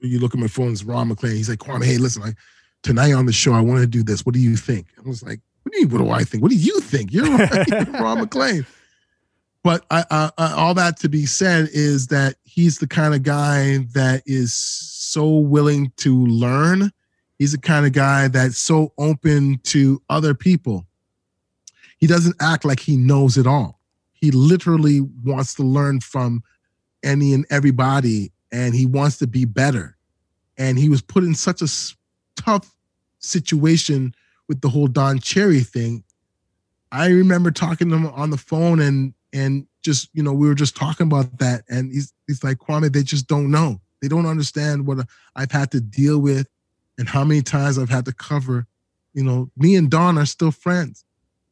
You 0.00 0.18
look 0.18 0.32
at 0.32 0.40
my 0.40 0.48
phone, 0.48 0.72
it's 0.72 0.82
Ron 0.82 1.08
MacLean. 1.08 1.36
He's 1.36 1.50
like, 1.50 1.58
Kwame, 1.58 1.84
hey, 1.84 1.98
listen, 1.98 2.22
I, 2.22 2.32
tonight 2.82 3.12
on 3.12 3.26
the 3.26 3.32
show, 3.32 3.52
I 3.52 3.60
want 3.60 3.82
to 3.82 3.86
do 3.86 4.02
this. 4.02 4.24
What 4.24 4.34
do 4.34 4.40
you 4.40 4.56
think? 4.56 4.86
I 4.98 5.06
was 5.06 5.22
like, 5.22 5.40
what 5.62 5.74
do 5.74 5.78
you 5.78 5.88
what 5.88 5.98
do 5.98 6.08
I 6.08 6.24
think? 6.24 6.42
What 6.42 6.52
do 6.52 6.56
you 6.56 6.80
think? 6.80 7.12
You're, 7.12 7.26
you're 7.68 7.84
Ron 8.00 8.20
MacLean. 8.20 8.66
But 9.62 9.84
I, 9.90 10.04
I, 10.10 10.30
I, 10.38 10.52
all 10.54 10.74
that 10.74 10.96
to 11.00 11.10
be 11.10 11.26
said 11.26 11.68
is 11.70 12.06
that 12.08 12.36
he's 12.44 12.78
the 12.78 12.88
kind 12.88 13.14
of 13.14 13.22
guy 13.22 13.86
that 13.92 14.22
is 14.24 14.91
so 15.12 15.28
willing 15.28 15.92
to 15.98 16.26
learn. 16.26 16.90
He's 17.38 17.52
the 17.52 17.58
kind 17.58 17.86
of 17.86 17.92
guy 17.92 18.28
that's 18.28 18.58
so 18.58 18.92
open 18.98 19.60
to 19.64 20.02
other 20.08 20.34
people. 20.34 20.86
He 21.98 22.06
doesn't 22.06 22.36
act 22.40 22.64
like 22.64 22.80
he 22.80 22.96
knows 22.96 23.36
it 23.36 23.46
all. 23.46 23.80
He 24.12 24.30
literally 24.30 25.00
wants 25.24 25.54
to 25.54 25.62
learn 25.62 26.00
from 26.00 26.42
any 27.02 27.32
and 27.34 27.44
everybody, 27.50 28.32
and 28.52 28.74
he 28.74 28.86
wants 28.86 29.18
to 29.18 29.26
be 29.26 29.44
better. 29.44 29.96
And 30.56 30.78
he 30.78 30.88
was 30.88 31.02
put 31.02 31.24
in 31.24 31.34
such 31.34 31.62
a 31.62 31.68
tough 32.40 32.74
situation 33.18 34.14
with 34.48 34.60
the 34.60 34.68
whole 34.68 34.86
Don 34.86 35.18
Cherry 35.18 35.60
thing. 35.60 36.04
I 36.90 37.08
remember 37.08 37.50
talking 37.50 37.88
to 37.88 37.96
him 37.96 38.06
on 38.06 38.30
the 38.30 38.36
phone 38.36 38.80
and 38.80 39.14
and 39.32 39.66
just 39.82 40.10
you 40.12 40.22
know 40.22 40.32
we 40.32 40.46
were 40.46 40.54
just 40.54 40.76
talking 40.76 41.06
about 41.06 41.38
that 41.38 41.64
and 41.68 41.90
he's 41.90 42.12
he's 42.26 42.44
like 42.44 42.58
Kwame 42.58 42.92
they 42.92 43.02
just 43.02 43.26
don't 43.26 43.50
know 43.50 43.80
they 44.02 44.08
don't 44.08 44.26
understand 44.26 44.86
what 44.86 45.06
I've 45.34 45.52
had 45.52 45.70
to 45.70 45.80
deal 45.80 46.18
with 46.18 46.46
and 46.98 47.08
how 47.08 47.24
many 47.24 47.40
times 47.40 47.78
I've 47.78 47.88
had 47.88 48.04
to 48.04 48.12
cover 48.12 48.66
you 49.14 49.24
know 49.24 49.50
me 49.56 49.76
and 49.76 49.90
Don 49.90 50.18
are 50.18 50.26
still 50.26 50.50
friends 50.50 51.04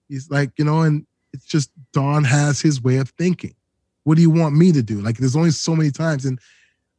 he's 0.08 0.30
like 0.30 0.50
you 0.58 0.64
know 0.64 0.82
and 0.82 1.06
it's 1.32 1.46
just 1.46 1.70
Don 1.92 2.24
has 2.24 2.60
his 2.60 2.82
way 2.82 2.98
of 2.98 3.08
thinking 3.10 3.54
what 4.04 4.16
do 4.16 4.22
you 4.22 4.30
want 4.30 4.54
me 4.54 4.72
to 4.72 4.82
do 4.82 5.00
like 5.00 5.16
there's 5.16 5.36
only 5.36 5.52
so 5.52 5.74
many 5.74 5.90
times 5.90 6.26
and 6.26 6.38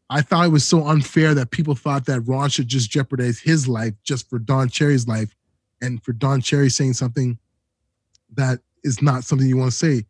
I 0.10 0.22
thought 0.22 0.45
it 0.45 0.49
was 0.49 0.68
so 0.68 0.88
unfair 0.88 1.34
that 1.36 1.52
people 1.52 1.73
thought 1.73 2.06
that 2.07 2.22
Ron 2.22 2.49
should 2.49 2.68
just 2.68 2.90
jeopardize 2.90 3.40
his 3.40 3.69
life 3.69 3.94
just 4.03 4.30
for 4.30 4.40
Don 4.40 4.68
Cherry's 4.68 5.07
life 5.07 5.34
and 5.82 6.03
for 6.03 6.11
Don 6.11 6.41
Cherry 6.41 6.69
saying 6.69 6.94
something 6.94 7.40
that 8.34 8.60
is 8.84 9.02
not 9.02 9.23
something 9.23 9.48
you 9.48 9.56
want 9.56 9.72
to 9.72 9.78
say 9.78 10.06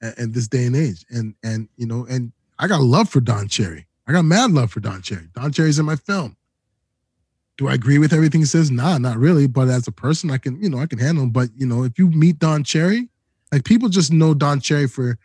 at, 0.00 0.16
at 0.18 0.32
this 0.32 0.46
day 0.46 0.64
and 0.64 0.76
age. 0.76 1.04
And 1.10 1.34
and 1.42 1.68
you 1.76 1.86
know, 1.86 2.06
and 2.08 2.32
I 2.58 2.68
got 2.68 2.80
love 2.82 3.08
for 3.08 3.20
Don 3.20 3.48
Cherry. 3.48 3.86
I 4.06 4.12
got 4.12 4.24
mad 4.24 4.50
love 4.50 4.72
for 4.72 4.80
Don 4.80 5.00
Cherry. 5.02 5.28
Don 5.34 5.52
Cherry's 5.52 5.78
in 5.78 5.86
my 5.86 5.96
film. 5.96 6.36
Do 7.58 7.68
I 7.68 7.74
agree 7.74 7.98
with 7.98 8.12
everything 8.12 8.40
he 8.40 8.46
says? 8.46 8.70
Nah, 8.70 8.98
not 8.98 9.16
really. 9.18 9.46
But 9.46 9.68
as 9.68 9.86
a 9.86 9.92
person, 9.92 10.30
I 10.30 10.38
can, 10.38 10.60
you 10.62 10.68
know, 10.70 10.78
I 10.78 10.86
can 10.86 10.98
handle 10.98 11.24
him. 11.24 11.30
But 11.30 11.50
you 11.56 11.66
know, 11.66 11.84
if 11.84 11.98
you 11.98 12.08
meet 12.10 12.38
Don 12.38 12.64
Cherry, 12.64 13.08
like 13.52 13.64
people 13.64 13.88
just 13.88 14.12
know 14.12 14.34
Don 14.34 14.58
Cherry 14.60 14.88
for 14.88 15.18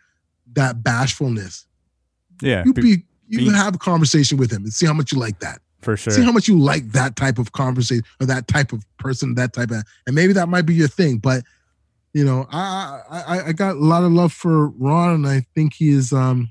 that 0.53 0.83
bashfulness. 0.83 1.65
Yeah, 2.41 2.63
You 2.65 2.73
be- 2.73 3.03
you 3.29 3.39
be- 3.39 3.49
have 3.51 3.75
a 3.75 3.77
conversation 3.79 4.37
with 4.37 4.51
him 4.51 4.63
and 4.63 4.71
see 4.73 4.85
how 4.85 4.93
much 4.93 5.11
you 5.11 5.19
like 5.19 5.39
that. 5.39 5.59
for 5.81 5.95
sure. 5.97 6.13
See 6.13 6.21
how 6.23 6.31
much 6.31 6.47
you 6.47 6.57
like 6.59 6.91
that 6.91 7.15
type 7.15 7.39
of 7.39 7.51
conversation 7.53 8.03
or 8.19 8.25
that 8.27 8.47
type 8.47 8.71
of 8.73 8.85
person, 8.99 9.35
that 9.35 9.53
type 9.53 9.71
of, 9.71 9.83
and 10.05 10.15
maybe 10.15 10.33
that 10.33 10.47
might 10.49 10.65
be 10.65 10.73
your 10.75 10.87
thing. 10.87 11.17
But 11.17 11.43
you 12.13 12.23
know, 12.25 12.47
I 12.51 12.99
I, 13.09 13.41
I 13.47 13.51
got 13.53 13.75
a 13.75 13.79
lot 13.79 14.03
of 14.03 14.11
love 14.11 14.33
for 14.33 14.69
Ron, 14.69 15.13
and 15.15 15.27
I 15.27 15.45
think 15.55 15.73
he 15.75 15.89
is, 15.89 16.11
um, 16.13 16.49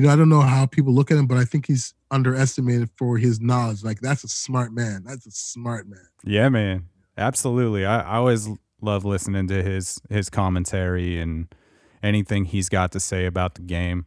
you 0.00 0.06
know, 0.06 0.12
I 0.12 0.16
don't 0.16 0.28
know 0.28 0.40
how 0.40 0.66
people 0.66 0.94
look 0.94 1.10
at 1.10 1.18
him, 1.18 1.26
but 1.26 1.36
I 1.38 1.44
think 1.44 1.66
he's 1.66 1.94
underestimated 2.10 2.88
for 2.96 3.18
his 3.18 3.40
knowledge. 3.40 3.84
Like 3.84 4.00
that's 4.00 4.24
a 4.24 4.28
smart 4.28 4.72
man. 4.72 5.04
That's 5.06 5.26
a 5.26 5.30
smart 5.30 5.86
man. 5.88 6.06
Yeah, 6.24 6.48
man. 6.48 6.88
Absolutely. 7.18 7.84
I, 7.84 8.00
I 8.00 8.16
always 8.16 8.48
love 8.80 9.04
listening 9.04 9.46
to 9.48 9.62
his 9.62 10.00
his 10.08 10.30
commentary 10.30 11.20
and 11.20 11.54
anything 12.02 12.46
he's 12.46 12.68
got 12.68 12.92
to 12.92 13.00
say 13.00 13.26
about 13.26 13.54
the 13.54 13.62
game. 13.62 14.06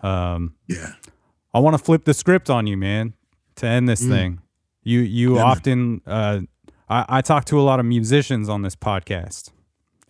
Um, 0.00 0.54
yeah. 0.66 0.92
I 1.54 1.60
want 1.60 1.74
to 1.78 1.82
flip 1.82 2.04
the 2.04 2.14
script 2.14 2.50
on 2.50 2.66
you, 2.66 2.76
man, 2.76 3.14
to 3.56 3.66
end 3.66 3.88
this 3.88 4.02
Mm. 4.02 4.08
thing. 4.10 4.40
You 4.82 5.00
you 5.00 5.36
Yeah, 5.36 5.44
often 5.44 6.00
uh, 6.06 6.40
I, 6.88 7.04
I 7.08 7.20
talk 7.20 7.44
to 7.46 7.60
a 7.60 7.62
lot 7.62 7.78
of 7.80 7.86
musicians 7.86 8.48
on 8.48 8.62
this 8.62 8.74
podcast. 8.76 9.50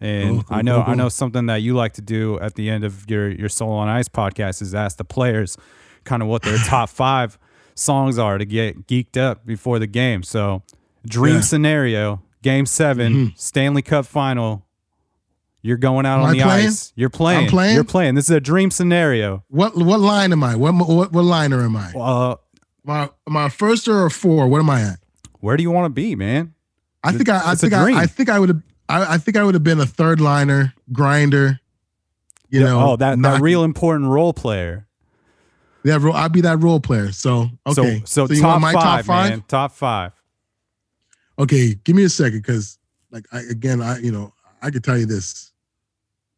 And 0.01 0.45
I 0.51 0.63
know 0.63 0.83
I 0.83 0.95
know 0.95 1.09
something 1.09 1.47
that 1.47 1.57
you 1.63 1.75
like 1.75 1.95
to 1.95 2.03
do 2.03 2.39
at 2.41 2.55
the 2.55 2.71
end 2.71 2.85
of 2.85 3.09
your 3.11 3.29
your 3.31 3.49
Soul 3.49 3.73
on 3.73 3.89
Ice 3.89 4.09
podcast 4.09 4.63
is 4.63 4.75
ask 4.75 4.97
the 4.97 5.05
players 5.05 5.57
kind 6.05 6.23
of 6.23 6.29
what 6.29 6.43
their 6.43 6.57
top 6.65 6.89
five 6.89 7.39
songs 7.75 8.19
are 8.19 8.39
to 8.39 8.45
get 8.45 8.87
geeked 8.87 9.17
up 9.17 9.45
before 9.47 9.79
the 9.79 9.87
game. 9.87 10.23
So 10.23 10.63
dream 11.07 11.37
Yeah. 11.37 11.41
scenario, 11.43 12.23
game 12.43 12.67
7 12.67 13.13
Mhm. 13.13 13.39
Stanley 13.39 13.83
Cup 13.83 14.07
final. 14.07 14.65
You're 15.63 15.77
going 15.77 16.07
out 16.07 16.19
Am 16.21 16.25
on 16.25 16.31
I 16.31 16.33
the 16.35 16.43
playing? 16.45 16.67
ice. 16.69 16.93
You're 16.95 17.11
playing. 17.11 17.45
I'm 17.45 17.51
playing? 17.51 17.75
You're 17.75 17.85
playing. 17.85 18.15
This 18.15 18.25
is 18.27 18.37
a 18.37 18.41
dream 18.41 18.71
scenario. 18.71 19.45
What 19.49 19.77
what 19.77 19.99
line 20.01 20.31
am 20.33 20.45
I? 20.45 20.55
What 20.55 20.73
what, 20.75 21.13
what 21.13 21.25
liner 21.25 21.63
am 21.65 21.77
I? 21.77 21.93
Uh, 21.93 22.37
my 22.85 23.11
my 23.29 23.49
first 23.49 23.89
or 23.89 24.07
a 24.07 24.11
four? 24.11 24.47
What 24.47 24.61
am 24.61 24.71
I 24.71 24.83
at? 24.83 24.99
Where 25.41 25.57
do 25.57 25.63
you 25.65 25.71
want 25.73 25.87
to 25.87 25.91
be, 25.91 26.15
man? 26.15 26.55
I 27.03 27.13
think 27.13 27.29
I, 27.29 27.43
I 27.53 27.55
think 27.57 27.73
I. 27.73 28.03
I 28.03 28.07
think 28.07 28.29
I 28.29 28.39
would 28.39 28.49
have 28.51 28.63
I, 28.89 29.15
I 29.15 29.19
think 29.19 29.37
I 29.37 29.45
would 29.45 29.55
have 29.55 29.65
been 29.65 29.81
a 29.81 29.87
third 29.87 30.21
liner 30.21 30.75
grinder. 30.93 31.61
You 32.51 32.61
Yeah, 32.61 32.67
know, 32.69 32.93
oh, 32.93 32.97
that, 32.97 33.11
that 33.11 33.17
not- 33.19 33.41
real 33.43 33.65
important 33.65 34.09
role 34.11 34.33
player. 34.33 34.87
that 35.85 36.01
role. 36.01 36.15
I'd 36.17 36.33
be 36.33 36.41
that 36.43 36.59
role 36.63 36.81
player. 36.81 37.13
So 37.13 37.51
okay, 37.67 38.03
So, 38.05 38.27
so, 38.27 38.33
you 38.35 38.41
top, 38.41 38.51
want 38.53 38.63
my 38.63 38.73
five, 38.73 38.83
top 38.83 39.05
five? 39.05 39.31
man. 39.31 39.45
Top 39.49 39.73
five. 39.73 40.13
Okay, 41.39 41.75
give 41.85 41.95
me 41.95 42.05
a 42.05 42.09
second 42.09 42.39
because 42.41 42.79
like 43.11 43.27
I 43.33 43.41
again 43.51 43.81
I 43.81 43.99
you 43.99 44.11
know 44.11 44.33
I 44.63 44.71
could 44.71 44.83
tell 44.83 44.99
you 44.99 45.07
this, 45.07 45.53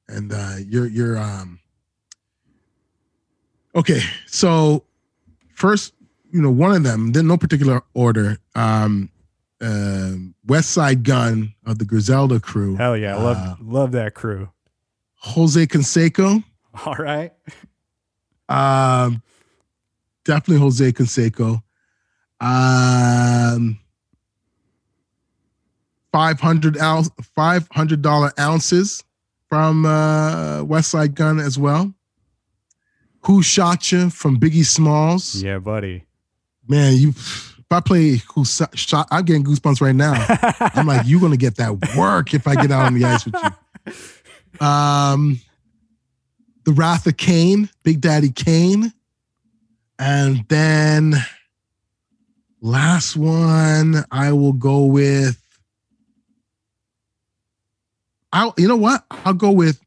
and 0.09 0.33
uh 0.33 0.57
you're 0.67 0.87
you're 0.87 1.17
um 1.19 1.59
okay. 3.75 4.01
So 4.27 4.85
first, 5.55 5.95
you 6.33 6.41
know, 6.43 6.51
one 6.51 6.73
of 6.73 6.83
them, 6.83 7.13
then 7.13 7.27
no 7.27 7.37
particular 7.37 7.83
order. 7.95 8.39
Um, 8.55 9.10
uh, 9.61 10.15
Westside 10.47 11.03
Gunn 11.03 11.55
of 11.67 11.79
the 11.79 11.85
Griselda 11.85 12.41
crew. 12.41 12.77
Hell 12.77 12.97
yeah, 12.97 13.17
love 13.17 13.37
uh, 13.37 13.55
love 13.61 13.93
that 13.93 14.15
crew. 14.15 14.51
Jose 15.17 15.67
Canseco. 15.67 16.43
All 16.87 16.95
right. 16.95 17.33
Um, 18.49 19.23
definitely 20.25 20.61
Jose 20.61 20.93
Canseco. 20.93 21.63
Um, 22.41 23.79
five 26.13 26.41
hundred 26.41 26.79
ounce, 26.79 27.11
five 27.35 27.69
hundred 27.71 28.03
dollar 28.03 28.33
ounces 28.39 29.05
from 29.49 29.85
uh, 29.85 30.63
Westside 30.65 31.15
Gunn 31.15 31.39
as 31.39 31.59
well. 31.59 31.93
Who 33.25 33.43
shot 33.43 33.93
you 33.93 34.09
from 34.09 34.41
Biggie 34.41 34.65
Smalls? 34.65 35.43
Yeah, 35.43 35.59
buddy. 35.59 36.05
Man, 36.67 36.97
you. 36.97 37.13
If 37.71 37.77
I 37.77 37.81
play 37.81 38.17
Who 38.35 38.45
shot, 38.45 39.07
I'm 39.13 39.25
getting 39.25 39.45
goosebumps 39.45 39.81
right 39.81 39.95
now. 39.95 40.15
I'm 40.75 40.89
like, 40.89 41.07
you're 41.07 41.21
gonna 41.21 41.37
get 41.37 41.57
that 41.59 41.95
work 41.97 42.35
if 42.35 42.49
I 42.49 42.57
get 42.57 42.73
out 42.73 42.87
on 42.87 42.95
the 42.95 43.05
ice 43.05 43.25
with 43.25 43.37
you. 44.61 44.67
Um, 44.67 45.41
the 46.65 46.73
Wrath 46.73 47.07
of 47.07 47.17
Kane, 47.17 47.69
Big 47.85 48.01
Daddy 48.01 48.31
Kane, 48.31 48.93
and 50.01 50.45
then 50.49 51.15
last 52.61 53.17
one 53.17 54.05
I 54.11 54.33
will 54.33 54.53
go 54.53 54.87
with. 54.87 55.41
I'll 58.33 58.53
you 58.59 58.67
know 58.67 58.77
what? 58.77 59.05
I'll 59.25 59.33
go 59.33 59.53
with. 59.53 59.81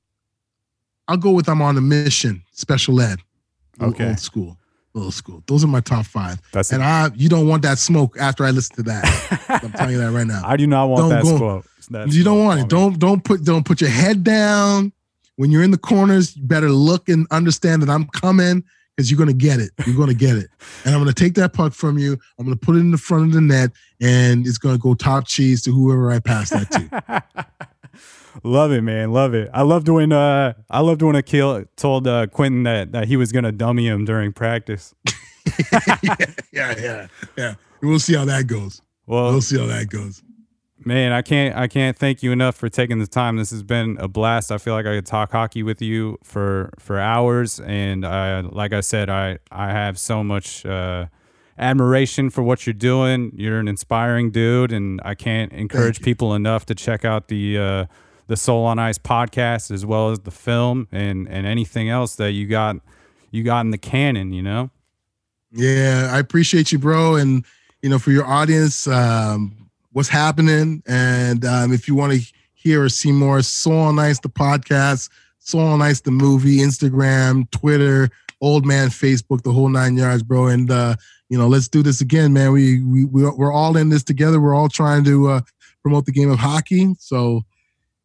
I'll 1.09 1.17
go 1.17 1.31
with 1.31 1.49
I'm 1.49 1.61
on 1.61 1.77
a 1.77 1.81
mission. 1.81 2.43
Special 2.53 3.01
Ed. 3.01 3.19
Okay. 3.81 4.07
Old 4.07 4.19
school. 4.19 4.57
Old 4.95 5.13
school. 5.13 5.43
Those 5.47 5.63
are 5.63 5.67
my 5.67 5.79
top 5.79 6.05
five. 6.05 6.39
That's 6.51 6.71
and 6.71 6.83
I 6.83 7.09
you 7.15 7.27
don't 7.27 7.47
want 7.47 7.63
that 7.63 7.79
smoke 7.79 8.15
after 8.19 8.45
I 8.45 8.51
listen 8.51 8.75
to 8.75 8.83
that. 8.83 9.59
I'm 9.63 9.71
telling 9.71 9.93
you 9.93 9.97
that 9.99 10.11
right 10.11 10.27
now. 10.27 10.43
I 10.45 10.55
do 10.55 10.67
not 10.67 10.85
want 10.87 10.99
Don't 11.01 11.09
that 11.09 11.23
go- 11.23 11.37
smoke. 11.37 11.65
That 11.89 12.13
you 12.13 12.23
don't 12.23 12.43
want 12.45 12.61
it. 12.61 12.69
Don't 12.69 12.99
don't 12.99 13.23
put 13.23 13.43
don't 13.43 13.65
put 13.65 13.81
your 13.81 13.89
head 13.89 14.23
down. 14.23 14.93
When 15.35 15.49
you're 15.49 15.63
in 15.63 15.71
the 15.71 15.79
corners, 15.79 16.37
you 16.37 16.43
better 16.43 16.69
look 16.69 17.09
and 17.09 17.25
understand 17.31 17.81
that 17.81 17.89
I'm 17.89 18.05
coming 18.09 18.63
because 18.95 19.09
you're 19.09 19.17
gonna 19.17 19.33
get 19.33 19.59
it. 19.59 19.71
You're 19.87 19.97
gonna 19.97 20.13
get 20.13 20.35
it. 20.37 20.47
And 20.85 20.93
I'm 20.93 21.01
gonna 21.01 21.11
take 21.11 21.33
that 21.35 21.53
puck 21.53 21.73
from 21.73 21.97
you. 21.97 22.17
I'm 22.37 22.45
gonna 22.45 22.55
put 22.55 22.75
it 22.75 22.79
in 22.79 22.91
the 22.91 22.97
front 22.99 23.25
of 23.25 23.31
the 23.33 23.41
net, 23.41 23.71
and 23.99 24.45
it's 24.45 24.59
gonna 24.59 24.77
go 24.77 24.93
top 24.93 25.27
cheese 25.27 25.63
to 25.63 25.71
whoever 25.71 26.11
I 26.11 26.19
pass 26.19 26.51
that 26.51 26.69
to. 26.71 27.47
Love 28.41 28.71
it, 28.71 28.81
man. 28.81 29.11
Love 29.11 29.33
it. 29.33 29.49
I 29.53 29.61
loved 29.61 29.87
when 29.89 30.11
uh 30.11 30.53
I 30.69 30.79
loved 30.79 31.01
when 31.01 31.15
Akil 31.15 31.65
told 31.75 32.07
uh 32.07 32.27
Quinton 32.27 32.63
that, 32.63 32.91
that 32.91 33.07
he 33.07 33.17
was 33.17 33.31
gonna 33.31 33.51
dummy 33.51 33.87
him 33.87 34.05
during 34.05 34.33
practice. 34.33 34.95
yeah, 36.51 36.73
yeah, 36.79 37.07
yeah. 37.37 37.55
We'll 37.81 37.99
see 37.99 38.15
how 38.15 38.25
that 38.25 38.47
goes. 38.47 38.81
Well 39.05 39.31
We'll 39.31 39.41
see 39.41 39.59
how 39.59 39.67
that 39.67 39.89
goes. 39.89 40.23
Man, 40.85 41.11
I 41.11 41.21
can't 41.21 41.55
I 41.55 41.67
can't 41.67 41.97
thank 41.97 42.23
you 42.23 42.31
enough 42.31 42.55
for 42.55 42.69
taking 42.69 42.99
the 42.99 43.07
time. 43.07 43.37
This 43.37 43.51
has 43.51 43.63
been 43.63 43.97
a 43.99 44.07
blast. 44.07 44.51
I 44.51 44.57
feel 44.57 44.73
like 44.73 44.85
I 44.85 44.95
could 44.95 45.05
talk 45.05 45.31
hockey 45.31 45.63
with 45.63 45.81
you 45.81 46.17
for 46.23 46.71
for 46.79 46.99
hours 46.99 47.59
and 47.59 48.05
I 48.05 48.41
like 48.41 48.73
I 48.73 48.81
said 48.81 49.09
I 49.09 49.37
I 49.51 49.69
have 49.69 49.97
so 49.99 50.23
much 50.23 50.65
uh 50.65 51.05
admiration 51.57 52.29
for 52.29 52.41
what 52.41 52.65
you're 52.65 52.73
doing. 52.73 53.31
You're 53.35 53.59
an 53.59 53.67
inspiring 53.67 54.31
dude 54.31 54.73
and 54.73 54.99
I 55.05 55.15
can't 55.15 55.53
encourage 55.53 56.01
people 56.01 56.33
enough 56.33 56.65
to 56.65 56.75
check 56.75 57.05
out 57.05 57.27
the 57.27 57.57
uh 57.57 57.85
the 58.27 58.37
Soul 58.37 58.65
on 58.65 58.79
Ice 58.79 58.97
podcast 58.97 59.71
as 59.71 59.85
well 59.85 60.11
as 60.11 60.19
the 60.19 60.31
film 60.31 60.87
and 60.91 61.27
and 61.27 61.45
anything 61.45 61.89
else 61.89 62.15
that 62.15 62.31
you 62.31 62.47
got 62.47 62.77
you 63.31 63.43
got 63.43 63.61
in 63.61 63.71
the 63.71 63.77
canon, 63.77 64.31
you 64.31 64.41
know? 64.41 64.69
Yeah, 65.51 66.09
I 66.11 66.19
appreciate 66.19 66.71
you, 66.71 66.79
bro. 66.79 67.15
And 67.15 67.45
you 67.81 67.89
know, 67.89 67.99
for 67.99 68.11
your 68.11 68.25
audience, 68.25 68.87
um, 68.87 69.69
what's 69.91 70.09
happening? 70.09 70.81
And 70.87 71.43
um, 71.45 71.73
if 71.73 71.87
you 71.87 71.95
want 71.95 72.13
to 72.13 72.33
hear 72.53 72.83
or 72.83 72.89
see 72.89 73.11
more, 73.11 73.41
Soul 73.41 73.77
on 73.77 73.99
Ice, 73.99 74.19
the 74.19 74.29
podcast, 74.29 75.09
Soul 75.39 75.61
on 75.61 75.81
Ice, 75.81 76.01
the 76.01 76.11
movie, 76.11 76.57
Instagram, 76.57 77.49
Twitter, 77.51 78.09
Old 78.41 78.65
Man, 78.65 78.89
Facebook, 78.89 79.43
the 79.43 79.51
whole 79.51 79.69
nine 79.69 79.97
yards, 79.97 80.23
bro. 80.23 80.47
And 80.47 80.71
uh, 80.71 80.95
you 81.29 81.37
know, 81.37 81.47
let's 81.47 81.67
do 81.67 81.83
this 81.83 82.01
again, 82.01 82.33
man. 82.33 82.51
We 82.51 82.81
we 82.81 83.05
we're 83.05 83.35
we're 83.35 83.53
all 83.53 83.77
in 83.77 83.89
this 83.89 84.03
together. 84.03 84.39
We're 84.39 84.55
all 84.55 84.69
trying 84.69 85.03
to 85.05 85.29
uh, 85.29 85.41
promote 85.81 86.05
the 86.05 86.11
game 86.11 86.31
of 86.31 86.39
hockey. 86.39 86.93
So, 86.99 87.43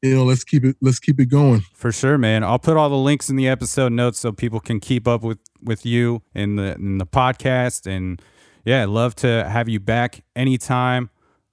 you 0.02 0.14
know, 0.14 0.24
let's 0.24 0.44
keep 0.44 0.64
it 0.64 0.76
let's 0.80 0.98
keep 0.98 1.18
it 1.20 1.26
going. 1.26 1.62
For 1.74 1.90
sure, 1.90 2.18
man. 2.18 2.44
I'll 2.44 2.58
put 2.58 2.76
all 2.76 2.88
the 2.88 2.96
links 2.96 3.28
in 3.28 3.36
the 3.36 3.48
episode 3.48 3.92
notes 3.92 4.18
so 4.18 4.32
people 4.32 4.60
can 4.60 4.80
keep 4.80 5.08
up 5.08 5.22
with 5.22 5.38
with 5.62 5.84
you 5.84 6.22
in 6.34 6.56
the 6.56 6.74
in 6.74 6.98
the 6.98 7.06
podcast. 7.06 7.86
And 7.86 8.22
yeah, 8.64 8.82
I'd 8.82 8.88
love 8.88 9.14
to 9.16 9.48
have 9.48 9.68
you 9.68 9.80
back 9.80 10.22
anytime. 10.36 11.10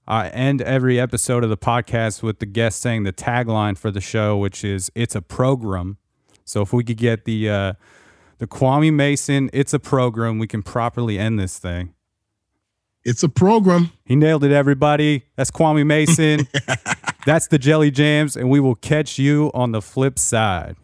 I 0.08 0.28
end 0.30 0.62
every 0.62 1.00
episode 1.00 1.44
of 1.44 1.50
the 1.50 1.58
podcast 1.58 2.22
with 2.22 2.38
the 2.38 2.46
guest 2.46 2.80
saying 2.80 3.04
the 3.04 3.14
tagline 3.14 3.76
for 3.76 3.90
the 3.90 4.02
show, 4.02 4.38
which 4.38 4.64
is 4.64 4.92
"It's 4.94 5.16
a 5.16 5.22
program." 5.22 5.98
So 6.44 6.62
if 6.62 6.72
we 6.72 6.84
could 6.84 6.98
get 6.98 7.26
the 7.26 7.50
uh, 7.50 7.74
the 8.38 8.46
Kwame 8.46 8.94
Mason, 8.94 9.50
"It's 9.54 9.74
a 9.74 9.80
program," 9.80 10.38
we 10.38 10.46
can 10.46 10.62
properly 10.62 11.18
end 11.18 11.40
this 11.40 11.58
thing. 11.58 11.95
It's 13.06 13.22
a 13.22 13.30
program. 13.30 13.92
He 14.04 14.16
nailed 14.16 14.44
it, 14.44 14.52
everybody. 14.52 15.26
That's 15.36 15.52
Kwame 15.52 15.86
Mason. 15.86 16.48
That's 17.26 17.48
the 17.48 17.60
Jelly 17.60 17.92
Jams, 17.92 18.36
and 18.36 18.50
we 18.50 18.60
will 18.60 18.74
catch 18.76 19.20
you 19.20 19.52
on 19.54 19.72
the 19.72 19.82
flip 19.82 20.18
side. 20.18 20.76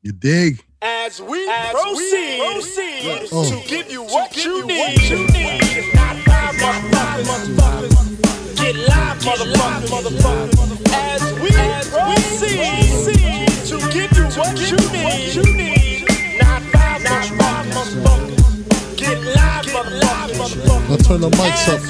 You 0.00 0.12
dig? 0.12 0.64
As 0.80 1.20
we 1.20 1.46
proceed, 1.46 2.40
Oh. 3.32 3.50
to 3.50 3.60
give 3.68 3.90
you 3.92 4.02
what 4.02 4.34
you 4.44 4.66
need. 4.66 5.92
Not 5.94 6.16
five 6.24 6.54
motherfuckers. 6.56 8.56
Get 8.56 8.74
live, 8.76 9.18
motherfuckers. 9.20 10.88
As 10.92 11.22
we 11.34 11.50
proceed, 11.90 13.48
to 13.68 13.76
give 13.92 14.12
you 14.16 14.24
what 14.40 14.56
you 15.34 15.42
need. 15.54 16.06
Not 16.40 16.62
five 16.62 17.00
motherfuckers. 17.02 18.41
Now 19.12 20.96
turn 20.96 21.20
the 21.20 21.28
mics 21.36 21.68
up. 21.68 21.80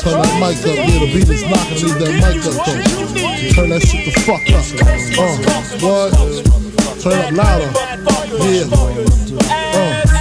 Turn 0.00 0.16
that 0.20 0.34
mic 0.40 0.56
up. 0.64 0.76
Yeah, 0.76 0.98
the 1.00 1.06
beat 1.12 1.28
is 1.28 1.42
knocking. 1.42 1.78
Leave 1.84 1.98
that 1.98 2.12
mic 2.16 2.40
up 2.48 2.56
though. 2.64 2.80
Turn 3.52 3.68
that 3.70 3.82
shit 3.82 4.04
the 4.06 4.12
fuck 4.24 4.40
up. 4.52 4.64
Uh, 5.18 5.36
what? 5.82 6.10
Turn 7.02 7.18
up 7.18 7.32
louder. 7.32 7.70
Yeah. 8.48 8.64
Uh. 9.74 10.11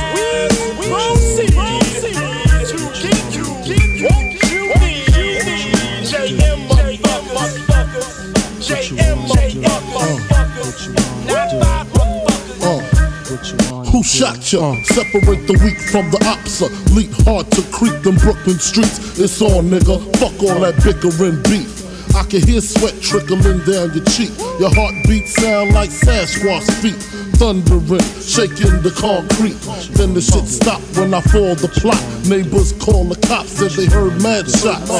Shot 14.22 14.54
ya? 14.54 14.76
Separate 14.84 15.48
the 15.48 15.58
weak 15.66 15.80
from 15.90 16.12
the 16.12 16.20
opsa. 16.30 16.70
Leap 16.96 17.10
hard 17.26 17.50
to 17.52 17.62
creep 17.74 18.04
them 18.04 18.16
Brooklyn 18.18 18.60
streets. 18.60 19.20
It's 19.20 19.42
all, 19.42 19.64
nigga. 19.64 19.98
Fuck 20.18 20.38
all 20.44 20.60
that 20.62 20.78
bickering 20.84 21.42
beef. 21.50 21.82
I 22.16 22.24
can 22.24 22.46
hear 22.46 22.62
sweat 22.62 22.94
trickling 23.02 23.42
down 23.66 23.94
your 23.96 24.06
cheek. 24.06 24.30
Your 24.60 24.70
heartbeat 24.70 25.28
sound 25.28 25.74
like 25.74 25.90
Sasquatch 25.90 26.70
feet. 26.82 27.21
Thundering, 27.42 28.06
shaking 28.22 28.86
the 28.86 28.94
concrete. 28.94 29.58
Then 29.98 30.14
the 30.14 30.22
shit 30.22 30.46
stopped 30.46 30.86
when 30.94 31.12
I 31.12 31.22
fall 31.34 31.58
the 31.58 31.74
plot. 31.82 31.98
Neighbors 32.30 32.70
call 32.78 33.06
the 33.10 33.18
cops, 33.26 33.58
said 33.58 33.72
they 33.74 33.90
heard 33.90 34.22
mad 34.22 34.46
shots. 34.46 34.94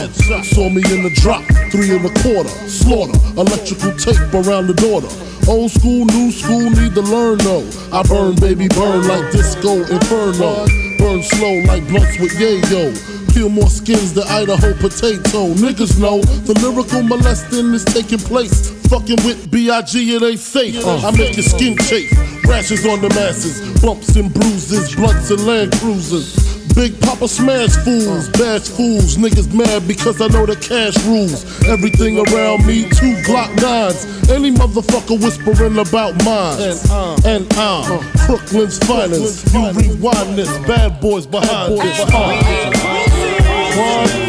Saw 0.50 0.66
me 0.74 0.82
in 0.90 1.06
the 1.06 1.14
drop, 1.22 1.46
three 1.70 1.94
and 1.94 2.02
a 2.02 2.14
quarter, 2.26 2.50
slaughter, 2.66 3.14
electrical 3.38 3.94
tape 3.94 4.34
around 4.34 4.66
the 4.66 4.74
daughter. 4.74 5.12
Old 5.46 5.70
school, 5.70 6.10
new 6.10 6.32
school, 6.34 6.66
need 6.74 6.98
to 6.98 7.06
learn 7.06 7.38
though. 7.46 7.68
I 7.94 8.02
burn, 8.10 8.34
baby, 8.42 8.68
burn 8.74 9.06
like 9.06 9.32
disco 9.32 9.86
inferno. 9.86 10.66
Burn 10.98 11.22
slow 11.22 11.62
like 11.70 11.86
blunts 11.94 12.18
with 12.18 12.34
yayo. 12.42 12.90
Peel 13.34 13.50
more 13.50 13.70
skins 13.70 14.14
than 14.18 14.26
Idaho 14.26 14.74
potato. 14.82 15.54
Niggas 15.62 16.02
know 16.02 16.26
the 16.50 16.58
lyrical 16.58 17.04
molesting 17.04 17.74
is 17.78 17.86
taking 17.86 18.20
place. 18.20 18.81
Fucking 18.92 19.24
with 19.24 19.50
B.I.G. 19.50 20.16
it 20.16 20.22
ain't 20.22 20.38
safe. 20.38 20.86
I 20.86 21.12
make 21.12 21.38
your 21.38 21.44
skin 21.44 21.78
chafe. 21.78 22.12
Rashes 22.44 22.86
on 22.86 23.00
the 23.00 23.08
masses, 23.16 23.82
bumps 23.82 24.18
and 24.18 24.34
bruises, 24.34 24.94
blunts 24.94 25.32
and 25.32 25.48
land 25.48 25.72
cruisers. 25.80 26.36
Big 26.76 27.00
Papa 27.00 27.30
smash 27.30 27.72
fools, 27.86 28.28
bash 28.36 28.68
fools. 28.68 29.16
Niggas 29.16 29.54
mad 29.54 29.88
because 29.88 30.20
I 30.20 30.28
know 30.28 30.46
the 30.46 30.58
cash 30.58 31.02
rules. 31.06 31.46
Everything 31.70 32.20
around 32.20 32.66
me, 32.68 32.84
two 32.90 33.16
Glock 33.24 33.56
nines. 33.62 34.04
Any 34.30 34.52
motherfucker 34.52 35.18
whispering 35.24 35.80
about 35.80 36.14
mine. 36.26 36.60
And 37.24 37.48
I'm 37.54 38.04
Brooklyn's 38.28 38.78
finest. 38.80 39.54
You 39.54 39.72
rewind 39.72 40.38
this, 40.38 40.52
bad 40.68 41.00
boys 41.00 41.26
behind 41.26 41.80
this. 41.80 42.00
Uh. 42.14 42.42
Get 43.74 44.21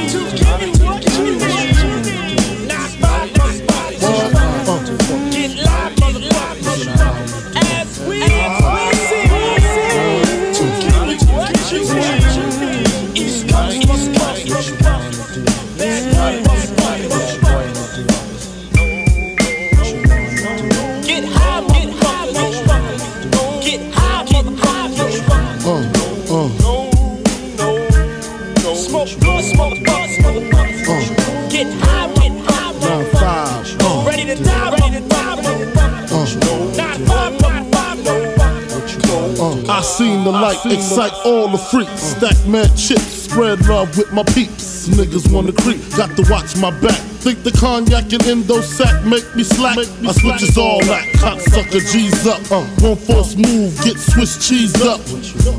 I 39.82 39.84
seen 39.84 40.22
the 40.22 40.30
light 40.30 40.64
excite 40.66 41.12
all 41.24 41.48
the 41.48 41.58
freaks. 41.58 42.14
Stack 42.14 42.38
mad 42.46 42.70
chips, 42.78 43.26
spread 43.26 43.66
love 43.66 43.98
with 43.98 44.12
my 44.12 44.22
peeps. 44.22 44.86
Niggas 44.86 45.26
wanna 45.34 45.50
creep, 45.50 45.82
got 45.96 46.14
to 46.14 46.22
watch 46.30 46.56
my 46.56 46.70
back. 46.78 47.00
Think 47.18 47.42
the 47.42 47.50
cognac 47.50 48.12
and 48.12 48.22
endo 48.22 48.60
sack 48.60 49.04
make 49.04 49.26
me 49.34 49.42
slack. 49.42 49.78
I 49.78 49.82
switch 49.82 50.22
switches 50.22 50.56
all 50.56 50.78
that, 50.86 51.02
cocksucker 51.18 51.82
G's 51.90 52.24
up. 52.28 52.38
One 52.80 52.94
force 52.94 53.34
move, 53.34 53.74
get 53.82 53.98
Swiss 53.98 54.38
cheese 54.46 54.80
up. 54.86 55.00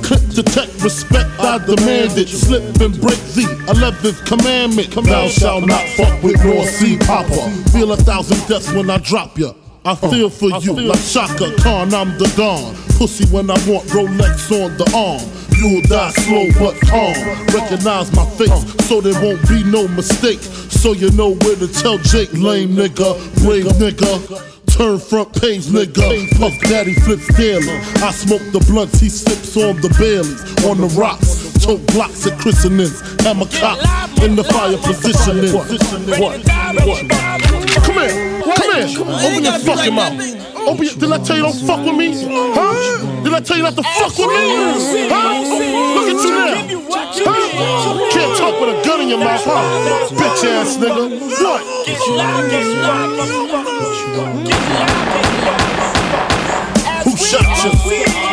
Clip 0.02 0.24
detect, 0.32 0.82
respect, 0.82 1.30
I 1.38 1.58
demand 1.58 2.18
it. 2.18 2.30
Slip 2.30 2.64
and 2.80 2.96
break 3.02 3.20
the 3.36 3.44
11th 3.76 4.26
commandment. 4.26 4.96
Thou 5.04 5.28
shalt 5.28 5.68
not 5.68 5.86
fuck 6.00 6.24
with 6.24 6.42
North 6.46 6.70
Sea 6.70 6.98
Papa. 6.98 7.52
Feel 7.76 7.92
a 7.92 7.98
thousand 7.98 8.40
deaths 8.48 8.72
when 8.72 8.90
I 8.90 9.00
drop 9.00 9.38
ya. 9.38 9.52
I 9.86 9.96
feel 9.96 10.30
for 10.30 10.50
you 10.60 10.74
like 10.80 11.04
Chaka 11.04 11.54
Khan, 11.58 11.94
I'm 11.94 12.18
the 12.18 12.32
Don. 12.38 12.74
Pussy 12.98 13.26
when 13.34 13.50
I 13.52 13.60
want 13.68 13.84
Rolex 13.90 14.50
on 14.52 14.78
the 14.78 14.88
arm. 14.96 15.20
You'll 15.60 15.82
die 15.84 16.12
slow 16.24 16.48
but 16.58 16.80
calm. 16.88 17.14
Recognize 17.52 18.16
my 18.16 18.26
face 18.38 18.64
so 18.88 19.02
there 19.02 19.20
won't 19.22 19.46
be 19.50 19.64
no 19.66 19.88
mistake. 19.90 20.40
So 20.40 20.94
you 20.94 21.12
know 21.12 21.36
where 21.36 21.58
to 21.58 21.68
tell 21.68 21.98
Jake, 21.98 22.32
lame 22.32 22.76
nigga, 22.76 23.20
brave 23.44 23.66
nigga. 23.76 24.40
Turn 24.72 24.98
front 25.00 25.34
page, 25.40 25.66
nigga. 25.66 26.30
Puff 26.40 26.54
Daddy 26.62 26.94
flips 26.94 27.28
daily. 27.36 27.68
I 28.02 28.12
smoke 28.12 28.42
the 28.52 28.64
blunts, 28.72 29.00
he 29.02 29.10
sips 29.10 29.58
on 29.58 29.82
the 29.82 29.90
Baileys. 30.00 30.42
On 30.66 30.80
the 30.80 30.88
rocks, 30.98 31.52
tote 31.60 31.86
blocks 31.88 32.26
at 32.26 32.40
christenings. 32.40 33.02
Hammer 33.22 33.48
cop 33.60 33.78
in 34.24 34.36
the 34.36 34.44
fire 34.46 34.78
positioning. 34.78 35.54
What? 35.54 35.68
What? 36.88 37.10
Come 37.84 37.96
here, 37.96 38.33
come 38.56 38.76
here. 38.76 38.88
Come 38.96 39.10
Open 39.10 39.44
your 39.44 39.60
fucking 39.60 39.94
mouth. 39.94 40.14
Open 40.68 40.84
your, 40.86 40.96
did 40.96 41.12
I 41.12 41.18
tell 41.24 41.36
you 41.38 41.44
don't 41.44 41.60
fuck 41.68 41.86
with 41.86 41.98
me? 41.98 42.14
Huh? 42.54 43.24
Did 43.24 43.34
I 43.34 43.40
tell 43.40 43.58
you 43.58 43.64
not 43.64 43.76
to 43.76 43.84
fuck 43.84 44.18
with 44.18 44.30
me? 44.30 45.08
Huh? 45.10 45.40
Look 45.96 46.08
at 46.10 46.20
you 46.24 46.32
now. 46.32 46.56
Huh? 47.26 48.12
Can't 48.12 48.38
talk 48.38 48.60
with 48.60 48.70
a 48.70 48.86
gun 48.86 49.02
in 49.02 49.10
your 49.10 49.20
mouth, 49.20 49.44
huh? 49.44 50.10
Bitch 50.16 50.44
ass 50.46 50.78
nigga. 50.78 51.10
What? 51.42 51.62
Who 57.04 57.18
shot 57.18 58.28
you? 58.28 58.33